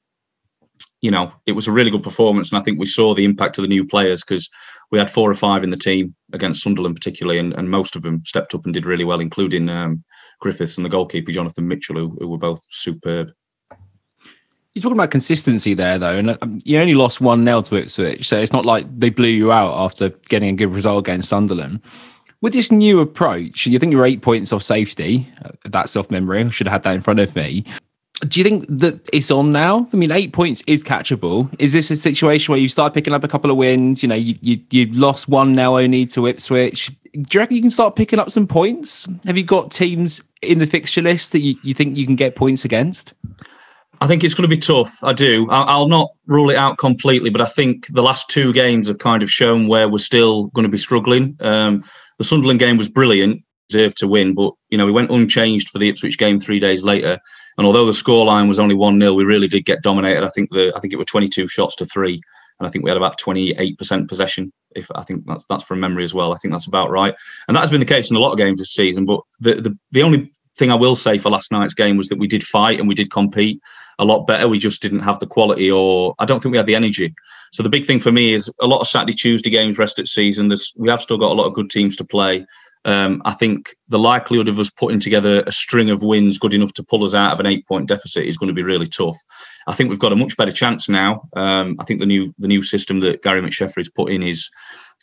you 1.05 1.11
know, 1.11 1.31
it 1.45 1.51
was 1.51 1.67
a 1.67 1.71
really 1.71 1.91
good 1.91 2.01
performance, 2.01 2.51
and 2.51 2.57
I 2.59 2.63
think 2.63 2.79
we 2.79 2.87
saw 2.87 3.13
the 3.13 3.25
impact 3.25 3.59
of 3.59 3.61
the 3.61 3.67
new 3.67 3.85
players 3.85 4.23
because 4.23 4.49
we 4.89 4.97
had 4.97 5.07
four 5.07 5.29
or 5.29 5.35
five 5.35 5.63
in 5.63 5.69
the 5.69 5.77
team 5.77 6.15
against 6.33 6.63
Sunderland, 6.63 6.95
particularly, 6.95 7.39
and, 7.39 7.53
and 7.53 7.69
most 7.69 7.95
of 7.95 8.01
them 8.01 8.25
stepped 8.25 8.55
up 8.55 8.65
and 8.65 8.73
did 8.73 8.87
really 8.87 9.03
well, 9.03 9.19
including 9.19 9.69
um, 9.69 10.03
Griffiths 10.39 10.77
and 10.77 10.83
the 10.83 10.89
goalkeeper 10.89 11.31
Jonathan 11.31 11.67
Mitchell, 11.67 11.95
who, 11.95 12.17
who 12.19 12.27
were 12.27 12.39
both 12.39 12.59
superb. 12.69 13.31
You're 14.73 14.81
talking 14.81 14.97
about 14.97 15.11
consistency 15.11 15.75
there, 15.75 15.99
though, 15.99 16.17
and 16.17 16.37
um, 16.41 16.59
you 16.65 16.79
only 16.79 16.95
lost 16.95 17.21
one 17.21 17.43
nil 17.43 17.61
to 17.61 17.75
Ipswich, 17.75 18.27
so 18.27 18.39
it's 18.39 18.51
not 18.51 18.65
like 18.65 18.87
they 18.97 19.11
blew 19.11 19.29
you 19.29 19.51
out 19.51 19.75
after 19.75 20.09
getting 20.27 20.49
a 20.49 20.53
good 20.53 20.73
result 20.73 21.07
against 21.07 21.29
Sunderland. 21.29 21.81
With 22.41 22.53
this 22.53 22.71
new 22.71 22.99
approach, 22.99 23.67
you 23.67 23.77
think 23.77 23.91
you're 23.91 24.05
eight 24.05 24.23
points 24.23 24.51
off 24.51 24.63
safety. 24.63 25.31
Uh, 25.43 25.51
that's 25.65 25.95
off 25.95 26.09
memory. 26.09 26.43
I 26.43 26.49
should 26.49 26.65
have 26.65 26.73
had 26.73 26.83
that 26.83 26.95
in 26.95 27.01
front 27.01 27.19
of 27.19 27.35
me. 27.35 27.63
Do 28.27 28.39
you 28.39 28.43
think 28.43 28.65
that 28.69 29.09
it's 29.11 29.29
on 29.29 29.51
now? 29.51 29.87
I 29.91 29.97
mean, 29.97 30.11
eight 30.11 30.33
points 30.33 30.63
is 30.67 30.83
catchable. 30.83 31.53
Is 31.59 31.73
this 31.73 31.91
a 31.91 31.97
situation 31.97 32.51
where 32.51 32.59
you 32.59 32.69
start 32.69 32.93
picking 32.93 33.13
up 33.13 33.23
a 33.23 33.27
couple 33.27 33.51
of 33.51 33.57
wins? 33.57 34.01
You 34.01 34.09
know, 34.09 34.15
you 34.15 34.35
you, 34.41 34.59
you 34.71 34.85
lost 34.93 35.27
one 35.27 35.53
now 35.53 35.77
only 35.77 36.05
to 36.07 36.27
Ipswich. 36.27 36.91
Do 37.13 37.19
you 37.31 37.39
reckon 37.39 37.55
you 37.55 37.61
can 37.61 37.71
start 37.71 37.95
picking 37.95 38.19
up 38.19 38.31
some 38.31 38.47
points? 38.47 39.07
Have 39.25 39.37
you 39.37 39.43
got 39.43 39.71
teams 39.71 40.21
in 40.41 40.59
the 40.59 40.67
fixture 40.67 41.01
list 41.01 41.31
that 41.33 41.39
you, 41.39 41.55
you 41.63 41.73
think 41.73 41.97
you 41.97 42.05
can 42.05 42.15
get 42.15 42.35
points 42.35 42.65
against? 42.65 43.13
I 44.01 44.07
think 44.07 44.23
it's 44.23 44.33
going 44.33 44.49
to 44.49 44.55
be 44.55 44.59
tough. 44.59 44.97
I 45.03 45.13
do. 45.13 45.49
I'll 45.49 45.87
not 45.87 46.09
rule 46.25 46.49
it 46.49 46.57
out 46.57 46.77
completely, 46.77 47.29
but 47.29 47.41
I 47.41 47.45
think 47.45 47.87
the 47.87 48.03
last 48.03 48.29
two 48.29 48.51
games 48.53 48.87
have 48.87 48.99
kind 48.99 49.23
of 49.23 49.31
shown 49.31 49.67
where 49.67 49.87
we're 49.87 49.99
still 49.99 50.47
going 50.47 50.63
to 50.63 50.69
be 50.69 50.77
struggling. 50.77 51.37
Um, 51.39 51.83
the 52.17 52.25
Sunderland 52.25 52.59
game 52.59 52.77
was 52.77 52.89
brilliant, 52.89 53.43
deserved 53.69 53.97
to 53.97 54.07
win, 54.07 54.33
but 54.33 54.53
you 54.69 54.77
know 54.77 54.85
we 54.85 54.91
went 54.91 55.11
unchanged 55.11 55.69
for 55.69 55.79
the 55.79 55.89
Ipswich 55.89 56.17
game 56.17 56.39
three 56.39 56.59
days 56.59 56.83
later. 56.83 57.19
And 57.57 57.65
although 57.65 57.85
the 57.85 57.91
scoreline 57.91 58.47
was 58.47 58.59
only 58.59 58.75
one 58.75 58.99
0 58.99 59.13
we 59.13 59.23
really 59.23 59.47
did 59.47 59.65
get 59.65 59.81
dominated. 59.81 60.23
I 60.23 60.29
think 60.29 60.51
the 60.51 60.73
I 60.75 60.79
think 60.79 60.93
it 60.93 60.97
were 60.97 61.05
twenty 61.05 61.27
two 61.27 61.47
shots 61.47 61.75
to 61.77 61.85
three, 61.85 62.21
and 62.59 62.67
I 62.67 62.69
think 62.69 62.83
we 62.83 62.89
had 62.89 62.97
about 62.97 63.17
twenty 63.17 63.51
eight 63.57 63.77
percent 63.77 64.09
possession. 64.09 64.51
If 64.75 64.89
I 64.93 65.03
think 65.03 65.25
that's 65.25 65.45
that's 65.45 65.63
from 65.63 65.79
memory 65.79 66.03
as 66.03 66.13
well. 66.13 66.33
I 66.33 66.37
think 66.37 66.53
that's 66.53 66.67
about 66.67 66.91
right, 66.91 67.15
and 67.47 67.55
that 67.55 67.61
has 67.61 67.71
been 67.71 67.79
the 67.79 67.85
case 67.85 68.09
in 68.09 68.17
a 68.17 68.19
lot 68.19 68.31
of 68.31 68.37
games 68.37 68.59
this 68.59 68.73
season. 68.73 69.05
But 69.05 69.21
the 69.39 69.55
the, 69.55 69.77
the 69.91 70.03
only 70.03 70.31
thing 70.57 70.71
I 70.71 70.75
will 70.75 70.95
say 70.95 71.17
for 71.17 71.29
last 71.29 71.51
night's 71.51 71.73
game 71.73 71.97
was 71.97 72.09
that 72.09 72.19
we 72.19 72.27
did 72.27 72.43
fight 72.43 72.79
and 72.79 72.87
we 72.87 72.95
did 72.95 73.11
compete 73.11 73.61
a 73.99 74.05
lot 74.05 74.25
better. 74.25 74.47
We 74.47 74.59
just 74.59 74.81
didn't 74.81 74.99
have 74.99 75.19
the 75.19 75.27
quality, 75.27 75.71
or 75.71 76.15
I 76.19 76.25
don't 76.25 76.41
think 76.41 76.51
we 76.51 76.57
had 76.57 76.67
the 76.67 76.75
energy. 76.75 77.13
So 77.51 77.63
the 77.63 77.69
big 77.69 77.85
thing 77.85 77.99
for 77.99 78.11
me 78.11 78.33
is 78.33 78.51
a 78.61 78.67
lot 78.67 78.81
of 78.81 78.87
Saturday, 78.87 79.13
Tuesday 79.13 79.49
games 79.49 79.77
rest 79.77 79.99
at 79.99 80.07
season. 80.07 80.49
There's 80.49 80.73
we 80.77 80.89
have 80.89 81.01
still 81.01 81.17
got 81.17 81.31
a 81.31 81.35
lot 81.35 81.47
of 81.47 81.53
good 81.53 81.69
teams 81.69 81.95
to 81.97 82.03
play. 82.03 82.45
Um, 82.85 83.21
I 83.25 83.33
think 83.33 83.75
the 83.87 83.99
likelihood 83.99 84.47
of 84.47 84.59
us 84.59 84.69
putting 84.69 84.99
together 84.99 85.43
a 85.47 85.51
string 85.51 85.89
of 85.89 86.03
wins 86.03 86.37
good 86.37 86.53
enough 86.53 86.71
to 86.73 86.83
pull 86.83 87.03
us 87.03 87.15
out 87.15 87.33
of 87.33 87.39
an 87.39 87.47
eight-point 87.47 87.87
deficit 87.87 88.25
is 88.25 88.37
going 88.37 88.47
to 88.47 88.53
be 88.53 88.61
really 88.61 88.85
tough. 88.85 89.17
I 89.67 89.73
think 89.73 89.89
we've 89.89 89.99
got 89.99 90.13
a 90.13 90.15
much 90.15 90.37
better 90.37 90.51
chance 90.51 90.87
now. 90.87 91.27
Um, 91.35 91.75
I 91.79 91.83
think 91.83 91.99
the 91.99 92.05
new 92.05 92.33
the 92.37 92.47
new 92.47 92.61
system 92.61 92.99
that 92.99 93.23
Gary 93.23 93.41
McSheffrey 93.41 93.77
has 93.77 93.89
put 93.89 94.11
in 94.11 94.21
is 94.21 94.49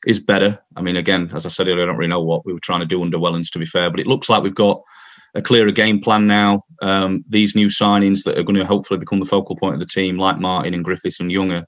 is 0.07 0.20
better. 0.20 0.59
I 0.76 0.83
mean, 0.83 0.97
again, 0.97 1.30
as 1.35 1.45
I 1.45 1.49
said 1.49 1.68
earlier, 1.68 1.85
I 1.85 1.87
don't 1.87 1.97
really 1.97 2.09
know 2.09 2.22
what 2.22 2.47
we 2.47 2.53
were 2.53 2.61
trying 2.61 2.80
to 2.80 2.87
do 2.87 3.03
under 3.03 3.18
Wellens, 3.18 3.51
to 3.51 3.59
be 3.59 3.66
fair, 3.66 3.91
but 3.91 4.01
it 4.01 4.07
looks 4.07 4.28
like 4.28 4.43
we've 4.43 4.55
got 4.55 4.80
a 5.35 5.43
clearer 5.43 5.72
game 5.72 6.01
plan 6.01 6.26
now. 6.26 6.62
Um, 6.83 7.24
these 7.28 7.55
new 7.55 7.68
signings 7.68 8.24
that 8.24 8.39
are 8.39 8.43
going 8.43 8.59
to 8.59 8.66
hopefully 8.66 9.01
become 9.01 9.18
the 9.18 9.24
focal 9.24 9.57
point 9.57 9.74
of 9.74 9.80
the 9.80 9.87
team, 9.87 10.18
like 10.18 10.39
Martin 10.39 10.74
and 10.74 10.85
Griffiths 10.85 11.20
and 11.20 11.33
Younger, 11.33 11.64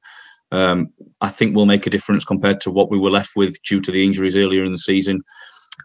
um, 0.53 0.89
I 1.21 1.29
think 1.29 1.57
will 1.57 1.67
make 1.67 1.87
a 1.87 1.91
difference 1.91 2.25
compared 2.25 2.61
to 2.63 2.71
what 2.71 2.91
we 2.91 2.99
were 2.99 3.11
left 3.11 3.33
with 3.37 3.61
due 3.63 3.81
to 3.81 3.91
the 3.91 4.05
injuries 4.05 4.37
earlier 4.37 4.65
in 4.65 4.73
the 4.73 4.79
season. 4.79 5.23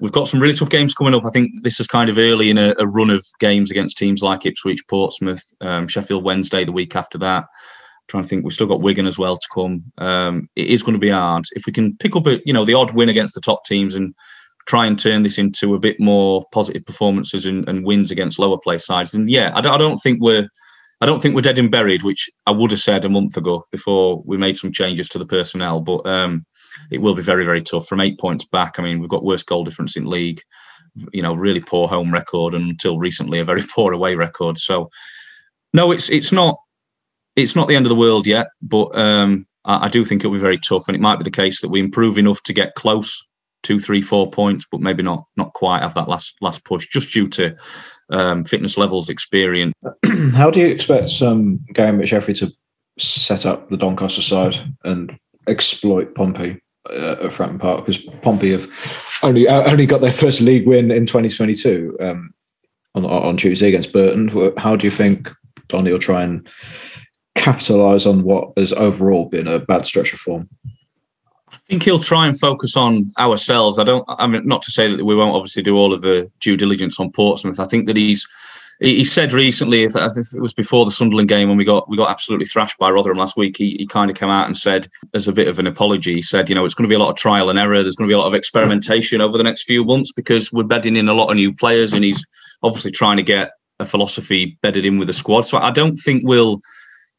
We've 0.01 0.11
got 0.11 0.27
some 0.27 0.39
really 0.39 0.53
tough 0.53 0.69
games 0.69 0.93
coming 0.93 1.13
up. 1.13 1.25
I 1.25 1.29
think 1.29 1.63
this 1.63 1.79
is 1.79 1.87
kind 1.87 2.09
of 2.09 2.17
early 2.17 2.49
in 2.49 2.57
a, 2.57 2.73
a 2.77 2.87
run 2.87 3.09
of 3.09 3.25
games 3.39 3.69
against 3.69 3.97
teams 3.97 4.21
like 4.21 4.45
Ipswich, 4.45 4.87
Portsmouth, 4.87 5.43
um, 5.61 5.87
Sheffield 5.87 6.23
Wednesday 6.23 6.63
the 6.63 6.71
week 6.71 6.95
after 6.95 7.17
that. 7.17 7.43
I'm 7.43 8.07
trying 8.07 8.23
to 8.23 8.29
think, 8.29 8.43
we've 8.43 8.53
still 8.53 8.67
got 8.67 8.81
Wigan 8.81 9.07
as 9.07 9.17
well 9.17 9.37
to 9.37 9.47
come. 9.53 9.83
Um, 9.97 10.49
it 10.55 10.67
is 10.67 10.83
going 10.83 10.93
to 10.93 10.99
be 10.99 11.09
hard. 11.09 11.45
If 11.51 11.65
we 11.65 11.73
can 11.73 11.97
pick 11.97 12.15
up 12.15 12.27
a, 12.27 12.39
you 12.45 12.53
know, 12.53 12.65
the 12.65 12.75
odd 12.75 12.93
win 12.93 13.09
against 13.09 13.35
the 13.35 13.41
top 13.41 13.65
teams 13.65 13.95
and 13.95 14.15
try 14.67 14.85
and 14.85 14.97
turn 14.97 15.23
this 15.23 15.37
into 15.37 15.75
a 15.75 15.79
bit 15.79 15.99
more 15.99 16.45
positive 16.51 16.85
performances 16.85 17.45
and, 17.45 17.67
and 17.67 17.85
wins 17.85 18.11
against 18.11 18.39
lower 18.39 18.57
place 18.57 18.85
sides. 18.85 19.13
And 19.13 19.29
yeah, 19.29 19.51
I 19.53 19.61
don't, 19.61 19.73
I 19.73 19.77
don't 19.77 19.97
think 19.97 20.21
we're 20.21 20.47
I 21.01 21.05
don't 21.05 21.21
think 21.21 21.33
we're 21.33 21.41
dead 21.41 21.59
and 21.59 21.71
buried, 21.71 22.03
which 22.03 22.29
I 22.45 22.51
would 22.51 22.71
have 22.71 22.81
said 22.81 23.05
a 23.05 23.09
month 23.09 23.37
ago 23.37 23.65
before 23.71 24.21
we 24.25 24.37
made 24.37 24.57
some 24.57 24.71
changes 24.71 25.07
to 25.09 25.17
the 25.17 25.25
personnel. 25.25 25.79
But 25.79 26.05
um, 26.05 26.45
it 26.91 26.99
will 26.99 27.15
be 27.15 27.21
very, 27.21 27.45
very 27.45 27.61
tough. 27.61 27.87
From 27.87 28.01
eight 28.01 28.19
points 28.19 28.45
back, 28.45 28.75
I 28.77 28.83
mean, 28.83 28.99
we've 28.99 29.09
got 29.09 29.23
worst 29.23 29.45
goal 29.45 29.63
difference 29.63 29.95
in 29.95 30.05
league, 30.05 30.41
you 31.13 31.21
know, 31.21 31.33
really 31.33 31.61
poor 31.61 31.87
home 31.87 32.11
record, 32.13 32.53
and 32.53 32.69
until 32.69 32.97
recently, 32.97 33.39
a 33.39 33.45
very 33.45 33.63
poor 33.73 33.93
away 33.93 34.15
record. 34.15 34.57
So, 34.57 34.89
no, 35.73 35.91
it's 35.91 36.09
it's 36.09 36.31
not 36.31 36.59
it's 37.35 37.55
not 37.55 37.67
the 37.67 37.75
end 37.75 37.85
of 37.85 37.89
the 37.89 37.95
world 37.95 38.27
yet, 38.27 38.47
but 38.61 38.97
um, 38.97 39.47
I, 39.65 39.85
I 39.85 39.87
do 39.89 40.03
think 40.05 40.21
it'll 40.21 40.33
be 40.33 40.39
very 40.39 40.59
tough, 40.59 40.87
and 40.87 40.95
it 40.95 41.01
might 41.01 41.17
be 41.17 41.23
the 41.23 41.31
case 41.31 41.61
that 41.61 41.69
we 41.69 41.79
improve 41.79 42.17
enough 42.17 42.41
to 42.43 42.53
get 42.53 42.75
close 42.75 43.25
two, 43.61 43.79
three, 43.79 44.01
four 44.01 44.31
points, 44.31 44.65
but 44.71 44.81
maybe 44.81 45.03
not 45.03 45.25
not 45.37 45.53
quite 45.53 45.81
have 45.81 45.93
that 45.95 46.09
last 46.09 46.35
last 46.41 46.63
push, 46.65 46.87
just 46.87 47.11
due 47.11 47.27
to 47.27 47.55
um, 48.09 48.43
fitness 48.43 48.77
levels, 48.77 49.09
experience. 49.09 49.73
How 50.33 50.49
do 50.49 50.59
you 50.59 50.67
expect 50.67 51.21
um, 51.21 51.59
Gary 51.73 51.97
McSheffrey 51.97 52.37
to 52.39 52.51
set 52.97 53.45
up 53.45 53.69
the 53.69 53.77
Doncaster 53.77 54.21
side 54.21 54.57
and 54.83 55.17
exploit 55.47 56.15
Pompey 56.15 56.59
uh, 56.89 57.17
at 57.21 57.32
Fratton 57.32 57.59
Park? 57.59 57.86
Because 57.86 57.97
Pompey 58.21 58.51
have 58.51 58.67
only 59.23 59.47
uh, 59.47 59.69
only 59.69 59.86
got 59.86 60.01
their 60.01 60.11
first 60.11 60.41
league 60.41 60.67
win 60.67 60.91
in 60.91 61.05
2022 61.05 61.97
um, 61.99 62.34
on 62.95 63.05
on 63.05 63.38
Tuesday 63.38 63.67
against 63.67 63.93
Burton. 63.93 64.53
How 64.57 64.75
do 64.75 64.86
you 64.86 64.91
think 64.91 65.32
Donny 65.67 65.91
will 65.91 65.99
try 65.99 66.23
and 66.23 66.47
capitalise 67.36 68.05
on 68.05 68.23
what 68.23 68.51
has 68.57 68.73
overall 68.73 69.30
been 69.30 69.47
a 69.47 69.59
bad 69.59 69.86
stretch 69.86 70.13
of 70.13 70.19
form? 70.19 70.49
I 71.51 71.57
think 71.67 71.84
he'll 71.84 71.99
try 71.99 72.27
and 72.27 72.39
focus 72.39 72.75
on 72.75 73.11
ourselves. 73.17 73.80
I 73.80 73.84
don't. 73.84 74.05
I 74.07 74.27
mean, 74.27 74.45
not 74.45 74.61
to 74.63 74.71
say 74.71 74.93
that 74.93 75.05
we 75.05 75.15
won't 75.15 75.36
obviously 75.36 75.63
do 75.63 75.77
all 75.77 75.93
of 75.93 76.01
the 76.01 76.32
due 76.39 76.57
diligence 76.57 76.99
on 76.99 77.11
Portsmouth. 77.11 77.59
I 77.59 77.65
think 77.65 77.88
that 77.88 77.97
he's. 77.97 78.27
He 78.82 79.03
said 79.03 79.34
recently, 79.34 79.84
if 79.84 79.93
it 79.95 80.39
was 80.39 80.53
before 80.53 80.86
the 80.86 80.91
Sunderland 80.91 81.27
game 81.27 81.49
when 81.49 81.57
we 81.57 81.65
got 81.65 81.89
we 81.89 81.97
got 81.97 82.09
absolutely 82.09 82.45
thrashed 82.45 82.77
by 82.77 82.89
Rotherham 82.89 83.17
last 83.17 83.36
week. 83.36 83.57
He, 83.57 83.75
he 83.77 83.86
kind 83.86 84.09
of 84.09 84.15
came 84.15 84.30
out 84.30 84.47
and 84.47 84.57
said, 84.57 84.89
as 85.13 85.27
a 85.27 85.34
bit 85.34 85.49
of 85.49 85.59
an 85.59 85.67
apology, 85.67 86.15
he 86.15 86.21
said, 86.21 86.47
you 86.47 86.55
know, 86.55 86.63
it's 86.63 86.73
going 86.73 86.88
to 86.88 86.89
be 86.89 86.95
a 86.95 86.99
lot 86.99 87.09
of 87.09 87.17
trial 87.17 87.49
and 87.49 87.59
error. 87.59 87.82
There's 87.82 87.97
going 87.97 88.07
to 88.07 88.11
be 88.11 88.15
a 88.15 88.17
lot 88.17 88.27
of 88.27 88.34
experimentation 88.34 89.19
over 89.19 89.38
the 89.38 89.43
next 89.43 89.63
few 89.63 89.84
months 89.84 90.13
because 90.13 90.53
we're 90.53 90.63
bedding 90.63 90.95
in 90.95 91.09
a 91.09 91.13
lot 91.13 91.30
of 91.30 91.36
new 91.36 91.53
players, 91.53 91.91
and 91.91 92.05
he's 92.05 92.25
obviously 92.63 92.91
trying 92.91 93.17
to 93.17 93.23
get 93.23 93.51
a 93.80 93.86
philosophy 93.86 94.57
bedded 94.61 94.86
in 94.86 94.97
with 94.97 95.07
the 95.07 95.13
squad. 95.13 95.41
So 95.41 95.57
I 95.57 95.71
don't 95.71 95.97
think 95.97 96.23
we'll 96.25 96.61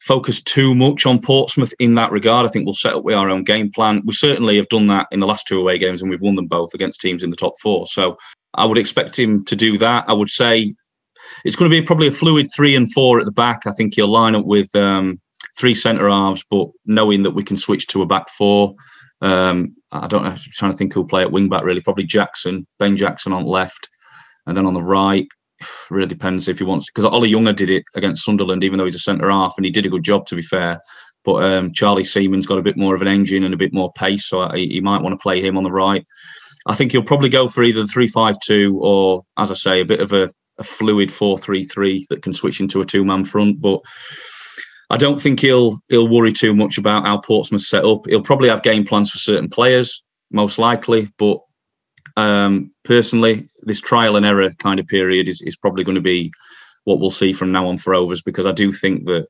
focus 0.01 0.43
too 0.43 0.75
much 0.75 1.05
on 1.05 1.21
Portsmouth 1.21 1.75
in 1.79 1.95
that 1.97 2.11
regard. 2.11 2.47
I 2.47 2.49
think 2.49 2.65
we'll 2.65 2.73
set 2.73 2.95
up 2.95 3.05
with 3.05 3.15
our 3.15 3.29
own 3.29 3.45
game 3.45 3.71
plan. 3.71 4.01
We 4.07 4.15
certainly 4.15 4.57
have 4.57 4.69
done 4.69 4.87
that 4.87 5.09
in 5.11 5.21
the 5.21 5.27
last 5.27 5.47
two 5.47 5.61
away 5.61 5.77
games, 5.77 6.01
and 6.01 6.11
we've 6.11 6.23
won 6.23 6.37
them 6.37 6.47
both 6.47 6.73
against 6.73 7.03
teams 7.03 7.23
in 7.23 7.29
the 7.29 7.37
top 7.37 7.53
four. 7.61 7.87
So 7.87 8.17
I 8.55 8.65
would 8.65 8.79
expect 8.79 9.19
him 9.19 9.45
to 9.45 9.55
do 9.55 9.77
that. 9.77 10.05
I 10.09 10.15
would 10.15 10.31
say 10.31 10.75
it's 11.45 11.57
going 11.57 11.71
to 11.71 11.81
be 11.81 11.85
probably 11.85 12.09
a 12.09 12.13
fluid 12.13 12.49
three 12.55 12.77
and 12.77 12.93
four 12.93 13.19
at 13.19 13.27
the 13.27 13.33
back. 13.33 13.67
I 13.67 13.73
think 13.73 13.95
he'll 13.95 14.09
line 14.09 14.35
up 14.35 14.45
with 14.45 14.75
um, 14.77 15.21
three 15.59 15.75
centre 15.75 16.09
halves, 16.09 16.45
but 16.51 16.69
knowing 16.87 17.23
that 17.23 17.33
we 17.33 17.45
can 17.45 17.57
switch 17.57 17.87
to 17.89 18.03
a 18.03 18.07
back 18.07 18.29
four. 18.31 18.75
Um, 19.21 19.77
I 19.93 20.07
don't 20.07 20.25
know. 20.25 20.31
I'm 20.31 20.37
trying 20.37 20.73
to 20.73 20.77
think 20.77 20.95
who'll 20.95 21.05
play 21.05 21.23
at 21.23 21.33
wing 21.33 21.49
back 21.49 21.65
really. 21.65 21.81
Probably 21.81 22.05
Jackson, 22.05 22.67
Ben 22.79 22.97
Jackson 22.97 23.33
on 23.33 23.45
left, 23.45 23.89
and 24.47 24.57
then 24.57 24.67
on 24.67 24.75
the 24.75 24.83
right 24.83 25.27
really 25.91 26.07
depends 26.07 26.49
if 26.49 26.59
he 26.59 26.65
wants 26.65 26.87
because 26.87 27.05
Ollie 27.05 27.29
Younger 27.29 27.53
did 27.53 27.71
it 27.71 27.85
against 27.95 28.25
Sunderland, 28.25 28.65
even 28.65 28.79
though 28.79 28.85
he's 28.85 28.95
a 28.95 29.01
centre 29.01 29.31
half, 29.31 29.55
and 29.57 29.65
he 29.65 29.71
did 29.71 29.87
a 29.87 29.91
good 29.91 30.05
job 30.05 30.27
to 30.27 30.37
be 30.37 30.43
fair. 30.43 30.81
But 31.23 31.45
um, 31.45 31.73
Charlie 31.75 32.05
Seaman's 32.05 32.47
got 32.47 32.59
a 32.59 32.63
bit 32.63 32.79
more 32.79 32.95
of 32.95 33.03
an 33.03 33.09
engine 33.09 33.45
and 33.45 33.53
a 33.53 33.59
bit 33.59 33.75
more 33.75 33.93
pace, 33.93 34.27
so 34.27 34.49
he, 34.51 34.69
he 34.69 34.81
might 34.81 35.03
want 35.03 35.13
to 35.13 35.23
play 35.23 35.43
him 35.43 35.59
on 35.59 35.65
the 35.65 35.71
right. 35.71 36.07
I 36.67 36.75
think 36.75 36.93
he'll 36.93 37.03
probably 37.03 37.29
go 37.29 37.49
for 37.49 37.63
either 37.63 37.83
the 37.83 37.89
three-five-two 37.89 38.79
or, 38.83 39.25
as 39.37 39.51
I 39.51 39.55
say, 39.55 39.81
a 39.81 39.85
bit 39.85 40.01
of 40.01 40.13
a, 40.13 40.31
a 40.61 40.65
fluid 40.65 41.11
four-three-three 41.11 42.07
that 42.11 42.23
can 42.23 42.33
switch 42.33 42.61
into 42.61 42.81
a 42.81 42.87
two-man 42.87 43.25
front. 43.25 43.61
But 43.61 43.81
I 44.91 44.97
don't 44.97 45.21
think 45.21 45.41
he'll 45.41 45.83
he'll 45.89 46.09
worry 46.09 46.33
too 46.33 46.55
much 46.55 46.79
about 46.79 47.07
how 47.07 47.19
Portsmouth 47.19 47.63
set 47.63 47.85
up. 47.85 48.07
He'll 48.07 48.23
probably 48.23 48.49
have 48.49 48.63
game 48.63 48.85
plans 48.85 49.11
for 49.11 49.19
certain 49.19 49.49
players, 49.49 50.05
most 50.31 50.59
likely. 50.59 51.11
But 51.19 51.39
um, 52.17 52.73
personally, 52.85 53.49
this 53.63 53.81
trial 53.81 54.17
and 54.17 54.27
error 54.27 54.51
kind 54.59 54.79
of 54.79 54.87
period 54.87 55.29
is, 55.29 55.41
is 55.43 55.57
probably 55.57 55.85
going 55.85 55.97
to 55.97 56.01
be 56.01 56.31
what 56.85 57.01
we'll 57.01 57.11
see 57.11 57.33
from 57.33 57.53
now 57.53 57.67
on 57.67 57.79
for 57.79 57.91
Rovers 57.91 58.23
because 58.23 58.47
I 58.47 58.53
do 58.53 58.73
think 58.73 59.05
that 59.07 59.27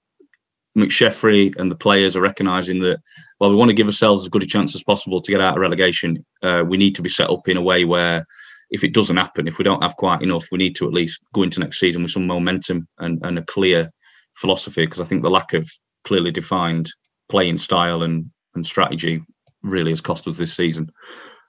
McSheffrey 0.78 1.53
and 1.59 1.70
the 1.70 1.76
players 1.76 2.16
are 2.16 2.20
recognising 2.20 2.81
that 2.81 3.01
while 3.39 3.51
we 3.51 3.57
want 3.57 3.70
to 3.70 3.74
give 3.74 3.89
ourselves 3.89 4.24
as 4.24 4.28
good 4.28 4.43
a 4.43 4.47
chance 4.47 4.74
as 4.74 4.85
possible 4.85 5.20
to 5.20 5.31
get 5.31 5.41
out 5.41 5.57
of 5.57 5.61
relegation, 5.61 6.24
uh, 6.43 6.62
we 6.66 6.76
need 6.76 6.95
to 6.95 7.03
be 7.03 7.09
set 7.09 7.28
up 7.28 7.49
in 7.49 7.57
a 7.57 7.62
way 7.62 7.85
where 7.85 8.24
if 8.71 8.85
it 8.85 8.95
doesn't 8.95 9.16
happen, 9.16 9.49
if 9.49 9.59
we 9.59 9.64
don't 9.64 9.83
have 9.83 9.97
quite 9.97 10.23
enough, 10.23 10.47
we 10.53 10.59
need 10.59 10.77
to 10.77 10.87
at 10.87 10.93
least 10.93 11.21
go 11.35 11.43
into 11.43 11.61
next 11.61 11.81
season 11.81 12.03
with 12.03 12.12
some 12.12 12.27
momentum 12.27 12.87
and, 12.99 13.18
and 13.25 13.39
a 13.39 13.45
clear 13.45 13.91
philosophy 14.35 14.85
because 14.85 15.01
I 15.01 15.05
think 15.05 15.23
the 15.23 15.31
lack 15.31 15.53
of 15.53 15.68
clearly 16.05 16.31
defined 16.31 16.91
playing 17.29 17.59
style 17.59 18.03
and, 18.03 18.31
and 18.55 18.66
strategy 18.66 19.23
really 19.62 19.91
has 19.91 20.01
cost 20.01 20.27
us 20.27 20.39
this 20.39 20.55
season. 20.55 20.91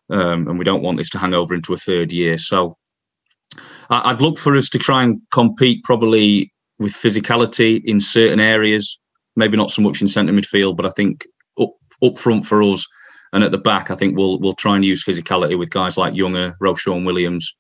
Um, 0.10 0.48
and 0.48 0.58
we 0.58 0.66
don't 0.66 0.82
want 0.82 0.98
this 0.98 1.10
to 1.12 1.18
hang 1.20 1.34
over 1.34 1.54
into 1.54 1.74
a 1.74 1.78
third 1.78 2.12
year. 2.12 2.38
So 2.38 2.76
I, 3.90 4.12
would 4.12 4.22
look 4.22 4.38
for 4.38 4.56
us 4.56 4.68
to 4.70 4.80
try 4.80 5.04
and 5.04 5.22
compete 5.32 5.84
probably 5.84 6.52
with 6.80 6.94
physicality 6.94 7.82
in 7.86 8.02
certain 8.02 8.40
areas, 8.40 9.00
maybe 9.36 9.58
not 9.58 9.72
so 9.72 9.82
much 9.82 10.02
in 10.02 10.08
centre 10.08 10.34
midfield, 10.34 10.76
but 10.76 10.86
I 10.86 10.90
think 10.90 11.26
up, 11.60 11.72
up 12.04 12.18
front 12.18 12.46
for 12.46 12.64
us 12.64 12.86
and 13.34 13.44
at 13.44 13.52
the 13.52 13.58
back, 13.58 13.92
I 13.92 13.96
think 13.96 14.18
we'll 14.18 14.40
we'll 14.40 14.54
try 14.54 14.76
and 14.76 14.86
use 14.86 15.06
physicality 15.06 15.58
with 15.58 15.70
guys 15.70 15.98
like 15.98 16.16
Younger, 16.16 16.56
Ro-Shaun 16.60 17.06
Williams 17.06 17.54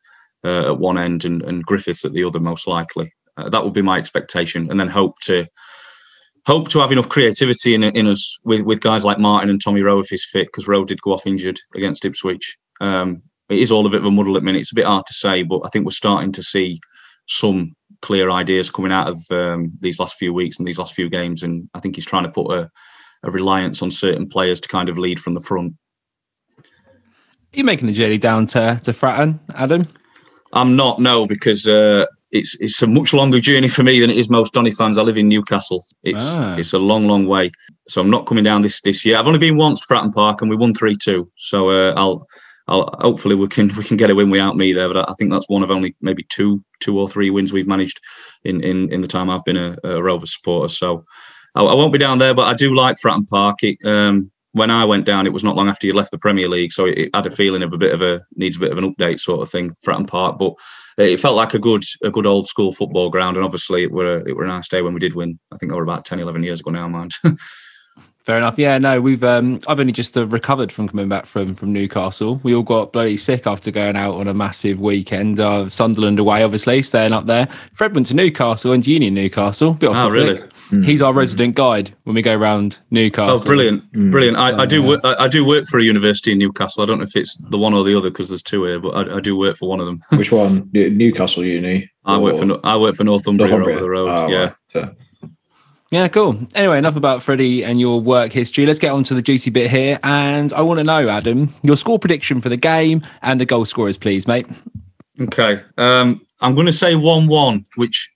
uh, 0.43 0.72
at 0.72 0.80
one 0.80 0.97
end 0.97 1.26
and, 1.26 1.41
and 1.43 1.63
Griffiths 1.63 2.05
at 2.05 2.13
the 2.13 2.24
other, 2.24 2.39
most 2.39 2.67
likely. 2.67 3.13
Uh, 3.38 3.49
that 3.49 3.63
would 3.63 3.74
be 3.74 3.82
my 3.82 3.97
expectation, 3.97 4.69
and 4.69 4.80
then 4.80 4.89
hope 4.89 5.19
to 5.22 5.45
hope 6.45 6.69
to 6.69 6.80
have 6.80 6.91
enough 6.91 7.09
creativity 7.09 7.74
in, 7.74 7.84
in 7.84 8.07
us 8.07 8.38
with, 8.43 8.61
with 8.61 8.82
guys 8.82 9.05
like 9.05 9.19
Martin 9.19 9.49
and 9.49 9.61
Tommy 9.63 9.82
Rowe 9.82 9.99
if 9.99 10.09
he's 10.09 10.26
fit, 10.26 10.47
because 10.47 10.67
Rowe 10.67 10.84
did 10.84 11.01
go 11.01 11.13
off 11.13 11.28
injured 11.28 11.59
against 11.76 12.03
Ipswich. 12.03 12.57
Um, 12.82 13.22
it 13.49 13.59
is 13.59 13.72
all 13.72 13.86
a 13.86 13.89
bit 13.89 13.99
of 13.99 14.05
a 14.05 14.11
muddle 14.11 14.36
at 14.36 14.39
the 14.39 14.45
minute. 14.45 14.61
It's 14.61 14.72
a 14.72 14.76
bit 14.76 14.86
hard 14.86 15.05
to 15.05 15.13
say, 15.13 15.43
but 15.43 15.61
I 15.63 15.69
think 15.69 15.86
we're 15.86 15.91
starting 15.91 16.32
to 16.32 16.41
see 16.41 16.80
some 17.28 17.74
clear 18.01 18.32
ideas 18.32 18.72
coming 18.72 18.91
out 18.91 19.07
of 19.07 19.17
um, 19.30 19.72
these 19.80 19.99
last 19.99 20.15
few 20.15 20.34
weeks 20.34 20.57
and 20.57 20.67
these 20.67 20.80
last 20.80 20.95
few 20.95 21.09
games. 21.09 21.43
And 21.43 21.69
I 21.76 21.80
think 21.80 21.95
he's 21.95 22.05
trying 22.05 22.24
to 22.24 22.32
put 22.32 22.51
a, 22.51 22.69
a 23.24 23.32
reliance 23.32 23.82
on 23.82 23.91
certain 23.91 24.28
players 24.28 24.59
to 24.61 24.67
kind 24.67 24.89
of 24.89 24.97
lead 24.97 25.19
from 25.19 25.34
the 25.34 25.39
front. 25.39 25.74
Are 26.57 27.57
you 27.57 27.63
making 27.63 27.88
the 27.88 27.93
journey 27.93 28.17
down 28.17 28.45
to, 28.47 28.80
to 28.84 28.91
Fratton, 28.91 29.39
Adam? 29.55 29.86
I'm 30.53 30.76
not, 30.76 30.99
no, 30.99 31.26
because 31.26 31.67
uh, 31.67 32.05
it's 32.32 32.55
it's 32.59 32.82
a 32.82 32.88
much 32.88 33.13
longer 33.13 33.39
journey 33.39 33.67
for 33.67 33.84
me 33.84 33.99
than 33.99 34.09
it 34.09 34.17
is 34.17 34.30
most 34.30 34.53
Donny 34.53 34.72
fans. 34.72 34.97
I 34.97 35.01
live 35.01 35.17
in 35.17 35.28
Newcastle. 35.28 35.86
It's 36.03 36.26
ah. 36.28 36.55
it's 36.55 36.74
a 36.74 36.80
long, 36.80 37.07
long 37.07 37.28
way. 37.28 37.51
So 37.88 38.01
I'm 38.01 38.09
not 38.09 38.26
coming 38.26 38.43
down 38.43 38.61
this 38.61 38.82
this 38.82 39.05
year. 39.05 39.17
I've 39.17 39.28
only 39.28 39.39
been 39.39 39.57
once 39.57 39.82
to 39.82 39.88
Fratton 39.88 40.13
Park 40.13 40.41
and 40.41 40.49
we 40.49 40.55
won 40.55 40.74
three 40.74 40.95
two. 40.95 41.30
So 41.38 41.69
uh, 41.69 41.93
I'll 41.95 42.26
I'll 42.67 42.95
hopefully 42.99 43.36
we 43.36 43.47
can 43.47 43.67
we 43.78 43.84
can 43.84 43.97
get 43.97 44.09
a 44.09 44.15
win 44.15 44.30
without 44.30 44.55
me 44.55 44.72
there. 44.74 44.88
But 44.88 45.09
I 45.09 45.13
think 45.19 45.32
that's 45.32 45.49
one 45.49 45.63
of 45.63 45.72
only 45.72 45.95
maybe 46.01 46.24
two 46.24 46.63
two 46.80 46.97
or 46.97 47.07
three 47.07 47.30
wins 47.30 47.51
we've 47.51 47.67
managed 47.67 47.99
in 48.43 48.63
in, 48.63 48.91
in 48.91 49.01
the 49.01 49.07
time 49.07 49.30
I've 49.30 49.45
been 49.45 49.57
a, 49.57 49.78
a 49.84 50.01
Rovers 50.01 50.34
supporter. 50.34 50.69
So 50.69 51.03
I, 51.56 51.64
I, 51.64 51.74
won't 51.74 51.93
be 51.93 51.99
down 51.99 52.18
there, 52.18 52.34
but 52.34 52.47
I 52.47 52.54
do 52.54 52.76
like 52.76 52.97
Fratton 52.97 53.28
Park. 53.28 53.64
It, 53.64 53.78
um, 53.86 54.32
when 54.54 54.70
I 54.70 54.84
went 54.86 55.06
down, 55.06 55.26
it 55.26 55.34
was 55.34 55.43
not 55.43 55.56
long 55.56 55.70
after 55.70 55.88
you 55.88 55.93
left 55.93 56.12
the 56.12 56.18
Premier 56.18 56.49
League, 56.49 56.72
so 56.72 56.86
it, 56.86 56.97
it, 56.97 57.10
had 57.14 57.26
a 57.26 57.32
feeling 57.32 57.64
of 57.64 57.74
a 57.74 57.78
bit 57.78 57.93
of 57.93 58.02
a 58.02 58.22
needs 58.36 58.58
a 58.58 58.60
bit 58.60 58.72
of 58.72 58.78
an 58.78 58.93
update 58.93 59.20
sort 59.20 59.41
of 59.41 59.49
thing. 59.49 59.76
Fratton 59.86 60.08
Park, 60.08 60.38
but 60.38 60.54
it 60.97 61.20
felt 61.20 61.36
like 61.36 61.54
a 61.54 61.60
good 61.60 61.84
a 62.04 62.12
good 62.12 62.26
old 62.26 62.47
school 62.47 62.72
football 62.72 63.10
ground, 63.10 63.38
and 63.38 63.45
obviously 63.45 63.84
it 63.84 63.91
were 63.91 64.28
it 64.28 64.36
were 64.36 64.43
a 64.43 64.47
nice 64.47 64.68
day 64.68 64.82
when 64.82 64.93
we 64.93 64.99
did 64.99 65.16
win. 65.16 65.39
I 65.52 65.58
think 65.58 65.72
they 65.72 65.76
were 65.76 65.84
about 65.84 66.06
10, 66.06 66.20
11 66.20 66.43
years 66.43 66.60
ago 66.60 66.72
now, 66.72 66.88
mind. 66.88 67.14
Fair 68.24 68.38
enough. 68.38 68.59
Yeah, 68.59 68.78
no, 68.78 69.01
we've 69.01 69.24
um, 69.24 69.59
I've 69.67 69.80
only 69.80 69.91
just 69.91 70.15
uh, 70.15 70.28
recovered 70.28 70.72
from 70.72 70.88
coming 70.88 71.09
back 71.09 71.26
from 71.26 71.55
from 71.55 71.74
Newcastle. 71.74 72.39
We 72.43 72.53
all 72.53 72.61
got 72.61 72.93
bloody 72.93 73.17
sick 73.17 73.47
after 73.47 73.72
going 73.72 73.95
out 73.95 74.15
on 74.15 74.28
a 74.28 74.34
massive 74.34 74.80
weekend. 74.80 75.39
Uh, 75.39 75.67
Sunderland 75.67 76.19
away, 76.19 76.43
obviously, 76.43 76.84
staying 76.84 77.13
up 77.13 77.26
there. 77.26 77.47
Fred 77.74 77.95
went 77.95 78.07
to 78.07 78.13
Newcastle 78.13 78.74
and 78.74 78.86
Union 78.86 79.15
Newcastle. 79.15 79.74
Bit 79.74 79.89
off 79.89 79.97
oh, 79.97 80.01
topic. 80.01 80.13
really? 80.13 80.41
Mm. 80.72 80.86
He's 80.86 81.01
our 81.01 81.13
resident 81.13 81.55
guide 81.55 81.95
when 82.03 82.13
we 82.13 82.22
go 82.22 82.36
around 82.36 82.78
Newcastle. 82.91 83.39
Oh, 83.39 83.43
brilliant, 83.43 83.91
mm. 83.91 84.11
brilliant! 84.11 84.38
I, 84.38 84.61
I 84.61 84.65
do 84.67 84.84
work, 84.84 85.01
I, 85.03 85.15
I, 85.24 85.28
do 85.28 85.43
work 85.43 85.65
for 85.65 85.80
a 85.80 85.84
university 85.84 86.32
in 86.32 86.38
Newcastle. 86.38 86.84
I 86.84 86.86
don't 86.86 86.99
know 86.99 87.03
if 87.03 87.15
it's 87.15 87.38
the 87.38 87.57
one 87.57 87.74
or 87.74 87.84
the 87.84 87.97
other 87.97 88.11
because 88.11 88.30
there's 88.30 88.43
two 88.43 88.65
here, 88.65 88.80
but 88.80 88.89
I, 88.89 89.17
I, 89.17 89.19
do 89.19 89.36
work 89.36 89.57
for 89.57 89.67
one 89.67 89.80
of 89.80 89.88
them. 89.88 89.99
Which 90.11 90.32
one? 90.32 90.69
Newcastle 90.74 91.43
Uni. 91.43 91.89
I 92.05 92.19
work 92.19 92.38
for 92.38 92.65
I 92.65 92.78
work 92.78 92.95
for 92.95 93.03
Northumbria, 93.03 93.49
Northumbria. 93.49 93.76
over 93.76 93.84
the 93.84 93.89
road. 93.89 94.09
Oh, 94.09 94.28
yeah. 94.28 94.53
Right. 94.76 94.95
Yeah, 95.91 96.07
cool. 96.07 96.39
Anyway, 96.55 96.77
enough 96.77 96.95
about 96.95 97.21
Freddie 97.21 97.65
and 97.65 97.77
your 97.77 97.99
work 97.99 98.31
history. 98.31 98.65
Let's 98.65 98.79
get 98.79 98.93
on 98.93 99.03
to 99.03 99.13
the 99.13 99.21
juicy 99.21 99.49
bit 99.49 99.69
here. 99.69 99.99
And 100.03 100.53
I 100.53 100.61
want 100.61 100.77
to 100.77 100.85
know, 100.85 101.09
Adam, 101.09 101.53
your 101.63 101.75
score 101.75 101.99
prediction 101.99 102.39
for 102.39 102.47
the 102.47 102.55
game 102.55 103.05
and 103.21 103.41
the 103.41 103.45
goal 103.45 103.65
scorers, 103.65 103.97
please, 103.97 104.25
mate. 104.25 104.47
Okay. 105.19 105.61
Um, 105.77 106.25
I'm 106.39 106.55
going 106.55 106.65
to 106.65 106.73
say 106.73 106.95
1 106.95 107.27
1, 107.27 107.65
which 107.75 108.09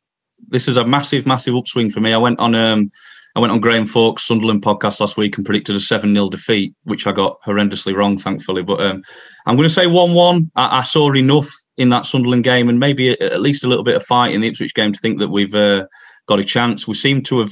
this 0.48 0.70
is 0.70 0.78
a 0.78 0.86
massive, 0.86 1.26
massive 1.26 1.54
upswing 1.54 1.90
for 1.90 2.00
me. 2.00 2.14
I 2.14 2.18
went 2.18 2.40
on. 2.40 2.56
Um, 2.56 2.92
I 3.36 3.42
went 3.42 3.52
on 3.52 3.60
Graham 3.60 3.86
Fawkes 3.86 4.24
Sunderland 4.24 4.62
podcast 4.62 5.02
last 5.02 5.18
week 5.18 5.36
and 5.36 5.46
predicted 5.46 5.76
a 5.76 5.82
7 5.82 6.14
0 6.14 6.30
defeat, 6.30 6.74
which 6.86 7.06
I 7.06 7.12
got 7.12 7.42
horrendously 7.42 7.94
wrong, 7.94 8.18
thankfully. 8.18 8.62
But 8.62 8.80
um, 8.80 9.04
I'm 9.46 9.58
going 9.58 9.68
to 9.68 9.74
say 9.74 9.88
1 9.88 10.14
1. 10.14 10.52
I, 10.56 10.80
I, 10.80 10.84
saw 10.84 11.14
enough 11.14 11.54
in 11.76 11.90
that 11.90 12.06
Sunderland 12.06 12.46
game 12.46 12.70
and 12.70 12.80
maybe 12.80 13.10
a, 13.10 13.18
at 13.20 13.42
least 13.42 13.66
a 13.66 13.68
little 13.68 13.84
bit 13.84 13.98
of 13.98 14.06
fight 14.06 14.34
in 14.34 14.40
the 14.40 14.48
Ipswich 14.48 14.74
game 14.74 14.94
to 14.94 15.00
think 15.00 15.20
that 15.20 15.28
we've 15.28 15.54
uh, 15.54 15.86
got 16.28 16.40
a 16.40 16.44
chance. 16.44 16.88
We 16.88 16.94
seem 16.94 17.22
to 17.24 17.40
have 17.40 17.52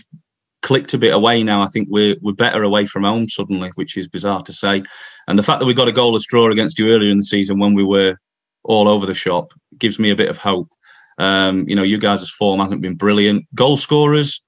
clicked 0.62 0.94
a 0.94 0.98
bit 0.98 1.14
away 1.14 1.44
now. 1.44 1.62
I 1.62 1.68
think 1.68 1.88
we're 1.92 2.16
we're 2.22 2.34
better 2.34 2.64
away 2.64 2.86
from 2.86 3.04
home 3.04 3.30
suddenly, 3.30 3.72
which 3.76 3.98
is 3.98 4.08
bizarre 4.08 4.44
to 4.44 4.54
say. 4.54 4.84
And 5.28 5.38
the 5.38 5.44
fact 5.44 5.60
that 5.60 5.66
we 5.66 5.74
got 5.74 5.88
a 5.88 5.92
goalless 5.92 6.24
draw 6.24 6.52
against 6.52 6.80
you 6.80 6.90
earlier 6.90 7.12
in 7.12 7.18
the 7.18 7.24
season 7.24 7.60
when 7.60 7.74
we 7.74 7.84
were 7.84 8.18
all 8.64 8.88
over 8.88 9.06
the 9.06 9.14
shop 9.14 9.54
gives 9.78 10.00
me 10.00 10.10
a 10.10 10.16
bit 10.16 10.30
of 10.30 10.38
hope. 10.38 10.70
Um, 11.18 11.68
you 11.68 11.76
know, 11.76 11.84
you 11.84 11.98
guys' 11.98 12.30
form 12.30 12.60
hasn't 12.60 12.82
been 12.82 12.96
brilliant. 12.96 13.46
Goal 13.54 13.78
scorers, 13.78 14.42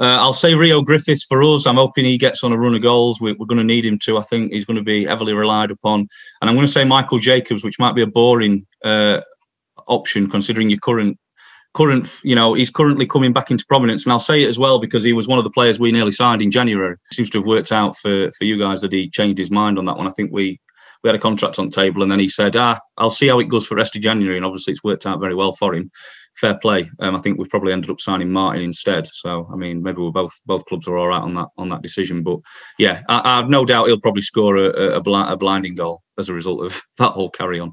uh, 0.00 0.16
I'll 0.18 0.32
say 0.32 0.54
Reo 0.54 0.82
Griffiths 0.82 1.24
for 1.24 1.42
us. 1.42 1.66
I'm 1.66 1.76
hoping 1.76 2.04
he 2.04 2.16
gets 2.16 2.42
on 2.42 2.52
a 2.52 2.58
run 2.58 2.74
of 2.74 2.82
goals. 2.82 3.20
We're, 3.20 3.36
we're 3.38 3.46
going 3.46 3.58
to 3.58 3.64
need 3.64 3.84
him 3.84 3.98
to. 4.00 4.18
I 4.18 4.22
think 4.22 4.52
he's 4.52 4.64
going 4.64 4.78
to 4.78 4.82
be 4.82 5.04
heavily 5.04 5.34
relied 5.34 5.70
upon. 5.70 6.08
And 6.40 6.48
I'm 6.48 6.56
going 6.56 6.66
to 6.66 6.72
say 6.72 6.84
Michael 6.84 7.18
Jacobs, 7.18 7.62
which 7.62 7.78
might 7.78 7.94
be 7.94 8.02
a 8.02 8.06
boring 8.06 8.66
uh, 8.82 9.20
option 9.86 10.28
considering 10.28 10.70
your 10.70 10.80
current 10.80 11.18
current, 11.74 12.20
you 12.24 12.34
know, 12.34 12.54
he's 12.54 12.70
currently 12.70 13.06
coming 13.06 13.32
back 13.32 13.50
into 13.50 13.64
prominence. 13.66 14.04
And 14.04 14.12
I'll 14.12 14.20
say 14.20 14.42
it 14.42 14.48
as 14.48 14.58
well 14.58 14.78
because 14.78 15.04
he 15.04 15.12
was 15.12 15.28
one 15.28 15.38
of 15.38 15.44
the 15.44 15.50
players 15.50 15.78
we 15.78 15.92
nearly 15.92 16.10
signed 16.10 16.42
in 16.42 16.50
January. 16.50 16.96
Seems 17.12 17.30
to 17.30 17.38
have 17.38 17.46
worked 17.46 17.72
out 17.72 17.96
for 17.96 18.30
for 18.32 18.44
you 18.44 18.58
guys 18.58 18.80
that 18.80 18.92
he 18.92 19.08
changed 19.10 19.38
his 19.38 19.50
mind 19.50 19.78
on 19.78 19.84
that 19.86 19.96
one. 19.96 20.06
I 20.06 20.12
think 20.12 20.32
we 20.32 20.60
we 21.02 21.08
had 21.08 21.16
a 21.16 21.20
contract 21.20 21.58
on 21.58 21.70
table, 21.70 22.02
and 22.02 22.12
then 22.12 22.18
he 22.18 22.28
said, 22.28 22.56
"Ah, 22.56 22.78
I'll 22.98 23.10
see 23.10 23.28
how 23.28 23.38
it 23.38 23.48
goes 23.48 23.66
for 23.66 23.74
rest 23.74 23.96
of 23.96 24.02
January." 24.02 24.36
And 24.36 24.44
obviously, 24.44 24.72
it's 24.72 24.84
worked 24.84 25.06
out 25.06 25.20
very 25.20 25.34
well 25.34 25.52
for 25.52 25.74
him. 25.74 25.90
Fair 26.36 26.58
play. 26.58 26.90
Um, 27.00 27.16
I 27.16 27.20
think 27.20 27.38
we've 27.38 27.50
probably 27.50 27.72
ended 27.72 27.90
up 27.90 28.00
signing 28.00 28.30
Martin 28.30 28.62
instead. 28.62 29.06
So, 29.06 29.48
I 29.52 29.56
mean, 29.56 29.82
maybe 29.82 30.00
we're 30.00 30.10
both 30.10 30.38
both 30.46 30.64
clubs 30.66 30.86
are 30.86 30.96
all 30.96 31.08
right 31.08 31.22
on 31.22 31.34
that 31.34 31.48
on 31.56 31.68
that 31.70 31.82
decision. 31.82 32.22
But 32.22 32.38
yeah, 32.78 33.02
I, 33.08 33.20
I 33.24 33.36
have 33.38 33.48
no 33.48 33.64
doubt 33.64 33.88
he'll 33.88 34.00
probably 34.00 34.22
score 34.22 34.56
a, 34.56 34.70
a, 34.70 35.00
a 35.00 35.36
blinding 35.36 35.74
goal 35.74 36.02
as 36.18 36.28
a 36.28 36.34
result 36.34 36.64
of 36.64 36.80
that 36.98 37.12
whole 37.12 37.30
carry 37.30 37.60
on. 37.60 37.72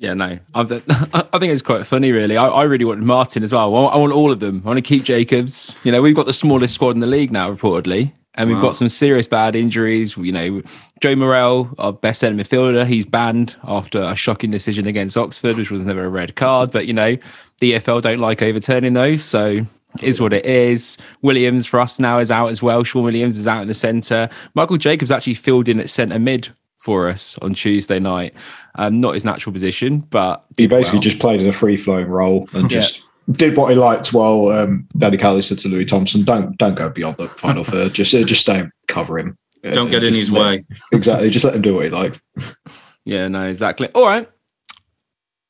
Yeah, 0.00 0.14
no, 0.14 0.38
I 0.54 0.64
think 0.64 1.52
it's 1.52 1.60
quite 1.60 1.84
funny, 1.84 2.10
really. 2.10 2.34
I, 2.38 2.48
I 2.48 2.62
really 2.62 2.86
want 2.86 3.00
Martin 3.00 3.42
as 3.42 3.52
well. 3.52 3.76
I 3.88 3.98
want 3.98 4.14
all 4.14 4.32
of 4.32 4.40
them. 4.40 4.62
I 4.64 4.68
want 4.68 4.78
to 4.78 4.82
keep 4.82 5.04
Jacobs. 5.04 5.76
You 5.84 5.92
know, 5.92 6.00
we've 6.00 6.16
got 6.16 6.24
the 6.24 6.32
smallest 6.32 6.74
squad 6.74 6.92
in 6.92 7.00
the 7.00 7.06
league 7.06 7.30
now, 7.30 7.54
reportedly, 7.54 8.10
and 8.34 8.48
we've 8.48 8.56
wow. 8.56 8.62
got 8.62 8.76
some 8.76 8.88
serious 8.88 9.28
bad 9.28 9.54
injuries. 9.54 10.16
You 10.16 10.32
know, 10.32 10.62
Joe 11.02 11.16
Morrell, 11.16 11.74
our 11.76 11.92
best 11.92 12.20
centre 12.20 12.42
midfielder, 12.42 12.86
he's 12.86 13.04
banned 13.04 13.56
after 13.64 14.00
a 14.00 14.16
shocking 14.16 14.50
decision 14.50 14.86
against 14.86 15.18
Oxford, 15.18 15.58
which 15.58 15.70
was 15.70 15.82
never 15.82 16.06
a 16.06 16.08
red 16.08 16.34
card. 16.34 16.70
But 16.70 16.86
you 16.86 16.94
know, 16.94 17.18
the 17.58 17.74
EFL 17.74 18.00
don't 18.00 18.20
like 18.20 18.40
overturning 18.40 18.94
those, 18.94 19.22
so 19.22 19.66
is 20.02 20.18
what 20.18 20.32
it 20.32 20.46
is. 20.46 20.96
Williams 21.20 21.66
for 21.66 21.78
us 21.78 21.98
now 21.98 22.20
is 22.20 22.30
out 22.30 22.48
as 22.48 22.62
well. 22.62 22.84
Shaun 22.84 23.04
Williams 23.04 23.38
is 23.38 23.46
out 23.46 23.60
in 23.60 23.68
the 23.68 23.74
centre. 23.74 24.30
Michael 24.54 24.78
Jacobs 24.78 25.10
actually 25.10 25.34
filled 25.34 25.68
in 25.68 25.78
at 25.78 25.90
centre 25.90 26.18
mid 26.18 26.48
for 26.80 27.08
us 27.08 27.36
on 27.42 27.54
Tuesday 27.54 27.98
night. 27.98 28.34
Um, 28.76 29.00
not 29.00 29.14
his 29.14 29.24
natural 29.24 29.52
position, 29.52 30.00
but 30.10 30.44
he 30.56 30.66
basically 30.66 30.98
well. 30.98 31.02
just 31.02 31.18
played 31.18 31.40
in 31.40 31.46
a 31.46 31.52
free 31.52 31.76
flowing 31.76 32.08
role 32.08 32.48
and 32.54 32.70
just 32.70 33.00
yeah. 33.00 33.34
did 33.36 33.56
what 33.56 33.70
he 33.70 33.76
liked. 33.76 34.12
While 34.12 34.48
um, 34.48 34.88
Danny 34.96 35.18
Cowley 35.18 35.42
said 35.42 35.58
to 35.58 35.68
Louis 35.68 35.84
Thompson, 35.84 36.24
"Don't 36.24 36.56
don't 36.56 36.74
go 36.74 36.88
beyond 36.88 37.18
the 37.18 37.28
final 37.28 37.64
third. 37.64 37.92
Just 37.92 38.14
uh, 38.14 38.24
just 38.24 38.40
stay 38.40 38.60
and 38.60 38.72
cover 38.88 39.18
him. 39.18 39.36
Don't 39.62 39.90
get 39.90 40.02
in 40.02 40.14
his 40.14 40.32
way. 40.32 40.64
Exactly. 40.92 41.28
Just 41.28 41.44
let 41.44 41.54
him 41.54 41.62
do 41.62 41.74
what 41.74 41.84
he 41.84 41.90
likes." 41.90 42.20
Yeah. 43.06 43.28
No. 43.28 43.46
Exactly. 43.46 43.88
All 43.94 44.06
right. 44.06 44.30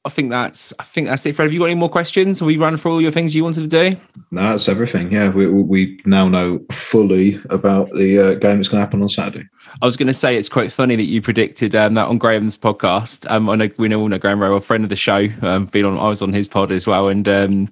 I 0.04 0.08
think 0.08 0.30
that's 0.30 0.72
I 0.78 0.84
think 0.84 1.08
that's 1.08 1.26
it. 1.26 1.36
Fred, 1.36 1.44
have 1.44 1.52
you 1.52 1.58
got 1.58 1.66
any 1.66 1.74
more 1.74 1.90
questions? 1.90 2.38
Have 2.38 2.46
we 2.46 2.56
run 2.56 2.76
through 2.78 2.92
all 2.92 3.00
your 3.02 3.10
things 3.10 3.34
you 3.34 3.44
wanted 3.44 3.68
to 3.70 3.90
do? 3.90 3.98
No, 4.30 4.42
that's 4.42 4.66
everything. 4.66 5.12
Yeah, 5.12 5.28
we, 5.28 5.46
we 5.46 6.00
now 6.06 6.26
know 6.26 6.64
fully 6.72 7.38
about 7.50 7.90
the 7.90 8.18
uh, 8.18 8.34
game 8.34 8.56
that's 8.56 8.68
going 8.68 8.80
to 8.80 8.86
happen 8.86 9.02
on 9.02 9.10
Saturday. 9.10 9.46
I 9.82 9.86
was 9.86 9.98
going 9.98 10.06
to 10.06 10.14
say 10.14 10.36
it's 10.36 10.48
quite 10.48 10.72
funny 10.72 10.96
that 10.96 11.04
you 11.04 11.20
predicted 11.20 11.74
um, 11.74 11.94
that 11.94 12.08
on 12.08 12.16
Graham's 12.16 12.56
podcast. 12.56 13.30
Um, 13.30 13.50
I 13.50 13.56
know 13.56 13.68
we 13.76 13.88
know 13.88 14.00
all 14.00 14.08
know 14.08 14.18
Graham 14.18 14.40
Rowe, 14.40 14.54
a 14.54 14.60
friend 14.60 14.84
of 14.84 14.90
the 14.90 14.96
show. 14.96 15.28
Um, 15.42 15.66
been 15.66 15.84
on, 15.84 15.98
I 15.98 16.08
was 16.08 16.22
on 16.22 16.32
his 16.32 16.48
pod 16.48 16.72
as 16.72 16.86
well, 16.86 17.08
and 17.08 17.28
um, 17.28 17.68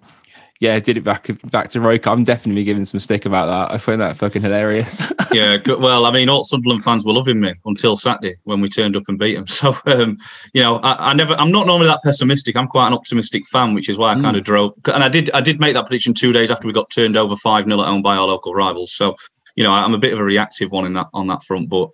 yeah, 0.61 0.77
did 0.81 0.97
it 0.97 1.05
back 1.05 1.31
back 1.51 1.69
to 1.71 1.81
Roke. 1.81 2.07
I'm 2.09 2.25
definitely 2.25 2.65
giving 2.65 2.85
some 2.85 2.99
stick 2.99 3.25
about 3.27 3.47
that. 3.47 3.73
I 3.73 3.79
find 3.79 4.01
that 4.01 4.17
fucking 4.17 4.43
hilarious. 4.43 5.01
yeah, 5.33 5.57
good. 5.57 5.81
well, 5.81 6.05
I 6.05 6.11
mean, 6.11 6.29
all 6.29 6.43
Sunderland 6.43 6.83
fans 6.83 7.07
were 7.07 7.13
loving 7.13 7.39
me 7.39 7.55
until 7.65 7.97
Saturday 7.97 8.35
when 8.43 8.61
we 8.61 8.69
turned 8.69 8.97
up 8.97 9.05
and 9.09 9.19
beat 9.19 9.37
them. 9.37 9.47
So, 9.59 9.77
um, 9.87 10.19
you 10.55 10.63
know, 10.63 10.77
I, 10.79 11.11
I, 11.11 11.15
never, 11.15 11.35
I'm 11.35 11.51
not 11.51 11.67
normally 11.67 11.89
that 11.89 12.03
pessimistic. 12.05 12.57
I'm 12.57 12.69
quite 12.69 12.87
an 12.87 12.93
optimistic 12.93 13.45
fan, 13.47 13.75
which 13.75 13.89
is 13.89 13.99
why 13.99 14.13
I 14.13 14.15
mm. 14.15 14.23
kind 14.23 14.37
of 14.37 14.45
drove. 14.45 14.73
And 14.93 15.03
I 15.03 15.09
did, 15.09 15.31
I 15.33 15.41
did 15.41 15.59
make 15.59 15.75
that 15.75 15.87
prediction 15.87 16.15
two 16.15 16.33
days 16.33 16.51
after 16.51 16.69
we 16.69 16.73
got 16.73 16.91
turned 16.91 17.17
over 17.17 17.35
five 17.35 17.65
0 17.65 17.81
at 17.81 17.87
home 17.87 18.03
by 18.03 18.17
our 18.17 18.27
local 18.27 18.55
rivals. 18.55 18.93
So, 18.93 19.17
you 19.57 19.65
know, 19.65 19.73
I'm 19.73 19.95
a 19.95 19.99
bit 19.99 20.13
of 20.13 20.21
a 20.21 20.25
reactive 20.25 20.71
one 20.71 20.87
in 20.87 20.93
that 20.95 21.09
on 21.15 21.27
that 21.29 21.43
front, 21.45 21.69
but. 21.69 21.91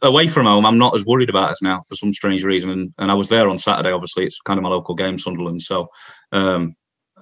Away 0.00 0.26
from 0.26 0.46
home, 0.46 0.64
I'm 0.64 0.78
not 0.78 0.94
as 0.94 1.04
worried 1.04 1.28
about 1.28 1.50
us 1.50 1.60
now 1.60 1.82
for 1.86 1.96
some 1.96 2.10
strange 2.10 2.42
reason, 2.44 2.70
and, 2.70 2.94
and 2.96 3.10
I 3.10 3.14
was 3.14 3.28
there 3.28 3.46
on 3.46 3.58
Saturday. 3.58 3.92
Obviously, 3.92 4.24
it's 4.24 4.40
kind 4.40 4.58
of 4.58 4.62
my 4.62 4.70
local 4.70 4.94
game, 4.94 5.18
Sunderland. 5.18 5.60
So, 5.60 5.88
um, 6.32 6.74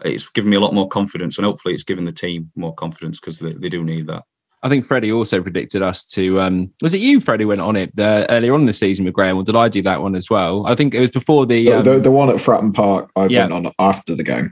it's 0.04 0.28
given 0.30 0.50
me 0.50 0.56
a 0.56 0.60
lot 0.60 0.74
more 0.74 0.88
confidence, 0.88 1.38
and 1.38 1.44
hopefully, 1.44 1.74
it's 1.74 1.82
given 1.82 2.04
the 2.04 2.12
team 2.12 2.50
more 2.56 2.74
confidence 2.74 3.20
because 3.20 3.38
they, 3.38 3.52
they 3.52 3.68
do 3.68 3.84
need 3.84 4.06
that. 4.08 4.24
I 4.64 4.70
think 4.70 4.86
Freddie 4.86 5.12
also 5.12 5.42
predicted 5.42 5.82
us 5.82 6.06
to. 6.06 6.40
Um, 6.40 6.72
was 6.80 6.94
it 6.94 7.00
you, 7.00 7.20
Freddie, 7.20 7.44
went 7.44 7.60
on 7.60 7.76
it 7.76 7.92
uh, 8.00 8.24
earlier 8.30 8.54
on 8.54 8.60
in 8.60 8.66
the 8.66 8.72
season 8.72 9.04
with 9.04 9.12
Graham, 9.12 9.36
or 9.36 9.42
did 9.42 9.54
I 9.54 9.68
do 9.68 9.82
that 9.82 10.00
one 10.00 10.14
as 10.16 10.30
well? 10.30 10.66
I 10.66 10.74
think 10.74 10.94
it 10.94 11.00
was 11.00 11.10
before 11.10 11.44
the 11.44 11.70
um, 11.70 11.84
the, 11.84 12.00
the, 12.00 12.10
one 12.10 12.30
at 12.30 12.36
Fratton 12.36 12.72
Park. 12.72 13.10
I 13.14 13.26
yeah. 13.26 13.46
went 13.46 13.66
on 13.66 13.72
after 13.78 14.14
the 14.14 14.24
game. 14.24 14.50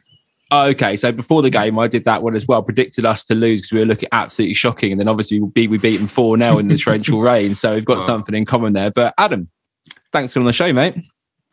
Oh, 0.51 0.66
okay, 0.66 0.97
so 0.97 1.11
before 1.12 1.40
the 1.40 1.49
game, 1.49 1.78
I 1.78 1.88
did 1.88 2.05
that 2.05 2.22
one 2.22 2.36
as 2.36 2.47
well. 2.47 2.62
Predicted 2.62 3.07
us 3.07 3.24
to 3.24 3.34
lose 3.34 3.62
because 3.62 3.72
we 3.72 3.78
were 3.78 3.86
looking 3.86 4.11
absolutely 4.12 4.53
shocking, 4.53 4.93
and 4.93 5.01
then 5.01 5.09
obviously 5.09 5.40
we 5.40 5.49
beat 5.49 5.70
we 5.70 5.78
beat 5.78 5.97
them 5.97 6.07
four 6.07 6.36
now 6.36 6.59
in 6.59 6.68
the 6.68 6.76
torrential 6.76 7.20
rain. 7.22 7.55
So 7.55 7.74
we've 7.74 7.86
got 7.86 7.97
oh. 7.97 8.01
something 8.01 8.34
in 8.34 8.45
common 8.45 8.74
there. 8.74 8.90
But 8.90 9.14
Adam, 9.16 9.49
thanks 10.12 10.34
for 10.34 10.40
on 10.40 10.45
the 10.45 10.53
show, 10.53 10.70
mate. 10.74 10.95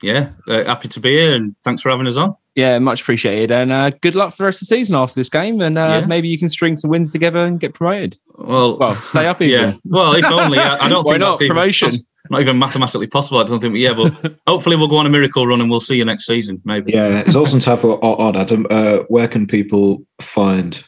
Yeah, 0.04 0.32
uh, 0.50 0.66
happy 0.66 0.90
to 0.90 1.00
be 1.00 1.12
here, 1.12 1.34
and 1.34 1.56
thanks 1.64 1.82
for 1.82 1.92
having 1.92 2.08
us 2.08 2.18
on. 2.18 2.36
Yeah, 2.60 2.78
much 2.80 3.01
appreciated. 3.03 3.51
And 3.51 3.72
uh, 3.72 3.91
good 4.01 4.16
luck 4.16 4.32
for 4.32 4.39
the 4.39 4.45
rest 4.45 4.62
of 4.62 4.68
the 4.68 4.76
season 4.76 4.95
after 4.97 5.16
this 5.16 5.30
game. 5.30 5.62
And 5.62 5.78
uh, 5.78 5.99
yeah. 6.01 6.05
maybe 6.05 6.28
you 6.28 6.38
can 6.38 6.49
string 6.49 6.76
some 6.76 6.89
wins 6.89 7.14
together 7.14 7.39
and 7.39 7.57
get 7.57 7.74
promoted. 7.74 8.18
Well, 8.38 8.78
well, 8.78 8.95
stay 8.95 9.28
up 9.28 9.41
even. 9.41 9.49
Yeah. 9.70 9.74
Well, 9.86 10.14
if 10.14 10.26
only. 10.26 10.60
I, 10.60 10.86
I 10.86 10.89
don't 10.89 11.03
Why 11.05 11.14
think 11.14 11.22
not? 11.22 11.39
that's 11.39 11.47
promotion. 11.47 11.88
Even, 11.88 11.99
not 12.30 12.41
even 12.41 12.60
mathematically 12.60 13.07
possible. 13.07 13.39
I 13.39 13.43
don't 13.43 13.62
think. 13.62 13.78
Yeah, 13.78 13.93
but 13.93 14.36
hopefully 14.47 14.76
we'll 14.76 14.89
go 14.89 14.97
on 14.97 15.05
a 15.05 15.10
miracle 15.10 15.47
run 15.47 15.62
and 15.62 15.70
we'll 15.70 15.80
see 15.80 15.95
you 15.95 16.03
next 16.03 16.26
season. 16.26 16.62
Maybe. 16.66 16.91
Yeah, 16.91 17.24
it's 17.26 17.38
awesome 17.38 17.60
to 17.62 17.70
have 17.70 17.86
on, 17.86 18.36
Adam. 18.36 18.68
Uh, 18.70 18.99
where 19.07 19.30
can 19.30 19.47
people 19.47 20.05
find 20.20 20.84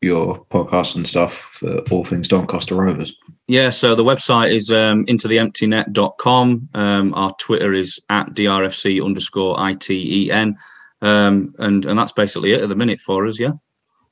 your 0.00 0.42
podcast 0.46 0.96
and 0.96 1.06
stuff 1.06 1.34
for 1.34 1.80
all 1.90 2.04
things 2.04 2.28
Doncaster 2.28 2.74
Rovers? 2.74 3.14
Yeah, 3.46 3.68
so 3.68 3.94
the 3.94 4.04
website 4.04 4.54
is 4.54 4.70
um, 4.70 5.04
intotheemptynet.com. 5.04 6.68
Um, 6.72 7.14
our 7.14 7.34
Twitter 7.38 7.74
is 7.74 8.00
at 8.08 8.28
drfc 8.28 9.04
underscore 9.04 9.56
iten. 9.56 10.56
Um, 11.02 11.54
and, 11.58 11.86
and 11.86 11.98
that's 11.98 12.12
basically 12.12 12.52
it 12.52 12.60
at 12.60 12.68
the 12.68 12.74
minute 12.74 13.00
for 13.00 13.26
us, 13.26 13.40
yeah. 13.40 13.52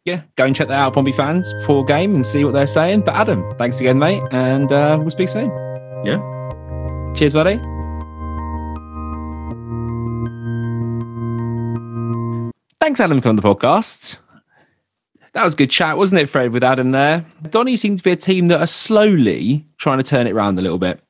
Yeah, 0.04 0.22
go 0.36 0.46
and 0.46 0.56
check 0.56 0.68
that 0.68 0.78
out, 0.78 0.94
Pompey 0.94 1.12
fans, 1.12 1.52
for 1.66 1.84
game 1.84 2.14
and 2.14 2.24
see 2.24 2.44
what 2.44 2.54
they're 2.54 2.66
saying. 2.66 3.02
But 3.02 3.14
Adam, 3.14 3.44
thanks 3.58 3.78
again, 3.80 3.98
mate, 3.98 4.22
and 4.30 4.72
uh, 4.72 4.96
we'll 4.98 5.10
speak 5.10 5.28
soon. 5.28 5.50
Yeah. 6.04 6.18
Cheers, 7.14 7.34
buddy. 7.34 7.56
Thanks, 12.80 13.00
Adam, 13.00 13.18
for 13.18 13.24
coming 13.24 13.30
on 13.30 13.36
the 13.36 13.42
podcast. 13.42 14.18
That 15.34 15.44
was 15.44 15.52
a 15.52 15.56
good 15.58 15.70
chat, 15.70 15.98
wasn't 15.98 16.22
it, 16.22 16.26
Fred, 16.28 16.52
with 16.52 16.64
Adam 16.64 16.92
there? 16.92 17.26
Donny 17.50 17.76
seems 17.76 18.00
to 18.00 18.04
be 18.04 18.12
a 18.12 18.16
team 18.16 18.48
that 18.48 18.60
are 18.60 18.66
slowly 18.66 19.66
trying 19.76 19.98
to 19.98 20.04
turn 20.04 20.26
it 20.26 20.32
around 20.32 20.58
a 20.58 20.62
little 20.62 20.78
bit. 20.78 21.02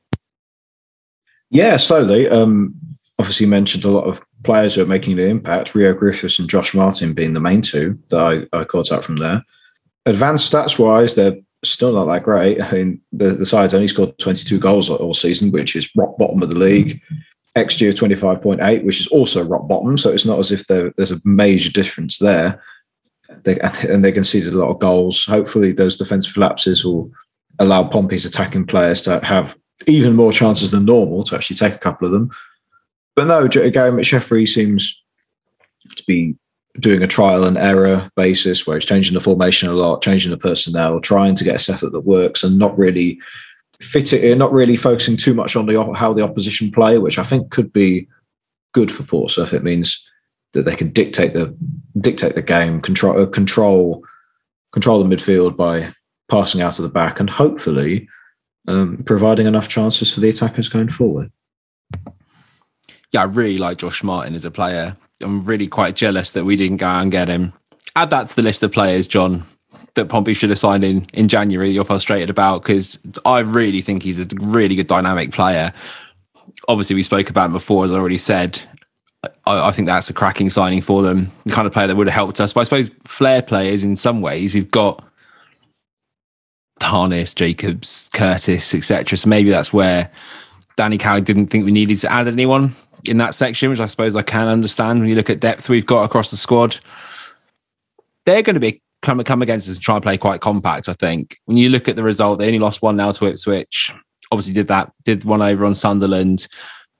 Yeah, 1.49 1.77
slowly. 1.77 2.27
Um, 2.27 2.75
obviously, 3.17 3.45
mentioned 3.45 3.85
a 3.85 3.89
lot 3.89 4.03
of 4.03 4.21
players 4.43 4.75
who 4.75 4.81
are 4.81 4.87
making 4.87 5.19
an 5.19 5.27
impact. 5.27 5.75
Reo 5.75 5.93
Griffiths 5.93 6.39
and 6.39 6.49
Josh 6.49 6.73
Martin 6.73 7.13
being 7.13 7.33
the 7.33 7.39
main 7.39 7.61
two 7.61 7.97
that 8.09 8.47
I, 8.53 8.57
I 8.57 8.63
caught 8.63 8.91
out 8.91 9.03
from 9.03 9.17
there. 9.17 9.43
Advanced 10.05 10.51
stats 10.51 10.79
wise, 10.79 11.15
they're 11.15 11.37
still 11.63 11.93
not 11.93 12.05
that 12.05 12.23
great. 12.23 12.61
I 12.61 12.71
mean, 12.71 13.01
the, 13.11 13.31
the 13.31 13.45
side's 13.45 13.73
only 13.73 13.87
scored 13.87 14.17
22 14.19 14.59
goals 14.59 14.89
all 14.89 15.13
season, 15.13 15.51
which 15.51 15.75
is 15.75 15.89
rock 15.95 16.17
bottom 16.17 16.41
of 16.41 16.49
the 16.49 16.55
league. 16.55 17.01
XG 17.57 17.89
of 17.89 17.95
25.8, 17.95 18.85
which 18.85 19.01
is 19.01 19.07
also 19.07 19.43
rock 19.43 19.67
bottom. 19.67 19.97
So 19.97 20.09
it's 20.09 20.25
not 20.25 20.39
as 20.39 20.51
if 20.51 20.65
there's 20.67 21.11
a 21.11 21.19
major 21.25 21.71
difference 21.71 22.19
there 22.19 22.61
they, 23.43 23.59
and 23.89 24.03
they 24.03 24.11
conceded 24.11 24.53
a 24.53 24.57
lot 24.57 24.69
of 24.69 24.79
goals. 24.79 25.25
Hopefully, 25.25 25.71
those 25.71 25.97
defensive 25.97 26.37
lapses 26.37 26.83
will 26.83 27.11
allow 27.59 27.83
Pompey's 27.83 28.25
attacking 28.25 28.65
players 28.65 29.01
to 29.03 29.19
have 29.23 29.57
even 29.87 30.15
more 30.15 30.31
chances 30.31 30.71
than 30.71 30.85
normal 30.85 31.23
to 31.23 31.35
actually 31.35 31.55
take 31.55 31.73
a 31.73 31.79
couple 31.79 32.05
of 32.05 32.11
them. 32.13 32.29
But 33.15 33.25
no, 33.25 33.47
Gary 33.47 33.91
McSheffrey 33.91 34.47
seems 34.47 35.03
to 35.95 36.03
be 36.07 36.35
doing 36.79 37.01
a 37.01 37.07
trial 37.07 37.43
and 37.43 37.57
error 37.57 38.09
basis 38.15 38.65
where 38.65 38.77
he's 38.77 38.85
changing 38.85 39.13
the 39.13 39.19
formation 39.19 39.69
a 39.69 39.73
lot, 39.73 40.01
changing 40.01 40.31
the 40.31 40.37
personnel, 40.37 40.99
trying 40.99 41.35
to 41.35 41.43
get 41.43 41.55
a 41.55 41.59
setup 41.59 41.91
that 41.91 42.01
works, 42.01 42.43
and 42.43 42.57
not 42.57 42.77
really 42.77 43.19
fit 43.81 44.13
it 44.13 44.23
in, 44.23 44.37
not 44.37 44.53
really 44.53 44.75
focusing 44.75 45.17
too 45.17 45.33
much 45.33 45.55
on 45.55 45.65
the 45.65 45.93
how 45.93 46.13
the 46.13 46.23
opposition 46.23 46.71
play, 46.71 46.97
which 46.97 47.17
I 47.17 47.23
think 47.23 47.51
could 47.51 47.73
be 47.73 48.07
good 48.73 48.91
for 48.91 49.03
Portsmouth. 49.03 49.53
It 49.53 49.63
means 49.63 50.05
that 50.53 50.63
they 50.63 50.75
can 50.75 50.89
dictate 50.89 51.33
the 51.33 51.55
dictate 51.99 52.35
the 52.35 52.41
game, 52.41 52.81
control 52.81 53.21
uh, 53.21 53.25
control 53.25 54.03
control 54.71 55.03
the 55.03 55.15
midfield 55.15 55.57
by 55.57 55.93
passing 56.29 56.61
out 56.61 56.77
of 56.79 56.83
the 56.83 56.89
back, 56.89 57.19
and 57.19 57.29
hopefully 57.29 58.07
um, 58.67 58.97
providing 59.05 59.47
enough 59.47 59.67
chances 59.67 60.13
for 60.13 60.19
the 60.19 60.29
attackers 60.29 60.69
going 60.69 60.89
forward. 60.89 61.31
Yeah, 63.11 63.21
I 63.21 63.25
really 63.25 63.57
like 63.57 63.77
Josh 63.77 64.03
Martin 64.03 64.35
as 64.35 64.45
a 64.45 64.51
player. 64.51 64.95
I'm 65.21 65.43
really 65.43 65.67
quite 65.67 65.95
jealous 65.95 66.31
that 66.33 66.45
we 66.45 66.55
didn't 66.55 66.77
go 66.77 66.87
out 66.87 67.01
and 67.01 67.11
get 67.11 67.27
him. 67.27 67.53
Add 67.95 68.11
that 68.11 68.27
to 68.27 68.35
the 68.35 68.41
list 68.41 68.63
of 68.63 68.71
players, 68.71 69.07
John, 69.07 69.45
that 69.95 70.09
Pompey 70.09 70.33
should 70.33 70.49
have 70.49 70.59
signed 70.59 70.83
in 70.83 71.05
in 71.13 71.27
January. 71.27 71.69
You're 71.69 71.83
frustrated 71.83 72.29
about 72.29 72.61
because 72.61 72.99
I 73.25 73.39
really 73.39 73.81
think 73.81 74.03
he's 74.03 74.19
a 74.19 74.27
really 74.41 74.75
good 74.75 74.87
dynamic 74.87 75.31
player. 75.31 75.73
Obviously, 76.67 76.95
we 76.95 77.03
spoke 77.03 77.29
about 77.29 77.47
him 77.47 77.53
before, 77.53 77.83
as 77.83 77.91
I 77.91 77.95
already 77.95 78.17
said. 78.17 78.61
I, 79.45 79.67
I, 79.67 79.71
think 79.71 79.87
that's 79.87 80.09
a 80.09 80.13
cracking 80.13 80.49
signing 80.49 80.81
for 80.81 81.01
them. 81.01 81.31
The 81.45 81.51
kind 81.51 81.67
of 81.67 81.73
player 81.73 81.87
that 81.87 81.95
would 81.95 82.07
have 82.07 82.13
helped 82.13 82.39
us. 82.39 82.53
But 82.53 82.61
I 82.61 82.63
suppose 82.63 82.89
flair 83.05 83.41
players 83.41 83.83
in 83.83 83.95
some 83.95 84.21
ways 84.21 84.53
we've 84.53 84.71
got 84.71 85.03
Harness, 86.81 87.33
Jacobs, 87.33 88.09
Curtis, 88.13 88.73
etc. 88.73 89.17
So 89.17 89.27
maybe 89.27 89.49
that's 89.49 89.73
where 89.73 90.09
Danny 90.77 90.97
Cowley 90.97 91.21
didn't 91.21 91.47
think 91.47 91.65
we 91.65 91.71
needed 91.71 91.97
to 91.99 92.11
add 92.11 92.27
anyone 92.27 92.75
in 93.09 93.17
that 93.17 93.35
section, 93.35 93.69
which 93.69 93.79
I 93.79 93.87
suppose 93.87 94.15
I 94.15 94.21
can 94.21 94.47
understand 94.47 94.99
when 94.99 95.09
you 95.09 95.15
look 95.15 95.29
at 95.29 95.39
depth 95.39 95.69
we've 95.69 95.85
got 95.85 96.03
across 96.03 96.31
the 96.31 96.37
squad. 96.37 96.79
They're 98.25 98.41
going 98.41 98.53
to 98.55 98.59
be 98.59 98.81
come 99.01 99.23
come 99.23 99.41
against 99.41 99.67
us 99.69 99.75
and 99.75 99.83
try 99.83 99.95
and 99.95 100.03
play 100.03 100.17
quite 100.17 100.41
compact. 100.41 100.87
I 100.87 100.93
think 100.93 101.37
when 101.45 101.57
you 101.57 101.69
look 101.69 101.87
at 101.87 101.95
the 101.95 102.03
result, 102.03 102.39
they 102.39 102.47
only 102.47 102.59
lost 102.59 102.81
one 102.81 102.95
now 102.95 103.11
to 103.11 103.25
Ipswich. 103.25 103.93
Obviously, 104.31 104.53
did 104.53 104.67
that 104.67 104.91
did 105.03 105.25
one 105.25 105.41
over 105.41 105.65
on 105.65 105.75
Sunderland 105.75 106.47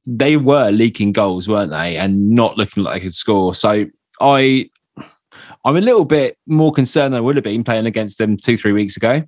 they 0.05 0.37
were 0.37 0.71
leaking 0.71 1.11
goals, 1.11 1.47
weren't 1.47 1.71
they? 1.71 1.97
And 1.97 2.31
not 2.31 2.57
looking 2.57 2.83
like 2.83 2.95
they 2.95 2.99
could 3.01 3.15
score. 3.15 3.53
So 3.53 3.85
I 4.19 4.69
I'm 5.65 5.75
a 5.75 5.81
little 5.81 6.05
bit 6.05 6.37
more 6.47 6.71
concerned 6.71 7.13
than 7.13 7.19
I 7.19 7.21
would 7.21 7.35
have 7.35 7.43
been 7.43 7.63
playing 7.63 7.85
against 7.85 8.17
them 8.17 8.37
two, 8.37 8.57
three 8.57 8.71
weeks 8.71 8.97
ago. 8.97 9.23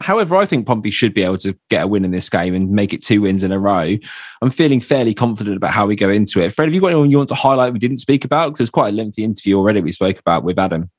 However, 0.00 0.36
I 0.36 0.46
think 0.46 0.66
Pompey 0.66 0.90
should 0.90 1.14
be 1.14 1.22
able 1.22 1.38
to 1.38 1.56
get 1.70 1.84
a 1.84 1.86
win 1.86 2.04
in 2.04 2.10
this 2.12 2.30
game 2.30 2.54
and 2.54 2.70
make 2.70 2.92
it 2.92 3.02
two 3.02 3.22
wins 3.22 3.42
in 3.42 3.52
a 3.52 3.58
row. 3.58 3.96
I'm 4.42 4.50
feeling 4.50 4.80
fairly 4.80 5.14
confident 5.14 5.56
about 5.56 5.72
how 5.72 5.86
we 5.86 5.96
go 5.96 6.08
into 6.08 6.40
it. 6.40 6.52
Fred, 6.52 6.66
have 6.66 6.74
you 6.74 6.80
got 6.80 6.88
anyone 6.88 7.10
you 7.10 7.16
want 7.16 7.28
to 7.30 7.34
highlight 7.34 7.72
we 7.72 7.78
didn't 7.78 7.98
speak 7.98 8.24
about? 8.24 8.50
Because 8.50 8.60
it's 8.60 8.70
quite 8.70 8.90
a 8.90 8.96
lengthy 8.96 9.24
interview 9.24 9.56
already 9.56 9.80
we 9.80 9.92
spoke 9.92 10.18
about 10.18 10.44
with 10.44 10.58
Adam. 10.58 10.90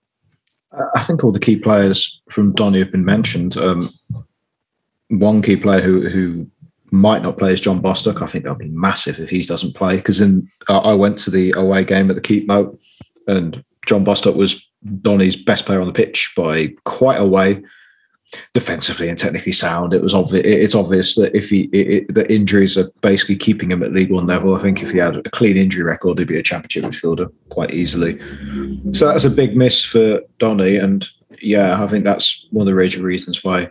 I 0.95 1.01
think 1.01 1.23
all 1.23 1.31
the 1.31 1.39
key 1.39 1.55
players 1.55 2.21
from 2.29 2.53
Donny 2.53 2.79
have 2.79 2.91
been 2.91 3.05
mentioned. 3.05 3.57
Um, 3.57 3.89
one 5.09 5.41
key 5.41 5.55
player 5.55 5.81
who 5.81 6.07
who 6.07 6.47
might 6.91 7.21
not 7.21 7.37
play 7.37 7.53
is 7.53 7.61
John 7.61 7.81
Bostock. 7.81 8.21
I 8.21 8.27
think 8.27 8.43
that'll 8.43 8.57
be 8.57 8.67
massive 8.67 9.19
if 9.19 9.29
he 9.29 9.41
doesn't 9.41 9.75
play. 9.75 9.97
Because 9.97 10.21
in 10.21 10.49
uh, 10.67 10.79
I 10.79 10.93
went 10.93 11.17
to 11.19 11.31
the 11.31 11.53
away 11.53 11.83
game 11.83 12.09
at 12.09 12.15
the 12.15 12.21
Keepmoat, 12.21 12.77
and 13.27 13.63
John 13.85 14.03
Bostock 14.03 14.35
was 14.35 14.69
Donny's 15.01 15.35
best 15.35 15.65
player 15.65 15.81
on 15.81 15.87
the 15.87 15.93
pitch 15.93 16.33
by 16.35 16.73
quite 16.85 17.19
a 17.19 17.25
way. 17.25 17.63
Defensively 18.53 19.09
and 19.09 19.17
technically 19.17 19.51
sound. 19.51 19.93
It 19.93 20.03
was 20.03 20.13
obvious. 20.13 20.45
It's 20.45 20.75
obvious 20.75 21.15
that 21.15 21.35
if 21.35 21.49
he 21.49 21.63
it, 21.73 22.13
the 22.13 22.31
injuries 22.31 22.77
are 22.77 22.89
basically 23.01 23.37
keeping 23.37 23.71
him 23.71 23.81
at 23.81 23.91
League 23.91 24.11
One 24.11 24.27
level. 24.27 24.55
I 24.55 24.59
think 24.59 24.83
if 24.83 24.91
he 24.91 24.99
had 24.99 25.17
a 25.17 25.29
clean 25.31 25.57
injury 25.57 25.83
record, 25.83 26.19
he'd 26.19 26.27
be 26.27 26.37
a 26.37 26.43
Championship 26.43 26.83
midfielder 26.83 27.31
quite 27.49 27.73
easily. 27.73 28.19
So 28.93 29.07
that's 29.07 29.25
a 29.25 29.31
big 29.31 29.57
miss 29.57 29.83
for 29.83 30.21
Donny, 30.37 30.75
and 30.75 31.09
yeah, 31.41 31.83
I 31.83 31.87
think 31.87 32.03
that's 32.03 32.45
one 32.51 32.67
of 32.67 32.71
the 32.71 32.79
major 32.79 33.01
reasons 33.01 33.43
why 33.43 33.69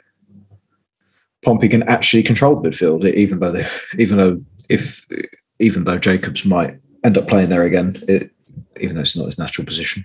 Pompey 1.44 1.68
can 1.68 1.84
actually 1.84 2.24
control 2.24 2.60
the 2.60 2.68
midfield, 2.68 3.04
even 3.14 3.38
though 3.38 3.52
they, 3.52 3.66
even 3.98 4.16
though 4.16 4.40
if 4.68 5.06
even 5.60 5.84
though 5.84 5.98
Jacobs 5.98 6.44
might 6.44 6.78
end 7.04 7.16
up 7.16 7.28
playing 7.28 7.50
there 7.50 7.64
again, 7.64 7.96
it, 8.08 8.32
even 8.80 8.96
though 8.96 9.02
it's 9.02 9.16
not 9.16 9.26
his 9.26 9.38
natural 9.38 9.64
position. 9.64 10.04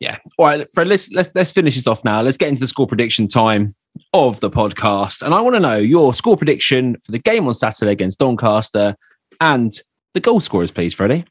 Yeah. 0.00 0.18
All 0.38 0.46
right, 0.46 0.66
Fred. 0.72 0.88
Let's 0.88 1.10
let's 1.10 1.30
let's 1.34 1.50
finish 1.50 1.74
this 1.74 1.86
off 1.86 2.04
now. 2.04 2.22
Let's 2.22 2.36
get 2.36 2.48
into 2.48 2.60
the 2.60 2.66
score 2.66 2.86
prediction 2.86 3.26
time 3.26 3.74
of 4.12 4.38
the 4.40 4.50
podcast, 4.50 5.22
and 5.22 5.34
I 5.34 5.40
want 5.40 5.56
to 5.56 5.60
know 5.60 5.76
your 5.76 6.14
score 6.14 6.36
prediction 6.36 6.96
for 7.04 7.10
the 7.10 7.18
game 7.18 7.48
on 7.48 7.54
Saturday 7.54 7.90
against 7.90 8.18
Doncaster 8.18 8.96
and 9.40 9.72
the 10.14 10.20
goal 10.20 10.40
scorers, 10.40 10.70
please, 10.70 10.94
Freddie. 10.94 11.24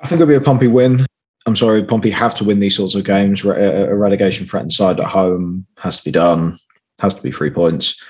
I 0.00 0.06
think 0.06 0.20
it'll 0.20 0.28
be 0.28 0.34
a 0.34 0.40
Pompey 0.40 0.66
win. 0.66 1.06
I'm 1.46 1.56
sorry, 1.56 1.84
Pompey 1.84 2.10
have 2.10 2.34
to 2.36 2.44
win 2.44 2.60
these 2.60 2.76
sorts 2.76 2.94
of 2.94 3.04
games. 3.04 3.44
A 3.44 3.50
uh, 3.50 3.86
uh, 3.86 3.94
relegation 3.94 4.46
threatened 4.46 4.72
side 4.72 5.00
at 5.00 5.06
home 5.06 5.66
has 5.78 5.98
to 5.98 6.04
be 6.04 6.10
done. 6.10 6.58
Has 7.00 7.14
to 7.14 7.22
be 7.22 7.32
three 7.32 7.50
points, 7.50 8.00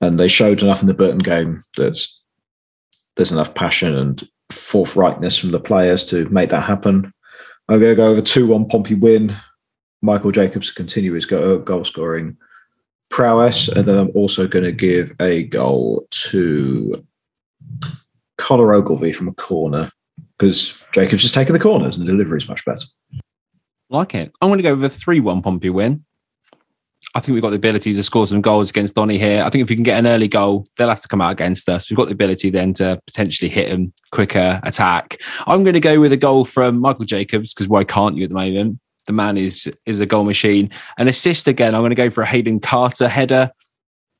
and 0.00 0.18
they 0.18 0.28
showed 0.28 0.62
enough 0.62 0.80
in 0.80 0.86
the 0.86 0.94
Burton 0.94 1.18
game 1.18 1.62
that 1.76 2.06
there's 3.16 3.32
enough 3.32 3.54
passion 3.54 3.96
and 3.96 4.26
forthrightness 4.50 5.38
from 5.38 5.50
the 5.50 5.60
players 5.60 6.04
to 6.06 6.28
make 6.30 6.50
that 6.50 6.62
happen. 6.62 7.12
I'm 7.70 7.78
going 7.78 7.92
to 7.92 7.96
go 7.96 8.08
over 8.08 8.20
2 8.20 8.48
1 8.48 8.68
Pompey 8.68 8.94
win. 8.94 9.32
Michael 10.02 10.32
Jacobs 10.32 10.68
to 10.68 10.74
continue 10.74 11.12
his 11.12 11.30
uh, 11.30 11.56
goal 11.58 11.84
scoring 11.84 12.36
prowess. 13.10 13.68
And 13.68 13.84
then 13.84 13.96
I'm 13.96 14.10
also 14.14 14.48
going 14.48 14.64
to 14.64 14.72
give 14.72 15.14
a 15.20 15.44
goal 15.44 16.04
to 16.10 17.04
Connor 18.38 18.72
Ogilvie 18.72 19.12
from 19.12 19.28
a 19.28 19.34
corner 19.34 19.88
because 20.36 20.82
Jacobs 20.92 21.22
has 21.22 21.32
taken 21.32 21.52
the 21.52 21.60
corners 21.60 21.96
and 21.96 22.08
the 22.08 22.10
delivery 22.10 22.38
is 22.38 22.48
much 22.48 22.64
better. 22.64 22.86
Like 23.88 24.16
it. 24.16 24.32
I'm 24.40 24.48
going 24.48 24.58
to 24.58 24.64
go 24.64 24.74
with 24.74 24.84
a 24.84 24.90
3 24.90 25.20
1 25.20 25.40
Pompey 25.40 25.70
win. 25.70 26.04
I 27.14 27.20
think 27.20 27.34
we've 27.34 27.42
got 27.42 27.50
the 27.50 27.56
ability 27.56 27.92
to 27.92 28.02
score 28.04 28.26
some 28.26 28.40
goals 28.40 28.70
against 28.70 28.94
Donny 28.94 29.18
here. 29.18 29.42
I 29.42 29.50
think 29.50 29.62
if 29.62 29.68
we 29.68 29.74
can 29.74 29.82
get 29.82 29.98
an 29.98 30.06
early 30.06 30.28
goal, 30.28 30.64
they'll 30.76 30.88
have 30.88 31.00
to 31.00 31.08
come 31.08 31.20
out 31.20 31.32
against 31.32 31.68
us. 31.68 31.90
We've 31.90 31.96
got 31.96 32.06
the 32.06 32.12
ability 32.14 32.50
then 32.50 32.72
to 32.74 33.00
potentially 33.06 33.48
hit 33.48 33.68
them 33.68 33.92
quicker, 34.12 34.60
attack. 34.62 35.20
I'm 35.46 35.64
going 35.64 35.74
to 35.74 35.80
go 35.80 36.00
with 36.00 36.12
a 36.12 36.16
goal 36.16 36.44
from 36.44 36.78
Michael 36.78 37.04
Jacobs 37.04 37.52
because 37.52 37.68
why 37.68 37.82
can't 37.82 38.16
you 38.16 38.22
at 38.22 38.28
the 38.28 38.36
moment? 38.36 38.78
The 39.06 39.12
man 39.12 39.36
is 39.36 39.68
is 39.86 39.98
a 39.98 40.06
goal 40.06 40.22
machine. 40.22 40.70
An 40.98 41.08
assist 41.08 41.48
again. 41.48 41.74
I'm 41.74 41.80
going 41.80 41.90
to 41.90 41.96
go 41.96 42.10
for 42.10 42.22
a 42.22 42.26
Hayden 42.26 42.60
Carter 42.60 43.08
header 43.08 43.50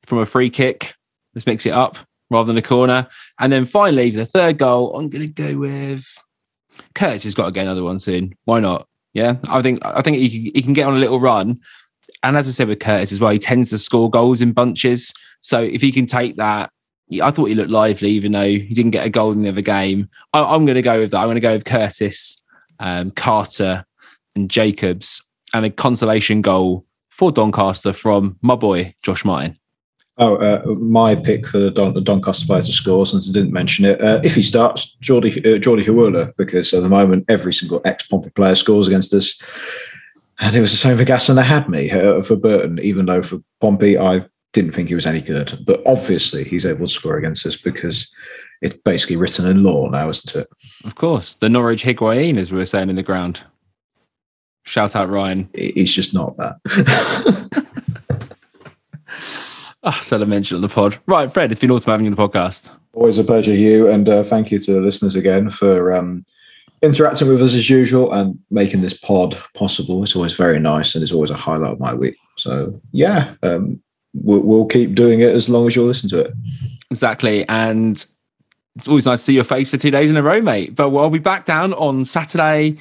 from 0.03 0.17
a 0.17 0.25
free 0.25 0.49
kick. 0.49 0.93
Let's 1.33 1.45
mix 1.45 1.65
it 1.65 1.71
up 1.71 1.97
rather 2.29 2.47
than 2.47 2.57
a 2.57 2.61
corner. 2.61 3.07
And 3.39 3.53
then 3.53 3.63
finally, 3.63 4.09
the 4.09 4.25
third 4.25 4.57
goal, 4.57 4.97
I'm 4.97 5.09
going 5.09 5.21
to 5.21 5.33
go 5.33 5.57
with 5.57 6.05
Curtis 6.93 7.23
has 7.23 7.35
got 7.35 7.45
to 7.45 7.51
get 7.51 7.61
another 7.61 7.83
one 7.83 7.99
soon. 7.99 8.33
Why 8.43 8.59
not? 8.59 8.87
Yeah, 9.13 9.37
I 9.49 9.61
think 9.61 9.85
I 9.85 10.01
think 10.01 10.17
he 10.17 10.51
he 10.53 10.61
can 10.61 10.73
get 10.73 10.87
on 10.87 10.95
a 10.95 10.99
little 10.99 11.19
run 11.19 11.61
and 12.23 12.37
as 12.37 12.47
I 12.47 12.51
said 12.51 12.67
with 12.67 12.79
Curtis 12.79 13.11
as 13.11 13.19
well, 13.19 13.31
he 13.31 13.39
tends 13.39 13.69
to 13.71 13.77
score 13.77 14.09
goals 14.09 14.41
in 14.41 14.51
bunches. 14.51 15.13
So 15.41 15.61
if 15.61 15.81
he 15.81 15.91
can 15.91 16.05
take 16.05 16.35
that, 16.37 16.71
I 17.21 17.31
thought 17.31 17.45
he 17.45 17.55
looked 17.55 17.71
lively, 17.71 18.11
even 18.11 18.31
though 18.31 18.45
he 18.45 18.73
didn't 18.73 18.91
get 18.91 19.05
a 19.05 19.09
goal 19.09 19.31
in 19.31 19.41
the 19.41 19.49
other 19.49 19.61
game. 19.61 20.09
I, 20.33 20.55
am 20.55 20.65
going 20.65 20.75
to 20.75 20.81
go 20.81 20.99
with 20.99 21.11
that. 21.11 21.17
I'm 21.17 21.25
going 21.25 21.35
to 21.35 21.41
go 21.41 21.53
with 21.53 21.65
Curtis, 21.65 22.39
um, 22.79 23.11
Carter, 23.11 23.85
and 24.35 24.49
Jacobs, 24.49 25.21
and 25.53 25.65
a 25.65 25.69
consolation 25.69 26.41
goal 26.41 26.85
for 27.09 27.31
Doncaster 27.31 27.91
from 27.91 28.37
my 28.41 28.55
boy 28.55 28.95
Josh 29.03 29.25
Martin. 29.25 29.57
Oh, 30.17 30.35
uh, 30.35 30.63
my 30.75 31.15
pick 31.15 31.47
for 31.47 31.57
the, 31.57 31.71
Don, 31.71 31.93
the 31.93 32.01
Doncaster 32.01 32.45
player 32.45 32.61
to 32.61 32.71
score, 32.71 33.05
since 33.05 33.29
I 33.29 33.33
didn't 33.33 33.53
mention 33.53 33.85
it, 33.85 33.99
uh, 34.01 34.21
if 34.23 34.35
he 34.35 34.43
starts, 34.43 34.93
Jordy 34.95 35.31
uh, 35.43 35.57
Jordy 35.57 35.83
because 36.37 36.73
at 36.73 36.83
the 36.83 36.89
moment 36.89 37.25
every 37.27 37.53
single 37.53 37.81
ex 37.85 38.07
Pompey 38.07 38.29
player 38.29 38.55
scores 38.55 38.87
against 38.87 39.13
us. 39.13 39.41
And 40.41 40.55
it 40.55 40.61
was 40.61 40.71
the 40.71 40.77
same 40.77 40.97
for 40.97 41.05
Gassan 41.05 41.41
Ahadme 41.41 41.93
uh, 41.93 42.23
for 42.23 42.35
Burton, 42.35 42.79
even 42.79 43.05
though 43.05 43.21
for 43.21 43.39
Pompey, 43.61 43.97
I 43.97 44.25
didn't 44.53 44.71
think 44.71 44.89
he 44.89 44.95
was 44.95 45.05
any 45.05 45.21
good. 45.21 45.63
But 45.67 45.81
obviously, 45.85 46.43
he's 46.43 46.65
able 46.65 46.87
to 46.87 46.91
score 46.91 47.17
against 47.17 47.45
us 47.45 47.55
because 47.55 48.11
it's 48.63 48.75
basically 48.75 49.17
written 49.17 49.45
in 49.45 49.61
law 49.61 49.87
now, 49.87 50.09
isn't 50.09 50.35
it? 50.35 50.49
Of 50.83 50.95
course. 50.95 51.35
The 51.35 51.47
Norwich 51.47 51.83
Higuain, 51.83 52.37
as 52.37 52.51
we 52.51 52.57
were 52.57 52.65
saying 52.65 52.89
in 52.89 52.95
the 52.95 53.03
ground. 53.03 53.43
Shout 54.63 54.95
out 54.95 55.09
Ryan. 55.09 55.47
He's 55.53 55.93
just 55.93 56.13
not 56.13 56.35
that. 56.37 57.59
oh, 59.83 59.91
so 60.01 60.19
I 60.19 60.25
mentioned 60.25 60.57
on 60.57 60.61
the 60.61 60.69
pod. 60.69 60.99
Right, 61.05 61.31
Fred, 61.31 61.51
it's 61.51 61.61
been 61.61 61.71
awesome 61.71 61.91
having 61.91 62.07
you 62.07 62.11
on 62.11 62.15
the 62.15 62.27
podcast. 62.27 62.71
Always 62.93 63.19
a 63.19 63.23
pleasure, 63.23 63.53
Hugh. 63.53 63.89
And 63.89 64.09
uh, 64.09 64.23
thank 64.23 64.49
you 64.49 64.57
to 64.57 64.73
the 64.73 64.81
listeners 64.81 65.15
again 65.15 65.51
for. 65.51 65.93
Um, 65.93 66.25
interacting 66.81 67.27
with 67.27 67.41
us 67.41 67.53
as 67.53 67.69
usual 67.69 68.11
and 68.11 68.37
making 68.49 68.81
this 68.81 68.93
pod 68.93 69.37
possible. 69.55 70.03
It's 70.03 70.15
always 70.15 70.33
very 70.33 70.59
nice 70.59 70.95
and 70.95 71.03
it's 71.03 71.11
always 71.11 71.31
a 71.31 71.35
highlight 71.35 71.73
of 71.73 71.79
my 71.79 71.93
week. 71.93 72.17
So, 72.37 72.79
yeah, 72.91 73.33
um, 73.43 73.81
we'll, 74.13 74.41
we'll 74.41 74.65
keep 74.65 74.95
doing 74.95 75.21
it 75.21 75.33
as 75.33 75.47
long 75.47 75.67
as 75.67 75.75
you'll 75.75 75.85
listen 75.85 76.09
to 76.09 76.19
it. 76.19 76.33
Exactly. 76.89 77.47
And 77.47 78.03
it's 78.75 78.87
always 78.87 79.05
nice 79.05 79.19
to 79.19 79.25
see 79.25 79.33
your 79.33 79.43
face 79.43 79.69
for 79.69 79.77
two 79.77 79.91
days 79.91 80.09
in 80.09 80.17
a 80.17 80.23
row, 80.23 80.41
mate. 80.41 80.75
But 80.75 80.89
we'll 80.89 81.09
be 81.09 81.19
back 81.19 81.45
down 81.45 81.73
on 81.73 82.05
Saturday 82.05 82.77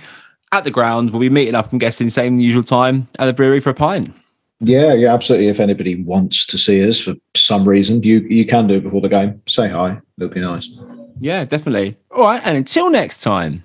at 0.53 0.65
the 0.65 0.71
ground. 0.71 1.11
We'll 1.11 1.21
be 1.21 1.31
meeting 1.31 1.55
up, 1.55 1.73
I'm 1.73 1.79
guessing, 1.79 2.09
same 2.09 2.41
usual 2.41 2.63
time 2.63 3.09
at 3.19 3.27
the 3.27 3.33
brewery 3.33 3.61
for 3.61 3.71
a 3.71 3.75
pint. 3.75 4.15
Yeah, 4.61 4.93
yeah, 4.93 5.15
absolutely. 5.15 5.49
If 5.49 5.59
anybody 5.59 6.03
wants 6.03 6.45
to 6.47 6.59
see 6.59 6.87
us 6.87 7.01
for 7.01 7.15
some 7.35 7.67
reason, 7.67 8.03
you 8.03 8.21
you 8.29 8.45
can 8.45 8.67
do 8.67 8.75
it 8.75 8.83
before 8.83 9.01
the 9.01 9.09
game. 9.09 9.41
Say 9.47 9.69
hi. 9.69 9.99
It'll 10.19 10.29
be 10.29 10.41
nice. 10.41 10.71
Yeah, 11.19 11.45
definitely. 11.45 11.97
All 12.11 12.25
right. 12.25 12.43
And 12.45 12.59
until 12.59 12.91
next 12.91 13.23
time. 13.23 13.65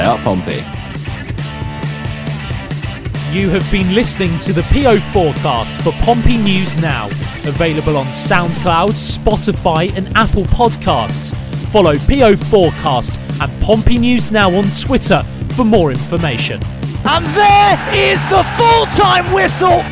Play 0.00 0.08
up, 0.08 0.20
Pompey. 0.20 0.56
You 3.36 3.50
have 3.50 3.70
been 3.70 3.94
listening 3.94 4.38
to 4.38 4.54
the 4.54 4.62
PO 4.70 4.98
forecast 5.12 5.82
for 5.82 5.92
Pompey 6.02 6.38
News 6.38 6.78
Now, 6.78 7.08
available 7.44 7.98
on 7.98 8.06
SoundCloud, 8.06 8.92
Spotify, 8.92 9.94
and 9.94 10.08
Apple 10.16 10.44
Podcasts. 10.44 11.36
Follow 11.68 11.96
PO 11.98 12.36
Forecast 12.36 13.20
and 13.42 13.62
Pompey 13.62 13.98
News 13.98 14.30
Now 14.30 14.54
on 14.54 14.64
Twitter 14.70 15.22
for 15.50 15.66
more 15.66 15.90
information. 15.90 16.62
And 17.04 17.26
there 17.36 17.94
is 17.94 18.26
the 18.30 18.42
full 18.56 18.86
time 18.96 19.30
whistle 19.34 19.84